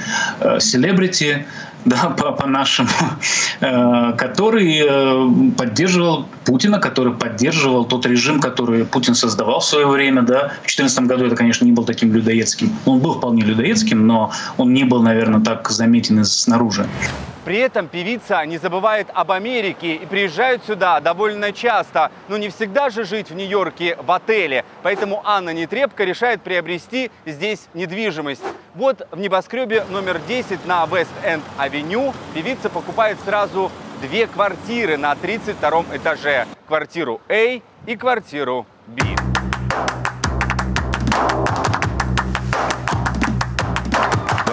селебрити, 0.59 1.45
э, 1.45 1.66
да, 1.89 2.09
по, 2.09 2.31
по 2.31 2.47
нашему, 2.47 2.89
э, 3.61 4.13
который 4.17 4.81
э, 4.83 5.51
поддерживал 5.57 6.25
Путина, 6.45 6.79
который 6.79 7.13
поддерживал 7.13 7.85
тот 7.85 8.05
режим, 8.05 8.41
который 8.41 8.85
Путин 8.85 9.15
создавал 9.15 9.59
в 9.59 9.65
свое 9.65 9.87
время. 9.87 10.21
Да. 10.21 10.51
В 10.63 10.67
2014 10.67 10.99
году 11.07 11.25
это, 11.25 11.35
конечно, 11.35 11.65
не 11.65 11.71
был 11.71 11.85
таким 11.85 12.13
людоедским. 12.13 12.71
Он 12.85 12.99
был 12.99 13.13
вполне 13.13 13.43
людоедским, 13.43 14.05
но 14.05 14.31
он 14.57 14.73
не 14.73 14.83
был, 14.83 15.01
наверное, 15.01 15.41
так 15.41 15.69
заметен 15.69 16.23
снаружи. 16.25 16.87
При 17.47 17.59
этом 17.59 17.87
певица 17.87 18.45
не 18.45 18.57
забывает 18.57 19.07
об 19.13 19.31
Америке 19.31 19.95
и 19.95 20.05
приезжает 20.05 20.65
сюда 20.65 20.99
довольно 20.99 21.53
часто. 21.53 22.11
Но 22.27 22.35
не 22.35 22.49
всегда 22.49 22.89
же 22.89 23.05
жить 23.05 23.29
в 23.29 23.35
Нью-Йорке 23.35 23.95
в 24.01 24.11
отеле. 24.11 24.65
Поэтому 24.83 25.21
Анна 25.23 25.51
Нетребко 25.51 26.03
решает 26.03 26.41
приобрести 26.41 27.09
здесь 27.25 27.69
недвижимость. 27.73 28.43
Вот 28.75 29.07
в 29.11 29.17
небоскребе 29.17 29.85
номер 29.89 30.19
10 30.27 30.65
на 30.65 30.85
Вест-Энд-Авеню 30.87 32.13
певица 32.33 32.69
покупает 32.69 33.17
сразу 33.23 33.71
две 34.01 34.27
квартиры 34.27 34.97
на 34.97 35.15
32 35.15 35.85
этаже. 35.93 36.47
Квартиру 36.67 37.21
А 37.29 37.61
и 37.85 37.95
квартиру 37.95 38.67
Б. 38.87 39.15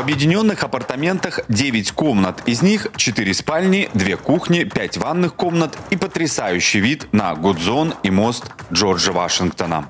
объединенных 0.01 0.62
апартаментах 0.62 1.41
9 1.49 1.93
комнат. 1.93 2.43
Из 2.47 2.62
них 2.62 2.89
4 2.97 3.35
спальни, 3.35 3.89
2 3.95 4.16
кухни, 4.16 4.65
5 4.65 4.99
ванных 4.99 5.35
комнат 5.35 5.77
и 5.91 5.97
потрясающий 5.97 6.81
вид 6.81 7.09
на 7.12 7.35
Гудзон 7.35 7.95
и 8.03 8.11
мост 8.11 8.45
Джорджа 8.73 9.12
Вашингтона. 9.12 9.87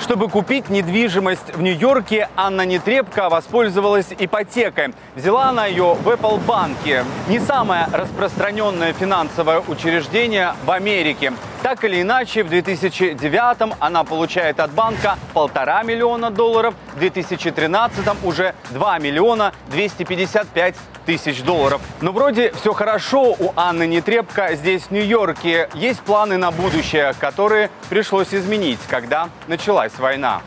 Чтобы 0.00 0.28
купить 0.28 0.70
недвижимость 0.70 1.54
в 1.54 1.60
Нью-Йорке, 1.60 2.28
Анна 2.36 2.64
Нетребко 2.64 3.28
воспользовалась 3.28 4.06
ипотекой. 4.16 4.94
Взяла 5.16 5.50
она 5.50 5.66
ее 5.66 5.94
в 5.94 6.08
Apple 6.08 6.40
банке. 6.46 7.04
Не 7.28 7.40
самое 7.40 7.88
распространенное 7.92 8.92
финансовое 8.92 9.60
учреждение 9.60 10.54
в 10.64 10.70
Америке. 10.70 11.32
Так 11.62 11.82
или 11.82 12.02
иначе, 12.02 12.44
в 12.44 12.48
2009 12.48 13.74
она 13.80 14.04
получает 14.04 14.60
от 14.60 14.70
банка 14.70 15.18
полтора 15.34 15.82
миллиона 15.82 16.30
долларов, 16.30 16.74
в 16.94 16.98
2013 16.98 18.24
уже 18.24 18.54
2 18.70 18.98
миллиона 19.00 19.52
255 19.70 20.76
тысяч 21.04 21.42
долларов. 21.42 21.80
Но 22.00 22.12
вроде 22.12 22.52
все 22.52 22.72
хорошо 22.72 23.34
у 23.38 23.52
Анны 23.56 23.86
Нетребко 23.86 24.54
здесь, 24.54 24.84
в 24.84 24.90
Нью-Йорке. 24.92 25.68
Есть 25.74 26.00
планы 26.02 26.36
на 26.36 26.52
будущее, 26.52 27.12
которые 27.18 27.70
пришлось 27.88 28.32
изменить, 28.32 28.80
когда 28.88 29.28
началась 29.48 29.98
война. 29.98 30.42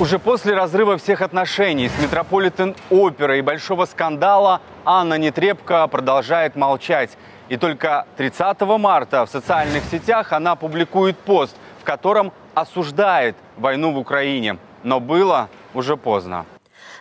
Уже 0.00 0.18
после 0.18 0.54
разрыва 0.54 0.96
всех 0.96 1.20
отношений 1.20 1.90
с 1.90 2.02
Метрополитен 2.02 2.74
оперой 2.88 3.40
и 3.40 3.42
большого 3.42 3.84
скандала 3.84 4.62
Анна 4.86 5.18
Нетребко 5.18 5.86
продолжает 5.88 6.56
молчать. 6.56 7.10
И 7.50 7.56
только 7.56 8.06
30 8.16 8.60
марта 8.78 9.26
в 9.26 9.28
социальных 9.28 9.82
сетях 9.90 10.32
она 10.32 10.54
публикует 10.54 11.18
пост, 11.18 11.56
в 11.80 11.84
котором 11.84 12.32
осуждает 12.54 13.34
войну 13.56 13.92
в 13.92 13.98
Украине. 13.98 14.56
Но 14.84 15.00
было 15.00 15.48
уже 15.74 15.96
поздно. 15.96 16.46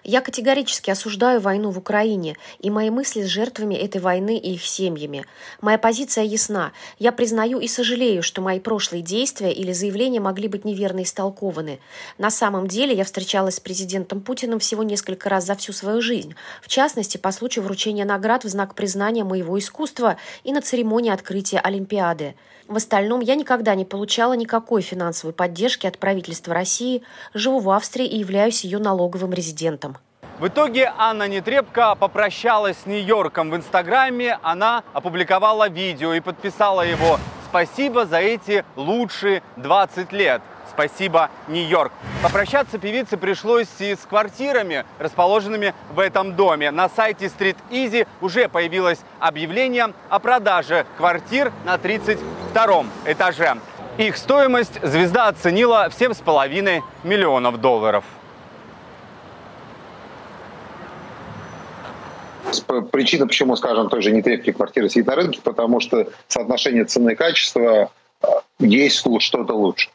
Я 0.03 0.21
категорически 0.21 0.89
осуждаю 0.89 1.41
войну 1.41 1.71
в 1.71 1.77
Украине 1.77 2.37
и 2.59 2.69
мои 2.69 2.89
мысли 2.89 3.23
с 3.23 3.27
жертвами 3.27 3.75
этой 3.75 3.99
войны 4.01 4.37
и 4.37 4.53
их 4.53 4.65
семьями. 4.65 5.25
Моя 5.61 5.77
позиция 5.77 6.23
ясна. 6.23 6.71
Я 6.97 7.11
признаю 7.11 7.59
и 7.59 7.67
сожалею, 7.67 8.23
что 8.23 8.41
мои 8.41 8.59
прошлые 8.59 9.01
действия 9.01 9.51
или 9.51 9.73
заявления 9.73 10.19
могли 10.19 10.47
быть 10.47 10.65
неверно 10.65 11.03
истолкованы. 11.03 11.79
На 12.17 12.29
самом 12.29 12.67
деле 12.67 12.95
я 12.95 13.03
встречалась 13.03 13.55
с 13.55 13.59
президентом 13.59 14.21
Путиным 14.21 14.59
всего 14.59 14.83
несколько 14.83 15.29
раз 15.29 15.45
за 15.45 15.55
всю 15.55 15.73
свою 15.73 16.01
жизнь. 16.01 16.35
В 16.61 16.67
частности, 16.67 17.17
по 17.17 17.31
случаю 17.31 17.63
вручения 17.65 18.05
наград 18.05 18.43
в 18.43 18.49
знак 18.49 18.75
признания 18.75 19.23
моего 19.23 19.57
искусства 19.59 20.17
и 20.43 20.51
на 20.51 20.61
церемонии 20.61 21.11
открытия 21.11 21.59
Олимпиады. 21.59 22.35
В 22.67 22.75
остальном 22.75 23.21
я 23.21 23.33
никогда 23.33 23.73
не 23.73 23.83
получала 23.83 24.33
никакой 24.33 24.83
финансовой 24.83 25.33
поддержки 25.33 25.87
от 25.87 25.97
правительства 25.97 26.53
России, 26.53 27.01
живу 27.33 27.59
в 27.59 27.69
Австрии 27.71 28.05
и 28.05 28.19
являюсь 28.19 28.63
ее 28.63 28.77
налоговым 28.77 29.33
резидентом. 29.33 29.88
В 30.39 30.47
итоге 30.47 30.93
Анна 30.97 31.27
Нетребко 31.27 31.95
попрощалась 31.95 32.77
с 32.77 32.85
Нью-Йорком 32.85 33.51
в 33.51 33.57
Инстаграме. 33.57 34.39
Она 34.41 34.85
опубликовала 34.93 35.67
видео 35.67 36.13
и 36.13 36.21
подписала 36.21 36.81
его 36.81 37.19
«Спасибо 37.49 38.05
за 38.05 38.19
эти 38.19 38.63
лучшие 38.77 39.43
20 39.57 40.13
лет». 40.13 40.41
Спасибо, 40.69 41.29
Нью-Йорк. 41.49 41.91
Попрощаться 42.23 42.77
певице 42.77 43.17
пришлось 43.17 43.67
и 43.79 43.95
с 43.95 44.05
квартирами, 44.07 44.85
расположенными 44.97 45.73
в 45.93 45.99
этом 45.99 46.37
доме. 46.37 46.71
На 46.71 46.87
сайте 46.87 47.25
Street 47.25 47.57
Easy 47.69 48.07
уже 48.21 48.47
появилось 48.47 48.99
объявление 49.19 49.91
о 50.07 50.19
продаже 50.19 50.85
квартир 50.95 51.51
на 51.65 51.77
32 51.77 52.85
этаже. 53.05 53.57
Их 53.97 54.15
стоимость 54.15 54.81
звезда 54.81 55.27
оценила 55.27 55.89
в 55.89 55.99
7,5 55.99 56.81
миллионов 57.03 57.59
долларов. 57.59 58.05
Причина, 62.91 63.27
почему, 63.27 63.55
скажем, 63.55 63.89
той 63.89 64.01
же 64.01 64.11
нетрепки 64.11 64.51
квартиры 64.51 64.89
сидит 64.89 65.07
на 65.07 65.15
рынке, 65.15 65.39
потому 65.43 65.79
что 65.79 66.07
соотношение 66.27 66.85
цены 66.85 67.11
и 67.11 67.15
качества 67.15 67.91
э, 68.21 68.27
есть 68.59 69.05
что-то 69.19 69.53
лучше. 69.53 69.89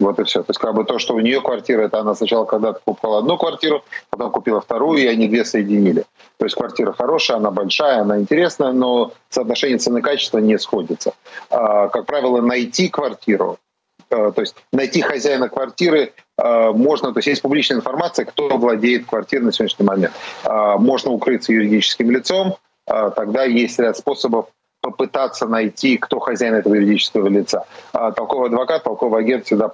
Вот 0.00 0.18
и 0.18 0.24
все. 0.24 0.42
То 0.42 0.50
есть 0.50 0.58
как 0.58 0.74
бы 0.74 0.84
то, 0.84 0.98
что 0.98 1.14
у 1.14 1.20
нее 1.20 1.42
квартира, 1.42 1.82
это 1.82 2.00
она 2.00 2.14
сначала 2.14 2.46
когда-то 2.46 2.80
покупала 2.84 3.18
одну 3.18 3.36
квартиру, 3.36 3.84
потом 4.08 4.30
купила 4.30 4.60
вторую, 4.60 4.98
и 4.98 5.06
они 5.06 5.28
две 5.28 5.44
соединили. 5.44 6.04
То 6.38 6.46
есть 6.46 6.56
квартира 6.56 6.92
хорошая, 6.92 7.36
она 7.36 7.50
большая, 7.50 8.00
она 8.00 8.18
интересная, 8.18 8.72
но 8.72 9.12
соотношение 9.28 9.76
цены 9.76 9.98
и 9.98 10.02
качества 10.02 10.38
не 10.38 10.58
сходится. 10.58 11.12
А, 11.50 11.88
как 11.88 12.06
правило, 12.06 12.40
найти 12.40 12.88
квартиру, 12.88 13.58
а, 13.58 13.69
то 14.10 14.40
есть 14.40 14.56
найти 14.72 15.00
хозяина 15.00 15.48
квартиры 15.48 16.12
а, 16.36 16.72
можно, 16.72 17.12
то 17.12 17.18
есть 17.18 17.28
есть 17.28 17.42
публичная 17.42 17.78
информация, 17.78 18.24
кто 18.24 18.48
владеет 18.56 19.06
квартирой 19.06 19.44
на 19.44 19.52
сегодняшний 19.52 19.86
момент. 19.86 20.12
А, 20.44 20.76
можно 20.76 21.10
укрыться 21.12 21.52
юридическим 21.52 22.10
лицом, 22.10 22.56
тогда 22.86 23.44
есть 23.44 23.78
ряд 23.78 23.96
способов 23.96 24.46
попытаться 24.80 25.46
найти, 25.46 25.96
кто 25.96 26.18
хозяин 26.18 26.54
этого 26.54 26.74
юридического 26.74 27.28
лица. 27.28 27.66
А 27.92 28.12
толковый 28.12 28.48
адвокат, 28.48 28.82
толковый 28.82 29.20
агент 29.20 29.44
всегда, 29.44 29.70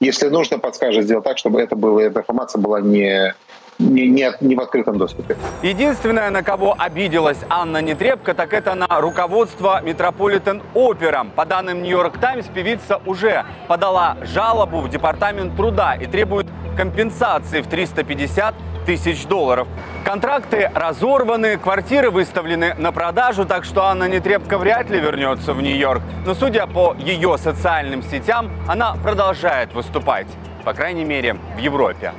если 0.00 0.28
нужно, 0.28 0.58
подскажет 0.58 1.04
сделать 1.04 1.24
так, 1.24 1.38
чтобы 1.38 1.60
это 1.60 1.76
было, 1.76 2.00
эта 2.00 2.20
информация 2.20 2.60
была 2.60 2.80
не 2.80 3.34
не, 3.78 4.08
не, 4.08 4.32
не 4.40 4.56
в 4.56 4.60
открытом 4.60 4.98
доступе. 4.98 5.36
Единственное, 5.62 6.30
на 6.30 6.42
кого 6.42 6.74
обиделась 6.78 7.38
Анна 7.48 7.82
Нетребко, 7.82 8.34
так 8.34 8.52
это 8.52 8.74
на 8.74 8.86
руководство 9.00 9.80
Метрополитен 9.82 10.62
Опера. 10.74 11.26
По 11.36 11.44
данным 11.44 11.82
Нью-Йорк 11.82 12.18
Таймс, 12.18 12.46
певица 12.46 13.00
уже 13.06 13.44
подала 13.68 14.16
жалобу 14.22 14.80
в 14.80 14.88
Департамент 14.88 15.56
труда 15.56 15.94
и 15.94 16.06
требует 16.06 16.46
компенсации 16.76 17.60
в 17.60 17.66
350 17.68 18.54
тысяч 18.84 19.26
долларов. 19.26 19.66
Контракты 20.04 20.70
разорваны, 20.74 21.56
квартиры 21.56 22.10
выставлены 22.10 22.74
на 22.74 22.92
продажу, 22.92 23.46
так 23.46 23.64
что 23.64 23.84
Анна 23.84 24.08
Нетребко 24.08 24.58
вряд 24.58 24.90
ли 24.90 25.00
вернется 25.00 25.54
в 25.54 25.62
Нью-Йорк. 25.62 26.02
Но 26.26 26.34
судя 26.34 26.66
по 26.66 26.94
ее 26.98 27.38
социальным 27.38 28.02
сетям, 28.02 28.50
она 28.68 28.94
продолжает 29.02 29.72
выступать, 29.72 30.26
по 30.64 30.74
крайней 30.74 31.04
мере, 31.04 31.36
в 31.56 31.58
Европе. 31.58 32.12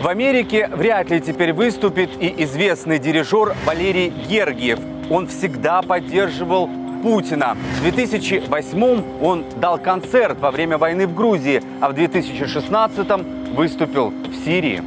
В 0.00 0.08
Америке 0.08 0.68
вряд 0.72 1.10
ли 1.10 1.20
теперь 1.20 1.52
выступит 1.54 2.10
и 2.20 2.44
известный 2.44 2.98
дирижер 2.98 3.56
Валерий 3.64 4.08
Гергиев. 4.08 4.78
Он 5.10 5.26
всегда 5.26 5.80
поддерживал 5.80 6.68
Путина. 7.02 7.56
В 7.78 7.82
2008 7.82 9.22
он 9.22 9.44
дал 9.58 9.78
концерт 9.78 10.38
во 10.38 10.50
время 10.50 10.76
войны 10.76 11.06
в 11.06 11.14
Грузии, 11.14 11.62
а 11.80 11.88
в 11.88 11.94
2016 11.94 13.08
выступил 13.54 14.10
в 14.10 14.44
Сирии. 14.44 14.82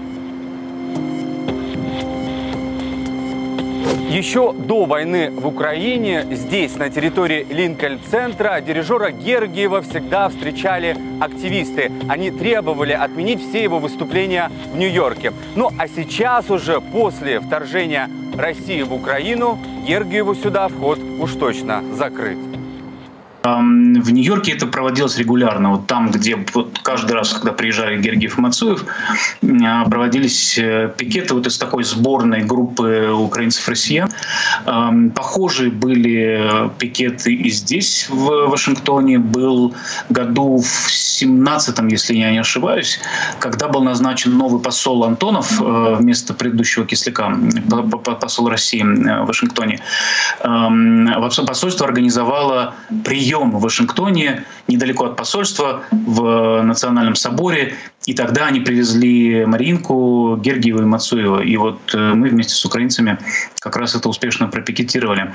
Еще 4.09 4.53
до 4.53 4.85
войны 4.85 5.29
в 5.29 5.45
Украине, 5.45 6.25
здесь, 6.31 6.75
на 6.77 6.89
территории 6.89 7.45
Линкольн-центра, 7.47 8.59
дирижера 8.59 9.11
Гергиева 9.11 9.83
всегда 9.83 10.29
встречали 10.29 10.97
активисты. 11.21 11.91
Они 12.07 12.31
требовали 12.31 12.93
отменить 12.93 13.39
все 13.39 13.61
его 13.61 13.77
выступления 13.77 14.49
в 14.73 14.77
Нью-Йорке. 14.77 15.31
Ну 15.55 15.69
а 15.77 15.87
сейчас 15.87 16.49
уже, 16.49 16.81
после 16.81 17.39
вторжения 17.39 18.09
России 18.35 18.81
в 18.81 18.95
Украину, 18.95 19.59
Гергиеву 19.85 20.33
сюда 20.33 20.69
вход 20.69 20.97
уж 21.19 21.33
точно 21.33 21.83
закрыт. 21.93 22.48
В 23.43 24.11
Нью-Йорке 24.11 24.51
это 24.51 24.67
проводилось 24.67 25.17
регулярно. 25.17 25.71
Вот 25.71 25.87
там, 25.87 26.11
где 26.11 26.37
вот 26.53 26.79
каждый 26.83 27.13
раз, 27.13 27.33
когда 27.33 27.53
приезжали 27.53 27.99
Гергиев 28.01 28.37
и 28.37 28.41
Мацуев, 28.41 28.85
а, 29.63 29.85
проводились 29.85 30.57
э, 30.57 30.93
пикеты 30.97 31.33
вот 31.33 31.47
из 31.47 31.57
такой 31.57 31.83
сборной 31.83 32.41
группы 32.41 33.09
украинцев-россиян. 33.11 34.09
Похожие 35.15 35.71
были 35.71 36.69
пикеты 36.79 37.33
и 37.33 37.49
здесь, 37.49 38.07
в 38.09 38.47
Вашингтоне. 38.47 39.19
Был 39.19 39.73
году 40.09 40.57
в 40.57 40.91
17 40.91 41.79
если 41.91 42.15
я 42.15 42.31
не 42.31 42.39
ошибаюсь, 42.39 42.99
когда 43.39 43.67
был 43.67 43.83
назначен 43.83 44.37
новый 44.37 44.61
посол 44.61 45.05
Антонов 45.05 45.61
э, 45.61 45.95
вместо 45.99 46.33
предыдущего 46.33 46.85
кисляка, 46.85 47.37
посол 48.19 48.49
России 48.49 48.81
э, 48.81 49.23
в 49.23 49.27
Вашингтоне. 49.27 49.79
Посольство 51.47 51.85
организовало 51.87 52.73
прием 53.05 53.28
прием 53.29 53.51
в 53.51 53.61
Вашингтоне, 53.61 54.43
недалеко 54.67 55.05
от 55.05 55.15
посольства, 55.15 55.83
в 55.91 56.63
Национальном 56.63 57.13
соборе. 57.13 57.75
И 58.07 58.13
тогда 58.15 58.47
они 58.47 58.59
привезли 58.59 59.45
Маринку, 59.45 60.35
Гергиева 60.37 60.81
и 60.81 60.85
Мацуева. 60.85 61.41
И 61.41 61.55
вот 61.57 61.79
э, 61.93 62.13
мы 62.15 62.29
вместе 62.29 62.55
с 62.55 62.65
украинцами 62.65 63.19
как 63.59 63.75
раз 63.75 63.93
это 63.93 64.09
успешно 64.09 64.47
пропикетировали. 64.47 65.31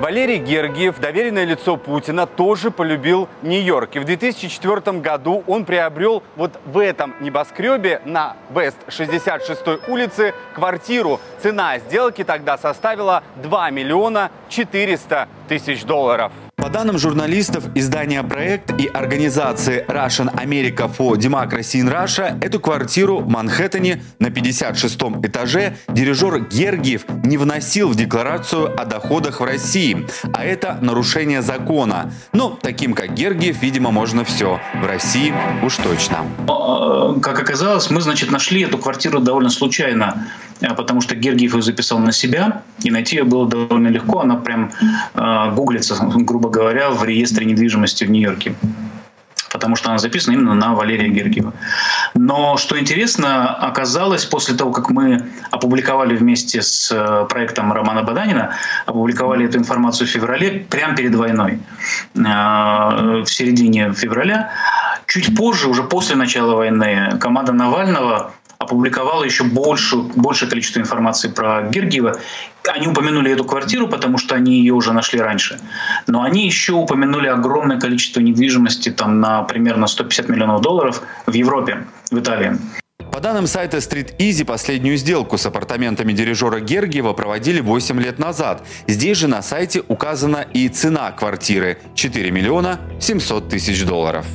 Валерий 0.00 0.38
Гергиев, 0.38 1.00
доверенное 1.00 1.46
лицо 1.46 1.78
Путина, 1.78 2.26
тоже 2.26 2.70
полюбил 2.70 3.28
Нью-Йорк. 3.42 3.96
И 3.96 3.98
в 3.98 4.04
2004 4.04 4.98
году 4.98 5.42
он 5.46 5.64
приобрел 5.64 6.22
вот 6.36 6.60
в 6.66 6.78
этом 6.78 7.14
небоскребе 7.20 8.02
на 8.04 8.36
Вест 8.54 8.76
66 8.88 9.88
улице 9.88 10.34
квартиру. 10.54 11.18
Цена 11.42 11.78
сделки 11.78 12.24
тогда 12.24 12.58
составила 12.58 13.22
2 13.42 13.70
миллиона 13.70 14.30
400 14.50 15.28
тысяч 15.48 15.84
долларов. 15.84 16.30
По 16.58 16.70
данным 16.70 16.98
журналистов 16.98 17.64
издания 17.76 18.20
«Проект» 18.24 18.72
и 18.80 18.88
организации 18.88 19.86
Russian 19.86 20.34
America 20.34 20.90
for 20.92 21.12
Democracy 21.12 21.80
in 21.80 21.88
Russia, 21.88 22.36
эту 22.44 22.58
квартиру 22.58 23.20
в 23.20 23.28
Манхэттене 23.28 24.02
на 24.18 24.26
56-м 24.26 25.24
этаже 25.24 25.76
дирижер 25.88 26.40
Гергиев 26.40 27.04
не 27.22 27.38
вносил 27.38 27.90
в 27.90 27.94
декларацию 27.94 28.74
о 28.76 28.84
доходах 28.86 29.38
в 29.38 29.44
России, 29.44 30.04
а 30.34 30.44
это 30.44 30.78
нарушение 30.82 31.42
закона. 31.42 32.12
Но 32.32 32.58
таким, 32.60 32.92
как 32.92 33.14
Гергиев, 33.14 33.62
видимо, 33.62 33.92
можно 33.92 34.24
все. 34.24 34.58
В 34.82 34.84
России 34.84 35.32
уж 35.62 35.76
точно. 35.76 36.26
Э, 36.48 37.20
как 37.20 37.38
оказалось, 37.38 37.88
мы, 37.88 38.00
значит, 38.00 38.32
нашли 38.32 38.62
эту 38.62 38.78
квартиру 38.78 39.20
довольно 39.20 39.50
случайно, 39.50 40.26
потому 40.60 41.00
что 41.00 41.14
Гергиев 41.14 41.54
ее 41.54 41.62
записал 41.62 41.98
на 41.98 42.12
себя, 42.12 42.62
и 42.82 42.90
найти 42.90 43.16
ее 43.16 43.24
было 43.24 43.48
довольно 43.48 43.88
легко. 43.88 44.20
Она 44.20 44.36
прям 44.36 44.70
э, 45.14 45.52
гуглится, 45.54 45.96
грубо 46.00 46.50
говоря, 46.50 46.90
в 46.90 47.04
реестре 47.04 47.46
недвижимости 47.46 48.04
в 48.04 48.10
Нью-Йорке 48.10 48.54
потому 49.50 49.76
что 49.76 49.88
она 49.90 49.98
записана 49.98 50.34
именно 50.34 50.54
на 50.54 50.74
Валерия 50.74 51.08
Гергиева. 51.08 51.52
Но 52.14 52.56
что 52.56 52.78
интересно, 52.78 53.54
оказалось, 53.54 54.24
после 54.24 54.54
того, 54.54 54.72
как 54.72 54.90
мы 54.90 55.26
опубликовали 55.50 56.16
вместе 56.16 56.62
с 56.62 56.92
э, 56.92 57.26
проектом 57.28 57.72
Романа 57.72 58.02
Баданина, 58.02 58.54
опубликовали 58.86 59.46
эту 59.46 59.58
информацию 59.58 60.06
в 60.06 60.10
феврале, 60.10 60.66
прямо 60.70 60.94
перед 60.96 61.14
войной, 61.14 61.60
э, 62.14 62.20
в 62.20 63.26
середине 63.26 63.92
февраля, 63.92 64.50
чуть 65.06 65.36
позже, 65.36 65.68
уже 65.68 65.82
после 65.82 66.16
начала 66.16 66.54
войны, 66.54 67.18
команда 67.20 67.52
Навального 67.52 68.32
опубликовала 68.58 69.24
еще 69.24 69.44
больше, 69.44 69.96
большее 69.96 70.48
количество 70.48 70.80
информации 70.80 71.28
про 71.28 71.62
Гергиева. 71.62 72.20
Они 72.68 72.88
упомянули 72.88 73.32
эту 73.32 73.44
квартиру, 73.44 73.88
потому 73.88 74.18
что 74.18 74.34
они 74.34 74.58
ее 74.58 74.74
уже 74.74 74.92
нашли 74.92 75.20
раньше. 75.20 75.60
Но 76.06 76.22
они 76.22 76.44
еще 76.44 76.72
упомянули 76.72 77.28
огромное 77.28 77.80
количество 77.80 78.20
недвижимости, 78.20 78.90
там 78.90 79.20
на 79.20 79.42
примерно 79.42 79.86
150 79.86 80.28
миллионов 80.28 80.60
долларов 80.60 81.02
в 81.26 81.32
Европе, 81.32 81.86
в 82.10 82.18
Италии. 82.18 82.58
По 83.12 83.20
данным 83.20 83.46
сайта 83.46 83.78
Street 83.78 84.16
Easy, 84.18 84.44
последнюю 84.44 84.96
сделку 84.96 85.38
с 85.38 85.46
апартаментами 85.46 86.12
дирижера 86.12 86.60
Гергиева 86.60 87.14
проводили 87.14 87.60
8 87.60 88.00
лет 88.00 88.18
назад. 88.18 88.64
Здесь 88.86 89.18
же 89.18 89.28
на 89.28 89.40
сайте 89.40 89.82
указана 89.88 90.46
и 90.52 90.68
цена 90.68 91.10
квартиры– 91.12 91.78
4 91.94 92.30
миллиона 92.30 92.78
700 93.00 93.48
тысяч 93.48 93.84
долларов. 93.84 94.26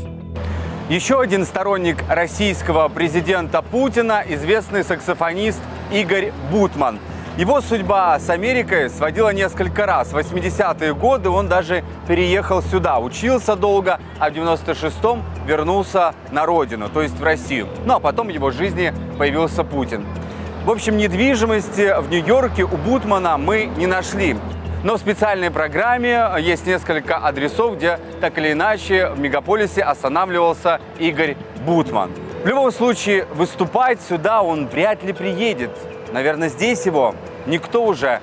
Еще 0.89 1.21
один 1.21 1.45
сторонник 1.45 2.03
российского 2.09 2.89
президента 2.89 3.61
Путина– 3.61 4.21
известный 4.27 4.83
саксофонист 4.83 5.61
Игорь 5.93 6.33
Бутман. 6.51 6.99
Его 7.37 7.61
судьба 7.61 8.19
с 8.19 8.29
Америкой 8.29 8.89
сводила 8.89 9.29
несколько 9.33 9.85
раз. 9.85 10.11
В 10.11 10.17
80-е 10.17 10.93
годы 10.93 11.29
он 11.29 11.47
даже 11.47 11.85
переехал 12.05 12.61
сюда, 12.61 12.99
учился 12.99 13.55
долго, 13.55 14.01
а 14.19 14.29
в 14.29 14.33
96-м 14.33 15.23
вернулся 15.47 16.13
на 16.31 16.45
родину, 16.45 16.89
то 16.89 17.01
есть 17.01 17.17
в 17.17 17.23
Россию. 17.23 17.69
Ну 17.85 17.95
а 17.95 17.99
потом 18.01 18.27
в 18.27 18.31
его 18.31 18.51
жизни 18.51 18.93
появился 19.17 19.63
Путин. 19.63 20.05
В 20.65 20.69
общем, 20.69 20.97
недвижимости 20.97 21.97
в 22.01 22.09
Нью-Йорке 22.09 22.65
у 22.65 22.75
Бутмана 22.75 23.37
мы 23.37 23.69
не 23.77 23.87
нашли. 23.87 24.35
Но 24.83 24.97
в 24.97 24.99
специальной 24.99 25.49
программе 25.49 26.29
есть 26.39 26.65
несколько 26.65 27.15
адресов, 27.17 27.77
где 27.77 27.99
так 28.19 28.37
или 28.37 28.51
иначе 28.51 29.07
в 29.07 29.19
мегаполисе 29.19 29.81
останавливался 29.81 30.81
Игорь 30.99 31.37
Бутман. 31.65 32.11
В 32.43 32.47
любом 32.47 32.69
случае, 32.69 33.25
выступать 33.33 34.01
сюда 34.01 34.43
он 34.43 34.67
вряд 34.67 35.01
ли 35.03 35.13
приедет. 35.13 35.71
Наверное, 36.11 36.49
здесь 36.49 36.85
его 36.85 37.15
никто 37.45 37.85
уже 37.85 38.19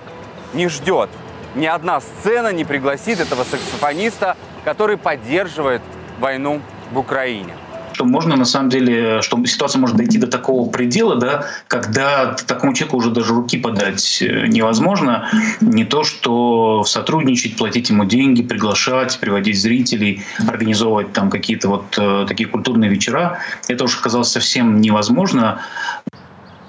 не 0.53 0.69
ждет. 0.69 1.09
Ни 1.55 1.65
одна 1.65 2.01
сцена 2.01 2.53
не 2.53 2.67
пригласит 2.67 3.21
этого 3.21 3.45
саксофониста, 3.45 4.37
который 4.63 4.99
поддерживает 4.99 5.81
войну 6.19 6.61
в 6.93 6.99
Украине 6.99 7.55
что 8.01 8.07
можно 8.07 8.35
на 8.35 8.47
самом 8.47 8.71
деле, 8.71 9.21
что 9.21 9.45
ситуация 9.45 9.79
может 9.79 9.95
дойти 9.95 10.17
до 10.17 10.27
такого 10.27 10.71
предела, 10.71 11.17
да, 11.17 11.45
когда 11.69 12.35
такому 12.47 12.73
человеку 12.73 12.97
уже 12.97 13.11
даже 13.11 13.35
руки 13.35 13.59
подать 13.59 14.23
э, 14.23 14.47
невозможно. 14.47 15.29
Не 15.61 15.85
то, 15.85 16.03
что 16.03 16.83
сотрудничать, 16.85 17.57
платить 17.57 17.91
ему 17.91 18.07
деньги, 18.07 18.43
приглашать, 18.43 19.19
приводить 19.21 19.61
зрителей, 19.61 20.23
организовывать 20.49 21.13
там 21.13 21.29
какие-то 21.29 21.69
вот 21.69 21.99
э, 21.99 22.25
такие 22.27 22.49
культурные 22.49 22.89
вечера. 22.89 23.41
Это 23.69 23.85
уже 23.85 24.01
казалось 24.01 24.29
совсем 24.29 24.81
невозможно. 24.81 25.61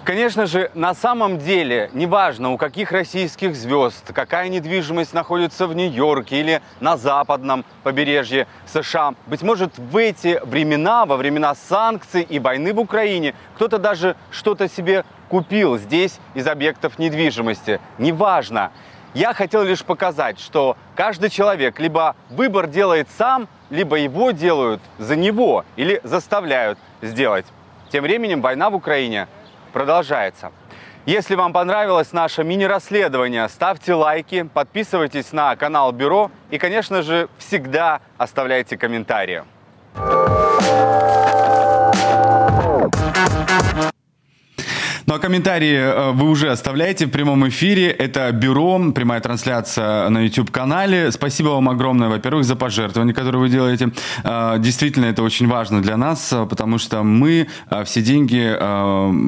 Конечно 0.04 0.48
же, 0.48 0.72
на 0.74 0.96
самом 0.96 1.38
деле, 1.38 1.92
неважно, 1.94 2.52
у 2.52 2.58
каких 2.58 2.92
российских 2.92 3.56
звезд, 3.56 4.12
какая 4.14 4.50
недвижимость 4.50 5.14
находится 5.14 5.68
в 5.68 5.76
Нью-Йорке 5.76 6.40
или 6.40 6.62
на 6.80 6.98
западном 6.98 7.64
побережье 7.84 8.48
США. 8.66 9.14
Быть 9.28 9.44
может, 9.44 9.78
в 9.78 9.96
эти 9.96 10.42
времена, 10.44 11.06
во 11.06 11.18
времена 11.18 11.54
санкций 11.54 12.24
и 12.24 12.40
войны 12.40 12.74
в 12.74 12.80
Украине, 12.80 13.36
кто-то 13.54 13.78
даже 13.78 14.16
что-то 14.32 14.68
себе 14.68 15.06
купил 15.30 15.78
здесь 15.78 16.20
из 16.34 16.48
объектов 16.48 16.98
недвижимости. 16.98 17.80
Неважно. 18.00 18.72
Я 19.14 19.36
хотел 19.36 19.62
лишь 19.62 19.84
показать, 19.84 20.40
что 20.40 20.78
каждый 20.96 21.30
человек 21.30 21.80
либо 21.80 22.16
выбор 22.32 22.66
делает 22.66 23.08
сам, 23.20 23.48
либо 23.70 23.98
его 23.98 24.32
делают 24.32 24.82
за 24.98 25.16
него 25.16 25.64
или 25.76 26.02
заставляют 26.04 26.80
сделать. 27.04 27.46
Тем 27.92 28.04
временем 28.04 28.42
война 28.42 28.72
в 28.72 28.76
Украине– 28.76 29.28
продолжается. 29.72 30.52
Если 31.06 31.34
вам 31.34 31.52
понравилось 31.52 32.14
наше 32.14 32.44
мини-расследование, 32.44 33.50
ставьте 33.50 33.96
лайки, 33.96 34.44
подписывайтесь 34.44 35.32
на 35.34 35.56
канал 35.56 35.92
Бюро 35.92 36.30
и, 36.52 36.60
конечно 36.60 37.02
же, 37.02 37.28
всегда 37.40 38.02
оставляйте 38.18 38.78
комментарии. 38.78 39.44
Ну 45.12 45.18
а 45.18 45.20
комментарии 45.20 45.76
э, 45.76 46.12
вы 46.14 46.30
уже 46.30 46.52
оставляете 46.52 47.06
в 47.06 47.10
прямом 47.10 47.46
эфире. 47.50 47.90
Это 47.90 48.32
бюро, 48.32 48.94
прямая 48.96 49.20
трансляция 49.20 50.08
на 50.08 50.20
YouTube-канале. 50.20 51.12
Спасибо 51.12 51.50
вам 51.50 51.68
огромное, 51.68 52.08
во-первых, 52.08 52.46
за 52.46 52.56
пожертвования, 52.56 53.14
которые 53.14 53.42
вы 53.42 53.50
делаете. 53.50 53.92
Э, 54.24 54.56
действительно, 54.58 55.08
это 55.08 55.22
очень 55.22 55.50
важно 55.50 55.82
для 55.82 55.98
нас, 55.98 56.32
э, 56.32 56.46
потому 56.50 56.78
что 56.78 57.04
мы 57.04 57.48
все 57.84 58.02
деньги, 58.02 58.56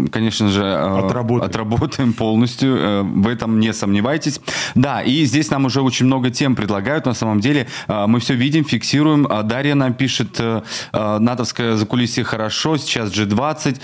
конечно 0.09 0.47
же, 0.47 0.73
отработаем, 0.73 1.49
отработаем 1.49 2.13
полностью. 2.13 3.03
В 3.03 3.27
этом 3.27 3.59
не 3.59 3.73
сомневайтесь. 3.73 4.39
Да, 4.75 5.01
и 5.01 5.25
здесь 5.25 5.51
нам 5.51 5.65
уже 5.65 5.81
очень 5.81 6.05
много 6.05 6.29
тем 6.29 6.55
предлагают. 6.55 7.05
На 7.05 7.13
самом 7.13 7.41
деле 7.41 7.67
мы 7.89 8.21
все 8.21 8.35
видим, 8.35 8.63
фиксируем. 8.63 9.27
Дарья 9.43 9.75
нам 9.75 9.93
пишет, 9.93 10.39
натовское 10.93 11.75
закулисье 11.75 12.23
хорошо, 12.23 12.77
сейчас 12.77 13.11
G20 13.11 13.81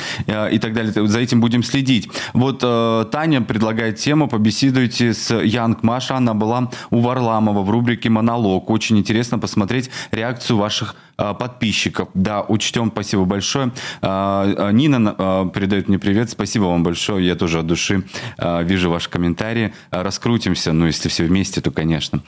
и 0.52 0.60
так 0.60 0.74
далее. 0.74 1.08
За 1.08 1.20
этим 1.20 1.42
будем 1.42 1.62
следить 1.62 1.89
следить. 1.90 2.10
Вот 2.34 2.62
э, 2.64 3.06
Таня 3.12 3.42
предлагает 3.42 3.98
тему 3.98 4.28
«Побеседуйте 4.28 5.14
с 5.14 5.34
Янг 5.34 5.84
Маша». 5.84 6.18
Она 6.18 6.34
была 6.34 6.70
у 6.92 7.00
Варламова 7.00 7.64
в 7.64 7.70
рубрике 7.70 8.10
«Монолог». 8.10 8.70
Очень 8.70 9.00
интересно 9.00 9.40
посмотреть 9.40 9.90
реакцию 10.12 10.58
ваших 10.58 10.96
подписчиков. 11.40 12.10
Да, 12.14 12.42
учтем, 12.42 12.92
спасибо 12.92 13.26
большое. 13.26 13.72
Нина 14.02 15.50
передает 15.54 15.88
мне 15.88 16.00
привет, 16.00 16.30
спасибо 16.30 16.66
вам 16.66 16.84
большое, 16.84 17.26
я 17.26 17.36
тоже 17.36 17.60
от 17.60 17.68
души 17.68 18.04
вижу 18.38 18.90
ваши 18.90 19.10
комментарии. 19.10 19.74
Раскрутимся, 19.92 20.74
ну, 20.74 20.86
если 20.86 21.10
все 21.10 21.24
вместе, 21.26 21.62
то, 21.62 21.72
конечно. 21.72 22.22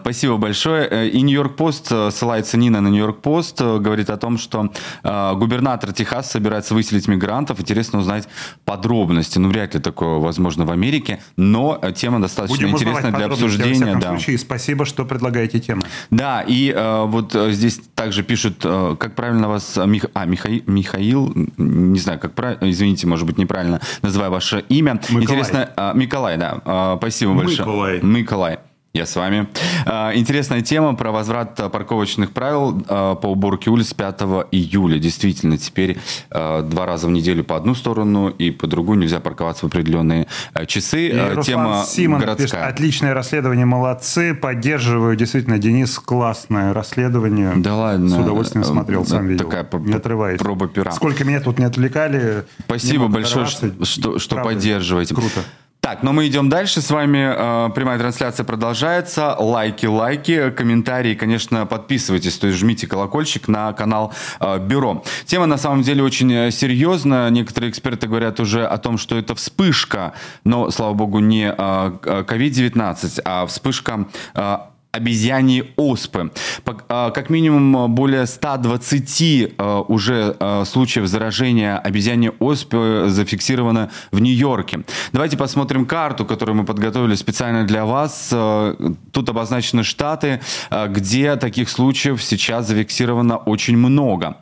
Спасибо 0.00 0.36
большое. 0.36 1.10
И 1.10 1.20
Нью-Йорк 1.20 1.56
Пост, 1.56 1.86
ссылается 1.86 2.56
Нина 2.56 2.80
на 2.80 2.88
Нью-Йорк 2.88 3.20
Пост, 3.20 3.60
говорит 3.60 4.10
о 4.10 4.16
том, 4.16 4.38
что 4.38 4.70
губернатор 5.02 5.92
Техаса 5.92 6.32
собирается 6.32 6.74
выселить 6.74 7.08
мигрантов. 7.08 7.60
Интересно 7.60 7.98
узнать 7.98 8.28
подробности. 8.64 9.38
Ну, 9.38 9.48
вряд 9.48 9.74
ли 9.74 9.80
такое 9.80 10.18
возможно 10.18 10.64
в 10.64 10.70
Америке, 10.70 11.20
но 11.36 11.80
тема 11.94 12.20
достаточно 12.20 12.56
Будем 12.56 12.74
интересная 12.74 13.12
для 13.12 13.26
обсуждения. 13.26 13.96
да. 13.96 14.10
случае, 14.10 14.38
спасибо, 14.38 14.84
что 14.84 15.04
предлагаете 15.04 15.60
темы. 15.60 15.82
Да, 16.10 16.42
и 16.46 16.70
э, 16.70 17.04
вот 17.04 17.34
э, 17.34 17.52
здесь 17.52 17.80
также 17.94 18.13
пишут, 18.22 18.64
э, 18.64 18.96
как 18.98 19.14
правильно 19.14 19.48
вас... 19.48 19.76
Э, 19.76 19.86
Мих... 19.86 20.06
А, 20.14 20.24
Михаил, 20.26 20.62
Михаил, 20.66 21.32
не 21.56 21.98
знаю, 21.98 22.18
как 22.18 22.34
правильно, 22.34 22.70
извините, 22.70 23.06
может 23.06 23.26
быть, 23.26 23.38
неправильно 23.38 23.80
называю 24.02 24.30
ваше 24.30 24.64
имя. 24.68 24.94
Миколай. 24.94 25.22
Интересно, 25.22 25.70
э, 25.76 25.92
Миколай, 25.94 26.36
да, 26.36 26.96
спасибо 26.98 27.34
большое. 27.34 28.00
Миколай. 28.02 28.58
Я 28.96 29.06
с 29.06 29.16
вами. 29.16 29.48
А, 29.86 30.12
интересная 30.14 30.60
тема 30.60 30.94
про 30.94 31.10
возврат 31.10 31.56
парковочных 31.56 32.30
правил 32.30 32.80
а, 32.88 33.16
по 33.16 33.26
уборке 33.26 33.68
улиц 33.68 33.92
5 33.92 34.20
июля. 34.52 35.00
Действительно, 35.00 35.58
теперь 35.58 35.98
а, 36.30 36.62
два 36.62 36.86
раза 36.86 37.08
в 37.08 37.10
неделю 37.10 37.42
по 37.42 37.56
одну 37.56 37.74
сторону 37.74 38.28
и 38.28 38.52
по 38.52 38.68
другую 38.68 39.00
нельзя 39.00 39.18
парковаться 39.18 39.66
в 39.66 39.68
определенные 39.68 40.28
часы. 40.68 41.08
И 41.08 41.12
Руслан 41.12 41.42
тема 41.42 41.84
Симон 41.84 42.20
городская. 42.20 42.46
пишет, 42.46 42.62
отличное 42.62 43.14
расследование, 43.14 43.66
молодцы, 43.66 44.32
поддерживаю. 44.32 45.16
Действительно, 45.16 45.58
Денис, 45.58 45.98
классное 45.98 46.72
расследование. 46.72 47.52
Да 47.56 47.74
ладно. 47.74 48.08
С 48.10 48.16
удовольствием 48.16 48.62
смотрел, 48.62 49.04
сам 49.04 49.26
видел. 49.26 49.50
Такая 49.50 49.68
не 49.80 49.94
отрываясь. 49.94 50.38
проба 50.38 50.68
пера. 50.68 50.92
Сколько 50.92 51.24
меня 51.24 51.40
тут 51.40 51.58
не 51.58 51.64
отвлекали. 51.64 52.44
Спасибо 52.64 53.08
большое, 53.08 53.46
что, 53.46 54.20
что 54.20 54.36
Правда, 54.36 54.54
поддерживаете. 54.54 55.16
Круто. 55.16 55.40
Так, 55.84 56.02
но 56.02 56.14
мы 56.14 56.26
идем 56.28 56.48
дальше 56.48 56.80
с 56.80 56.90
вами. 56.90 57.66
Э, 57.68 57.70
Прямая 57.74 57.98
трансляция 57.98 58.44
продолжается. 58.44 59.36
Лайки, 59.38 59.84
лайки, 59.84 60.48
комментарии, 60.48 61.14
конечно, 61.14 61.66
подписывайтесь, 61.66 62.38
то 62.38 62.46
есть 62.46 62.58
жмите 62.58 62.86
колокольчик 62.86 63.48
на 63.48 63.70
канал 63.74 64.14
э, 64.40 64.60
Бюро. 64.60 65.04
Тема 65.26 65.44
на 65.44 65.58
самом 65.58 65.82
деле 65.82 66.02
очень 66.02 66.32
э, 66.32 66.50
серьезная. 66.50 67.28
Некоторые 67.28 67.70
эксперты 67.70 68.06
говорят 68.06 68.40
уже 68.40 68.64
о 68.64 68.78
том, 68.78 68.96
что 68.96 69.18
это 69.18 69.34
вспышка, 69.34 70.14
но, 70.42 70.70
слава 70.70 70.94
богу, 70.94 71.18
не 71.18 71.48
э, 71.48 71.52
COVID-19, 71.54 73.20
а 73.22 73.44
вспышка 73.44 74.06
э, 74.34 74.56
обезьяньи 74.94 75.72
оспы. 75.76 76.30
А, 76.88 77.10
Как 77.10 77.30
минимум 77.30 77.94
более 77.94 78.26
120 78.26 79.54
а, 79.58 79.80
уже 79.80 80.36
а, 80.38 80.64
случаев 80.64 81.06
заражения 81.06 81.78
обезьяньей 81.78 82.32
оспы 82.38 83.06
зафиксировано 83.08 83.90
в 84.12 84.20
Нью-Йорке. 84.20 84.84
Давайте 85.12 85.36
посмотрим 85.36 85.84
карту, 85.86 86.24
которую 86.24 86.56
мы 86.56 86.64
подготовили 86.64 87.14
специально 87.16 87.64
для 87.64 87.84
вас. 87.84 88.30
А, 88.32 88.74
Тут 89.12 89.28
обозначены 89.28 89.82
штаты, 89.82 90.40
а, 90.70 90.86
где 90.88 91.36
таких 91.36 91.68
случаев 91.68 92.22
сейчас 92.22 92.68
зафиксировано 92.68 93.36
очень 93.36 93.76
много. 93.76 94.36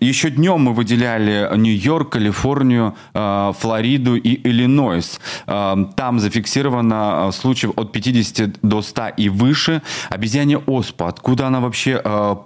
Еще 0.00 0.30
днем 0.30 0.60
мы 0.60 0.74
выделяли 0.74 1.48
Нью-Йорк, 1.56 2.10
Калифорнию, 2.10 2.94
э, 3.14 3.52
Флориду 3.58 4.16
и 4.16 4.48
Иллинойс. 4.48 5.20
Э, 5.46 5.76
Там 5.96 6.20
зафиксировано 6.20 7.28
э, 7.28 7.32
случаев 7.32 7.72
от 7.76 7.92
50 7.92 8.60
до 8.62 8.82
100 8.82 9.08
и 9.16 9.28
выше. 9.28 9.82
Обезьянья 10.08 10.58
оспа, 10.58 11.08
откуда 11.08 11.46
она 11.46 11.60
вообще 11.60 11.98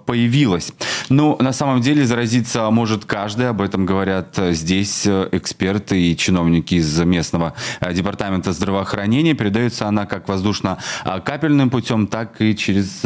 появилась? 0.05 0.71
Ну, 1.09 1.37
на 1.39 1.53
самом 1.53 1.81
деле 1.81 2.05
заразиться 2.05 2.69
может 2.69 3.05
каждый, 3.05 3.49
об 3.49 3.61
этом 3.61 3.85
говорят 3.85 4.37
здесь 4.37 5.05
эксперты 5.07 6.01
и 6.01 6.17
чиновники 6.17 6.75
из 6.75 6.99
местного 6.99 7.53
департамента 7.91 8.53
здравоохранения. 8.53 9.33
Передается 9.33 9.87
она 9.87 10.05
как 10.05 10.27
воздушно-капельным 10.27 11.69
путем, 11.69 12.07
так 12.07 12.41
и 12.41 12.55
через 12.55 13.01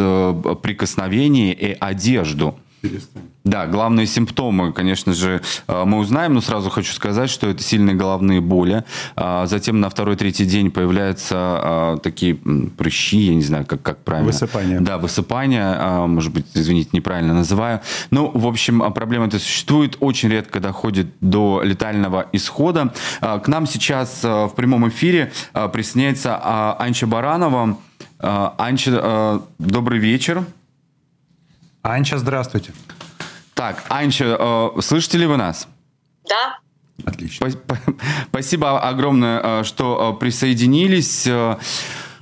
прикосновение 0.61 1.53
и 1.53 1.77
одежду. 1.79 2.57
Да, 3.43 3.65
главные 3.65 4.07
симптомы, 4.07 4.73
конечно 4.73 5.13
же, 5.13 5.41
э, 5.67 5.83
мы 5.85 5.99
узнаем, 5.99 6.33
но 6.33 6.41
сразу 6.41 6.69
хочу 6.69 6.93
сказать, 6.93 7.29
что 7.29 7.47
это 7.47 7.63
сильные 7.63 7.95
головные 7.95 8.41
боли. 8.41 8.83
А 9.15 9.45
Затем 9.47 9.79
на 9.79 9.89
второй-третий 9.89 10.45
день 10.45 10.69
появляются 10.69 11.35
а, 11.37 11.97
такие 11.97 12.35
прыщи, 12.35 13.17
я 13.17 13.35
не 13.35 13.41
знаю, 13.41 13.65
как, 13.65 13.81
как 13.81 14.03
правильно. 14.03 14.31
Высыпание. 14.31 14.81
Да, 14.81 14.97
высыпание, 14.97 15.63
а, 15.63 16.07
может 16.07 16.33
быть, 16.33 16.45
извините, 16.53 16.89
неправильно 16.91 17.33
называю. 17.33 17.81
Ну, 18.11 18.31
в 18.33 18.45
общем, 18.47 18.91
проблема 18.93 19.27
эта 19.27 19.39
существует, 19.39 19.95
очень 20.01 20.29
редко 20.29 20.59
доходит 20.59 21.07
до 21.21 21.61
летального 21.63 22.27
исхода. 22.33 22.93
К 23.21 23.47
нам 23.47 23.65
сейчас 23.65 24.23
в 24.23 24.51
прямом 24.55 24.89
эфире 24.89 25.31
присоединяется 25.71 26.77
Анча 26.79 27.07
Баранова. 27.07 27.77
Анча, 28.19 29.41
добрый 29.59 29.99
вечер. 29.99 30.43
Анча, 31.87 32.17
здравствуйте. 32.17 32.73
Так, 33.53 33.83
Анча, 33.87 34.35
э, 34.37 34.81
слышите 34.81 35.17
ли 35.17 35.25
вы 35.25 35.37
нас? 35.37 35.67
Да, 36.27 36.57
Отлично. 37.05 37.45
Спа- 37.45 37.77
спа- 37.85 38.01
Спасибо 38.29 38.79
огромное, 38.81 39.61
э, 39.61 39.63
что 39.63 40.13
э, 40.15 40.19
присоединились. 40.19 41.27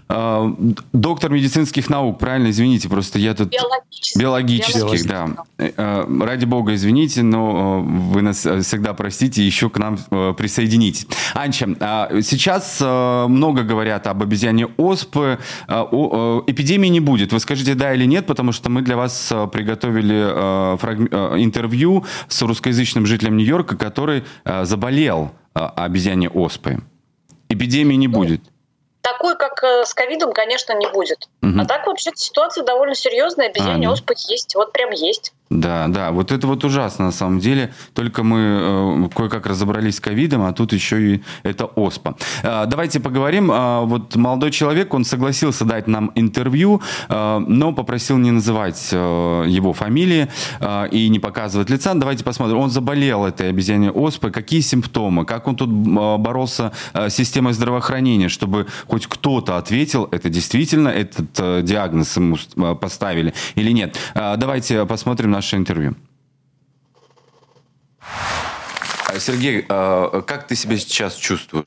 Э, 0.08 0.54
Доктор 0.94 1.32
медицинских 1.32 1.90
наук, 1.90 2.20
правильно? 2.20 2.50
Извините, 2.50 2.90
просто 2.90 3.20
я 3.20 3.34
тут... 3.34 3.52
биологически. 3.52 4.20
Биологических, 4.20 5.08
да. 5.08 5.30
Э, 5.58 5.72
э, 5.76 6.24
Ради 6.26 6.46
бога, 6.46 6.76
извините, 6.76 7.24
но 7.24 7.84
э, 7.86 7.90
вы 7.90 8.22
нас 8.22 8.46
э, 8.46 8.62
всегда 8.62 8.94
простите 8.94 9.46
еще 9.46 9.70
к 9.70 9.78
нам 9.78 9.98
присоединитесь. 10.36 11.08
Анча, 11.34 11.68
а, 11.80 12.22
сейчас 12.22 12.80
много 12.82 13.64
говорят 13.64 14.08
об 14.08 14.22
обезьяне 14.22 14.68
оспы. 14.78 15.40
Эпидемии 15.68 16.88
не 16.88 17.00
будет. 17.00 17.34
Вы 17.34 17.40
скажите 17.40 17.76
да 17.76 17.94
или 17.94 18.06
нет, 18.06 18.26
потому 18.26 18.52
что 18.52 18.70
мы 18.70 18.82
для 18.82 18.98
вас 18.98 19.34
приготовили 19.52 20.16
интервью 21.42 22.06
с 22.28 22.42
русскоязычным 22.42 23.06
жителем 23.06 23.38
Нью-Йорка, 23.38 23.78
который 23.78 24.24
заболел 24.64 25.32
обезьяне 25.54 26.30
оспой. 26.30 26.80
Эпидемии 27.50 27.96
не 27.96 28.08
будет. 28.08 28.42
Такой, 29.06 29.38
как 29.38 29.64
э, 29.64 29.86
с 29.86 29.94
ковидом, 29.94 30.34
конечно, 30.34 30.74
не 30.74 30.88
будет. 30.88 31.30
Мгм. 31.42 31.62
А 31.62 31.66
так 31.66 31.86
вообще 31.86 32.10
ситуация 32.16 32.64
довольно 32.64 32.96
серьезная. 32.96 33.50
Обезьяне 33.50 33.86
А, 33.86 33.90
ну. 33.90 33.94
оспа 33.94 34.14
есть. 34.18 34.56
Вот 34.56 34.74
прям 34.74 34.90
есть. 34.90 35.32
Да, 35.52 35.88
да, 35.90 36.12
вот 36.12 36.32
это 36.32 36.48
вот 36.48 36.64
ужасно 36.64 37.06
на 37.06 37.12
самом 37.12 37.40
деле. 37.40 37.72
Только 37.94 38.24
мы 38.24 38.40
э, 38.40 39.10
кое-как 39.14 39.46
разобрались 39.46 39.98
с 39.98 40.00
ковидом, 40.00 40.42
а 40.44 40.54
тут 40.54 40.74
еще 40.74 41.16
и 41.16 41.24
это 41.44 41.66
оспа. 41.66 42.16
Э, 42.42 42.66
давайте 42.66 43.00
поговорим. 43.00 43.52
Э, 43.52 43.86
вот 43.86 44.16
молодой 44.16 44.50
человек, 44.50 44.92
он 44.96 45.06
согласился 45.06 45.64
дать 45.64 45.86
нам 45.86 46.12
интервью, 46.16 46.82
э, 47.10 47.40
но 47.48 47.74
попросил 47.74 48.18
не 48.18 48.32
называть 48.32 48.90
э, 48.92 49.46
его 49.48 49.74
фамилии 49.74 50.30
э, 50.60 50.88
и 50.90 51.10
не 51.10 51.20
показывать 51.20 51.70
лица. 51.70 51.94
Давайте 51.94 52.24
посмотрим. 52.24 52.58
Он 52.58 52.72
заболел 52.72 53.24
этой 53.24 53.50
обезьянной 53.50 53.92
оспой. 53.92 54.32
Какие 54.32 54.62
симптомы? 54.62 55.26
Как 55.26 55.48
он 55.48 55.56
тут 55.56 55.70
э, 55.70 56.18
боролся 56.18 56.72
э, 56.94 57.10
с 57.10 57.14
системой 57.14 57.54
здравоохранения, 57.54 58.30
чтобы 58.30 58.66
хоть 58.88 59.06
кто-то 59.06 59.58
ответил, 59.58 60.08
это 60.12 60.28
действительно 60.30 60.90
этот 60.90 61.28
э, 61.38 61.62
диагноз 61.62 62.18
ему 62.18 62.38
э, 62.56 62.76
поставили 62.76 63.36
или 63.54 63.72
нет. 63.72 63.96
Э, 64.16 64.38
Давайте 64.38 64.88
посмотрим 64.88 65.35
наше 65.36 65.58
интервью. 65.58 65.96
Э, 69.10 69.20
Сергей, 69.20 69.66
э, 69.68 70.22
как 70.26 70.48
ты 70.48 70.56
себя 70.56 70.78
сейчас 70.78 71.16
чувствуешь? 71.16 71.66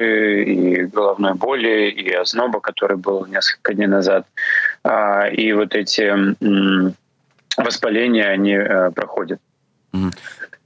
и 0.00 0.82
головной 0.86 1.34
боли, 1.34 1.90
и 1.90 2.10
озноба, 2.12 2.60
который 2.60 2.96
был 2.96 3.26
несколько 3.26 3.74
дней 3.74 3.86
назад. 3.86 4.26
А, 4.82 5.28
И 5.28 5.52
вот 5.52 5.74
эти 5.74 6.12
воспаления, 7.56 8.26
они 8.26 8.54
э, 8.54 8.90
проходят. 8.90 9.40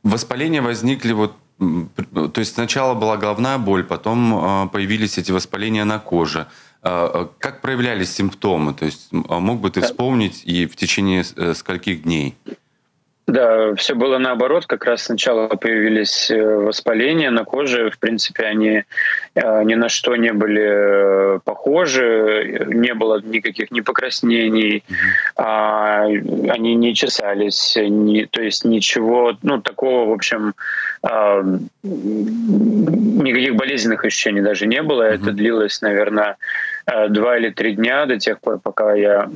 Воспаления 0.02 0.62
возникли 0.62 1.12
вот, 1.12 1.36
то 1.58 2.40
есть 2.40 2.54
сначала 2.54 2.94
была 2.94 3.16
головная 3.16 3.58
боль, 3.58 3.84
потом 3.84 4.64
э, 4.64 4.68
появились 4.68 5.18
эти 5.18 5.32
воспаления 5.32 5.84
на 5.84 5.98
коже. 5.98 6.46
Э, 6.82 7.10
э, 7.12 7.26
Как 7.38 7.60
проявлялись 7.60 8.12
симптомы? 8.14 8.74
То 8.74 8.86
есть 8.86 9.08
а 9.28 9.40
мог 9.40 9.60
бы 9.60 9.70
ты 9.70 9.80
вспомнить 9.80 10.42
и 10.44 10.66
в 10.66 10.76
течение 10.76 11.24
э, 11.36 11.54
скольких 11.54 12.02
дней? 12.02 12.36
Да, 13.28 13.74
все 13.74 13.94
было 13.94 14.16
наоборот. 14.16 14.64
Как 14.66 14.86
раз 14.86 15.02
сначала 15.02 15.48
появились 15.48 16.30
э, 16.30 16.42
воспаления 16.42 17.30
на 17.30 17.44
коже. 17.44 17.90
В 17.90 17.98
принципе, 17.98 18.44
они 18.44 18.84
э, 19.34 19.62
ни 19.64 19.74
на 19.74 19.90
что 19.90 20.16
не 20.16 20.32
были 20.32 21.36
э, 21.36 21.38
похожи. 21.44 22.64
Не 22.68 22.94
было 22.94 23.20
никаких 23.20 23.70
ни 23.70 23.82
покраснений. 23.82 24.82
а, 25.36 26.04
Они 26.04 26.74
не 26.74 26.94
чесались. 26.94 27.76
ни- 27.76 28.24
то 28.24 28.40
есть 28.42 28.64
ничего, 28.64 29.36
ну, 29.42 29.60
такого, 29.60 30.08
в 30.08 30.12
общем, 30.14 30.54
а, 31.02 31.42
никаких 31.82 33.56
болезненных 33.56 34.06
ощущений 34.06 34.40
даже 34.40 34.66
не 34.66 34.80
было. 34.82 35.02
Это 35.02 35.32
длилось, 35.32 35.82
наверное, 35.82 36.38
два 37.10 37.36
или 37.36 37.50
три 37.50 37.74
дня 37.74 38.06
до 38.06 38.18
тех 38.18 38.40
пор, 38.40 38.58
пока 38.58 38.94
я 38.94 39.28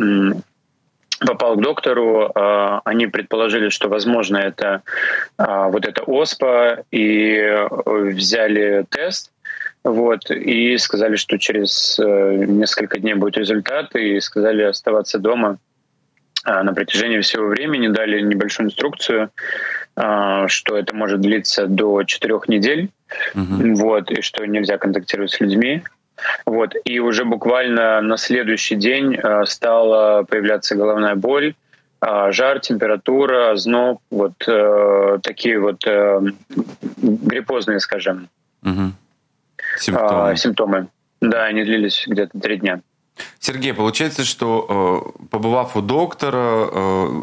попал 1.26 1.56
к 1.56 1.60
доктору, 1.60 2.30
э, 2.34 2.80
они 2.84 3.06
предположили, 3.06 3.68
что, 3.68 3.88
возможно, 3.88 4.36
это 4.36 4.82
э, 5.38 5.44
вот 5.70 5.86
эта 5.86 6.02
оспа, 6.02 6.84
и 6.90 7.66
взяли 7.86 8.84
тест, 8.90 9.32
вот, 9.84 10.30
и 10.30 10.76
сказали, 10.78 11.16
что 11.16 11.38
через 11.38 11.98
несколько 11.98 12.98
дней 12.98 13.14
будет 13.14 13.36
результат, 13.36 13.94
и 13.96 14.20
сказали 14.20 14.62
оставаться 14.62 15.18
дома 15.18 15.58
на 16.44 16.72
протяжении 16.72 17.20
всего 17.20 17.46
времени, 17.46 17.88
дали 17.88 18.20
небольшую 18.20 18.66
инструкцию, 18.66 19.30
что 19.94 20.76
это 20.76 20.94
может 20.94 21.20
длиться 21.20 21.66
до 21.66 22.02
четырех 22.04 22.48
недель, 22.48 22.90
угу. 23.34 23.74
вот, 23.74 24.10
и 24.10 24.22
что 24.22 24.44
нельзя 24.46 24.78
контактировать 24.78 25.32
с 25.32 25.40
людьми. 25.40 25.82
Вот. 26.46 26.74
И 26.84 26.98
уже 26.98 27.24
буквально 27.24 28.00
на 28.00 28.16
следующий 28.16 28.76
день 28.76 29.14
э, 29.14 29.44
стала 29.46 30.24
появляться 30.24 30.74
головная 30.74 31.14
боль, 31.14 31.54
э, 32.00 32.32
жар, 32.32 32.60
температура, 32.60 33.56
зноб, 33.56 34.00
вот 34.10 34.34
э, 34.46 35.18
такие 35.22 35.58
вот 35.58 35.84
гриппозные, 36.96 37.80
скажем, 37.80 38.28
угу. 38.62 38.92
симптомы. 39.78 40.36
симптомы. 40.36 40.88
Да, 41.20 41.44
они 41.44 41.64
длились 41.64 42.04
где-то 42.06 42.38
три 42.40 42.58
дня. 42.58 42.80
Сергей, 43.38 43.74
получается, 43.74 44.24
что 44.24 45.14
побывав 45.30 45.76
у 45.76 45.82
доктора, 45.82 46.68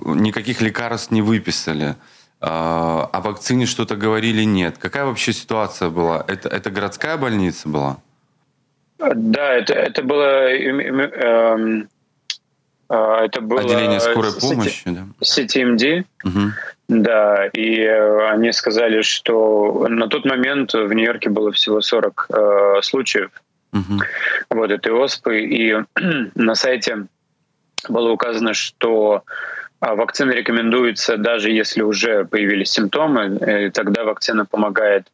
никаких 0.05 0.61
лекарств 0.61 1.11
не 1.11 1.21
выписали. 1.21 1.95
О 2.39 3.19
вакцине 3.21 3.65
что-то 3.65 3.97
говорили 3.97 4.43
нет. 4.43 4.77
Какая 4.77 5.03
вообще 5.03 5.33
ситуация 5.33 5.89
была? 5.89 6.23
Это, 6.27 6.47
это 6.47 6.69
городская 6.69 7.17
больница 7.17 7.67
была? 7.67 7.97
Да, 8.99 9.53
это, 9.53 9.73
это 9.73 10.03
было... 10.03 10.51
Э, 10.51 11.85
э, 12.89 12.95
это 13.23 13.41
было 13.41 13.61
Отделение 13.61 13.99
скорой 13.99 14.31
помощи, 14.39 14.83
да? 14.85 15.07
CTMD. 15.21 16.05
Угу. 16.25 16.51
Да, 16.89 17.45
и 17.47 17.81
э, 17.81 18.29
они 18.29 18.51
сказали, 18.51 19.01
что 19.01 19.87
на 19.87 20.07
тот 20.07 20.25
момент 20.25 20.73
в 20.73 20.91
Нью-Йорке 20.91 21.29
было 21.29 21.51
всего 21.51 21.81
40 21.81 22.25
э, 22.29 22.73
случаев 22.81 23.29
угу. 23.71 24.01
вот 24.49 24.71
этой 24.71 24.91
оспы, 24.91 25.41
и 25.41 25.77
на 26.35 26.55
сайте 26.55 27.05
было 27.87 28.11
указано, 28.11 28.53
что 28.53 29.23
а, 29.79 29.95
вакцина 29.95 30.31
рекомендуется 30.31 31.17
даже 31.17 31.51
если 31.51 31.81
уже 31.81 32.25
появились 32.25 32.71
симптомы, 32.71 33.37
и 33.37 33.69
тогда 33.69 34.03
вакцина 34.03 34.45
помогает 34.45 35.07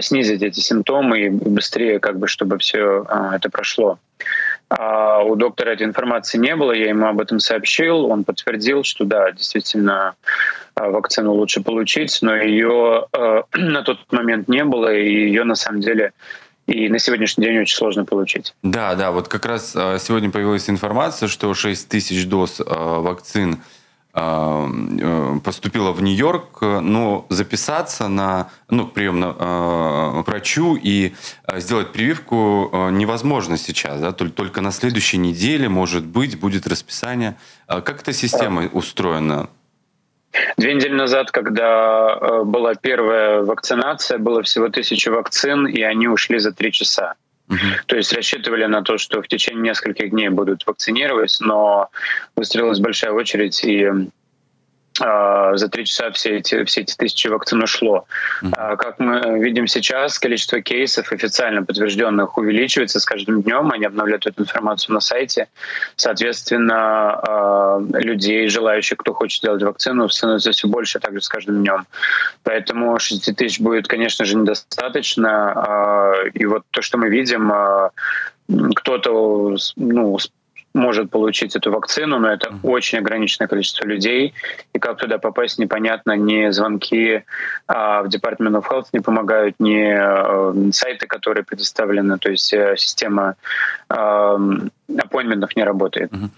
снизить 0.00 0.42
эти 0.42 0.60
симптомы 0.60 1.20
и 1.20 1.28
быстрее, 1.28 1.98
как 1.98 2.18
бы, 2.18 2.28
чтобы 2.28 2.58
все 2.58 3.04
а, 3.08 3.36
это 3.36 3.50
прошло. 3.50 3.98
А 4.68 5.22
у 5.22 5.36
доктора 5.36 5.70
этой 5.70 5.86
информации 5.86 6.38
не 6.38 6.56
было, 6.56 6.72
я 6.72 6.88
ему 6.88 7.06
об 7.06 7.20
этом 7.20 7.38
сообщил, 7.38 8.06
он 8.06 8.24
подтвердил, 8.24 8.82
что 8.82 9.04
да, 9.04 9.30
действительно 9.30 10.14
вакцину 10.74 11.32
лучше 11.32 11.62
получить, 11.62 12.18
но 12.22 12.34
ее 12.34 13.06
на 13.54 13.82
тот 13.82 13.98
момент 14.10 14.48
не 14.48 14.64
было, 14.64 14.92
и 14.92 15.08
ее 15.08 15.44
на 15.44 15.54
самом 15.54 15.80
деле 15.80 16.12
и 16.66 16.88
на 16.88 16.98
сегодняшний 16.98 17.44
день 17.44 17.60
очень 17.60 17.76
сложно 17.76 18.04
получить. 18.04 18.54
Да, 18.64 18.96
да, 18.96 19.12
вот 19.12 19.28
как 19.28 19.46
раз 19.46 19.70
сегодня 19.70 20.30
появилась 20.32 20.68
информация, 20.68 21.28
что 21.28 21.54
6 21.54 21.88
тысяч 21.88 22.26
доз 22.26 22.60
вакцин 22.60 23.54
а, 23.54 23.56
поступила 24.16 25.92
в 25.92 26.00
Нью-Йорк, 26.00 26.62
но 26.62 27.26
записаться 27.28 28.08
на 28.08 28.50
ну, 28.70 28.86
прием 28.86 29.20
на, 29.20 29.36
э, 29.38 30.22
врачу 30.26 30.78
и 30.82 31.12
э, 31.46 31.60
сделать 31.60 31.92
прививку 31.92 32.70
э, 32.72 32.90
невозможно 32.92 33.58
сейчас. 33.58 34.00
Да? 34.00 34.12
Только 34.12 34.62
на 34.62 34.72
следующей 34.72 35.18
неделе, 35.18 35.68
может 35.68 36.06
быть, 36.06 36.40
будет 36.40 36.66
расписание. 36.66 37.36
Как 37.66 38.00
эта 38.00 38.14
система 38.14 38.66
устроена? 38.72 39.48
Две 40.56 40.74
недели 40.74 40.94
назад, 40.94 41.30
когда 41.30 42.42
была 42.44 42.74
первая 42.74 43.42
вакцинация, 43.42 44.18
было 44.18 44.42
всего 44.42 44.68
тысяча 44.68 45.10
вакцин, 45.10 45.66
и 45.66 45.82
они 45.82 46.08
ушли 46.08 46.38
за 46.38 46.52
три 46.52 46.72
часа. 46.72 47.14
То 47.86 47.96
есть 47.96 48.12
рассчитывали 48.12 48.64
на 48.66 48.82
то, 48.82 48.98
что 48.98 49.22
в 49.22 49.28
течение 49.28 49.62
нескольких 49.62 50.10
дней 50.10 50.28
будут 50.28 50.66
вакцинировать, 50.66 51.36
но 51.40 51.90
выстроилась 52.34 52.80
большая 52.80 53.12
очередь, 53.12 53.62
и 53.64 53.88
за 54.98 55.68
три 55.68 55.84
часа 55.84 56.10
все 56.10 56.38
эти, 56.38 56.64
все 56.64 56.82
эти 56.82 56.94
тысячи 56.96 57.28
вакцин 57.28 57.62
ушло. 57.62 58.06
Mm-hmm. 58.42 58.76
Как 58.76 58.98
мы 58.98 59.38
видим 59.40 59.66
сейчас, 59.66 60.18
количество 60.18 60.60
кейсов 60.60 61.12
официально 61.12 61.62
подтвержденных 61.62 62.36
увеличивается 62.38 63.00
с 63.00 63.04
каждым 63.04 63.42
днем. 63.42 63.70
Они 63.72 63.84
обновляют 63.84 64.26
эту 64.26 64.42
информацию 64.42 64.94
на 64.94 65.00
сайте. 65.00 65.48
Соответственно, 65.96 66.76
а, 66.76 67.80
людей, 67.92 68.48
желающих, 68.48 68.98
кто 68.98 69.12
хочет 69.12 69.38
сделать 69.38 69.62
вакцину, 69.62 70.08
становится 70.08 70.52
все 70.52 70.68
больше 70.68 70.98
также 70.98 71.20
с 71.20 71.28
каждым 71.28 71.62
днем. 71.62 71.86
Поэтому 72.42 72.98
6 72.98 73.36
тысяч 73.36 73.60
будет, 73.60 73.88
конечно 73.88 74.24
же, 74.24 74.36
недостаточно. 74.36 76.14
И 76.34 76.44
вот 76.46 76.62
то, 76.70 76.82
что 76.82 76.98
мы 76.98 77.08
видим, 77.08 77.52
кто-то 78.76 79.56
ну, 79.76 80.18
может 80.76 81.10
получить 81.10 81.56
эту 81.56 81.72
вакцину, 81.72 82.18
но 82.18 82.28
это 82.28 82.54
очень 82.62 82.98
ограниченное 82.98 83.48
количество 83.48 83.86
людей. 83.86 84.34
И 84.74 84.78
как 84.78 84.98
туда 84.98 85.18
попасть, 85.18 85.58
непонятно. 85.58 86.16
Ни 86.16 86.50
звонки 86.50 87.22
а, 87.66 88.02
в 88.02 88.06
Department 88.06 88.60
of 88.60 88.64
Health 88.68 88.86
не 88.92 89.00
помогают, 89.00 89.56
ни 89.58 89.82
а, 89.82 90.54
сайты, 90.72 91.06
которые 91.06 91.44
предоставлены. 91.44 92.18
То 92.18 92.30
есть 92.30 92.52
а, 92.52 92.76
система 92.76 93.36
а, 93.88 94.38
аппоинтментов 94.98 95.56
не 95.56 95.64
работает. 95.64 96.12
Mm-hmm. 96.12 96.30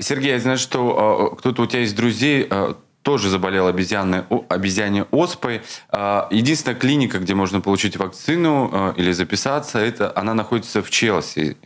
Сергей, 0.00 0.32
я 0.32 0.40
знаю, 0.40 0.58
что 0.58 1.30
а, 1.32 1.36
кто-то 1.36 1.62
у 1.62 1.66
тебя 1.66 1.80
есть 1.80 1.96
друзей, 1.96 2.46
а, 2.50 2.74
тоже 3.02 3.28
заболел 3.28 3.68
обезьяной, 3.68 4.24
обезьяне 4.48 5.04
оспой. 5.12 5.62
Единственная 5.92 6.74
клиника, 6.76 7.20
где 7.20 7.36
можно 7.36 7.60
получить 7.60 7.96
вакцину 7.96 8.94
или 8.96 9.12
записаться, 9.12 9.78
это 9.78 10.12
она 10.16 10.34
находится 10.34 10.82
в 10.82 10.90
Челси, 10.90 11.56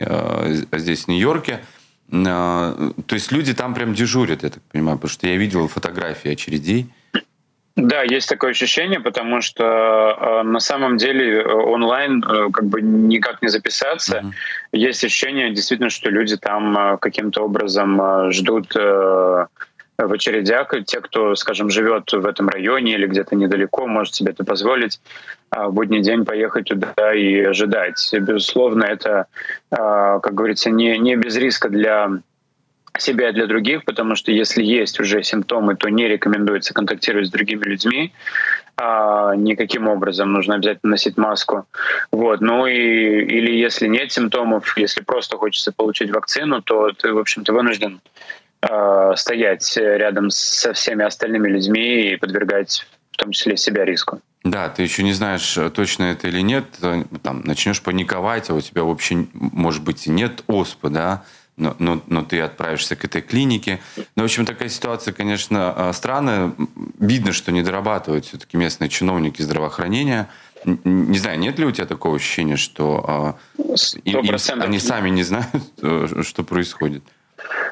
здесь, 0.71 1.05
в 1.05 1.07
Нью-Йорке. 1.07 1.61
А, 2.11 2.91
то 3.05 3.15
есть 3.15 3.31
люди 3.31 3.53
там 3.53 3.73
прям 3.73 3.93
дежурят, 3.93 4.43
я 4.43 4.49
так 4.49 4.63
понимаю, 4.63 4.97
потому 4.97 5.11
что 5.11 5.27
я 5.27 5.37
видел 5.37 5.67
фотографии 5.67 6.31
очередей. 6.31 6.87
Да, 7.77 8.03
есть 8.03 8.27
такое 8.27 8.51
ощущение, 8.51 8.99
потому 8.99 9.39
что 9.39 9.63
э, 9.63 10.43
на 10.43 10.59
самом 10.59 10.97
деле 10.97 11.41
э, 11.41 11.47
онлайн 11.47 12.21
э, 12.21 12.49
как 12.51 12.65
бы 12.65 12.81
никак 12.81 13.41
не 13.41 13.47
записаться. 13.47 14.17
Mm-hmm. 14.17 14.77
Есть 14.77 15.03
ощущение 15.05 15.53
действительно, 15.53 15.89
что 15.89 16.09
люди 16.09 16.35
там 16.35 16.77
э, 16.77 16.97
каким-то 16.97 17.43
образом 17.43 18.01
э, 18.01 18.31
ждут 18.31 18.75
э, 18.75 19.45
в 20.07 20.13
очередях. 20.13 20.73
Те, 20.85 21.01
кто, 21.01 21.35
скажем, 21.35 21.69
живет 21.69 22.11
в 22.11 22.25
этом 22.25 22.49
районе 22.49 22.93
или 22.93 23.07
где-то 23.07 23.35
недалеко, 23.35 23.87
может 23.87 24.15
себе 24.15 24.31
это 24.31 24.43
позволить, 24.43 24.99
а, 25.49 25.67
в 25.67 25.73
будний 25.73 26.01
день 26.01 26.25
поехать 26.25 26.65
туда 26.65 27.13
и 27.13 27.41
ожидать. 27.41 28.09
Безусловно, 28.13 28.83
это, 28.85 29.27
а, 29.69 30.19
как 30.19 30.33
говорится, 30.33 30.69
не, 30.69 30.97
не 30.97 31.15
без 31.15 31.35
риска 31.35 31.69
для 31.69 32.09
себя 32.97 33.29
и 33.29 33.33
для 33.33 33.47
других, 33.47 33.85
потому 33.85 34.15
что 34.15 34.31
если 34.31 34.63
есть 34.63 34.99
уже 34.99 35.23
симптомы, 35.23 35.75
то 35.75 35.89
не 35.89 36.07
рекомендуется 36.07 36.73
контактировать 36.73 37.27
с 37.27 37.31
другими 37.31 37.63
людьми 37.63 38.13
а, 38.77 39.35
никаким 39.35 39.87
образом. 39.87 40.33
Нужно 40.33 40.55
обязательно 40.55 40.91
носить 40.91 41.17
маску. 41.17 41.65
Вот. 42.11 42.41
Ну 42.41 42.67
и 42.67 42.73
или 42.73 43.51
если 43.51 43.87
нет 43.87 44.11
симптомов, 44.11 44.77
если 44.77 45.01
просто 45.01 45.37
хочется 45.37 45.71
получить 45.71 46.11
вакцину, 46.11 46.61
то 46.61 46.91
ты, 46.91 47.13
в 47.13 47.17
общем-то, 47.17 47.53
вынужден 47.53 48.01
э, 48.61 49.13
стоять 49.15 49.77
рядом 49.77 50.29
со 50.29 50.73
всеми 50.73 51.05
остальными 51.05 51.49
людьми 51.49 52.11
и 52.11 52.17
подвергать 52.17 52.85
в 53.11 53.17
том 53.17 53.31
числе 53.31 53.57
себя 53.57 53.85
риску. 53.85 54.21
Да, 54.43 54.69
ты 54.69 54.81
еще 54.81 55.03
не 55.03 55.13
знаешь, 55.13 55.57
точно 55.73 56.05
это 56.05 56.27
или 56.27 56.41
нет, 56.41 56.65
там, 57.21 57.41
начнешь 57.43 57.81
паниковать, 57.81 58.49
а 58.49 58.55
у 58.55 58.61
тебя 58.61 58.83
вообще, 58.83 59.27
может 59.33 59.83
быть, 59.83 60.07
и 60.07 60.09
нет 60.09 60.43
оспы, 60.47 60.89
да, 60.89 61.23
но, 61.57 61.75
но, 61.77 62.01
но 62.07 62.23
ты 62.23 62.39
отправишься 62.39 62.95
к 62.95 63.05
этой 63.05 63.21
клинике. 63.21 63.79
Ну, 64.15 64.23
в 64.23 64.25
общем, 64.25 64.45
такая 64.45 64.69
ситуация, 64.69 65.13
конечно, 65.13 65.73
э, 65.77 65.93
странная. 65.93 66.53
Видно, 66.99 67.33
что 67.33 67.51
не 67.51 67.61
дорабатывают 67.61 68.25
все-таки 68.25 68.57
местные 68.57 68.89
чиновники 68.89 69.41
здравоохранения. 69.41 70.27
Не 70.65 71.17
знаю, 71.17 71.39
нет 71.39 71.59
ли 71.59 71.65
у 71.65 71.71
тебя 71.71 71.85
такого 71.85 72.15
ощущения, 72.15 72.57
что 72.57 73.37
э, 73.57 73.63
им, 74.05 74.61
они 74.61 74.79
сами 74.79 75.09
не 75.09 75.23
знают, 75.23 75.49
э, 75.81 76.23
что 76.23 76.43
происходит? 76.43 77.03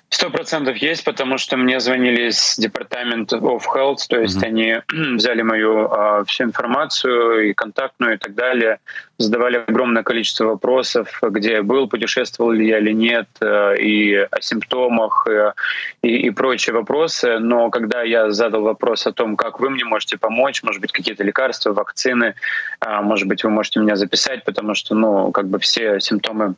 Сто 0.10 0.32
процентов 0.32 0.78
есть, 0.78 1.04
потому 1.04 1.38
что 1.38 1.56
мне 1.56 1.80
звонили 1.80 2.30
с 2.30 2.58
департамента 2.58 3.38
of 3.38 3.62
Health, 3.74 4.00
то 4.10 4.20
есть 4.20 4.42
mm-hmm. 4.42 4.48
они 4.48 4.82
взяли 5.18 5.44
мою 5.44 5.88
а, 5.92 6.24
всю 6.26 6.46
информацию 6.46 7.50
и 7.50 7.54
контактную 7.54 8.16
и 8.16 8.18
так 8.18 8.34
далее, 8.34 8.80
задавали 9.20 9.64
огромное 9.68 10.04
количество 10.04 10.46
вопросов, 10.46 11.20
где 11.22 11.54
я 11.54 11.64
был, 11.64 11.88
путешествовал 11.88 12.52
ли 12.52 12.68
я 12.68 12.80
или 12.80 12.92
нет, 12.92 13.28
а, 13.40 13.74
и 13.74 14.16
о 14.16 14.42
симптомах 14.42 15.28
э, 15.30 15.54
и, 16.02 16.28
и 16.28 16.30
прочие 16.32 16.74
вопросы. 16.74 17.38
Но 17.40 17.70
когда 17.70 18.02
я 18.02 18.32
задал 18.32 18.64
вопрос 18.64 19.06
о 19.06 19.14
том, 19.14 19.38
как 19.38 19.60
вы 19.60 19.70
мне 19.70 19.86
можете 19.86 20.18
помочь, 20.18 20.64
может 20.64 20.82
быть 20.82 20.92
какие-то 20.92 21.24
лекарства, 21.24 21.74
вакцины, 21.74 22.34
а, 22.80 23.02
может 23.02 23.28
быть 23.28 23.44
вы 23.44 23.52
можете 23.52 23.80
меня 23.80 23.96
записать, 23.96 24.44
потому 24.44 24.74
что 24.74 24.96
ну 24.96 25.32
как 25.32 25.48
бы 25.48 25.60
все 25.60 26.00
симптомы 26.00 26.56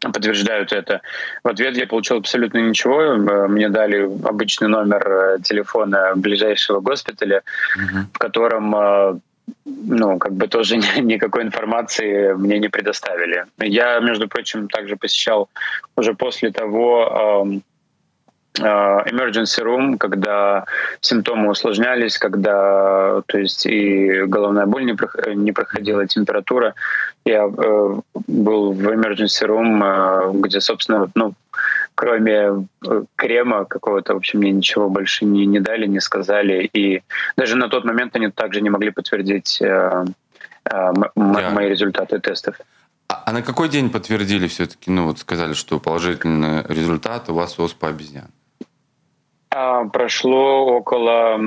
подтверждают 0.00 0.72
это. 0.72 1.00
В 1.42 1.48
ответ 1.48 1.76
я 1.76 1.86
получил 1.86 2.18
абсолютно 2.18 2.58
ничего. 2.58 3.02
Э, 3.02 3.48
мне 3.48 3.68
дали 3.68 4.02
обычный 4.24 4.68
номер 4.68 5.08
э, 5.08 5.38
телефона 5.42 6.12
ближайшего 6.16 6.80
госпиталя, 6.80 7.42
угу. 7.76 8.06
в 8.12 8.18
котором 8.18 8.74
э, 8.76 9.18
ну, 9.64 10.18
как 10.18 10.32
бы 10.32 10.48
тоже 10.48 10.76
никакой 11.00 11.42
информации 11.42 12.32
мне 12.34 12.58
не 12.58 12.68
предоставили. 12.68 13.44
Я, 13.58 14.00
между 14.00 14.28
прочим, 14.28 14.68
также 14.68 14.96
посещал 14.96 15.48
уже 15.96 16.14
после 16.14 16.50
того 16.50 17.60
emergency 18.58 19.62
room, 19.62 19.98
когда 19.98 20.64
симптомы 21.02 21.50
усложнялись, 21.50 22.16
когда 22.16 23.20
то 23.26 23.38
есть 23.38 23.66
и 23.66 24.22
головная 24.22 24.64
боль 24.64 24.86
не 24.86 25.52
проходила, 25.52 26.06
температура 26.06 26.74
я 27.26 27.44
э, 27.46 28.00
был 28.26 28.72
в 28.72 28.88
emergency 28.88 29.46
room, 29.46 29.82
э, 29.82 30.32
где, 30.40 30.60
собственно, 30.60 31.10
ну, 31.14 31.34
кроме 31.94 32.68
э, 32.86 33.04
крема 33.16 33.64
какого-то, 33.64 34.14
в 34.14 34.18
общем, 34.18 34.38
мне 34.38 34.52
ничего 34.52 34.88
больше 34.88 35.24
не, 35.24 35.46
не 35.46 35.60
дали, 35.60 35.86
не 35.86 36.00
сказали. 36.00 36.70
И 36.72 37.02
даже 37.36 37.56
на 37.56 37.68
тот 37.68 37.84
момент 37.84 38.14
они 38.16 38.30
также 38.30 38.60
не 38.60 38.70
могли 38.70 38.90
подтвердить 38.90 39.60
э, 39.60 40.04
э, 40.70 40.92
мои 41.16 41.68
результаты 41.68 42.20
тестов. 42.20 42.60
А, 43.08 43.22
а 43.26 43.32
на 43.32 43.42
какой 43.42 43.68
день 43.68 43.90
подтвердили 43.90 44.46
все-таки, 44.46 44.90
ну 44.90 45.06
вот 45.06 45.18
сказали, 45.18 45.54
что 45.54 45.80
положительный 45.80 46.62
результат 46.68 47.28
у 47.28 47.34
вас 47.34 47.58
оспа 47.58 47.88
обезьян? 47.88 48.28
А, 49.50 49.84
прошло 49.86 50.66
около, 50.76 51.40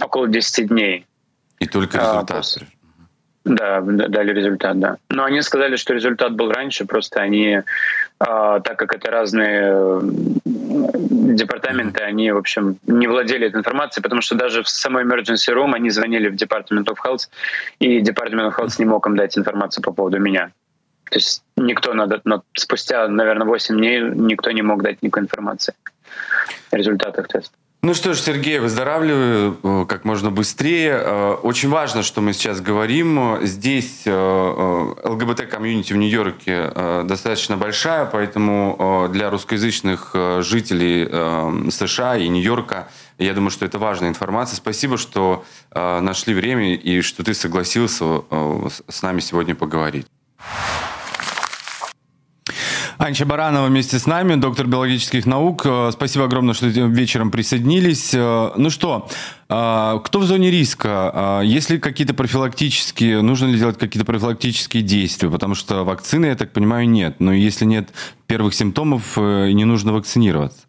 около 0.00 0.28
10 0.28 0.68
дней. 0.68 1.06
И 1.58 1.66
только 1.66 1.98
а, 1.98 2.02
результат? 2.02 2.30
А, 2.30 2.34
после... 2.36 2.66
Да, 3.44 3.80
дали 3.80 4.32
результат, 4.32 4.78
да. 4.78 4.96
Но 5.08 5.24
они 5.24 5.42
сказали, 5.42 5.76
что 5.76 5.94
результат 5.94 6.34
был 6.34 6.52
раньше, 6.52 6.84
просто 6.84 7.20
они, 7.20 7.54
э, 7.54 7.62
так 8.20 8.76
как 8.76 8.94
это 8.94 9.10
разные 9.10 10.00
департаменты, 11.34 12.04
они, 12.04 12.30
в 12.30 12.38
общем, 12.38 12.76
не 12.86 13.08
владели 13.08 13.48
этой 13.48 13.56
информацией, 13.56 14.02
потому 14.02 14.22
что 14.22 14.36
даже 14.36 14.62
в 14.62 14.68
самой 14.68 15.04
emergency 15.04 15.52
room 15.52 15.74
они 15.74 15.90
звонили 15.90 16.28
в 16.28 16.34
Department 16.34 16.84
of 16.84 16.96
Health, 17.04 17.28
и 17.80 18.00
Department 18.00 18.48
of 18.48 18.56
Health 18.56 18.74
не 18.78 18.84
мог 18.84 19.06
им 19.06 19.16
дать 19.16 19.36
информацию 19.36 19.82
по 19.82 19.92
поводу 19.92 20.20
меня. 20.20 20.52
То 21.10 21.18
есть 21.18 21.42
никто, 21.56 21.94
надо, 21.94 22.20
но 22.24 22.42
спустя, 22.54 23.08
наверное, 23.08 23.46
8 23.46 23.76
дней 23.76 24.00
никто 24.00 24.50
не 24.52 24.62
мог 24.62 24.82
дать 24.82 25.02
никакой 25.02 25.24
информации 25.24 25.74
о 26.70 26.76
результатах 26.76 27.28
теста. 27.28 27.54
Ну 27.84 27.94
что 27.94 28.14
ж, 28.14 28.20
Сергей, 28.20 28.60
выздоравливаю 28.60 29.58
э, 29.60 29.86
как 29.88 30.04
можно 30.04 30.30
быстрее. 30.30 30.92
Э, 30.92 31.32
очень 31.42 31.68
важно, 31.68 32.04
что 32.04 32.20
мы 32.20 32.32
сейчас 32.32 32.60
говорим. 32.60 33.44
Здесь 33.44 34.02
э, 34.04 34.94
ЛГБТ-комьюнити 35.02 35.92
в 35.92 35.96
Нью-Йорке 35.96 36.70
достаточно 37.04 37.56
большая, 37.56 38.04
поэтому 38.04 39.08
для 39.12 39.30
русскоязычных 39.30 40.14
жителей 40.40 41.70
США 41.72 42.16
и 42.16 42.28
Нью-Йорка 42.28 42.88
я 43.18 43.34
думаю, 43.34 43.50
что 43.50 43.64
это 43.64 43.80
важная 43.80 44.10
информация. 44.10 44.56
Спасибо, 44.56 44.96
что 44.96 45.44
нашли 45.74 46.34
время 46.34 46.76
и 46.76 47.00
что 47.00 47.24
ты 47.24 47.34
согласился 47.34 48.22
с 48.88 49.02
нами 49.02 49.18
сегодня 49.18 49.56
поговорить. 49.56 50.06
Анча 53.02 53.24
Баранова 53.24 53.66
вместе 53.66 53.98
с 53.98 54.06
нами, 54.06 54.36
доктор 54.36 54.68
биологических 54.68 55.26
наук. 55.26 55.66
Э, 55.66 55.90
спасибо 55.92 56.26
огромное, 56.26 56.54
что 56.54 56.66
вечером 56.66 57.32
присоединились. 57.32 58.14
Э, 58.14 58.52
ну 58.54 58.70
что, 58.70 59.08
э, 59.48 59.98
кто 60.04 60.20
в 60.20 60.24
зоне 60.24 60.52
риска? 60.52 61.40
Есть 61.42 61.68
ли 61.68 61.80
какие-то 61.80 62.14
профилактические, 62.14 63.22
нужно 63.22 63.46
ли 63.46 63.58
делать 63.58 63.76
какие-то 63.76 64.06
профилактические 64.06 64.84
действия? 64.84 65.28
Потому 65.30 65.56
что 65.56 65.82
вакцины, 65.82 66.26
я 66.26 66.36
так 66.36 66.52
понимаю, 66.52 66.88
нет. 66.88 67.16
Но 67.18 67.32
если 67.32 67.64
нет 67.64 67.88
первых 68.28 68.54
симптомов, 68.54 69.16
не 69.16 69.64
нужно 69.64 69.92
вакцинироваться. 69.92 70.60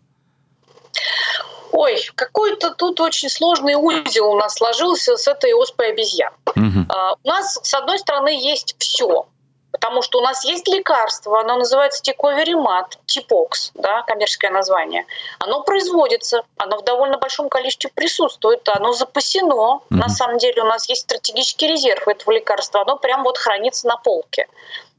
Ой, 1.71 1.97
какой-то 2.15 2.71
тут 2.71 2.99
очень 2.99 3.29
сложный 3.29 3.75
узел 3.75 4.31
у 4.31 4.39
нас 4.39 4.55
сложился 4.55 5.17
с 5.17 5.27
этой 5.27 5.53
оспой 5.53 5.91
обезьян. 5.91 6.33
Угу. 6.55 6.87
у 7.23 7.27
нас, 7.27 7.59
с 7.61 7.73
одной 7.75 7.99
стороны, 7.99 8.29
есть 8.29 8.75
все 8.79 9.27
потому 9.73 10.03
что 10.03 10.19
у 10.19 10.21
нас 10.21 10.45
есть 10.45 10.67
лекарство, 10.67 11.41
оно 11.41 11.57
называется 11.57 12.01
тиковеримат, 12.03 12.99
типокс, 13.07 13.71
да, 13.73 14.03
коммерческое 14.03 14.51
название. 14.51 15.05
Оно 15.39 15.63
производится, 15.63 16.43
оно 16.57 16.77
в 16.77 16.83
довольно 16.83 17.17
большом 17.17 17.49
количестве 17.49 17.89
присутствует, 17.93 18.69
оно 18.69 18.93
запасено. 18.93 19.81
Mm-hmm. 19.81 19.97
На 19.97 20.09
самом 20.09 20.37
деле 20.37 20.61
у 20.61 20.67
нас 20.67 20.87
есть 20.87 21.01
стратегический 21.01 21.67
резерв 21.67 22.07
этого 22.07 22.31
лекарства, 22.31 22.81
оно 22.81 22.97
прям 22.97 23.23
вот 23.23 23.37
хранится 23.37 23.87
на 23.87 23.97
полке. 23.97 24.47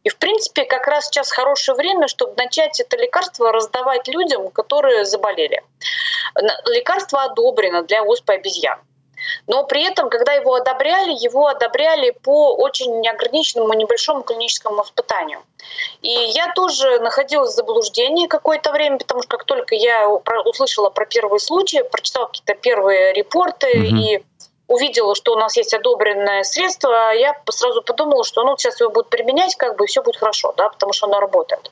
И, 0.03 0.11
в 0.11 0.19
принципе, 0.19 0.65
как 0.65 0.87
раз 0.87 1.07
сейчас 1.07 1.31
хорошее 1.31 1.77
время, 1.77 2.09
чтобы 2.09 2.35
начать 2.37 2.79
это 2.79 2.97
лекарство 2.97 3.53
раздавать 3.53 4.07
людям, 4.09 4.51
которые 4.51 5.05
заболели. 5.07 5.63
Лекарство 6.67 7.23
одобрено 7.23 7.83
для 7.85 8.03
оспы 8.03 8.35
обезьян. 8.35 8.79
Но 9.47 9.65
при 9.65 9.85
этом, 9.85 10.09
когда 10.11 10.33
его 10.33 10.55
одобряли, 10.55 11.13
его 11.13 11.47
одобряли 11.47 12.11
по 12.11 12.55
очень 12.55 13.01
неограниченному 13.01 13.73
небольшому 13.75 14.23
клиническому 14.23 14.83
испытанию. 14.83 15.41
И 16.03 16.11
я 16.11 16.53
тоже 16.55 16.99
находилась 17.01 17.53
в 17.53 17.57
заблуждении 17.57 18.27
какое-то 18.27 18.73
время, 18.73 18.99
потому 18.99 19.23
что 19.23 19.37
как 19.37 19.45
только 19.45 19.75
я 19.75 20.09
услышала 20.09 20.91
про 20.91 21.07
первые 21.07 21.41
случаи, 21.41 21.83
прочитала 21.91 22.27
какие-то 22.27 22.55
первые 22.55 23.13
репорты 23.13 23.69
угу. 23.69 23.97
и 23.97 24.23
увидела, 24.67 25.15
что 25.15 25.33
у 25.33 25.37
нас 25.37 25.57
есть 25.57 25.75
одобренное 25.75 26.43
средство, 26.43 27.13
я 27.13 27.37
сразу 27.51 27.83
подумала, 27.83 28.25
что 28.25 28.43
ну, 28.45 28.57
сейчас 28.57 28.81
его 28.81 28.91
будут 28.91 29.11
применять, 29.11 29.57
как 29.57 29.77
бы 29.77 29.87
все 29.87 30.03
будет 30.03 30.17
хорошо, 30.17 30.55
да, 30.57 30.69
потому 30.69 30.93
что 30.93 31.07
оно 31.07 31.21
работает. 31.21 31.71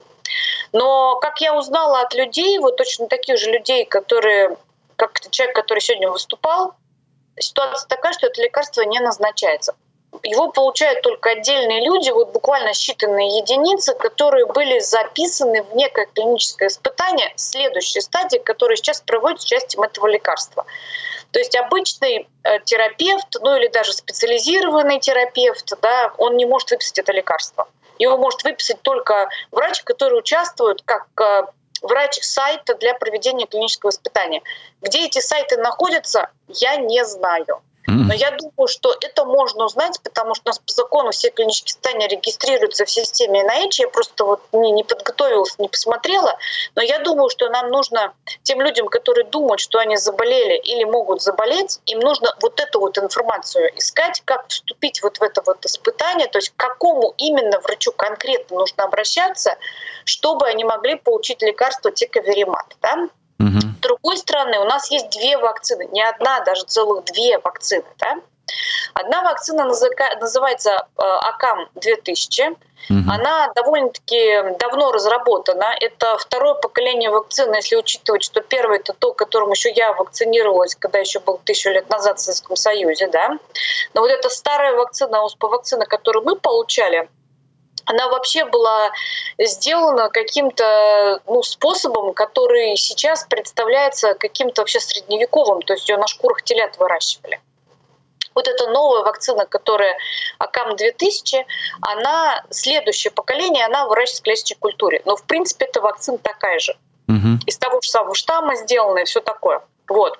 Но 0.72 1.16
как 1.16 1.40
я 1.40 1.56
узнала 1.56 2.00
от 2.00 2.14
людей, 2.14 2.58
вот 2.58 2.76
точно 2.76 3.08
таких 3.08 3.38
же 3.38 3.50
людей, 3.50 3.84
которые, 3.84 4.56
как 4.96 5.20
человек, 5.30 5.54
который 5.54 5.80
сегодня 5.80 6.10
выступал, 6.10 6.74
ситуация 7.38 7.88
такая, 7.88 8.12
что 8.12 8.26
это 8.26 8.42
лекарство 8.42 8.82
не 8.82 9.00
назначается. 9.00 9.74
Его 10.22 10.50
получают 10.50 11.00
только 11.02 11.30
отдельные 11.30 11.84
люди, 11.84 12.10
вот 12.10 12.32
буквально 12.32 12.70
считанные 12.70 13.38
единицы, 13.38 13.94
которые 13.94 14.44
были 14.46 14.78
записаны 14.78 15.62
в 15.62 15.74
некое 15.74 16.06
клиническое 16.06 16.68
испытание 16.68 17.32
следующей 17.36 18.02
стадии, 18.02 18.36
которая 18.36 18.76
сейчас 18.76 19.00
проводит 19.00 19.40
с 19.40 19.44
участием 19.44 19.82
этого 19.82 20.06
лекарства. 20.06 20.66
То 21.30 21.38
есть 21.38 21.56
обычный 21.56 22.28
э, 22.44 22.60
терапевт, 22.60 23.36
ну 23.40 23.56
или 23.56 23.68
даже 23.68 23.94
специализированный 23.94 25.00
терапевт, 25.00 25.72
да, 25.80 26.12
он 26.18 26.36
не 26.36 26.44
может 26.44 26.70
выписать 26.70 26.98
это 26.98 27.12
лекарство. 27.12 27.66
Его 27.98 28.18
может 28.18 28.44
выписать 28.44 28.82
только 28.82 29.30
врач, 29.50 29.82
который 29.82 30.18
участвует 30.18 30.82
как 30.84 31.06
э, 31.18 31.44
врач 31.82 32.18
сайта 32.22 32.74
для 32.74 32.94
проведения 32.94 33.46
клинического 33.46 33.90
испытания. 33.90 34.42
Где 34.80 35.06
эти 35.06 35.18
сайты 35.20 35.56
находятся, 35.56 36.30
я 36.48 36.76
не 36.76 37.04
знаю. 37.04 37.62
Но 37.86 38.14
я 38.14 38.30
думаю, 38.30 38.68
что 38.68 38.94
это 39.00 39.24
можно 39.24 39.64
узнать, 39.64 39.98
потому 40.02 40.34
что 40.34 40.44
у 40.46 40.48
нас 40.50 40.58
по 40.58 40.72
закону 40.72 41.10
все 41.10 41.30
клинические 41.30 41.72
испытания 41.72 42.08
регистрируются 42.08 42.84
в 42.84 42.90
системе 42.90 43.42
NIH. 43.42 43.70
Я 43.78 43.88
просто 43.88 44.24
вот 44.24 44.40
не, 44.52 44.70
не 44.70 44.84
подготовилась, 44.84 45.58
не 45.58 45.68
посмотрела. 45.68 46.36
Но 46.74 46.82
я 46.82 47.00
думаю, 47.00 47.28
что 47.28 47.48
нам 47.48 47.70
нужно 47.70 48.14
тем 48.42 48.60
людям, 48.60 48.88
которые 48.88 49.24
думают, 49.24 49.60
что 49.60 49.78
они 49.78 49.96
заболели 49.96 50.58
или 50.58 50.84
могут 50.84 51.22
заболеть, 51.22 51.80
им 51.86 52.00
нужно 52.00 52.34
вот 52.40 52.60
эту 52.60 52.80
вот 52.80 52.98
информацию 52.98 53.76
искать, 53.76 54.22
как 54.24 54.46
вступить 54.48 55.02
вот 55.02 55.18
в 55.18 55.22
это 55.22 55.42
вот 55.44 55.64
испытание, 55.66 56.28
то 56.28 56.38
есть 56.38 56.50
к 56.50 56.56
какому 56.56 57.14
именно 57.18 57.58
врачу 57.60 57.92
конкретно 57.92 58.58
нужно 58.58 58.84
обращаться, 58.84 59.56
чтобы 60.04 60.46
они 60.46 60.64
могли 60.64 60.96
получить 60.96 61.42
лекарство 61.42 61.90
тиковеримат. 61.90 62.76
Да? 62.80 63.08
С 63.92 64.00
другой 64.00 64.16
стороны, 64.16 64.58
у 64.58 64.64
нас 64.64 64.90
есть 64.90 65.10
две 65.10 65.38
вакцины, 65.38 65.88
не 65.92 66.02
одна, 66.02 66.40
даже 66.40 66.64
целых 66.64 67.04
две 67.04 67.38
вакцины. 67.38 67.84
Да? 67.98 68.16
Одна 68.94 69.22
вакцина 69.22 69.64
называется 69.64 70.86
э, 70.98 71.02
АКАМ-2000. 71.02 72.56
Угу. 72.90 73.10
Она 73.10 73.52
довольно-таки 73.54 74.56
давно 74.58 74.92
разработана. 74.92 75.72
Это 75.80 76.18
второе 76.18 76.54
поколение 76.54 77.10
вакцины, 77.10 77.56
если 77.56 77.76
учитывать, 77.76 78.22
что 78.22 78.40
первое 78.40 78.78
это 78.78 78.92
то, 78.92 79.12
которым 79.12 79.50
еще 79.50 79.70
я 79.72 79.92
вакцинировалась, 79.92 80.74
когда 80.74 80.98
еще 80.98 81.20
был 81.20 81.40
тысячу 81.44 81.70
лет 81.70 81.88
назад 81.88 82.18
в 82.18 82.22
Советском 82.22 82.56
Союзе. 82.56 83.06
Да? 83.08 83.38
Но 83.94 84.00
вот 84.00 84.10
эта 84.10 84.28
старая 84.28 84.74
вакцина, 84.74 85.22
оспа-вакцина, 85.22 85.86
которую 85.86 86.24
мы 86.24 86.36
получали, 86.36 87.08
она 87.84 88.08
вообще 88.08 88.44
была 88.44 88.90
сделана 89.38 90.08
каким-то 90.08 91.20
ну, 91.26 91.42
способом, 91.42 92.12
который 92.14 92.76
сейчас 92.76 93.24
представляется 93.24 94.14
каким-то 94.14 94.62
вообще 94.62 94.80
средневековым, 94.80 95.62
то 95.62 95.74
есть 95.74 95.88
ее 95.88 95.96
на 95.96 96.06
шкурах 96.06 96.42
телят 96.42 96.76
выращивали. 96.78 97.40
Вот 98.34 98.48
эта 98.48 98.68
новая 98.70 99.02
вакцина, 99.02 99.44
которая 99.46 99.96
АКАМ-2000, 100.38 101.44
она, 101.82 102.42
следующее 102.50 103.10
поколение, 103.10 103.66
она 103.66 103.86
выращивается 103.86 104.20
в 104.20 104.24
клеточной 104.24 104.56
культуре. 104.58 105.02
Но, 105.04 105.16
в 105.16 105.24
принципе, 105.24 105.66
эта 105.66 105.80
вакцина 105.80 106.18
такая 106.18 106.58
же. 106.58 106.72
Угу. 107.08 107.40
Из 107.46 107.58
того 107.58 107.80
же 107.82 107.90
самого 107.90 108.14
штамма 108.14 108.56
сделанная, 108.56 109.04
все 109.04 109.20
такое. 109.20 109.60
Вот. 109.88 110.18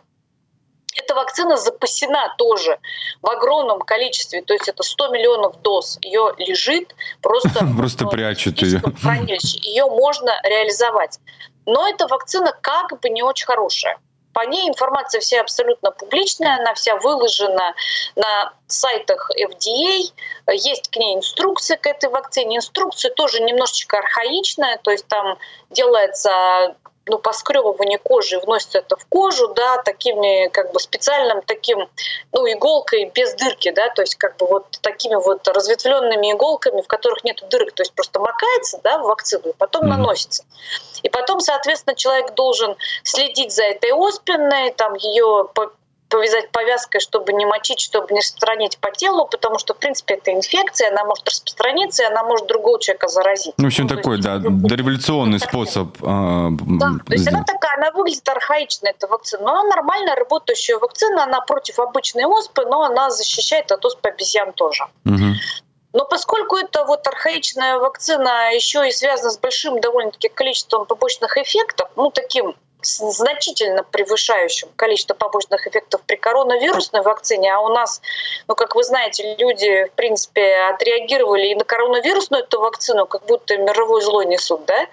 Эта 0.95 1.15
вакцина 1.15 1.57
запасена 1.57 2.35
тоже 2.39 2.79
в 3.23 3.31
огромном 3.31 3.81
количестве, 3.81 4.43
то 4.43 4.53
есть 4.55 4.69
это 4.69 4.83
100 4.83 5.09
миллионов 5.09 5.61
доз. 5.63 5.99
Ее 6.03 6.33
лежит 6.39 6.95
просто... 7.21 7.51
Просто 7.77 8.07
прячут 8.07 8.63
ее. 8.63 8.81
Ее 9.63 9.87
можно 9.87 10.33
реализовать. 10.45 11.19
Но 11.67 11.89
эта 11.89 12.07
вакцина 12.07 12.53
как 12.61 13.01
бы 13.01 13.09
не 13.09 13.23
очень 13.23 13.47
хорошая. 13.47 13.99
По 14.33 14.47
ней 14.47 14.69
информация 14.69 15.21
вся 15.21 15.41
абсолютно 15.41 15.91
публичная, 15.91 16.57
она 16.57 16.75
вся 16.75 16.97
выложена 16.97 17.75
на 18.17 18.53
сайтах 18.67 19.31
FDA. 19.39 20.01
Есть 20.53 20.91
к 20.91 20.97
ней 20.97 21.17
инструкция 21.17 21.77
к 21.77 21.87
этой 21.87 22.09
вакцине. 22.09 22.57
Инструкция 22.57 23.11
тоже 23.13 23.43
немножечко 23.43 23.99
архаичная, 23.99 24.79
то 24.79 24.91
есть 24.91 25.07
там 25.07 25.39
делается 25.71 26.77
ну, 27.07 27.19
поскребывание 27.19 27.99
кожи, 27.99 28.39
вносится 28.39 28.79
это 28.79 28.97
в 28.97 29.05
кожу, 29.07 29.49
да, 29.55 29.79
такими, 29.79 30.49
как 30.49 30.73
бы, 30.73 30.81
специальным 30.81 31.43
таким, 31.43 31.89
ну, 32.33 32.47
иголкой 32.47 33.11
без 33.15 33.35
дырки, 33.35 33.71
да, 33.71 33.89
то 33.91 34.03
есть, 34.03 34.15
как 34.17 34.37
бы, 34.37 34.47
вот 34.47 34.79
такими 34.83 35.17
вот 35.17 35.47
разветвленными 35.49 36.33
иголками, 36.33 36.81
в 36.81 36.87
которых 36.87 37.25
нет 37.25 37.43
дырок, 37.49 37.73
то 37.73 37.83
есть, 37.83 37.93
просто 37.93 38.21
макается, 38.21 38.81
да, 38.85 38.99
в 38.99 39.03
вакцину, 39.03 39.49
и 39.49 39.53
потом 39.53 39.85
mm-hmm. 39.85 39.89
наносится. 39.89 40.45
И 41.03 41.09
потом, 41.09 41.41
соответственно, 41.41 41.97
человек 41.97 42.35
должен 42.35 42.77
следить 43.03 43.53
за 43.53 43.65
этой 43.65 43.91
оспиной, 43.93 44.73
там, 44.73 44.95
ее 44.95 45.49
повязать 46.13 46.51
повязкой, 46.51 47.01
чтобы 47.01 47.33
не 47.33 47.47
мочить, 47.47 47.81
чтобы 47.81 48.13
не 48.13 48.21
распространить 48.21 48.77
по 48.79 48.91
телу, 48.91 49.27
потому 49.27 49.59
что, 49.59 49.73
в 49.73 49.79
принципе, 49.79 50.15
это 50.15 50.33
инфекция, 50.33 50.91
она 50.91 51.05
может 51.05 51.27
распространиться, 51.27 52.03
и 52.03 52.07
она 52.07 52.23
может 52.23 52.47
другого 52.47 52.79
человека 52.79 53.09
заразить. 53.09 53.55
Ну, 53.57 53.65
в 53.65 53.67
общем, 53.69 53.87
ну, 53.89 53.97
такой, 53.97 54.21
да, 54.21 54.39
дореволюционный 54.39 55.41
способ. 55.41 55.89
А, 56.03 56.49
да, 56.51 56.91
то 57.07 57.13
есть 57.13 57.27
она 57.27 57.43
такая, 57.45 57.77
она 57.79 57.91
выглядит 57.93 58.29
архаично, 58.29 58.89
эта 58.89 59.07
вакцина, 59.07 59.43
но 59.43 59.53
она 59.53 59.77
нормально 59.77 60.15
работающая 60.15 60.77
вакцина, 60.77 61.25
она 61.25 61.41
против 61.41 61.79
обычной 61.79 62.27
оспы, 62.27 62.67
но 62.67 62.83
она 62.83 63.11
защищает 63.11 63.73
от 63.73 63.83
оспы 63.85 64.11
обезьян 64.11 64.53
тоже. 64.53 64.85
Угу. 65.07 65.35
Но 65.95 66.05
поскольку 66.05 66.57
это 66.57 66.85
вот 66.85 67.07
архаичная 67.07 67.79
вакцина 67.79 68.55
еще 68.55 68.87
и 68.87 68.93
связана 68.93 69.31
с 69.31 69.39
большим 69.39 69.81
довольно-таки 69.81 70.29
количеством 70.29 70.85
побочных 70.85 71.39
эффектов, 71.39 71.89
ну, 71.97 72.11
таким 72.11 72.55
значительно 72.83 73.83
превышающим 73.83 74.69
количество 74.77 75.15
побочных 75.15 75.67
эффектов 75.67 76.01
при 76.07 76.17
коронавирусной 76.17 77.03
вакцине, 77.03 77.53
а 77.53 77.61
у 77.61 77.69
нас, 77.69 78.01
ну, 78.49 78.55
как 78.55 78.75
вы 78.75 78.85
знаете, 78.85 79.37
люди, 79.39 79.87
в 79.87 79.93
принципе, 79.93 80.57
отреагировали 80.71 81.49
и 81.49 81.55
на 81.55 81.65
коронавирусную 81.65 82.45
эту 82.45 82.61
вакцину, 82.61 83.07
как 83.07 83.25
будто 83.27 83.57
мировой 83.57 84.03
зло 84.03 84.23
несут, 84.23 84.65
да, 84.67 84.87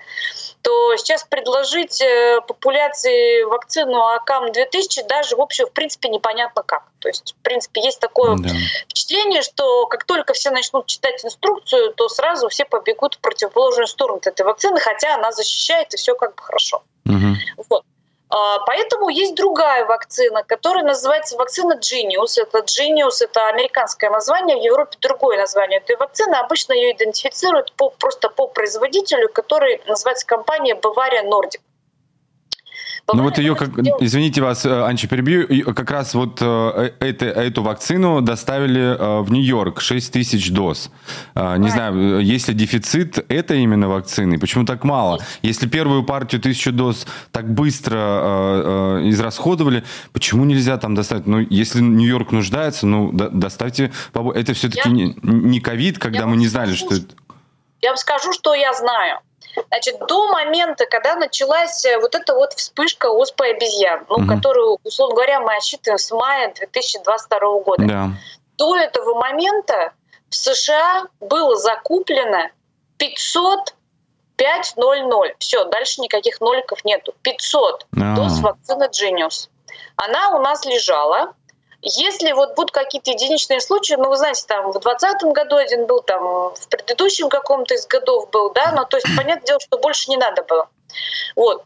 то 0.61 0.95
сейчас 0.97 1.23
предложить 1.23 2.01
э, 2.01 2.41
популяции 2.45 3.43
вакцину 3.43 4.01
АКАМ-2000 4.01 5.07
даже, 5.07 5.35
в 5.35 5.41
общем, 5.41 5.65
в 5.67 5.71
принципе, 5.71 6.09
непонятно 6.09 6.63
как. 6.63 6.83
То 6.99 7.07
есть, 7.07 7.33
в 7.39 7.43
принципе, 7.43 7.81
есть 7.81 7.99
такое 7.99 8.35
да. 8.37 8.49
впечатление, 8.83 9.41
что 9.41 9.87
как 9.87 10.03
только 10.03 10.33
все 10.33 10.51
начнут 10.51 10.85
читать 10.87 11.23
инструкцию, 11.23 11.93
то 11.93 12.09
сразу 12.09 12.49
все 12.49 12.65
побегут 12.65 13.15
в 13.15 13.19
противоположную 13.19 13.87
сторону 13.87 14.19
этой 14.23 14.45
вакцины, 14.45 14.79
хотя 14.79 15.15
она 15.15 15.31
защищает, 15.31 15.93
и 15.93 15.97
все 15.97 16.13
как 16.15 16.35
бы 16.35 16.43
хорошо. 16.43 16.83
Угу. 17.10 17.65
Вот. 17.69 17.84
А, 18.31 18.60
поэтому 18.60 19.10
есть 19.10 19.36
другая 19.36 19.86
вакцина, 19.86 20.44
которая 20.44 20.84
называется 20.84 21.36
вакцина 21.36 21.80
Genius. 21.80 22.38
Это 22.38 22.60
Genius, 22.60 23.22
это 23.22 23.48
американское 23.48 24.10
название, 24.11 24.57
в 24.57 24.61
Европе 24.61 24.98
другое 25.02 25.38
название 25.38 25.80
этой 25.80 25.95
вакцины. 25.95 26.36
Обычно 26.36 26.73
ее 26.73 26.91
идентифицируют 26.94 27.73
по, 27.73 27.90
просто 27.90 28.30
по 28.30 28.48
производителю, 28.48 29.30
который 29.30 29.81
называется 29.88 30.27
компания 30.27 30.76
Bavaria 30.76 31.23
Nordic. 31.26 31.61
Ну 33.14 33.23
вот 33.23 33.38
ее, 33.38 33.56
как, 33.56 33.69
извините 33.99 34.41
вас, 34.41 34.65
э, 34.65 34.84
Анча, 34.84 35.07
перебью, 35.07 35.73
как 35.73 35.91
раз 35.91 36.14
вот 36.14 36.40
э, 36.41 36.91
это, 36.99 37.26
эту 37.26 37.64
вакцину 37.64 38.22
доставили 38.22 38.95
э, 38.98 39.22
в 39.22 39.31
Нью-Йорк, 39.31 39.81
6 39.81 40.14
тысяч 40.14 40.52
доз. 40.52 40.91
Не 41.36 41.69
знаю, 41.69 42.19
есть 42.19 42.48
ли 42.48 42.53
дефицит 42.53 43.26
этой 43.31 43.61
именно 43.61 43.88
вакцины, 43.90 44.40
почему 44.40 44.65
так 44.65 44.84
мало? 44.84 45.19
Если 45.41 45.68
первую 45.68 46.03
партию 46.03 46.41
тысячу 46.41 46.72
доз 46.72 47.07
так 47.31 47.49
быстро 47.52 49.02
израсходовали, 49.06 49.84
почему 50.14 50.45
нельзя 50.45 50.77
там 50.77 50.95
доставить? 50.95 51.27
Ну, 51.27 51.40
если 51.40 51.81
Нью-Йорк 51.81 52.31
нуждается, 52.31 52.86
ну, 52.86 53.11
доставьте... 53.11 53.91
Это 54.14 54.53
все-таки 54.53 55.15
не 55.23 55.60
ковид, 55.60 55.99
когда 55.99 56.26
мы 56.26 56.38
не 56.38 56.48
знали, 56.48 56.73
что 56.73 56.95
это... 56.95 57.15
Я 57.81 57.91
вам 57.91 57.98
скажу, 57.98 58.34
что 58.34 58.53
я 58.53 58.73
знаю. 58.73 59.19
Значит, 59.67 59.99
до 60.07 60.27
момента, 60.27 60.85
когда 60.85 61.15
началась 61.15 61.84
э, 61.85 61.97
вот 61.99 62.15
эта 62.15 62.34
вот 62.34 62.53
вспышка 62.53 63.07
оспы 63.07 63.47
обезьян, 63.47 64.05
ну, 64.09 64.17
угу. 64.17 64.27
которую, 64.27 64.77
условно 64.84 65.15
говоря, 65.15 65.39
мы 65.39 65.55
отсчитываем 65.55 65.97
с 65.97 66.11
мая 66.11 66.53
2022 66.53 67.39
года, 67.61 67.84
да. 67.85 68.09
до 68.57 68.77
этого 68.77 69.15
момента 69.15 69.93
в 70.30 70.35
США 70.35 71.05
было 71.19 71.55
закуплено 71.55 72.49
500 72.97 73.73
500. 74.39 75.35
Все, 75.39 75.65
дальше 75.65 76.01
никаких 76.01 76.39
ноликов 76.39 76.85
нету. 76.85 77.13
500 77.23 77.88
А-а-а. 77.97 78.15
доз 78.15 78.39
вакцины 78.39 78.85
Genius. 78.85 79.49
Она 79.97 80.30
у 80.38 80.41
нас 80.41 80.65
лежала. 80.65 81.34
Если 81.81 82.34
вот 82.34 82.56
будут 82.56 82.72
какие-то 82.72 83.11
единичные 83.11 83.61
случаи, 83.61 83.93
ну, 83.93 84.10
вы 84.10 84.18
знаете, 84.18 84.43
там 84.47 84.72
в 84.72 84.80
2020 84.80 85.23
году 85.34 85.56
один 85.56 85.85
был, 85.85 86.01
там 86.01 86.53
в 86.53 86.68
предыдущем 86.69 87.30
каком-то 87.30 87.73
из 87.73 87.88
годов 87.88 88.30
был, 88.31 88.51
да, 88.51 88.73
но 88.73 88.84
то 88.84 88.97
есть, 88.97 89.07
понятное 89.15 89.45
дело, 89.45 89.60
что 89.61 89.77
больше 89.77 90.10
не 90.10 90.18
надо 90.18 90.43
было. 90.43 90.68
Вот. 91.35 91.64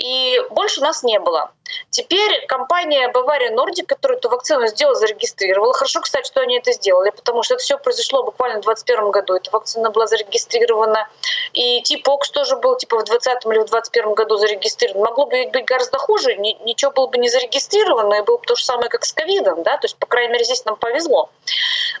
И 0.00 0.40
больше 0.50 0.80
у 0.80 0.82
нас 0.82 1.02
не 1.02 1.20
было. 1.20 1.50
Теперь 1.90 2.46
компания 2.46 3.08
Бавария 3.08 3.50
Нордик, 3.50 3.86
которая 3.86 4.18
эту 4.18 4.30
вакцину 4.30 4.66
сделала, 4.66 4.94
зарегистрировала. 4.94 5.74
Хорошо, 5.74 6.00
кстати, 6.00 6.26
что 6.26 6.40
они 6.40 6.58
это 6.58 6.72
сделали, 6.72 7.10
потому 7.10 7.42
что 7.42 7.54
это 7.54 7.62
все 7.62 7.78
произошло 7.78 8.22
буквально 8.22 8.58
в 8.58 8.64
2021 8.64 9.10
году. 9.10 9.34
Эта 9.34 9.50
вакцина 9.50 9.90
была 9.90 10.06
зарегистрирована. 10.06 11.08
И 11.52 11.82
Типокс 11.82 12.30
тоже 12.30 12.56
был 12.56 12.76
типа 12.76 12.98
в 12.98 13.04
2020 13.04 13.44
или 13.44 13.58
в 13.58 13.70
2021 13.70 14.14
году 14.14 14.36
зарегистрирован. 14.38 15.02
Могло 15.02 15.26
бы 15.26 15.50
быть 15.52 15.64
гораздо 15.64 15.98
хуже, 15.98 16.34
ничего 16.36 16.92
было 16.92 17.06
бы 17.06 17.18
не 17.18 17.28
зарегистрировано, 17.28 18.14
и 18.14 18.22
было 18.22 18.38
бы 18.38 18.46
то 18.46 18.56
же 18.56 18.64
самое, 18.64 18.88
как 18.88 19.04
с 19.04 19.12
ковидом, 19.12 19.62
да, 19.62 19.76
то 19.76 19.84
есть, 19.84 19.96
по 19.96 20.06
крайней 20.06 20.32
мере, 20.32 20.44
здесь 20.44 20.64
нам 20.64 20.76
повезло. 20.76 21.30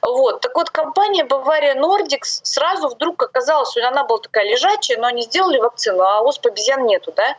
Вот. 0.02 0.40
Так 0.40 0.54
вот, 0.54 0.70
компания 0.70 1.24
Бавария 1.24 1.74
Нордикс 1.74 2.40
сразу 2.44 2.88
вдруг 2.88 3.22
оказалась, 3.22 3.76
она 3.76 4.04
была 4.04 4.18
такая 4.18 4.44
лежачая, 4.44 4.98
но 4.98 5.08
они 5.08 5.22
сделали 5.22 5.58
вакцину, 5.58 6.02
а 6.02 6.22
оспы 6.22 6.48
обезьян 6.48 6.86
нету, 6.86 7.12
да. 7.14 7.36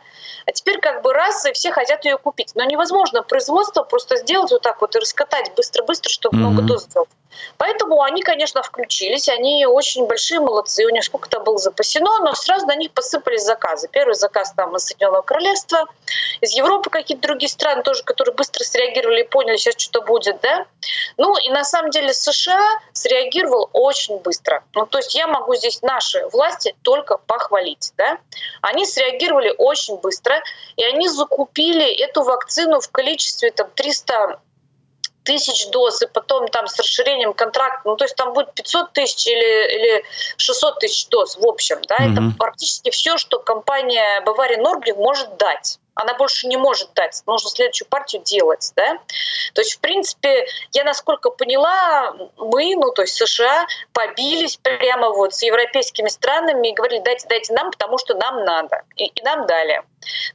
А 0.52 0.54
теперь 0.54 0.80
как 0.80 1.00
бы 1.00 1.14
раз, 1.14 1.46
и 1.46 1.52
все 1.54 1.72
хотят 1.72 2.04
ее 2.04 2.18
купить. 2.18 2.52
Но 2.54 2.64
невозможно 2.64 3.22
производство 3.22 3.84
просто 3.84 4.18
сделать 4.18 4.50
вот 4.50 4.60
так 4.60 4.82
вот 4.82 4.94
и 4.94 4.98
раскатать 4.98 5.50
быстро-быстро, 5.56 6.10
чтобы 6.10 6.36
mm-hmm. 6.36 6.40
много 6.40 6.62
доз 6.62 6.84
сделать. 6.84 7.08
Поэтому 7.56 8.02
они, 8.02 8.22
конечно, 8.22 8.62
включились, 8.62 9.28
они 9.28 9.66
очень 9.66 10.06
большие 10.06 10.40
молодцы, 10.40 10.84
у 10.84 10.90
них 10.90 11.04
сколько-то 11.04 11.40
было 11.40 11.58
запасено, 11.58 12.18
но 12.20 12.34
сразу 12.34 12.66
на 12.66 12.74
них 12.74 12.92
посыпались 12.92 13.42
заказы. 13.42 13.88
Первый 13.88 14.14
заказ 14.14 14.52
там 14.56 14.76
из 14.76 14.84
Соединенного 14.84 15.22
Королевства, 15.22 15.86
из 16.40 16.52
Европы 16.52 16.90
какие-то 16.90 17.22
другие 17.22 17.48
страны 17.48 17.82
тоже, 17.82 18.02
которые 18.02 18.34
быстро 18.34 18.64
среагировали 18.64 19.20
и 19.20 19.28
поняли, 19.28 19.56
сейчас 19.56 19.74
что-то 19.78 20.04
будет, 20.04 20.40
да. 20.40 20.66
Ну 21.16 21.36
и 21.38 21.50
на 21.50 21.64
самом 21.64 21.90
деле 21.90 22.12
США 22.12 22.80
среагировал 22.92 23.70
очень 23.72 24.18
быстро. 24.18 24.64
Ну 24.74 24.86
то 24.86 24.98
есть 24.98 25.14
я 25.14 25.26
могу 25.26 25.54
здесь 25.54 25.82
наши 25.82 26.26
власти 26.28 26.74
только 26.82 27.18
похвалить, 27.18 27.92
да. 27.96 28.18
Они 28.60 28.86
среагировали 28.86 29.54
очень 29.56 29.96
быстро, 29.96 30.42
и 30.76 30.84
они 30.84 31.08
закупили 31.08 31.92
эту 32.04 32.22
вакцину 32.22 32.80
в 32.80 32.90
количестве 32.90 33.50
там 33.50 33.70
300 33.74 34.40
тысяч 35.24 35.68
доз, 35.70 36.02
и 36.02 36.06
потом 36.06 36.48
там 36.48 36.66
с 36.66 36.78
расширением 36.78 37.32
контракта, 37.32 37.80
ну 37.84 37.96
то 37.96 38.04
есть 38.04 38.16
там 38.16 38.32
будет 38.32 38.52
500 38.54 38.92
тысяч 38.92 39.26
или, 39.26 39.74
или 39.74 40.04
600 40.36 40.78
тысяч 40.80 41.08
доз 41.08 41.36
в 41.36 41.46
общем, 41.46 41.78
да, 41.88 41.96
mm-hmm. 41.96 42.12
это 42.12 42.38
практически 42.38 42.90
все, 42.90 43.16
что 43.18 43.38
компания 43.38 44.20
Бавария 44.22 44.58
Норблик 44.58 44.96
может 44.96 45.36
дать 45.36 45.78
она 45.94 46.14
больше 46.14 46.46
не 46.46 46.56
может 46.56 46.92
дать, 46.94 47.22
нужно 47.26 47.50
следующую 47.50 47.88
партию 47.88 48.22
делать, 48.22 48.72
да. 48.76 48.98
То 49.54 49.60
есть, 49.60 49.74
в 49.74 49.80
принципе, 49.80 50.46
я 50.72 50.84
насколько 50.84 51.30
поняла, 51.30 52.14
мы, 52.36 52.74
ну, 52.76 52.90
то 52.92 53.02
есть 53.02 53.14
США, 53.14 53.66
побились 53.92 54.56
прямо 54.56 55.10
вот 55.10 55.34
с 55.34 55.42
европейскими 55.42 56.08
странами 56.08 56.68
и 56.68 56.74
говорили, 56.74 57.02
дайте, 57.02 57.26
дайте 57.28 57.52
нам, 57.52 57.70
потому 57.70 57.98
что 57.98 58.14
нам 58.14 58.44
надо, 58.44 58.82
и, 58.96 59.06
и 59.06 59.22
нам 59.22 59.46
дали. 59.46 59.82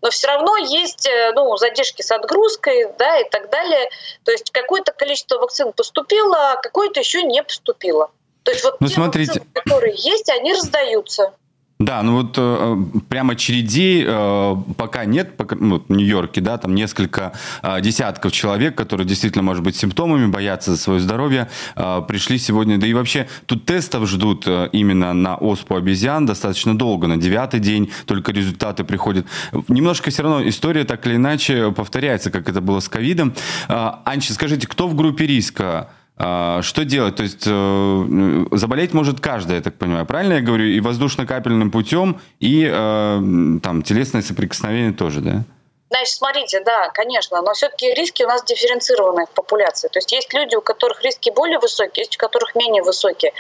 Но 0.02 0.10
все 0.12 0.28
равно 0.28 0.58
есть, 0.58 1.08
э, 1.08 1.32
ну, 1.34 1.56
задержки 1.58 2.02
с 2.02 2.12
отгрузкой, 2.12 2.92
да, 2.98 3.20
и 3.20 3.30
так 3.30 3.50
далее. 3.50 3.90
То 4.24 4.32
есть 4.32 4.52
какое-то 4.52 4.94
количество 4.94 5.40
вакцин 5.40 5.74
поступило, 5.74 6.52
а 6.52 6.56
какое-то 6.58 7.00
еще 7.00 7.24
не 7.24 7.44
поступило. 7.44 8.12
То 8.44 8.52
есть 8.52 8.64
вот 8.64 8.80
ну, 8.80 8.88
те 8.88 8.94
смотрите. 8.94 9.32
вакцины, 9.34 9.52
которые 9.54 9.96
есть, 9.98 10.30
они 10.30 10.54
раздаются. 10.54 11.34
Да, 11.80 12.02
ну 12.02 12.14
вот 12.14 12.36
э, 12.38 12.84
прямо 13.08 13.34
очередей 13.34 14.04
э, 14.04 14.56
пока 14.78 15.06
нет, 15.06 15.38
пока, 15.38 15.56
ну, 15.56 15.84
в 15.88 15.92
Нью-Йорке, 15.92 16.42
да, 16.42 16.58
там 16.58 16.74
несколько 16.74 17.34
э, 17.62 17.82
десятков 17.82 18.32
человек, 18.32 18.76
которые 18.76 19.06
действительно, 19.06 19.44
может 19.44 19.64
быть, 19.64 19.76
симптомами, 19.76 20.26
боятся 20.26 20.72
за 20.72 20.78
свое 20.78 21.00
здоровье, 21.00 21.50
э, 21.76 22.02
пришли 22.08 22.40
сегодня, 22.40 22.80
да 22.80 22.88
и 22.88 22.94
вообще 22.94 23.28
тут 23.46 23.66
тестов 23.66 24.10
ждут 24.10 24.48
э, 24.48 24.70
именно 24.72 25.14
на 25.14 25.36
оспу 25.36 25.76
обезьян 25.76 26.26
достаточно 26.26 26.76
долго, 26.76 27.06
на 27.06 27.18
девятый 27.18 27.60
день 27.60 27.92
только 28.08 28.32
результаты 28.32 28.84
приходят. 28.84 29.28
Немножко 29.68 30.10
все 30.10 30.24
равно 30.24 30.48
история 30.50 30.84
так 30.84 31.06
или 31.06 31.18
иначе 31.18 31.72
повторяется, 31.72 32.32
как 32.32 32.50
это 32.50 32.60
было 32.60 32.80
с 32.80 32.90
ковидом. 32.90 33.36
Э, 33.70 33.92
Анчи, 34.04 34.34
скажите, 34.34 34.66
кто 34.66 34.88
в 34.88 34.96
группе 34.96 35.28
риска? 35.28 35.90
А, 36.20 36.62
что 36.64 36.84
делать? 36.84 37.16
То 37.16 37.24
есть 37.24 37.44
э, 37.46 38.46
заболеть 38.52 38.94
может 38.94 39.20
каждый, 39.20 39.58
я 39.58 39.62
так 39.62 39.76
понимаю. 39.76 40.06
Правильно 40.06 40.34
я 40.34 40.42
говорю? 40.42 40.66
И 40.66 40.80
воздушно-капельным 40.80 41.70
путем, 41.70 42.20
и 42.40 42.64
э, 42.64 43.20
там 43.64 43.84
телесное 43.84 44.24
соприкосновение 44.24 44.94
тоже, 44.94 45.22
да? 45.22 45.44
Значит, 45.90 46.16
смотрите, 46.16 46.60
да, 46.62 46.90
конечно, 46.90 47.42
но 47.42 47.54
все-таки 47.54 47.94
риски 47.94 48.24
у 48.24 48.28
нас 48.28 48.44
дифференцированы 48.44 49.26
в 49.26 49.30
популяции. 49.30 49.88
То 49.88 50.00
есть 50.00 50.12
есть 50.12 50.34
люди, 50.34 50.56
у 50.56 50.62
которых 50.62 51.02
риски 51.02 51.30
более 51.30 51.60
высокие, 51.60 52.04
есть 52.04 52.18
у 52.18 52.20
которых 52.20 52.56
менее 52.56 52.84
высокие. 52.84 53.32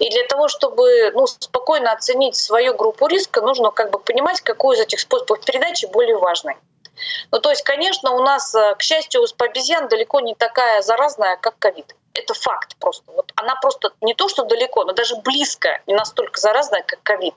И 0.00 0.10
для 0.10 0.24
того, 0.24 0.48
чтобы 0.48 1.12
ну, 1.14 1.26
спокойно 1.26 1.92
оценить 1.92 2.34
свою 2.34 2.74
группу 2.74 3.06
риска, 3.06 3.40
нужно 3.40 3.70
как 3.70 3.92
бы 3.92 4.00
понимать, 4.00 4.40
какой 4.40 4.76
из 4.76 4.80
этих 4.80 4.98
способов 4.98 5.44
передачи 5.44 5.86
более 5.86 6.16
важный. 6.16 6.56
Ну, 7.30 7.38
то 7.38 7.50
есть, 7.50 7.62
конечно, 7.62 8.12
у 8.12 8.22
нас, 8.22 8.54
э, 8.54 8.74
к 8.76 8.82
счастью, 8.82 9.22
у 9.22 9.44
обезьян 9.44 9.88
далеко 9.88 10.20
не 10.20 10.34
такая 10.34 10.82
заразная, 10.82 11.36
как 11.36 11.58
ковид. 11.58 11.94
Это 12.14 12.34
факт 12.34 12.76
просто. 12.78 13.10
Вот 13.12 13.32
она 13.36 13.54
просто 13.56 13.92
не 14.02 14.14
то, 14.14 14.28
что 14.28 14.44
далеко, 14.44 14.84
но 14.84 14.92
даже 14.92 15.16
близко 15.16 15.80
не 15.86 15.94
настолько 15.94 16.40
заразная, 16.40 16.82
как 16.82 17.02
ковид. 17.02 17.34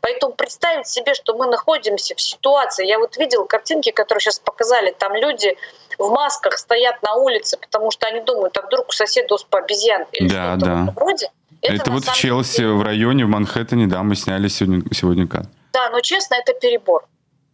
Поэтому 0.00 0.32
представить 0.32 0.86
себе, 0.86 1.14
что 1.14 1.36
мы 1.36 1.46
находимся 1.46 2.14
в 2.14 2.20
ситуации... 2.20 2.86
Я 2.86 2.98
вот 2.98 3.16
видела 3.16 3.44
картинки, 3.44 3.90
которые 3.90 4.20
сейчас 4.20 4.38
показали. 4.38 4.94
Там 4.98 5.14
люди 5.14 5.56
в 5.98 6.08
масках 6.08 6.58
стоят 6.58 7.02
на 7.02 7.14
улице, 7.14 7.58
потому 7.58 7.90
что 7.90 8.06
они 8.06 8.20
думают, 8.20 8.56
а 8.56 8.62
вдруг 8.62 8.88
у 8.88 8.92
соседа 8.92 9.34
оспа 9.34 9.58
обезьян 9.58 10.06
или 10.12 10.28
да, 10.28 10.52
что-то 10.52 10.66
да. 10.66 10.92
вроде. 10.96 11.30
Это, 11.60 11.74
это 11.74 11.90
вот 11.90 12.04
в 12.04 12.14
Челси, 12.14 12.56
деле... 12.56 12.72
в 12.72 12.82
районе, 12.82 13.24
в 13.26 13.28
Манхэттене, 13.28 13.86
да, 13.86 14.02
мы 14.02 14.16
сняли 14.16 14.48
сегодня, 14.48 14.82
сегодня 14.94 15.26
кадр. 15.26 15.48
Да, 15.72 15.90
но 15.90 16.00
честно, 16.00 16.34
это 16.34 16.54
перебор 16.54 17.04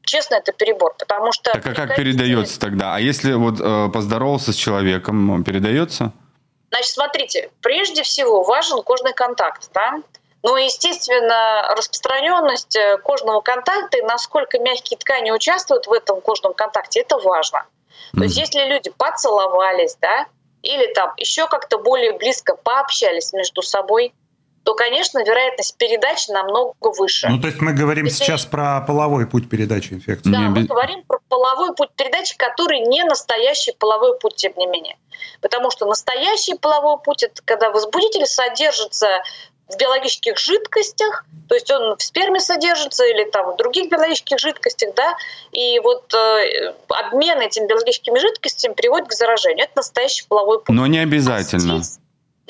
честно, 0.03 0.37
это 0.37 0.53
перебор, 0.53 0.95
потому 0.99 1.33
что... 1.33 1.53
Так 1.53 1.67
а 1.67 1.75
как 1.75 1.97
передается 1.97 2.59
тогда? 2.59 2.97
А 2.97 3.01
если 3.01 3.33
вот 3.35 3.61
э, 3.61 3.89
поздоровался 3.93 4.53
с 4.53 4.57
человеком, 4.57 5.45
передается? 5.45 6.13
Значит, 6.71 6.93
смотрите, 6.93 7.51
прежде 7.63 8.03
всего 8.03 8.43
важен 8.43 8.83
кожный 8.83 9.13
контакт, 9.13 9.69
да? 9.75 10.03
Ну 10.43 10.57
естественно, 10.57 11.75
распространенность 11.77 12.77
э, 12.77 12.97
кожного 12.99 13.41
контакта 13.41 13.99
и 13.99 14.03
насколько 14.03 14.59
мягкие 14.59 14.99
ткани 14.99 15.33
участвуют 15.33 15.87
в 15.87 15.93
этом 15.93 16.21
кожном 16.21 16.55
контакте, 16.55 17.01
это 17.01 17.19
важно. 17.19 17.67
То 18.15 18.23
есть 18.23 18.39
если 18.39 18.65
люди 18.65 18.91
поцеловались, 18.91 19.97
да, 20.01 20.27
или 20.63 20.93
там 20.95 21.13
еще 21.17 21.47
как-то 21.47 21.79
более 21.79 22.13
близко 22.13 22.57
пообщались 22.57 23.33
между 23.33 23.63
собой, 23.63 24.15
то, 24.63 24.75
конечно, 24.75 25.23
вероятность 25.25 25.77
передачи 25.77 26.31
намного 26.31 26.75
выше. 26.99 27.29
Ну, 27.29 27.41
то 27.41 27.49
есть 27.49 27.61
мы 27.61 27.73
говорим 27.73 28.07
Если... 28.07 28.25
сейчас 28.25 28.45
про 28.45 28.81
половой 28.83 29.27
путь 29.27 29.49
передачи 29.49 29.95
инфекции. 29.95 30.31
Да, 30.31 30.41
мы 30.41 30.65
говорим 30.65 31.03
про 31.05 31.19
половой 31.29 31.75
путь 31.75 31.91
передачи, 31.97 32.37
который 32.37 32.81
не 32.81 33.03
настоящий 33.05 33.73
половой 33.73 34.19
путь, 34.19 34.37
тем 34.37 34.53
не 34.57 34.67
менее. 34.67 34.97
Потому 35.41 35.71
что 35.71 35.87
настоящий 35.87 36.55
половой 36.55 36.99
путь– 36.99 37.23
это 37.25 37.41
когда 37.45 37.71
возбудитель 37.71 38.27
содержится 38.27 39.23
в 39.69 39.77
биологических 39.79 40.37
жидкостях, 40.37 41.25
то 41.49 41.55
есть 41.55 41.71
он 41.71 41.97
в 41.97 42.03
сперме 42.03 42.41
содержится 42.41 43.05
или 43.05 43.25
там 43.25 43.53
в 43.53 43.57
других 43.57 43.91
биологических 43.91 44.39
жидкостях, 44.39 44.95
да, 44.95 45.17
и 45.53 45.79
вот 45.81 46.13
э, 46.13 46.75
обмен 46.89 47.41
этими 47.41 47.67
биологическими 47.67 48.19
жидкостями 48.19 48.75
приводит 48.75 49.09
к 49.09 49.13
заражению. 49.13 49.65
Это 49.65 49.73
настоящий 49.77 50.27
половой 50.27 50.59
путь. 50.59 50.75
Но 50.75 50.87
не 50.87 50.99
обязательно. 50.99 51.77
А 51.77 51.79
здесь, 51.79 51.99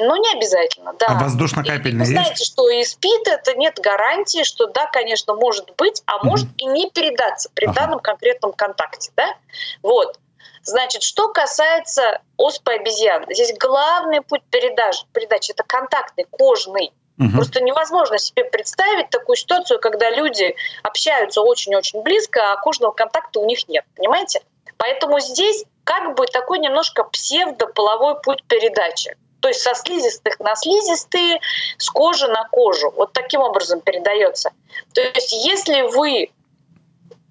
ну, 0.01 0.17
не 0.17 0.33
обязательно, 0.33 0.93
да. 0.95 1.07
А 1.09 1.23
воздушно-капельный 1.23 2.05
Вы 2.05 2.07
знаете, 2.07 2.45
что 2.45 2.69
и 2.69 2.83
СПИД, 2.85 3.29
это 3.29 3.55
нет 3.55 3.79
гарантии, 3.79 4.45
что 4.45 4.67
да, 4.67 4.87
конечно, 4.87 5.35
может 5.35 5.71
быть, 5.77 6.03
а 6.07 6.25
может 6.25 6.49
и 6.59 6.67
не 6.67 6.91
передаться 6.91 7.51
при 7.55 7.67
ага. 7.67 7.75
данном 7.75 8.01
конкретном 8.01 8.53
контакте, 8.53 9.11
да? 9.17 9.35
Вот. 9.83 10.19
Значит, 10.63 11.03
что 11.03 11.29
касается 11.33 12.21
оспы 12.37 12.73
обезьян, 12.73 13.25
здесь 13.31 13.57
главный 13.59 14.21
путь 14.21 14.43
передачи, 14.51 15.05
передачи 15.13 15.53
это 15.53 15.63
контактный, 15.63 16.27
кожный. 16.31 16.93
Угу. 17.19 17.31
Просто 17.35 17.63
невозможно 17.63 18.19
себе 18.19 18.45
представить 18.45 19.11
такую 19.11 19.37
ситуацию, 19.37 19.79
когда 19.79 20.11
люди 20.11 20.55
общаются 20.83 21.43
очень-очень 21.43 22.03
близко, 22.03 22.53
а 22.53 22.57
кожного 22.57 22.93
контакта 22.93 23.41
у 23.41 23.47
них 23.47 23.69
нет, 23.69 23.85
понимаете? 23.95 24.43
Поэтому 24.79 25.21
здесь 25.21 25.65
как 25.85 26.15
бы 26.17 26.27
такой 26.27 26.59
немножко 26.59 27.05
псевдополовой 27.05 28.21
путь 28.23 28.43
передачи. 28.45 29.17
То 29.41 29.49
есть 29.49 29.61
со 29.61 29.75
слизистых 29.75 30.39
на 30.41 30.55
слизистые, 30.55 31.41
с 31.79 31.89
кожи 31.91 32.29
на 32.29 32.45
кожу. 32.49 32.91
Вот 32.91 33.13
таким 33.13 33.41
образом 33.41 33.81
передается. 33.81 34.51
То 34.95 35.01
есть 35.01 35.33
если 35.33 35.83
вы 35.83 36.31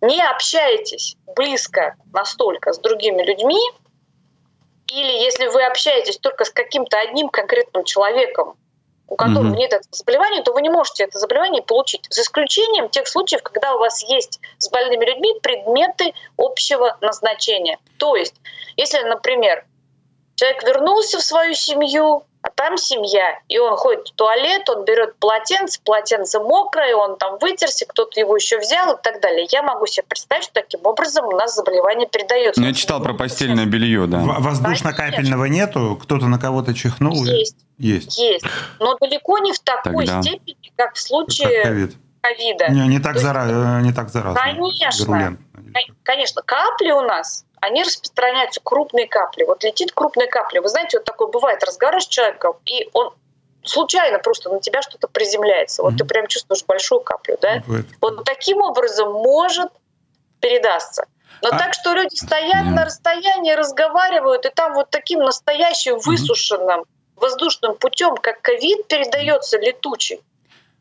не 0.01 0.21
общаетесь 0.21 1.15
близко 1.35 1.95
настолько 2.13 2.73
с 2.73 2.79
другими 2.79 3.23
людьми, 3.23 3.59
или 4.87 5.23
если 5.23 5.47
вы 5.47 5.63
общаетесь 5.65 6.17
только 6.17 6.45
с 6.45 6.49
каким-то 6.49 6.99
одним 6.99 7.29
конкретным 7.29 7.83
человеком, 7.83 8.55
у 9.07 9.15
которого 9.15 9.47
mm-hmm. 9.47 9.57
нет 9.57 9.73
этого 9.73 9.89
заболевания, 9.91 10.43
то 10.43 10.53
вы 10.53 10.61
не 10.61 10.69
можете 10.69 11.03
это 11.03 11.17
заболевание 11.17 11.63
получить. 11.63 12.05
За 12.09 12.21
исключением 12.21 12.89
тех 12.89 13.07
случаев, 13.07 13.41
когда 13.41 13.75
у 13.75 13.79
вас 13.79 14.03
есть 14.03 14.39
с 14.59 14.69
больными 14.69 15.03
людьми 15.03 15.33
предметы 15.41 16.13
общего 16.37 16.97
назначения. 17.01 17.79
То 17.97 18.15
есть, 18.15 18.35
если, 18.77 18.99
например, 19.01 19.65
Человек 20.39 20.63
вернулся 20.63 21.17
в 21.17 21.21
свою 21.21 21.53
семью, 21.53 22.23
а 22.41 22.49
там 22.49 22.77
семья. 22.77 23.39
И 23.49 23.59
он 23.59 23.75
ходит 23.75 24.07
в 24.07 24.13
туалет, 24.13 24.69
он 24.69 24.85
берет 24.85 25.17
полотенце, 25.17 25.81
полотенце 25.83 26.39
мокрое, 26.39 26.95
он 26.95 27.17
там 27.17 27.37
вытерся, 27.39 27.85
кто-то 27.85 28.17
его 28.17 28.37
еще 28.37 28.57
взял 28.57 28.93
и 28.95 29.01
так 29.03 29.19
далее. 29.19 29.45
Я 29.51 29.63
могу 29.63 29.85
себе 29.85 30.05
представить, 30.07 30.45
что 30.45 30.53
таким 30.53 30.85
образом 30.85 31.25
у 31.25 31.31
нас 31.31 31.55
заболевание 31.55 32.07
передается. 32.07 32.61
Ну, 32.61 32.67
я 32.67 32.73
читал 32.73 33.03
про 33.03 33.13
постельное 33.13 33.65
белье, 33.65 34.07
да. 34.07 34.19
Воздушно-капельного 34.19 35.43
нету? 35.43 35.99
Кто-то 36.01 36.27
на 36.27 36.39
кого-то 36.39 36.73
чихнул? 36.73 37.21
Есть. 37.25 37.57
Есть. 37.77 38.17
Есть. 38.17 38.45
Но 38.79 38.95
далеко 38.95 39.39
не 39.39 39.51
в 39.51 39.59
такой 39.59 40.05
Тогда. 40.05 40.21
степени, 40.21 40.71
как 40.77 40.95
в 40.95 41.01
случае 41.01 41.63
как 41.63 41.91
ковида. 42.21 42.71
Не, 42.71 42.87
не 42.87 42.99
так, 42.99 43.17
зара... 43.17 43.81
не 43.81 43.91
так 43.91 44.07
заразно. 44.07 44.39
Конечно. 44.39 45.37
Конечно. 46.03 46.41
Капли 46.43 46.91
у 46.91 47.01
нас 47.01 47.43
они 47.61 47.83
распространяются, 47.83 48.61
крупные 48.63 49.07
капли. 49.07 49.43
Вот 49.43 49.63
летит 49.63 49.91
крупная 49.91 50.27
капля. 50.27 50.61
Вы 50.61 50.69
знаете, 50.69 50.97
вот 50.97 51.05
такой 51.05 51.29
бывает 51.29 51.63
разговор 51.63 52.01
с 52.01 52.07
человеком, 52.07 52.55
и 52.65 52.89
он 52.93 53.13
случайно 53.63 54.19
просто 54.19 54.49
на 54.49 54.59
тебя 54.59 54.81
что-то 54.81 55.07
приземляется. 55.07 55.83
Вот 55.83 55.93
mm-hmm. 55.93 55.97
ты 55.97 56.05
прям 56.05 56.27
чувствуешь 56.27 56.63
большую 56.65 57.01
каплю, 57.01 57.37
да? 57.41 57.61
Бывает. 57.65 57.85
Вот 58.01 58.23
таким 58.25 58.61
образом 58.61 59.11
может 59.11 59.71
передастся. 60.39 61.05
Но 61.41 61.49
а... 61.49 61.57
так, 61.57 61.73
что 61.73 61.93
люди 61.93 62.15
стоят 62.15 62.65
mm-hmm. 62.65 62.75
на 62.75 62.85
расстоянии, 62.85 63.53
разговаривают, 63.53 64.45
и 64.45 64.49
там 64.49 64.73
вот 64.73 64.89
таким 64.89 65.19
настоящим 65.19 65.99
высушенным 65.99 66.81
mm-hmm. 66.81 67.17
воздушным 67.17 67.75
путем, 67.75 68.15
как 68.15 68.41
ковид 68.41 68.87
передается 68.87 69.57
летучий, 69.57 70.21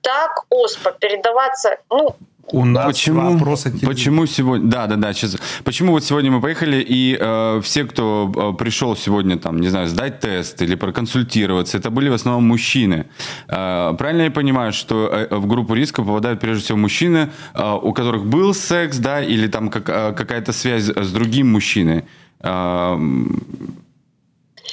так 0.00 0.44
оспа 0.48 0.92
передаваться, 0.92 1.78
ну, 1.90 2.16
у 2.52 2.64
нас 2.64 2.86
почему, 2.86 3.32
вопросы. 3.32 3.72
Почему 3.84 4.26
сегодня? 4.26 4.70
Да, 4.70 4.86
да, 4.86 4.96
да. 4.96 5.12
Сейчас. 5.12 5.36
Почему 5.64 5.92
вот 5.92 6.04
сегодня 6.04 6.30
мы 6.30 6.40
поехали 6.40 6.84
и 6.86 7.16
э, 7.18 7.60
все, 7.62 7.84
кто 7.84 8.32
э, 8.34 8.56
пришел 8.58 8.96
сегодня, 8.96 9.38
там, 9.38 9.60
не 9.60 9.68
знаю, 9.68 9.88
сдать 9.88 10.20
тест 10.20 10.62
или 10.62 10.74
проконсультироваться, 10.74 11.78
это 11.78 11.90
были 11.90 12.08
в 12.08 12.14
основном 12.14 12.44
мужчины. 12.44 13.06
Э, 13.48 13.94
правильно 13.98 14.22
я 14.22 14.30
понимаю, 14.30 14.72
что 14.72 15.08
э, 15.08 15.34
в 15.34 15.46
группу 15.46 15.74
риска 15.74 16.02
попадают 16.02 16.40
прежде 16.40 16.64
всего 16.64 16.78
мужчины, 16.78 17.30
э, 17.54 17.78
у 17.82 17.92
которых 17.92 18.24
был 18.24 18.54
секс, 18.54 18.98
да, 18.98 19.22
или 19.22 19.46
там 19.48 19.68
как, 19.68 19.88
э, 19.88 20.12
какая-то 20.12 20.52
связь 20.52 20.84
с 20.84 21.12
другим 21.12 21.52
мужчиной? 21.52 22.04
Э, 22.40 22.98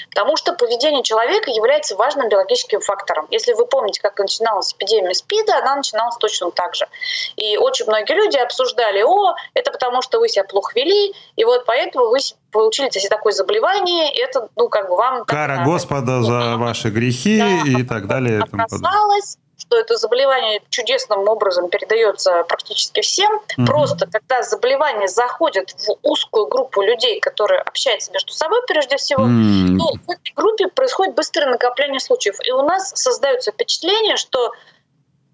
Потому 0.09 0.37
что 0.37 0.53
поведение 0.53 1.03
человека 1.03 1.49
является 1.51 1.95
важным 1.95 2.29
биологическим 2.29 2.81
фактором. 2.81 3.27
Если 3.31 3.53
вы 3.53 3.65
помните, 3.65 4.01
как 4.01 4.17
начиналась 4.19 4.73
эпидемия 4.73 5.13
СПИДа, 5.13 5.57
она 5.57 5.75
начиналась 5.75 6.17
точно 6.17 6.51
так 6.51 6.75
же. 6.75 6.87
И 7.35 7.57
очень 7.57 7.85
многие 7.85 8.13
люди 8.13 8.37
обсуждали, 8.37 9.01
о, 9.01 9.35
это 9.53 9.71
потому 9.71 10.01
что 10.01 10.19
вы 10.19 10.29
себя 10.29 10.43
плохо 10.43 10.73
вели, 10.75 11.13
и 11.35 11.45
вот 11.45 11.65
поэтому 11.65 12.09
вы 12.09 12.19
получили 12.51 12.89
такое 13.09 13.33
заболевание, 13.33 14.13
и 14.13 14.19
это, 14.19 14.49
ну, 14.55 14.69
как 14.69 14.89
бы 14.89 14.95
вам... 14.95 15.25
Кара 15.25 15.63
Господа 15.65 16.23
за 16.23 16.57
ваши 16.57 16.89
грехи 16.89 17.39
да, 17.39 17.79
и 17.79 17.83
так 17.83 18.07
далее. 18.07 18.41
Оказалось, 18.41 19.37
что 19.67 19.79
это 19.79 19.97
заболевание 19.97 20.61
чудесным 20.69 21.27
образом 21.27 21.69
передается 21.69 22.43
практически 22.43 23.01
всем. 23.01 23.31
Mm-hmm. 23.31 23.65
Просто 23.65 24.07
когда 24.07 24.41
заболевание 24.43 25.07
заходит 25.07 25.75
в 25.77 25.97
узкую 26.03 26.47
группу 26.47 26.81
людей, 26.81 27.19
которые 27.19 27.61
общаются 27.61 28.11
между 28.11 28.33
собой 28.33 28.61
прежде 28.67 28.97
всего, 28.97 29.23
mm-hmm. 29.23 29.77
то 29.77 29.85
в 30.05 30.11
этой 30.11 30.33
группе 30.35 30.67
происходит 30.67 31.15
быстрое 31.15 31.49
накопление 31.49 31.99
случаев. 31.99 32.35
И 32.45 32.51
у 32.51 32.61
нас 32.61 32.91
создается 32.95 33.51
впечатление, 33.51 34.17
что 34.17 34.51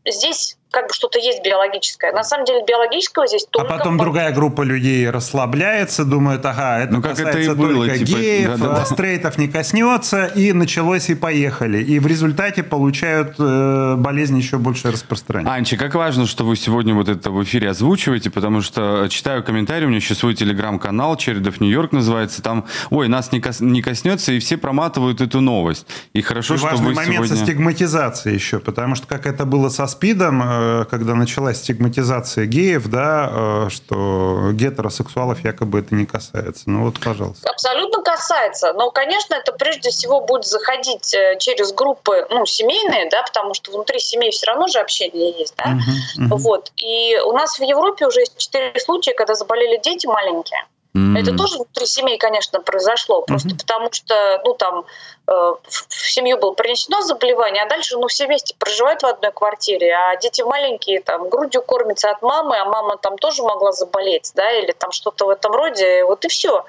здесь 0.05 0.57
как 0.71 0.87
бы 0.87 0.93
что-то 0.93 1.19
есть 1.19 1.43
биологическое. 1.43 2.13
На 2.13 2.23
самом 2.23 2.45
деле 2.45 2.63
биологического 2.65 3.27
здесь 3.27 3.43
а 3.43 3.51
только... 3.51 3.73
А 3.73 3.77
потом 3.77 3.97
другая 3.97 4.33
группа 4.33 4.61
людей 4.61 5.09
расслабляется, 5.09 6.05
думает, 6.05 6.45
ага, 6.45 6.79
это 6.79 6.93
ну, 6.93 7.01
как 7.01 7.11
касается 7.11 7.39
это 7.39 7.51
и 7.51 7.55
было, 7.55 7.85
только 7.85 7.99
типа, 7.99 8.17
геев, 8.17 8.47
да, 8.47 8.57
да, 8.57 8.75
да. 8.75 8.85
стрейтов 8.85 9.37
не 9.37 9.49
коснется, 9.49 10.25
и 10.25 10.53
началось 10.53 11.09
и 11.09 11.15
поехали. 11.15 11.83
И 11.83 11.99
в 11.99 12.07
результате 12.07 12.63
получают 12.63 13.35
э, 13.37 13.95
болезнь 13.97 14.37
еще 14.37 14.57
больше 14.57 14.91
распространения. 14.91 15.51
Анчи, 15.51 15.75
как 15.75 15.93
важно, 15.93 16.25
что 16.25 16.45
вы 16.45 16.55
сегодня 16.55 16.95
вот 16.95 17.09
это 17.09 17.31
в 17.31 17.43
эфире 17.43 17.69
озвучиваете, 17.69 18.29
потому 18.29 18.61
что 18.61 19.07
читаю 19.09 19.43
комментарии, 19.43 19.85
у 19.85 19.89
меня 19.89 19.97
еще 19.97 20.15
свой 20.15 20.35
телеграм-канал, 20.35 21.17
Чередов 21.17 21.59
Нью-Йорк 21.59 21.91
называется, 21.91 22.41
там, 22.41 22.65
ой, 22.89 23.09
нас 23.09 23.33
не, 23.33 23.41
кос, 23.41 23.59
не 23.59 23.81
коснется, 23.81 24.31
и 24.31 24.39
все 24.39 24.55
проматывают 24.55 25.19
эту 25.19 25.41
новость. 25.41 25.85
И 26.13 26.21
хорошо, 26.21 26.55
и 26.55 26.57
что 26.57 26.67
важный 26.67 26.87
вы 26.87 26.93
момент 26.93 27.15
сегодня... 27.15 27.35
со 27.35 27.43
стигматизацией 27.43 28.35
еще, 28.35 28.59
потому 28.59 28.95
что 28.95 29.05
как 29.07 29.25
это 29.25 29.45
было 29.45 29.67
со 29.67 29.85
СПИДом, 29.85 30.41
э, 30.41 30.60
когда 30.89 31.15
началась 31.15 31.57
стигматизация 31.57 32.45
геев, 32.45 32.87
да, 32.87 33.29
э, 33.31 33.69
что 33.69 34.51
гетеросексуалов 34.53 35.43
якобы 35.43 35.79
это 35.79 35.95
не 35.95 36.05
касается. 36.05 36.69
Ну 36.69 36.85
вот, 36.85 36.99
пожалуйста. 36.99 37.49
Абсолютно 37.49 38.03
касается. 38.03 38.73
Но, 38.73 38.91
конечно, 38.91 39.35
это 39.35 39.51
прежде 39.53 39.89
всего 39.89 40.21
будет 40.21 40.45
заходить 40.45 41.13
э, 41.13 41.37
через 41.39 41.73
группы 41.73 42.27
ну, 42.29 42.45
семейные, 42.45 43.09
да, 43.09 43.23
потому 43.23 43.53
что 43.53 43.71
внутри 43.71 43.99
семей 43.99 44.31
все 44.31 44.47
равно 44.47 44.67
же 44.67 44.79
общение 44.79 45.31
есть. 45.37 45.55
Да? 45.57 45.71
Uh-huh, 45.71 46.25
uh-huh. 46.25 46.37
Вот. 46.37 46.71
И 46.77 47.17
у 47.25 47.31
нас 47.33 47.59
в 47.59 47.63
Европе 47.63 48.07
уже 48.07 48.21
есть 48.21 48.37
четыре 48.37 48.73
случая, 48.79 49.13
когда 49.13 49.35
заболели 49.35 49.79
дети 49.83 50.07
маленькие. 50.07 50.63
Mm-hmm. 50.93 51.19
Это 51.19 51.37
тоже 51.37 51.55
внутри 51.55 51.85
семей, 51.85 52.17
конечно, 52.17 52.59
произошло, 52.59 53.21
просто 53.21 53.49
mm-hmm. 53.49 53.59
потому 53.59 53.93
что, 53.93 54.41
ну, 54.43 54.53
там, 54.55 54.85
э, 55.27 55.31
в 55.31 56.11
семью 56.11 56.37
было 56.37 56.51
принесено 56.53 56.99
заболевание, 57.01 57.63
а 57.63 57.69
дальше, 57.69 57.97
ну, 57.97 58.07
все 58.07 58.25
вместе 58.25 58.55
проживают 58.59 59.01
в 59.01 59.05
одной 59.05 59.31
квартире, 59.31 59.93
а 59.93 60.17
дети 60.17 60.41
маленькие, 60.41 61.01
там, 61.01 61.29
грудью 61.29 61.61
кормятся 61.61 62.11
от 62.11 62.21
мамы, 62.21 62.57
а 62.57 62.65
мама 62.65 62.97
там 62.97 63.17
тоже 63.17 63.41
могла 63.41 63.71
заболеть, 63.71 64.33
да, 64.35 64.51
или 64.51 64.73
там 64.73 64.91
что-то 64.91 65.27
в 65.27 65.29
этом 65.29 65.53
роде, 65.53 66.03
вот 66.03 66.25
и 66.25 66.27
все. 66.27 66.65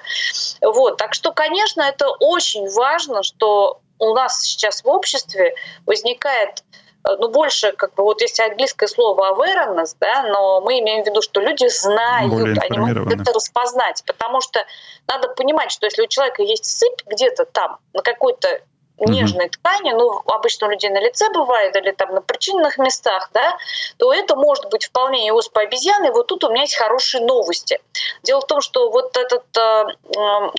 Вот, 0.61 0.97
так 0.97 1.13
что, 1.13 1.33
конечно, 1.33 1.81
это 1.81 2.09
очень 2.09 2.69
важно, 2.69 3.23
что 3.23 3.81
у 3.99 4.13
нас 4.13 4.41
сейчас 4.41 4.83
в 4.83 4.87
обществе 4.87 5.53
возникает 5.85 6.63
ну, 7.05 7.29
больше, 7.29 7.73
как 7.73 7.93
бы, 7.95 8.03
вот 8.03 8.21
есть 8.21 8.39
английское 8.39 8.87
слово 8.87 9.33
awareness, 9.33 9.95
да, 9.99 10.23
но 10.23 10.61
мы 10.61 10.79
имеем 10.79 11.03
в 11.03 11.07
виду, 11.07 11.21
что 11.21 11.41
люди 11.41 11.67
знают, 11.67 12.33
они 12.33 12.77
могут 12.77 13.11
это 13.11 13.33
распознать, 13.33 14.03
потому 14.05 14.41
что 14.41 14.65
надо 15.07 15.29
понимать, 15.29 15.71
что 15.71 15.85
если 15.85 16.03
у 16.03 16.07
человека 16.07 16.43
есть 16.43 16.65
сыпь 16.65 17.03
где-то 17.05 17.45
там, 17.45 17.77
на 17.93 18.01
какой-то 18.01 18.61
нежной 18.99 19.47
mm-hmm. 19.47 19.49
ткани, 19.49 19.91
ну, 19.91 20.21
обычно 20.27 20.67
у 20.67 20.69
людей 20.69 20.89
на 20.89 20.99
лице 20.99 21.29
бывает, 21.33 21.75
или 21.75 21.91
там 21.91 22.13
на 22.13 22.21
причинных 22.21 22.77
местах, 22.77 23.29
да, 23.33 23.57
то 23.97 24.13
это 24.13 24.35
может 24.35 24.69
быть 24.69 24.85
вполне 24.85 25.27
и 25.27 25.31
оспа 25.31 25.61
обезьяны. 25.61 26.07
И 26.07 26.11
вот 26.11 26.27
тут 26.27 26.43
у 26.43 26.49
меня 26.51 26.61
есть 26.61 26.75
хорошие 26.75 27.25
новости. 27.25 27.79
Дело 28.21 28.41
в 28.41 28.47
том, 28.47 28.61
что 28.61 28.91
вот 28.91 29.17
этот 29.17 29.45
э, 29.57 29.85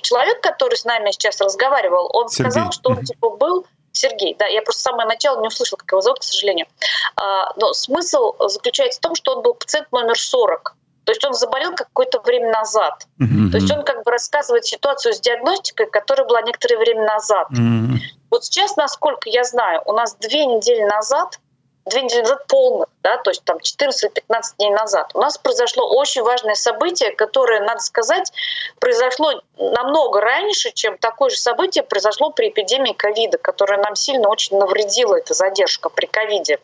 человек, 0.01 0.41
который 0.41 0.75
с 0.75 0.85
нами 0.85 1.11
сейчас 1.11 1.39
разговаривал, 1.41 2.09
он 2.13 2.29
Сергей. 2.29 2.51
сказал, 2.51 2.71
что 2.71 2.89
он 2.91 3.03
типа 3.03 3.29
был 3.29 3.65
Сергей, 3.97 4.35
да, 4.37 4.45
я 4.45 4.61
просто 4.61 4.81
самое 4.83 5.07
начало 5.07 5.41
не 5.41 5.47
услышала, 5.47 5.77
как 5.77 5.91
его 5.91 6.01
зовут, 6.01 6.19
к 6.19 6.23
сожалению. 6.23 6.67
А, 7.15 7.53
но 7.57 7.73
смысл 7.73 8.33
заключается 8.47 8.99
в 8.99 9.01
том, 9.01 9.15
что 9.15 9.35
он 9.35 9.43
был 9.43 9.53
пациент 9.53 9.91
номер 9.91 10.17
40. 10.17 10.75
То 11.05 11.11
есть 11.11 11.23
он 11.23 11.33
заболел 11.33 11.73
какое-то 11.75 12.19
время 12.19 12.51
назад. 12.51 13.07
Mm-hmm. 13.21 13.51
То 13.51 13.57
есть 13.57 13.71
он 13.71 13.83
как 13.83 14.03
бы 14.03 14.11
рассказывает 14.11 14.65
ситуацию 14.65 15.13
с 15.13 15.19
диагностикой, 15.19 15.85
которая 15.85 16.27
была 16.27 16.41
некоторое 16.41 16.77
время 16.77 17.05
назад. 17.05 17.47
Mm-hmm. 17.51 17.97
Вот 18.31 18.43
сейчас, 18.43 18.75
насколько 18.75 19.29
я 19.29 19.43
знаю, 19.43 19.81
у 19.85 19.93
нас 19.93 20.15
две 20.15 20.45
недели 20.45 20.83
назад 20.83 21.39
две 21.85 22.01
недели 22.01 22.21
назад 22.21 22.47
полных, 22.47 22.89
да, 23.03 23.17
то 23.17 23.29
есть 23.29 23.43
там 23.43 23.57
14-15 23.57 24.57
дней 24.57 24.71
назад, 24.71 25.11
у 25.13 25.19
нас 25.19 25.37
произошло 25.37 25.87
очень 25.87 26.23
важное 26.23 26.55
событие, 26.55 27.11
которое, 27.11 27.61
надо 27.61 27.79
сказать, 27.79 28.31
произошло 28.79 29.41
намного 29.57 30.19
раньше, 30.19 30.71
чем 30.71 30.97
такое 30.97 31.29
же 31.29 31.37
событие 31.37 31.83
произошло 31.83 32.31
при 32.31 32.49
эпидемии 32.49 32.93
ковида, 32.93 33.37
которая 33.37 33.81
нам 33.81 33.95
сильно 33.95 34.29
очень 34.29 34.57
навредила, 34.57 35.15
эта 35.15 35.33
задержка 35.33 35.89
при 35.89 36.07
ковиде. 36.07 36.59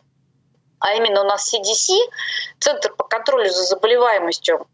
А 0.80 0.94
именно 0.94 1.20
у 1.20 1.24
нас 1.24 1.54
CDC, 1.54 1.94
Центр 2.58 2.92
по 2.92 3.04
контролю 3.04 3.48
за 3.50 3.62
заболеваемостью 3.62 4.66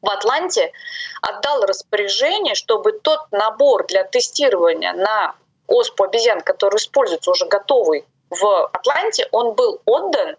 в 0.00 0.10
Атланте, 0.10 0.72
отдал 1.20 1.62
распоряжение, 1.66 2.54
чтобы 2.54 2.92
тот 2.92 3.20
набор 3.30 3.86
для 3.86 4.04
тестирования 4.04 4.94
на 4.94 5.34
оспу 5.66 6.04
обезьян, 6.04 6.40
который 6.40 6.76
используется 6.76 7.30
уже 7.30 7.44
готовый 7.44 8.06
в 8.30 8.70
Атланте, 8.72 9.28
он 9.32 9.54
был 9.54 9.80
отдан 9.84 10.36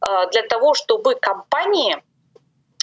а, 0.00 0.26
для 0.26 0.42
того, 0.42 0.74
чтобы 0.74 1.14
компании, 1.14 2.02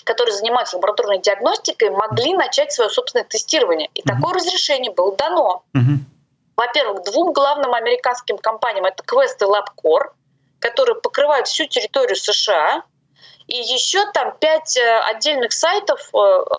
которые 0.03 0.35
занимаются 0.35 0.77
лабораторной 0.77 1.19
диагностикой, 1.19 1.89
могли 1.89 2.33
начать 2.33 2.71
свое 2.71 2.89
собственное 2.89 3.25
тестирование. 3.25 3.89
И 3.93 4.01
mm-hmm. 4.01 4.15
такое 4.15 4.33
разрешение 4.35 4.91
было 4.91 5.15
дано. 5.15 5.63
Mm-hmm. 5.73 5.97
Во-первых, 6.55 7.03
двум 7.03 7.33
главным 7.33 7.73
американским 7.73 8.37
компаниям, 8.37 8.85
это 8.85 9.03
Quest 9.03 9.37
и 9.41 9.45
LabCorp, 9.45 10.11
которые 10.59 10.95
покрывают 10.95 11.47
всю 11.47 11.65
территорию 11.65 12.15
США, 12.15 12.83
и 13.47 13.57
еще 13.57 14.05
там 14.11 14.35
пять 14.39 14.75
э, 14.75 14.99
отдельных 15.05 15.53
сайтов, 15.53 16.09
э, 16.13 16.17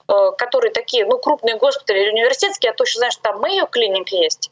э, 0.09 0.31
которые 0.39 0.73
такие, 0.73 1.05
ну, 1.05 1.19
крупные 1.19 1.57
госпитали 1.57 2.01
или 2.01 2.11
университетские. 2.11 2.71
Я 2.71 2.75
точно 2.75 3.01
знаю, 3.01 3.13
что 3.13 3.23
там 3.23 3.45
Mayo 3.45 3.69
Clinic 3.71 4.07
есть. 4.11 4.51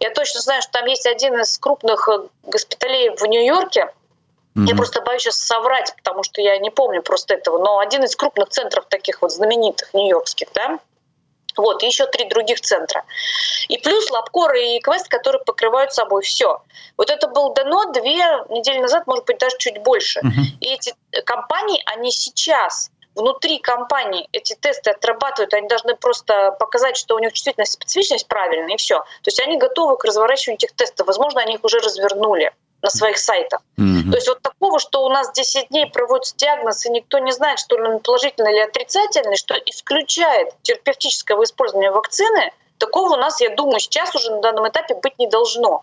Я 0.00 0.10
точно 0.10 0.40
знаю, 0.40 0.62
что 0.62 0.72
там 0.72 0.86
есть 0.86 1.06
один 1.06 1.38
из 1.40 1.58
крупных 1.58 2.08
э, 2.08 2.28
госпиталей 2.44 3.10
в 3.16 3.22
Нью-Йорке. 3.24 3.88
Mm-hmm. 4.56 4.66
Я 4.66 4.74
просто 4.74 5.00
боюсь 5.02 5.22
сейчас 5.22 5.36
соврать, 5.36 5.94
потому 5.96 6.22
что 6.22 6.40
я 6.40 6.58
не 6.58 6.70
помню 6.70 7.02
просто 7.02 7.34
этого. 7.34 7.58
Но 7.58 7.78
один 7.78 8.02
из 8.04 8.16
крупных 8.16 8.48
центров 8.48 8.86
таких 8.88 9.22
вот 9.22 9.32
знаменитых 9.32 9.94
нью-йоркских, 9.94 10.48
да, 10.52 10.78
вот, 11.56 11.82
и 11.82 11.86
еще 11.86 12.06
три 12.06 12.24
других 12.28 12.60
центра. 12.60 13.04
И 13.68 13.78
плюс 13.78 14.10
Лапкор 14.10 14.54
и 14.54 14.78
Квест, 14.80 15.08
которые 15.08 15.42
покрывают 15.44 15.92
собой 15.92 16.22
все. 16.22 16.62
Вот 16.96 17.10
это 17.10 17.28
было 17.28 17.52
дано 17.52 17.92
две 17.92 18.16
недели 18.48 18.78
назад, 18.78 19.06
может 19.06 19.24
быть, 19.26 19.38
даже 19.38 19.56
чуть 19.58 19.82
больше. 19.82 20.20
Uh-huh. 20.20 20.30
И 20.60 20.72
эти 20.72 20.94
компании, 21.24 21.82
они 21.86 22.12
сейчас 22.12 22.90
внутри 23.18 23.58
компании 23.58 24.28
эти 24.32 24.54
тесты 24.54 24.90
отрабатывают, 24.90 25.52
они 25.52 25.68
должны 25.68 25.94
просто 25.94 26.52
показать, 26.58 26.96
что 26.96 27.16
у 27.16 27.18
них 27.18 27.32
действительно 27.32 27.66
специфичность 27.66 28.28
правильная, 28.28 28.74
и 28.74 28.76
все. 28.76 28.98
То 28.98 29.26
есть 29.26 29.40
они 29.40 29.58
готовы 29.58 29.96
к 29.96 30.04
разворачиванию 30.04 30.58
этих 30.58 30.72
тестов. 30.74 31.06
Возможно, 31.06 31.40
они 31.40 31.54
их 31.54 31.64
уже 31.64 31.78
развернули 31.78 32.52
на 32.80 32.90
своих 32.90 33.18
сайтах. 33.18 33.60
Mm-hmm. 33.78 34.10
То 34.10 34.16
есть 34.16 34.28
вот 34.28 34.40
такого, 34.40 34.78
что 34.78 35.04
у 35.04 35.08
нас 35.08 35.32
10 35.32 35.68
дней 35.68 35.86
проводится 35.86 36.36
диагноз, 36.36 36.86
и 36.86 36.90
никто 36.90 37.18
не 37.18 37.32
знает, 37.32 37.58
что 37.58 37.76
он 37.76 37.98
положительный 37.98 38.52
или 38.52 38.60
отрицательный, 38.60 39.36
что 39.36 39.54
исключает 39.66 40.54
терапевтическое 40.62 41.36
использование 41.42 41.90
вакцины, 41.90 42.52
такого 42.78 43.14
у 43.14 43.16
нас, 43.16 43.40
я 43.40 43.50
думаю, 43.50 43.80
сейчас 43.80 44.14
уже 44.14 44.30
на 44.30 44.40
данном 44.40 44.68
этапе 44.68 44.94
быть 44.94 45.18
не 45.18 45.26
должно. 45.26 45.82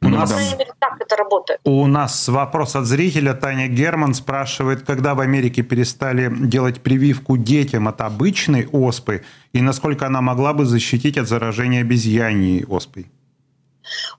У 0.00 0.08
нас, 0.08 0.30
так 0.78 1.00
это 1.00 1.16
работает. 1.16 1.60
У 1.64 1.86
нас 1.86 2.28
вопрос 2.28 2.76
от 2.76 2.84
зрителя. 2.84 3.34
Таня 3.34 3.66
Герман 3.66 4.14
спрашивает, 4.14 4.86
когда 4.86 5.14
в 5.14 5.20
Америке 5.20 5.62
перестали 5.62 6.30
делать 6.30 6.80
прививку 6.82 7.36
детям 7.36 7.88
от 7.88 8.00
обычной 8.00 8.68
оспы, 8.68 9.24
и 9.52 9.60
насколько 9.60 10.06
она 10.06 10.20
могла 10.20 10.52
бы 10.52 10.64
защитить 10.64 11.18
от 11.18 11.26
заражения 11.26 11.80
обезьяньей 11.80 12.64
оспой? 12.64 13.10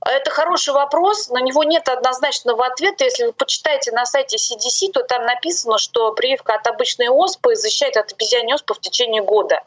Это 0.06 0.32
хороший 0.32 0.74
вопрос, 0.74 1.30
на 1.30 1.42
него 1.42 1.64
нет 1.64 1.88
однозначного 1.88 2.66
ответа. 2.66 3.04
Если 3.04 3.26
вы 3.26 3.34
почитаете 3.34 3.92
на 3.92 4.06
сайте 4.06 4.38
CDC, 4.38 4.92
то 4.94 5.04
там 5.04 5.26
написано, 5.26 5.78
что 5.78 6.12
прививка 6.14 6.56
от 6.56 6.68
обычной 6.68 7.10
оспы 7.10 7.56
защищает 7.56 7.98
от 7.98 8.12
обезьяньей 8.12 8.56
оспы 8.56 8.74
в 8.74 8.80
течение 8.80 9.24
года. 9.24 9.62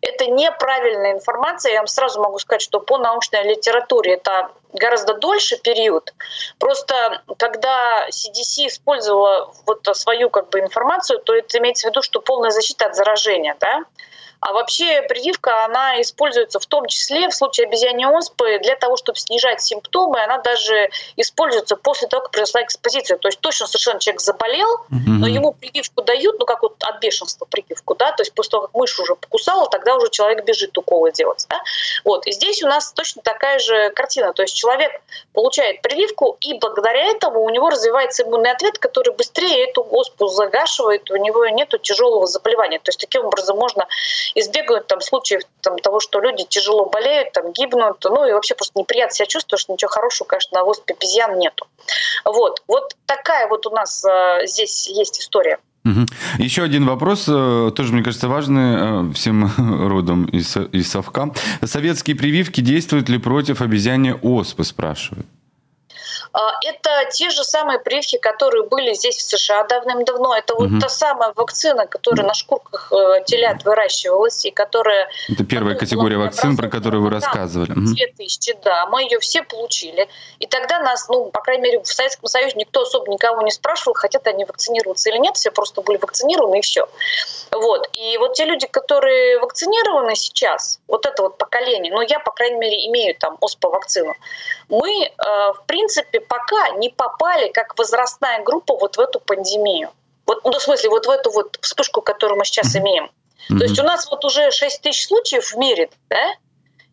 Это 0.00 0.26
неправильная 0.26 1.12
информация. 1.12 1.72
Я 1.72 1.78
вам 1.78 1.86
сразу 1.86 2.20
могу 2.20 2.38
сказать, 2.38 2.62
что 2.62 2.80
по 2.80 2.98
научной 2.98 3.42
литературе 3.44 4.14
это 4.14 4.50
гораздо 4.72 5.14
дольше 5.14 5.58
период. 5.58 6.14
Просто 6.58 7.22
когда 7.38 8.08
CDC 8.08 8.68
использовала 8.68 9.52
вот 9.66 9.86
свою 9.92 10.30
как 10.30 10.48
бы 10.48 10.60
информацию, 10.60 11.18
то 11.18 11.34
это 11.34 11.58
имеется 11.58 11.88
в 11.88 11.90
виду, 11.90 12.02
что 12.02 12.20
полная 12.20 12.50
защита 12.50 12.86
от 12.86 12.96
заражения, 12.96 13.56
да? 13.60 13.84
А 14.40 14.52
вообще 14.52 15.02
прививка, 15.02 15.64
она 15.64 16.00
используется 16.00 16.58
в 16.58 16.66
том 16.66 16.86
числе 16.86 17.28
в 17.28 17.34
случае 17.34 17.66
обезьяньей 17.66 18.08
оспы 18.08 18.58
для 18.62 18.74
того, 18.76 18.96
чтобы 18.96 19.18
снижать 19.18 19.62
симптомы. 19.62 20.22
Она 20.22 20.38
даже 20.38 20.90
используется 21.16 21.76
после 21.76 22.08
того, 22.08 22.22
как 22.22 22.32
произошла 22.32 22.62
экспозиция. 22.62 23.18
То 23.18 23.28
есть 23.28 23.40
точно 23.40 23.66
совершенно 23.66 24.00
человек 24.00 24.20
заболел, 24.20 24.86
но 24.88 25.26
ему 25.26 25.52
прививку 25.52 26.02
дают, 26.02 26.38
ну 26.38 26.46
как 26.46 26.62
вот 26.62 26.82
от 26.82 27.00
бешенства 27.00 27.44
прививку, 27.44 27.94
да, 27.94 28.12
то 28.12 28.22
есть 28.22 28.32
после 28.32 28.50
того, 28.52 28.62
как 28.62 28.74
мышь 28.74 28.98
уже 28.98 29.14
покусала, 29.14 29.68
тогда 29.68 29.94
уже 29.96 30.08
человек 30.10 30.44
бежит 30.44 30.76
уколы 30.76 31.12
делать. 31.12 31.46
Да? 31.48 31.60
Вот. 32.04 32.26
И 32.26 32.32
здесь 32.32 32.62
у 32.62 32.66
нас 32.66 32.92
точно 32.92 33.22
такая 33.22 33.58
же 33.58 33.90
картина. 33.90 34.32
То 34.32 34.42
есть 34.42 34.56
человек 34.56 35.02
получает 35.34 35.82
прививку, 35.82 36.38
и 36.40 36.54
благодаря 36.54 37.04
этому 37.10 37.42
у 37.42 37.50
него 37.50 37.68
развивается 37.68 38.22
иммунный 38.22 38.50
ответ, 38.50 38.78
который 38.78 39.14
быстрее 39.14 39.68
эту 39.68 39.86
оспу 39.90 40.28
загашивает, 40.28 41.10
у 41.10 41.16
него 41.16 41.46
нет 41.48 41.74
тяжелого 41.82 42.26
заболевания. 42.26 42.78
То 42.78 42.88
есть 42.88 43.00
таким 43.00 43.26
образом 43.26 43.56
можно 43.56 43.86
избегают 44.34 44.86
там 44.86 45.00
случаев 45.00 45.42
там, 45.60 45.78
того, 45.78 46.00
что 46.00 46.20
люди 46.20 46.44
тяжело 46.48 46.86
болеют, 46.86 47.32
там, 47.32 47.52
гибнут, 47.52 48.04
ну 48.04 48.26
и 48.26 48.32
вообще 48.32 48.54
просто 48.54 48.78
неприятно 48.78 49.14
себя 49.14 49.26
чувствуешь, 49.26 49.68
ничего 49.68 49.88
хорошего, 49.88 50.26
конечно, 50.26 50.58
на 50.58 50.64
оспе 50.64 50.94
обезьян 50.94 51.38
нету. 51.38 51.66
Вот, 52.24 52.62
вот 52.66 52.96
такая 53.06 53.48
вот 53.48 53.66
у 53.66 53.70
нас 53.70 54.04
э, 54.04 54.46
здесь 54.46 54.88
есть 54.88 55.20
история. 55.20 55.58
Угу. 55.84 56.06
Еще 56.38 56.62
один 56.62 56.86
вопрос, 56.86 57.24
э, 57.26 57.70
тоже, 57.74 57.92
мне 57.92 58.02
кажется, 58.02 58.28
важный 58.28 59.08
э, 59.10 59.12
всем 59.14 59.50
родом 59.88 60.26
из, 60.26 60.56
из 60.56 60.90
совка. 60.90 61.32
Советские 61.64 62.16
прививки 62.16 62.60
действуют 62.60 63.08
ли 63.08 63.18
против 63.18 63.62
обезьяне 63.62 64.14
оспы, 64.14 64.64
спрашивают? 64.64 65.26
А, 66.32 66.52
это 66.64 67.10
те 67.10 67.30
же 67.30 67.42
самые 67.44 67.78
прививки, 67.78 68.16
которые 68.18 68.64
были 68.64 68.94
здесь 68.94 69.16
в 69.16 69.22
США 69.22 69.64
давным-давно. 69.64 70.36
Это 70.36 70.54
вот 70.54 70.70
угу. 70.70 70.80
та 70.80 70.88
самая 70.88 71.32
вакцина, 71.34 71.86
которая 71.86 72.26
на 72.26 72.34
шкурках 72.34 72.92
э, 72.92 73.24
телят 73.26 73.64
выращивалась 73.64 74.44
и 74.44 74.50
которая... 74.50 75.08
Это 75.28 75.44
первая 75.44 75.74
категория 75.76 76.18
вакцин, 76.18 76.56
про 76.56 76.68
которую 76.68 77.02
вы 77.02 77.10
рассказывали. 77.10 77.72
2000, 77.74 78.58
да. 78.62 78.86
Мы 78.86 79.02
ее 79.02 79.18
все 79.18 79.42
получили. 79.42 80.08
И 80.38 80.46
тогда 80.46 80.78
нас, 80.80 81.08
ну, 81.08 81.30
по 81.30 81.40
крайней 81.40 81.62
мере, 81.62 81.82
в 81.82 81.86
Советском 81.86 82.28
Союзе 82.28 82.54
никто 82.56 82.82
особо 82.82 83.10
никого 83.10 83.42
не 83.42 83.50
спрашивал, 83.50 83.94
хотят 83.94 84.26
они 84.26 84.44
вакцинироваться 84.44 85.10
или 85.10 85.18
нет. 85.18 85.36
Все 85.36 85.50
просто 85.50 85.82
были 85.82 85.98
вакцинированы 85.98 86.58
и 86.58 86.62
все. 86.62 86.88
Вот. 87.50 87.88
И 87.94 88.16
вот 88.18 88.34
те 88.34 88.44
люди, 88.44 88.66
которые 88.66 89.40
вакцинированы 89.40 90.14
сейчас, 90.14 90.78
вот 90.86 91.06
это 91.06 91.22
вот 91.22 91.38
поколение, 91.38 91.92
ну, 91.92 92.02
я, 92.02 92.20
по 92.20 92.30
крайней 92.30 92.58
мере, 92.58 92.86
имею 92.86 93.16
там 93.16 93.36
оспа-вакцину, 93.40 94.14
мы, 94.68 95.04
э, 95.04 95.12
в 95.52 95.64
принципе, 95.66 96.19
пока 96.20 96.70
не 96.70 96.88
попали 96.88 97.50
как 97.50 97.76
возрастная 97.78 98.42
группа 98.42 98.76
вот 98.76 98.96
в 98.96 99.00
эту 99.00 99.20
пандемию. 99.20 99.90
Вот, 100.26 100.44
ну, 100.44 100.52
в 100.52 100.62
смысле, 100.62 100.90
вот 100.90 101.06
в 101.06 101.10
эту 101.10 101.30
вот 101.30 101.58
вспышку, 101.60 102.02
которую 102.02 102.38
мы 102.38 102.44
сейчас 102.44 102.76
имеем. 102.76 103.04
Mm-hmm. 103.50 103.58
То 103.58 103.64
есть 103.64 103.78
у 103.78 103.82
нас 103.82 104.08
вот 104.10 104.24
уже 104.24 104.50
6 104.50 104.82
тысяч 104.82 105.06
случаев 105.06 105.52
в 105.52 105.56
мире, 105.56 105.90
да? 106.08 106.34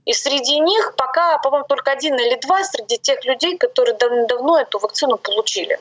И 0.06 0.14
среди 0.14 0.60
них 0.60 0.94
пока, 0.96 1.38
по-моему, 1.40 1.68
только 1.68 1.92
один 1.92 2.16
или 2.16 2.36
два 2.40 2.64
среди 2.64 2.98
тех 2.98 3.26
людей, 3.26 3.58
которые 3.58 3.96
давно 3.96 4.58
эту 4.58 4.80
вакцину 4.80 5.18
получили. 5.18 5.80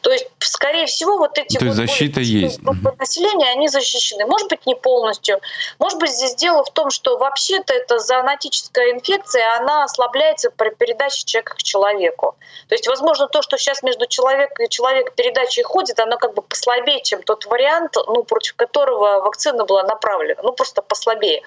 То 0.00 0.10
есть, 0.10 0.26
скорее 0.38 0.86
всего, 0.86 1.18
вот 1.18 1.36
эти 1.38 1.58
То 1.58 1.66
вот 1.66 1.74
защита 1.74 2.20
есть. 2.20 2.60
группы 2.60 2.94
населения, 2.98 3.50
они 3.50 3.68
защищены. 3.68 4.26
Может 4.26 4.48
быть, 4.48 4.66
не 4.66 4.74
полностью. 4.74 5.40
Может 5.78 5.98
быть, 5.98 6.10
здесь 6.10 6.34
дело 6.36 6.64
в 6.64 6.70
том, 6.70 6.90
что 6.90 7.18
вообще-то 7.18 7.74
эта 7.74 7.98
зоонотическая 7.98 8.92
инфекция, 8.92 9.56
она 9.56 9.84
ослабляется 9.84 10.50
при 10.50 10.70
передаче 10.70 11.24
человека 11.24 11.54
к 11.56 11.62
человеку. 11.62 12.36
То 12.68 12.74
есть, 12.74 12.86
возможно, 12.88 13.28
то, 13.28 13.42
что 13.42 13.58
сейчас 13.58 13.82
между 13.82 14.06
человеком 14.06 14.64
и 14.64 14.68
человеком 14.68 15.12
передачей 15.14 15.62
ходит, 15.62 15.98
оно 16.00 16.16
как 16.16 16.34
бы 16.34 16.42
послабее, 16.42 17.02
чем 17.02 17.22
тот 17.22 17.44
вариант, 17.46 17.96
ну, 18.06 18.22
против 18.22 18.54
которого 18.56 19.20
вакцина 19.20 19.64
была 19.64 19.82
направлена. 19.82 20.40
Ну, 20.42 20.52
просто 20.52 20.82
послабее. 20.82 21.42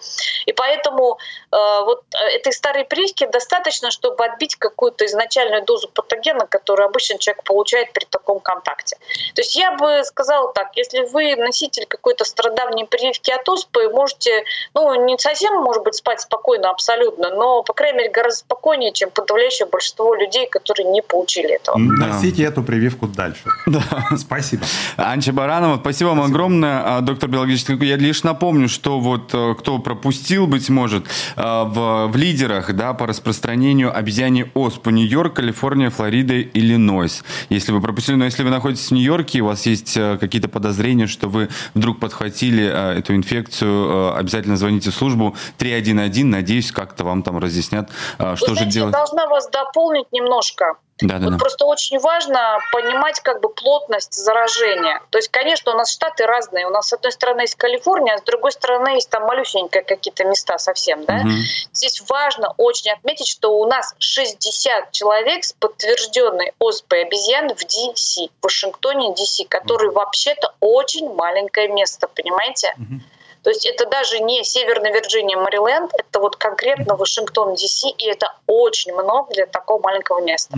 И 0.45 0.53
поэтому 0.53 1.17
э, 1.51 1.55
вот 1.85 2.03
этой 2.11 2.53
старой 2.53 2.85
прививки 2.85 3.25
достаточно, 3.25 3.89
чтобы 3.89 4.25
отбить 4.25 4.55
какую-то 4.55 5.05
изначальную 5.05 5.63
дозу 5.63 5.89
патогена, 5.89 6.45
которую 6.45 6.87
обычно 6.87 7.17
человек 7.17 7.43
получает 7.43 7.93
при 7.93 8.05
таком 8.05 8.39
контакте. 8.43 8.97
То 9.35 9.41
есть 9.41 9.55
я 9.55 9.75
бы 9.75 10.03
сказала 10.03 10.51
так, 10.53 10.75
если 10.75 11.01
вы 11.11 11.35
носитель 11.35 11.85
какой-то 11.87 12.25
страдавней 12.25 12.85
прививки 12.85 13.31
от 13.31 13.47
оспы, 13.49 13.89
можете, 13.89 14.43
ну, 14.73 15.05
не 15.05 15.17
совсем, 15.17 15.55
может 15.61 15.83
быть, 15.83 15.95
спать 15.95 16.21
спокойно 16.21 16.69
абсолютно, 16.69 17.29
но, 17.31 17.63
по 17.63 17.73
крайней 17.73 17.99
мере, 17.99 18.11
гораздо 18.11 18.39
спокойнее, 18.39 18.91
чем 18.93 19.09
подавляющее 19.09 19.67
большинство 19.67 20.13
людей, 20.13 20.47
которые 20.47 20.89
не 20.89 21.01
получили 21.01 21.55
этого. 21.55 21.77
Носите 21.77 22.43
эту 22.43 22.63
прививку 22.63 23.07
дальше. 23.07 23.43
Да. 23.73 23.81
Спасибо. 24.17 24.65
Анча 24.97 25.31
Баранова, 25.31 25.77
спасибо 25.79 26.09
вам 26.09 26.21
огромное, 26.21 26.97
а, 26.97 27.01
доктор 27.01 27.29
биологической. 27.29 27.75
Я 27.87 27.95
лишь 27.95 28.23
напомню, 28.23 28.69
что 28.69 28.99
вот 28.99 29.33
э, 29.33 29.55
кто 29.57 29.79
пропустил, 29.79 30.45
быть 30.45 30.69
может, 30.69 31.07
э, 31.35 31.41
в, 31.41 32.07
в 32.07 32.15
лидерах 32.15 32.71
да, 32.73 32.93
по 32.93 33.07
распространению 33.07 33.95
обезьяне 33.95 34.51
оспы 34.53 34.91
Нью-Йорк, 34.91 35.35
Калифорния, 35.35 35.89
Флорида, 35.89 36.41
Иллинойс. 36.41 37.23
Если 37.49 37.71
вы 37.71 37.81
пропустили, 37.81 38.15
но 38.15 38.25
если 38.33 38.43
вы 38.43 38.49
находитесь 38.49 38.87
в 38.87 38.91
Нью-Йорке, 38.91 39.41
у 39.41 39.45
вас 39.45 39.67
есть 39.67 39.95
э, 39.95 40.17
какие-то 40.19 40.49
подозрения, 40.49 41.05
что 41.05 41.27
вы 41.27 41.49
вдруг 41.75 41.99
подхватили 41.99 42.63
э, 42.63 42.97
эту 42.97 43.15
инфекцию, 43.15 43.69
э, 43.69 44.17
обязательно 44.17 44.57
звоните 44.57 44.89
в 44.89 44.95
службу 44.95 45.35
311. 45.59 46.23
Надеюсь, 46.23 46.71
как-то 46.71 47.03
вам 47.03 47.21
там 47.21 47.37
разъяснят, 47.37 47.91
что 48.17 48.49
вы 48.49 48.55
же 48.55 48.65
делать. 48.65 48.91
Я 48.91 48.99
должна 49.05 49.27
вас 49.27 49.47
дополнить 49.51 50.11
немножко. 50.11 50.77
Да, 51.01 51.17
да, 51.17 51.25
вот 51.25 51.31
да. 51.33 51.37
Просто 51.37 51.65
очень 51.65 51.99
важно 51.99 52.59
понимать 52.71 53.19
как 53.21 53.41
бы 53.41 53.49
плотность 53.49 54.13
заражения. 54.13 55.01
То 55.09 55.17
есть, 55.17 55.29
конечно, 55.29 55.73
у 55.73 55.75
нас 55.75 55.91
штаты 55.91 56.25
разные. 56.25 56.67
У 56.67 56.69
нас 56.69 56.89
с 56.89 56.93
одной 56.93 57.11
стороны 57.11 57.41
есть 57.41 57.55
Калифорния, 57.55 58.15
а 58.15 58.17
с 58.19 58.21
другой 58.21 58.51
стороны 58.51 58.89
есть 58.89 59.09
там 59.09 59.23
малюсенькие 59.25 59.83
какие-то 59.83 60.23
места 60.25 60.57
совсем. 60.59 61.03
Да? 61.05 61.15
Угу. 61.15 61.29
Здесь 61.73 62.03
важно 62.07 62.53
очень 62.57 62.91
отметить, 62.91 63.27
что 63.27 63.57
у 63.57 63.65
нас 63.65 63.95
60 63.97 64.91
человек 64.91 65.43
с 65.43 65.53
подтвержденной 65.53 66.53
оспой 66.59 67.03
обезьян 67.03 67.49
в 67.49 67.63
DC, 67.63 68.29
в 68.39 68.43
Вашингтоне, 68.43 69.13
DC, 69.13 69.47
который 69.47 69.89
вообще-то 69.89 70.53
очень 70.59 71.11
маленькое 71.13 71.69
место, 71.69 72.07
понимаете? 72.07 72.75
Угу. 72.77 73.01
То 73.43 73.49
есть 73.49 73.65
это 73.65 73.85
даже 73.85 74.19
не 74.19 74.43
Северная 74.43 74.93
Вирджиния, 74.93 75.37
Мэриленд, 75.37 75.91
это 75.97 76.19
вот 76.19 76.37
конкретно 76.37 76.95
Вашингтон, 76.95 77.55
Ди-Си, 77.55 77.89
и 77.97 78.05
это 78.05 78.33
очень 78.47 78.93
много 78.93 79.33
для 79.33 79.45
такого 79.45 79.81
маленького 79.81 80.21
места. 80.21 80.57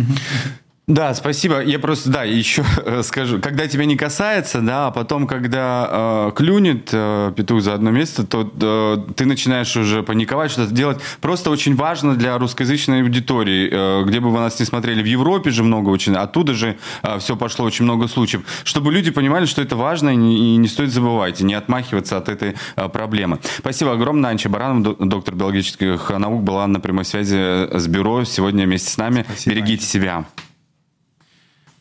Да, 0.88 1.16
спасибо. 1.16 1.64
Я 1.64 1.80
просто, 1.80 2.12
да, 2.12 2.24
еще 2.24 2.64
скажу, 3.03 3.40
когда 3.40 3.68
тебя 3.68 3.86
не 3.86 3.95
касается, 3.98 4.62
да, 4.62 4.88
а 4.88 4.91
потом, 4.91 5.26
когда 5.26 6.28
э, 6.30 6.32
клюнет 6.36 6.90
э, 6.91 7.34
петух 7.36 7.62
за 7.64 7.74
одно 7.74 7.90
место, 7.90 8.24
то 8.24 8.52
э, 8.62 9.14
ты 9.16 9.26
начинаешь 9.26 9.76
уже 9.76 10.03
паниковать, 10.03 10.52
что-то 10.52 10.72
делать. 10.72 10.99
Просто 11.22 11.49
очень 11.49 11.76
важно 11.76 12.16
для 12.16 12.38
русскоязычной 12.38 13.02
аудитории, 13.02 13.68
э, 13.72 14.03
где 14.06 14.20
бы 14.20 14.30
вы 14.30 14.38
нас 14.38 14.60
не 14.60 14.66
смотрели, 14.68 15.02
в 15.02 15.07
Европе 15.07 15.49
же 15.49 15.64
много 15.64 15.90
очень, 15.90 16.14
оттуда 16.14 16.53
же 16.53 16.78
э, 17.02 17.18
все 17.18 17.36
пошло 17.36 17.66
очень 17.66 17.86
много 17.86 18.07
случаев, 18.07 18.44
чтобы 18.64 18.94
люди 18.94 19.10
понимали, 19.10 19.45
что 19.48 19.64
это 19.64 19.76
важно 19.76 20.10
и 20.10 20.16
не, 20.16 20.53
и 20.53 20.57
не 20.57 20.68
стоит 20.68 20.91
забывать, 20.91 21.41
и 21.41 21.45
не 21.45 21.56
отмахиваться 21.56 22.18
от 22.18 22.30
этой 22.30 22.53
э, 22.76 22.90
проблемы. 22.90 23.40
Спасибо 23.57 23.94
огромное, 23.94 24.30
Анча 24.30 24.49
Баранов, 24.49 24.98
доктор 24.99 25.34
биологических 25.34 26.12
наук, 26.12 26.44
была 26.44 26.68
на 26.68 26.80
прямой 26.80 27.06
связи 27.06 27.76
с 27.76 27.88
бюро 27.88 28.24
сегодня 28.24 28.66
вместе 28.66 28.91
с 28.91 28.98
нами. 28.98 29.26
Спасибо, 29.28 29.56
Берегите 29.56 29.82
Анча. 29.82 29.88
себя. 29.88 30.26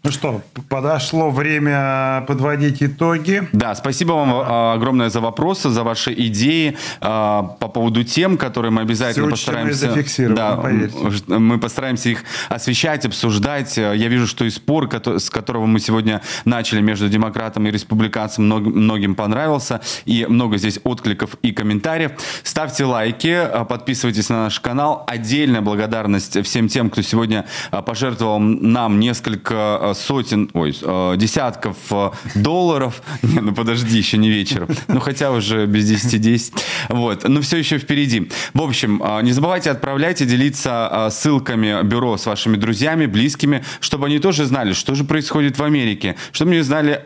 Ну 0.05 0.11
что, 0.11 0.43
подошло 0.69 1.31
время 1.31 2.27
подводить 2.29 2.83
итоги. 2.83 3.49
Да, 3.53 3.75
спасибо 3.75 4.13
вам 4.13 4.35
а, 4.35 4.75
огромное 4.75 5.09
за 5.09 5.23
вопросы, 5.23 5.71
за 5.71 5.83
ваши 5.83 6.13
идеи 6.13 6.77
а, 7.01 7.57
по 7.59 7.69
поводу 7.69 8.05
тем, 8.05 8.37
которые 8.37 8.71
мы 8.71 8.83
обязательно 8.83 9.35
Все 9.35 9.51
постараемся... 9.51 10.29
Да, 10.29 10.57
поверьте. 10.57 10.99
мы 11.29 11.59
постараемся 11.59 12.11
их 12.11 12.25
освещать, 12.51 13.07
обсуждать. 13.07 13.79
Я 13.79 13.95
вижу, 14.09 14.27
что 14.27 14.45
и 14.45 14.51
спор, 14.51 14.91
с 14.93 15.31
которого 15.31 15.65
мы 15.65 15.81
сегодня 15.81 16.21
начали 16.45 16.83
между 16.83 17.09
демократом 17.09 17.67
и 17.67 17.71
республиканцем, 17.71 18.45
многим 18.45 19.15
понравился, 19.15 19.81
и 20.05 20.27
много 20.29 20.59
здесь 20.59 20.81
откликов 20.85 21.37
и 21.41 21.51
комментариев. 21.51 22.13
Ставьте 22.43 22.85
лайки, 22.85 23.29
а, 23.29 23.65
подписывайтесь 23.65 24.29
на 24.29 24.45
наш 24.45 24.61
канал. 24.61 25.03
Отдельная 25.07 25.63
благодарность 25.63 26.45
всем 26.45 26.69
тем, 26.69 26.91
кто 26.91 27.01
сегодня 27.01 27.47
пожертвовал 27.71 28.39
нам 28.39 29.01
несколько 29.01 29.94
сотен, 29.95 30.51
ой, 30.53 30.77
э, 30.81 31.15
десятков 31.17 31.77
э, 31.91 32.11
долларов. 32.35 33.03
Не, 33.23 33.41
ну 33.41 33.55
подожди, 33.55 33.97
еще 33.97 34.19
не 34.19 34.31
вечером. 34.31 34.69
Ну 34.89 35.01
хотя 35.01 35.31
уже 35.31 35.67
без 35.67 35.91
10-10. 35.91 36.55
Вот, 36.89 37.29
но 37.29 37.41
все 37.41 37.57
еще 37.57 37.79
впереди. 37.79 38.31
В 38.53 38.63
общем, 38.63 39.03
э, 39.03 39.23
не 39.23 39.33
забывайте 39.33 39.71
отправлять 39.71 40.21
и 40.21 40.27
делиться 40.27 41.09
ссылками 41.11 41.83
бюро 41.85 42.17
с 42.17 42.27
вашими 42.27 42.57
друзьями, 42.57 43.07
близкими, 43.07 43.65
чтобы 43.81 44.07
они 44.07 44.19
тоже 44.19 44.45
знали, 44.45 44.73
что 44.73 44.95
же 44.95 45.05
происходит 45.05 45.59
в 45.59 45.63
Америке, 45.63 46.17
чтобы 46.33 46.53
они 46.53 46.61
знали 46.61 47.03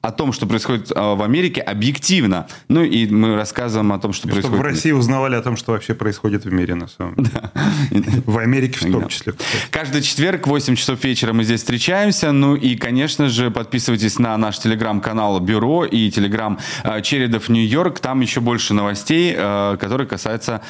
о 0.00 0.12
том, 0.12 0.32
что 0.32 0.46
происходит 0.46 0.90
в 0.90 1.22
Америке 1.22 1.60
объективно. 1.60 2.46
Ну 2.68 2.84
и 2.84 3.06
мы 3.08 3.34
рассказываем 3.34 3.92
о 3.92 3.98
том, 3.98 4.12
что 4.12 4.28
и 4.28 4.30
происходит. 4.30 4.56
Чтобы 4.56 4.62
в 4.62 4.66
России 4.66 4.92
узнавали 4.92 5.34
о 5.34 5.42
том, 5.42 5.56
что 5.56 5.72
вообще 5.72 5.94
происходит 5.94 6.44
в 6.44 6.52
мире 6.52 6.76
на 6.76 6.86
самом 6.86 7.16
деле. 7.16 8.22
В 8.24 8.38
Америке 8.38 8.78
в 8.86 8.92
том 8.92 9.08
числе. 9.08 9.34
Каждый 9.70 10.02
четверг 10.02 10.46
в 10.46 10.50
8 10.50 10.76
часов 10.76 11.02
вечера 11.02 11.32
мы 11.32 11.42
здесь 11.42 11.60
встречаемся. 11.60 12.30
Ну 12.30 12.54
и, 12.54 12.76
конечно 12.76 13.28
же, 13.28 13.50
подписывайтесь 13.50 14.18
на 14.20 14.36
наш 14.36 14.58
телеграм-канал 14.60 15.40
Бюро 15.40 15.84
и 15.84 16.10
телеграм 16.10 16.58
э, 16.84 17.02
Чередов 17.02 17.48
Нью-Йорк. 17.48 17.98
Там 17.98 18.20
еще 18.20 18.40
больше 18.40 18.74
новостей, 18.74 19.34
э, 19.36 19.76
которые 19.80 20.06
касаются 20.06 20.62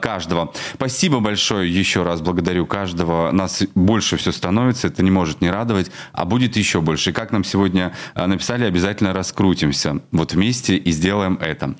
каждого. 0.00 0.52
Спасибо 0.74 1.18
большое 1.18 1.72
еще 1.72 2.04
раз. 2.04 2.20
Благодарю 2.20 2.66
каждого. 2.66 3.32
Нас 3.32 3.64
больше 3.74 4.16
все 4.16 4.30
становится. 4.30 4.86
Это 4.86 5.02
не 5.02 5.10
может 5.10 5.40
не 5.40 5.50
радовать. 5.50 5.90
А 6.12 6.24
будет 6.24 6.56
еще 6.56 6.80
больше. 6.80 7.10
И 7.10 7.12
как 7.12 7.32
нам 7.32 7.42
сегодня 7.42 7.92
написали, 8.14 8.64
обязательно 8.76 9.14
раскрутимся 9.14 10.00
вот 10.12 10.34
вместе 10.34 10.76
и 10.76 10.90
сделаем 10.92 11.38
это. 11.40 11.74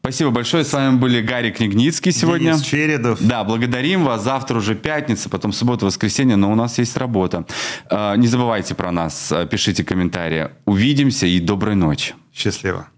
Спасибо 0.00 0.30
большое. 0.30 0.64
С 0.64 0.72
вами 0.72 0.96
были 0.96 1.20
Гарри 1.20 1.52
Книгницкий 1.52 2.10
сегодня. 2.10 2.54
Денис 2.54 2.62
Чередов. 2.62 3.18
Да, 3.20 3.44
благодарим 3.44 4.04
вас. 4.04 4.24
Завтра 4.24 4.58
уже 4.58 4.74
пятница, 4.74 5.28
потом 5.28 5.52
суббота, 5.52 5.86
воскресенье, 5.86 6.34
но 6.34 6.50
у 6.50 6.56
нас 6.56 6.78
есть 6.78 6.96
работа. 6.96 7.46
А, 7.88 8.16
не 8.16 8.26
забывайте 8.26 8.74
про 8.74 8.90
нас, 8.90 9.30
а, 9.30 9.46
пишите 9.46 9.84
комментарии. 9.84 10.48
Увидимся 10.64 11.26
и 11.26 11.38
доброй 11.38 11.76
ночи. 11.76 12.14
Счастливо. 12.34 12.88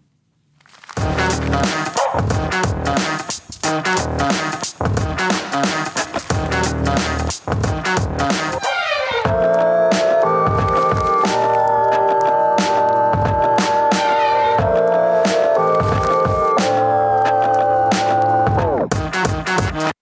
Thank 4.81 5.09
you. 5.09 5.14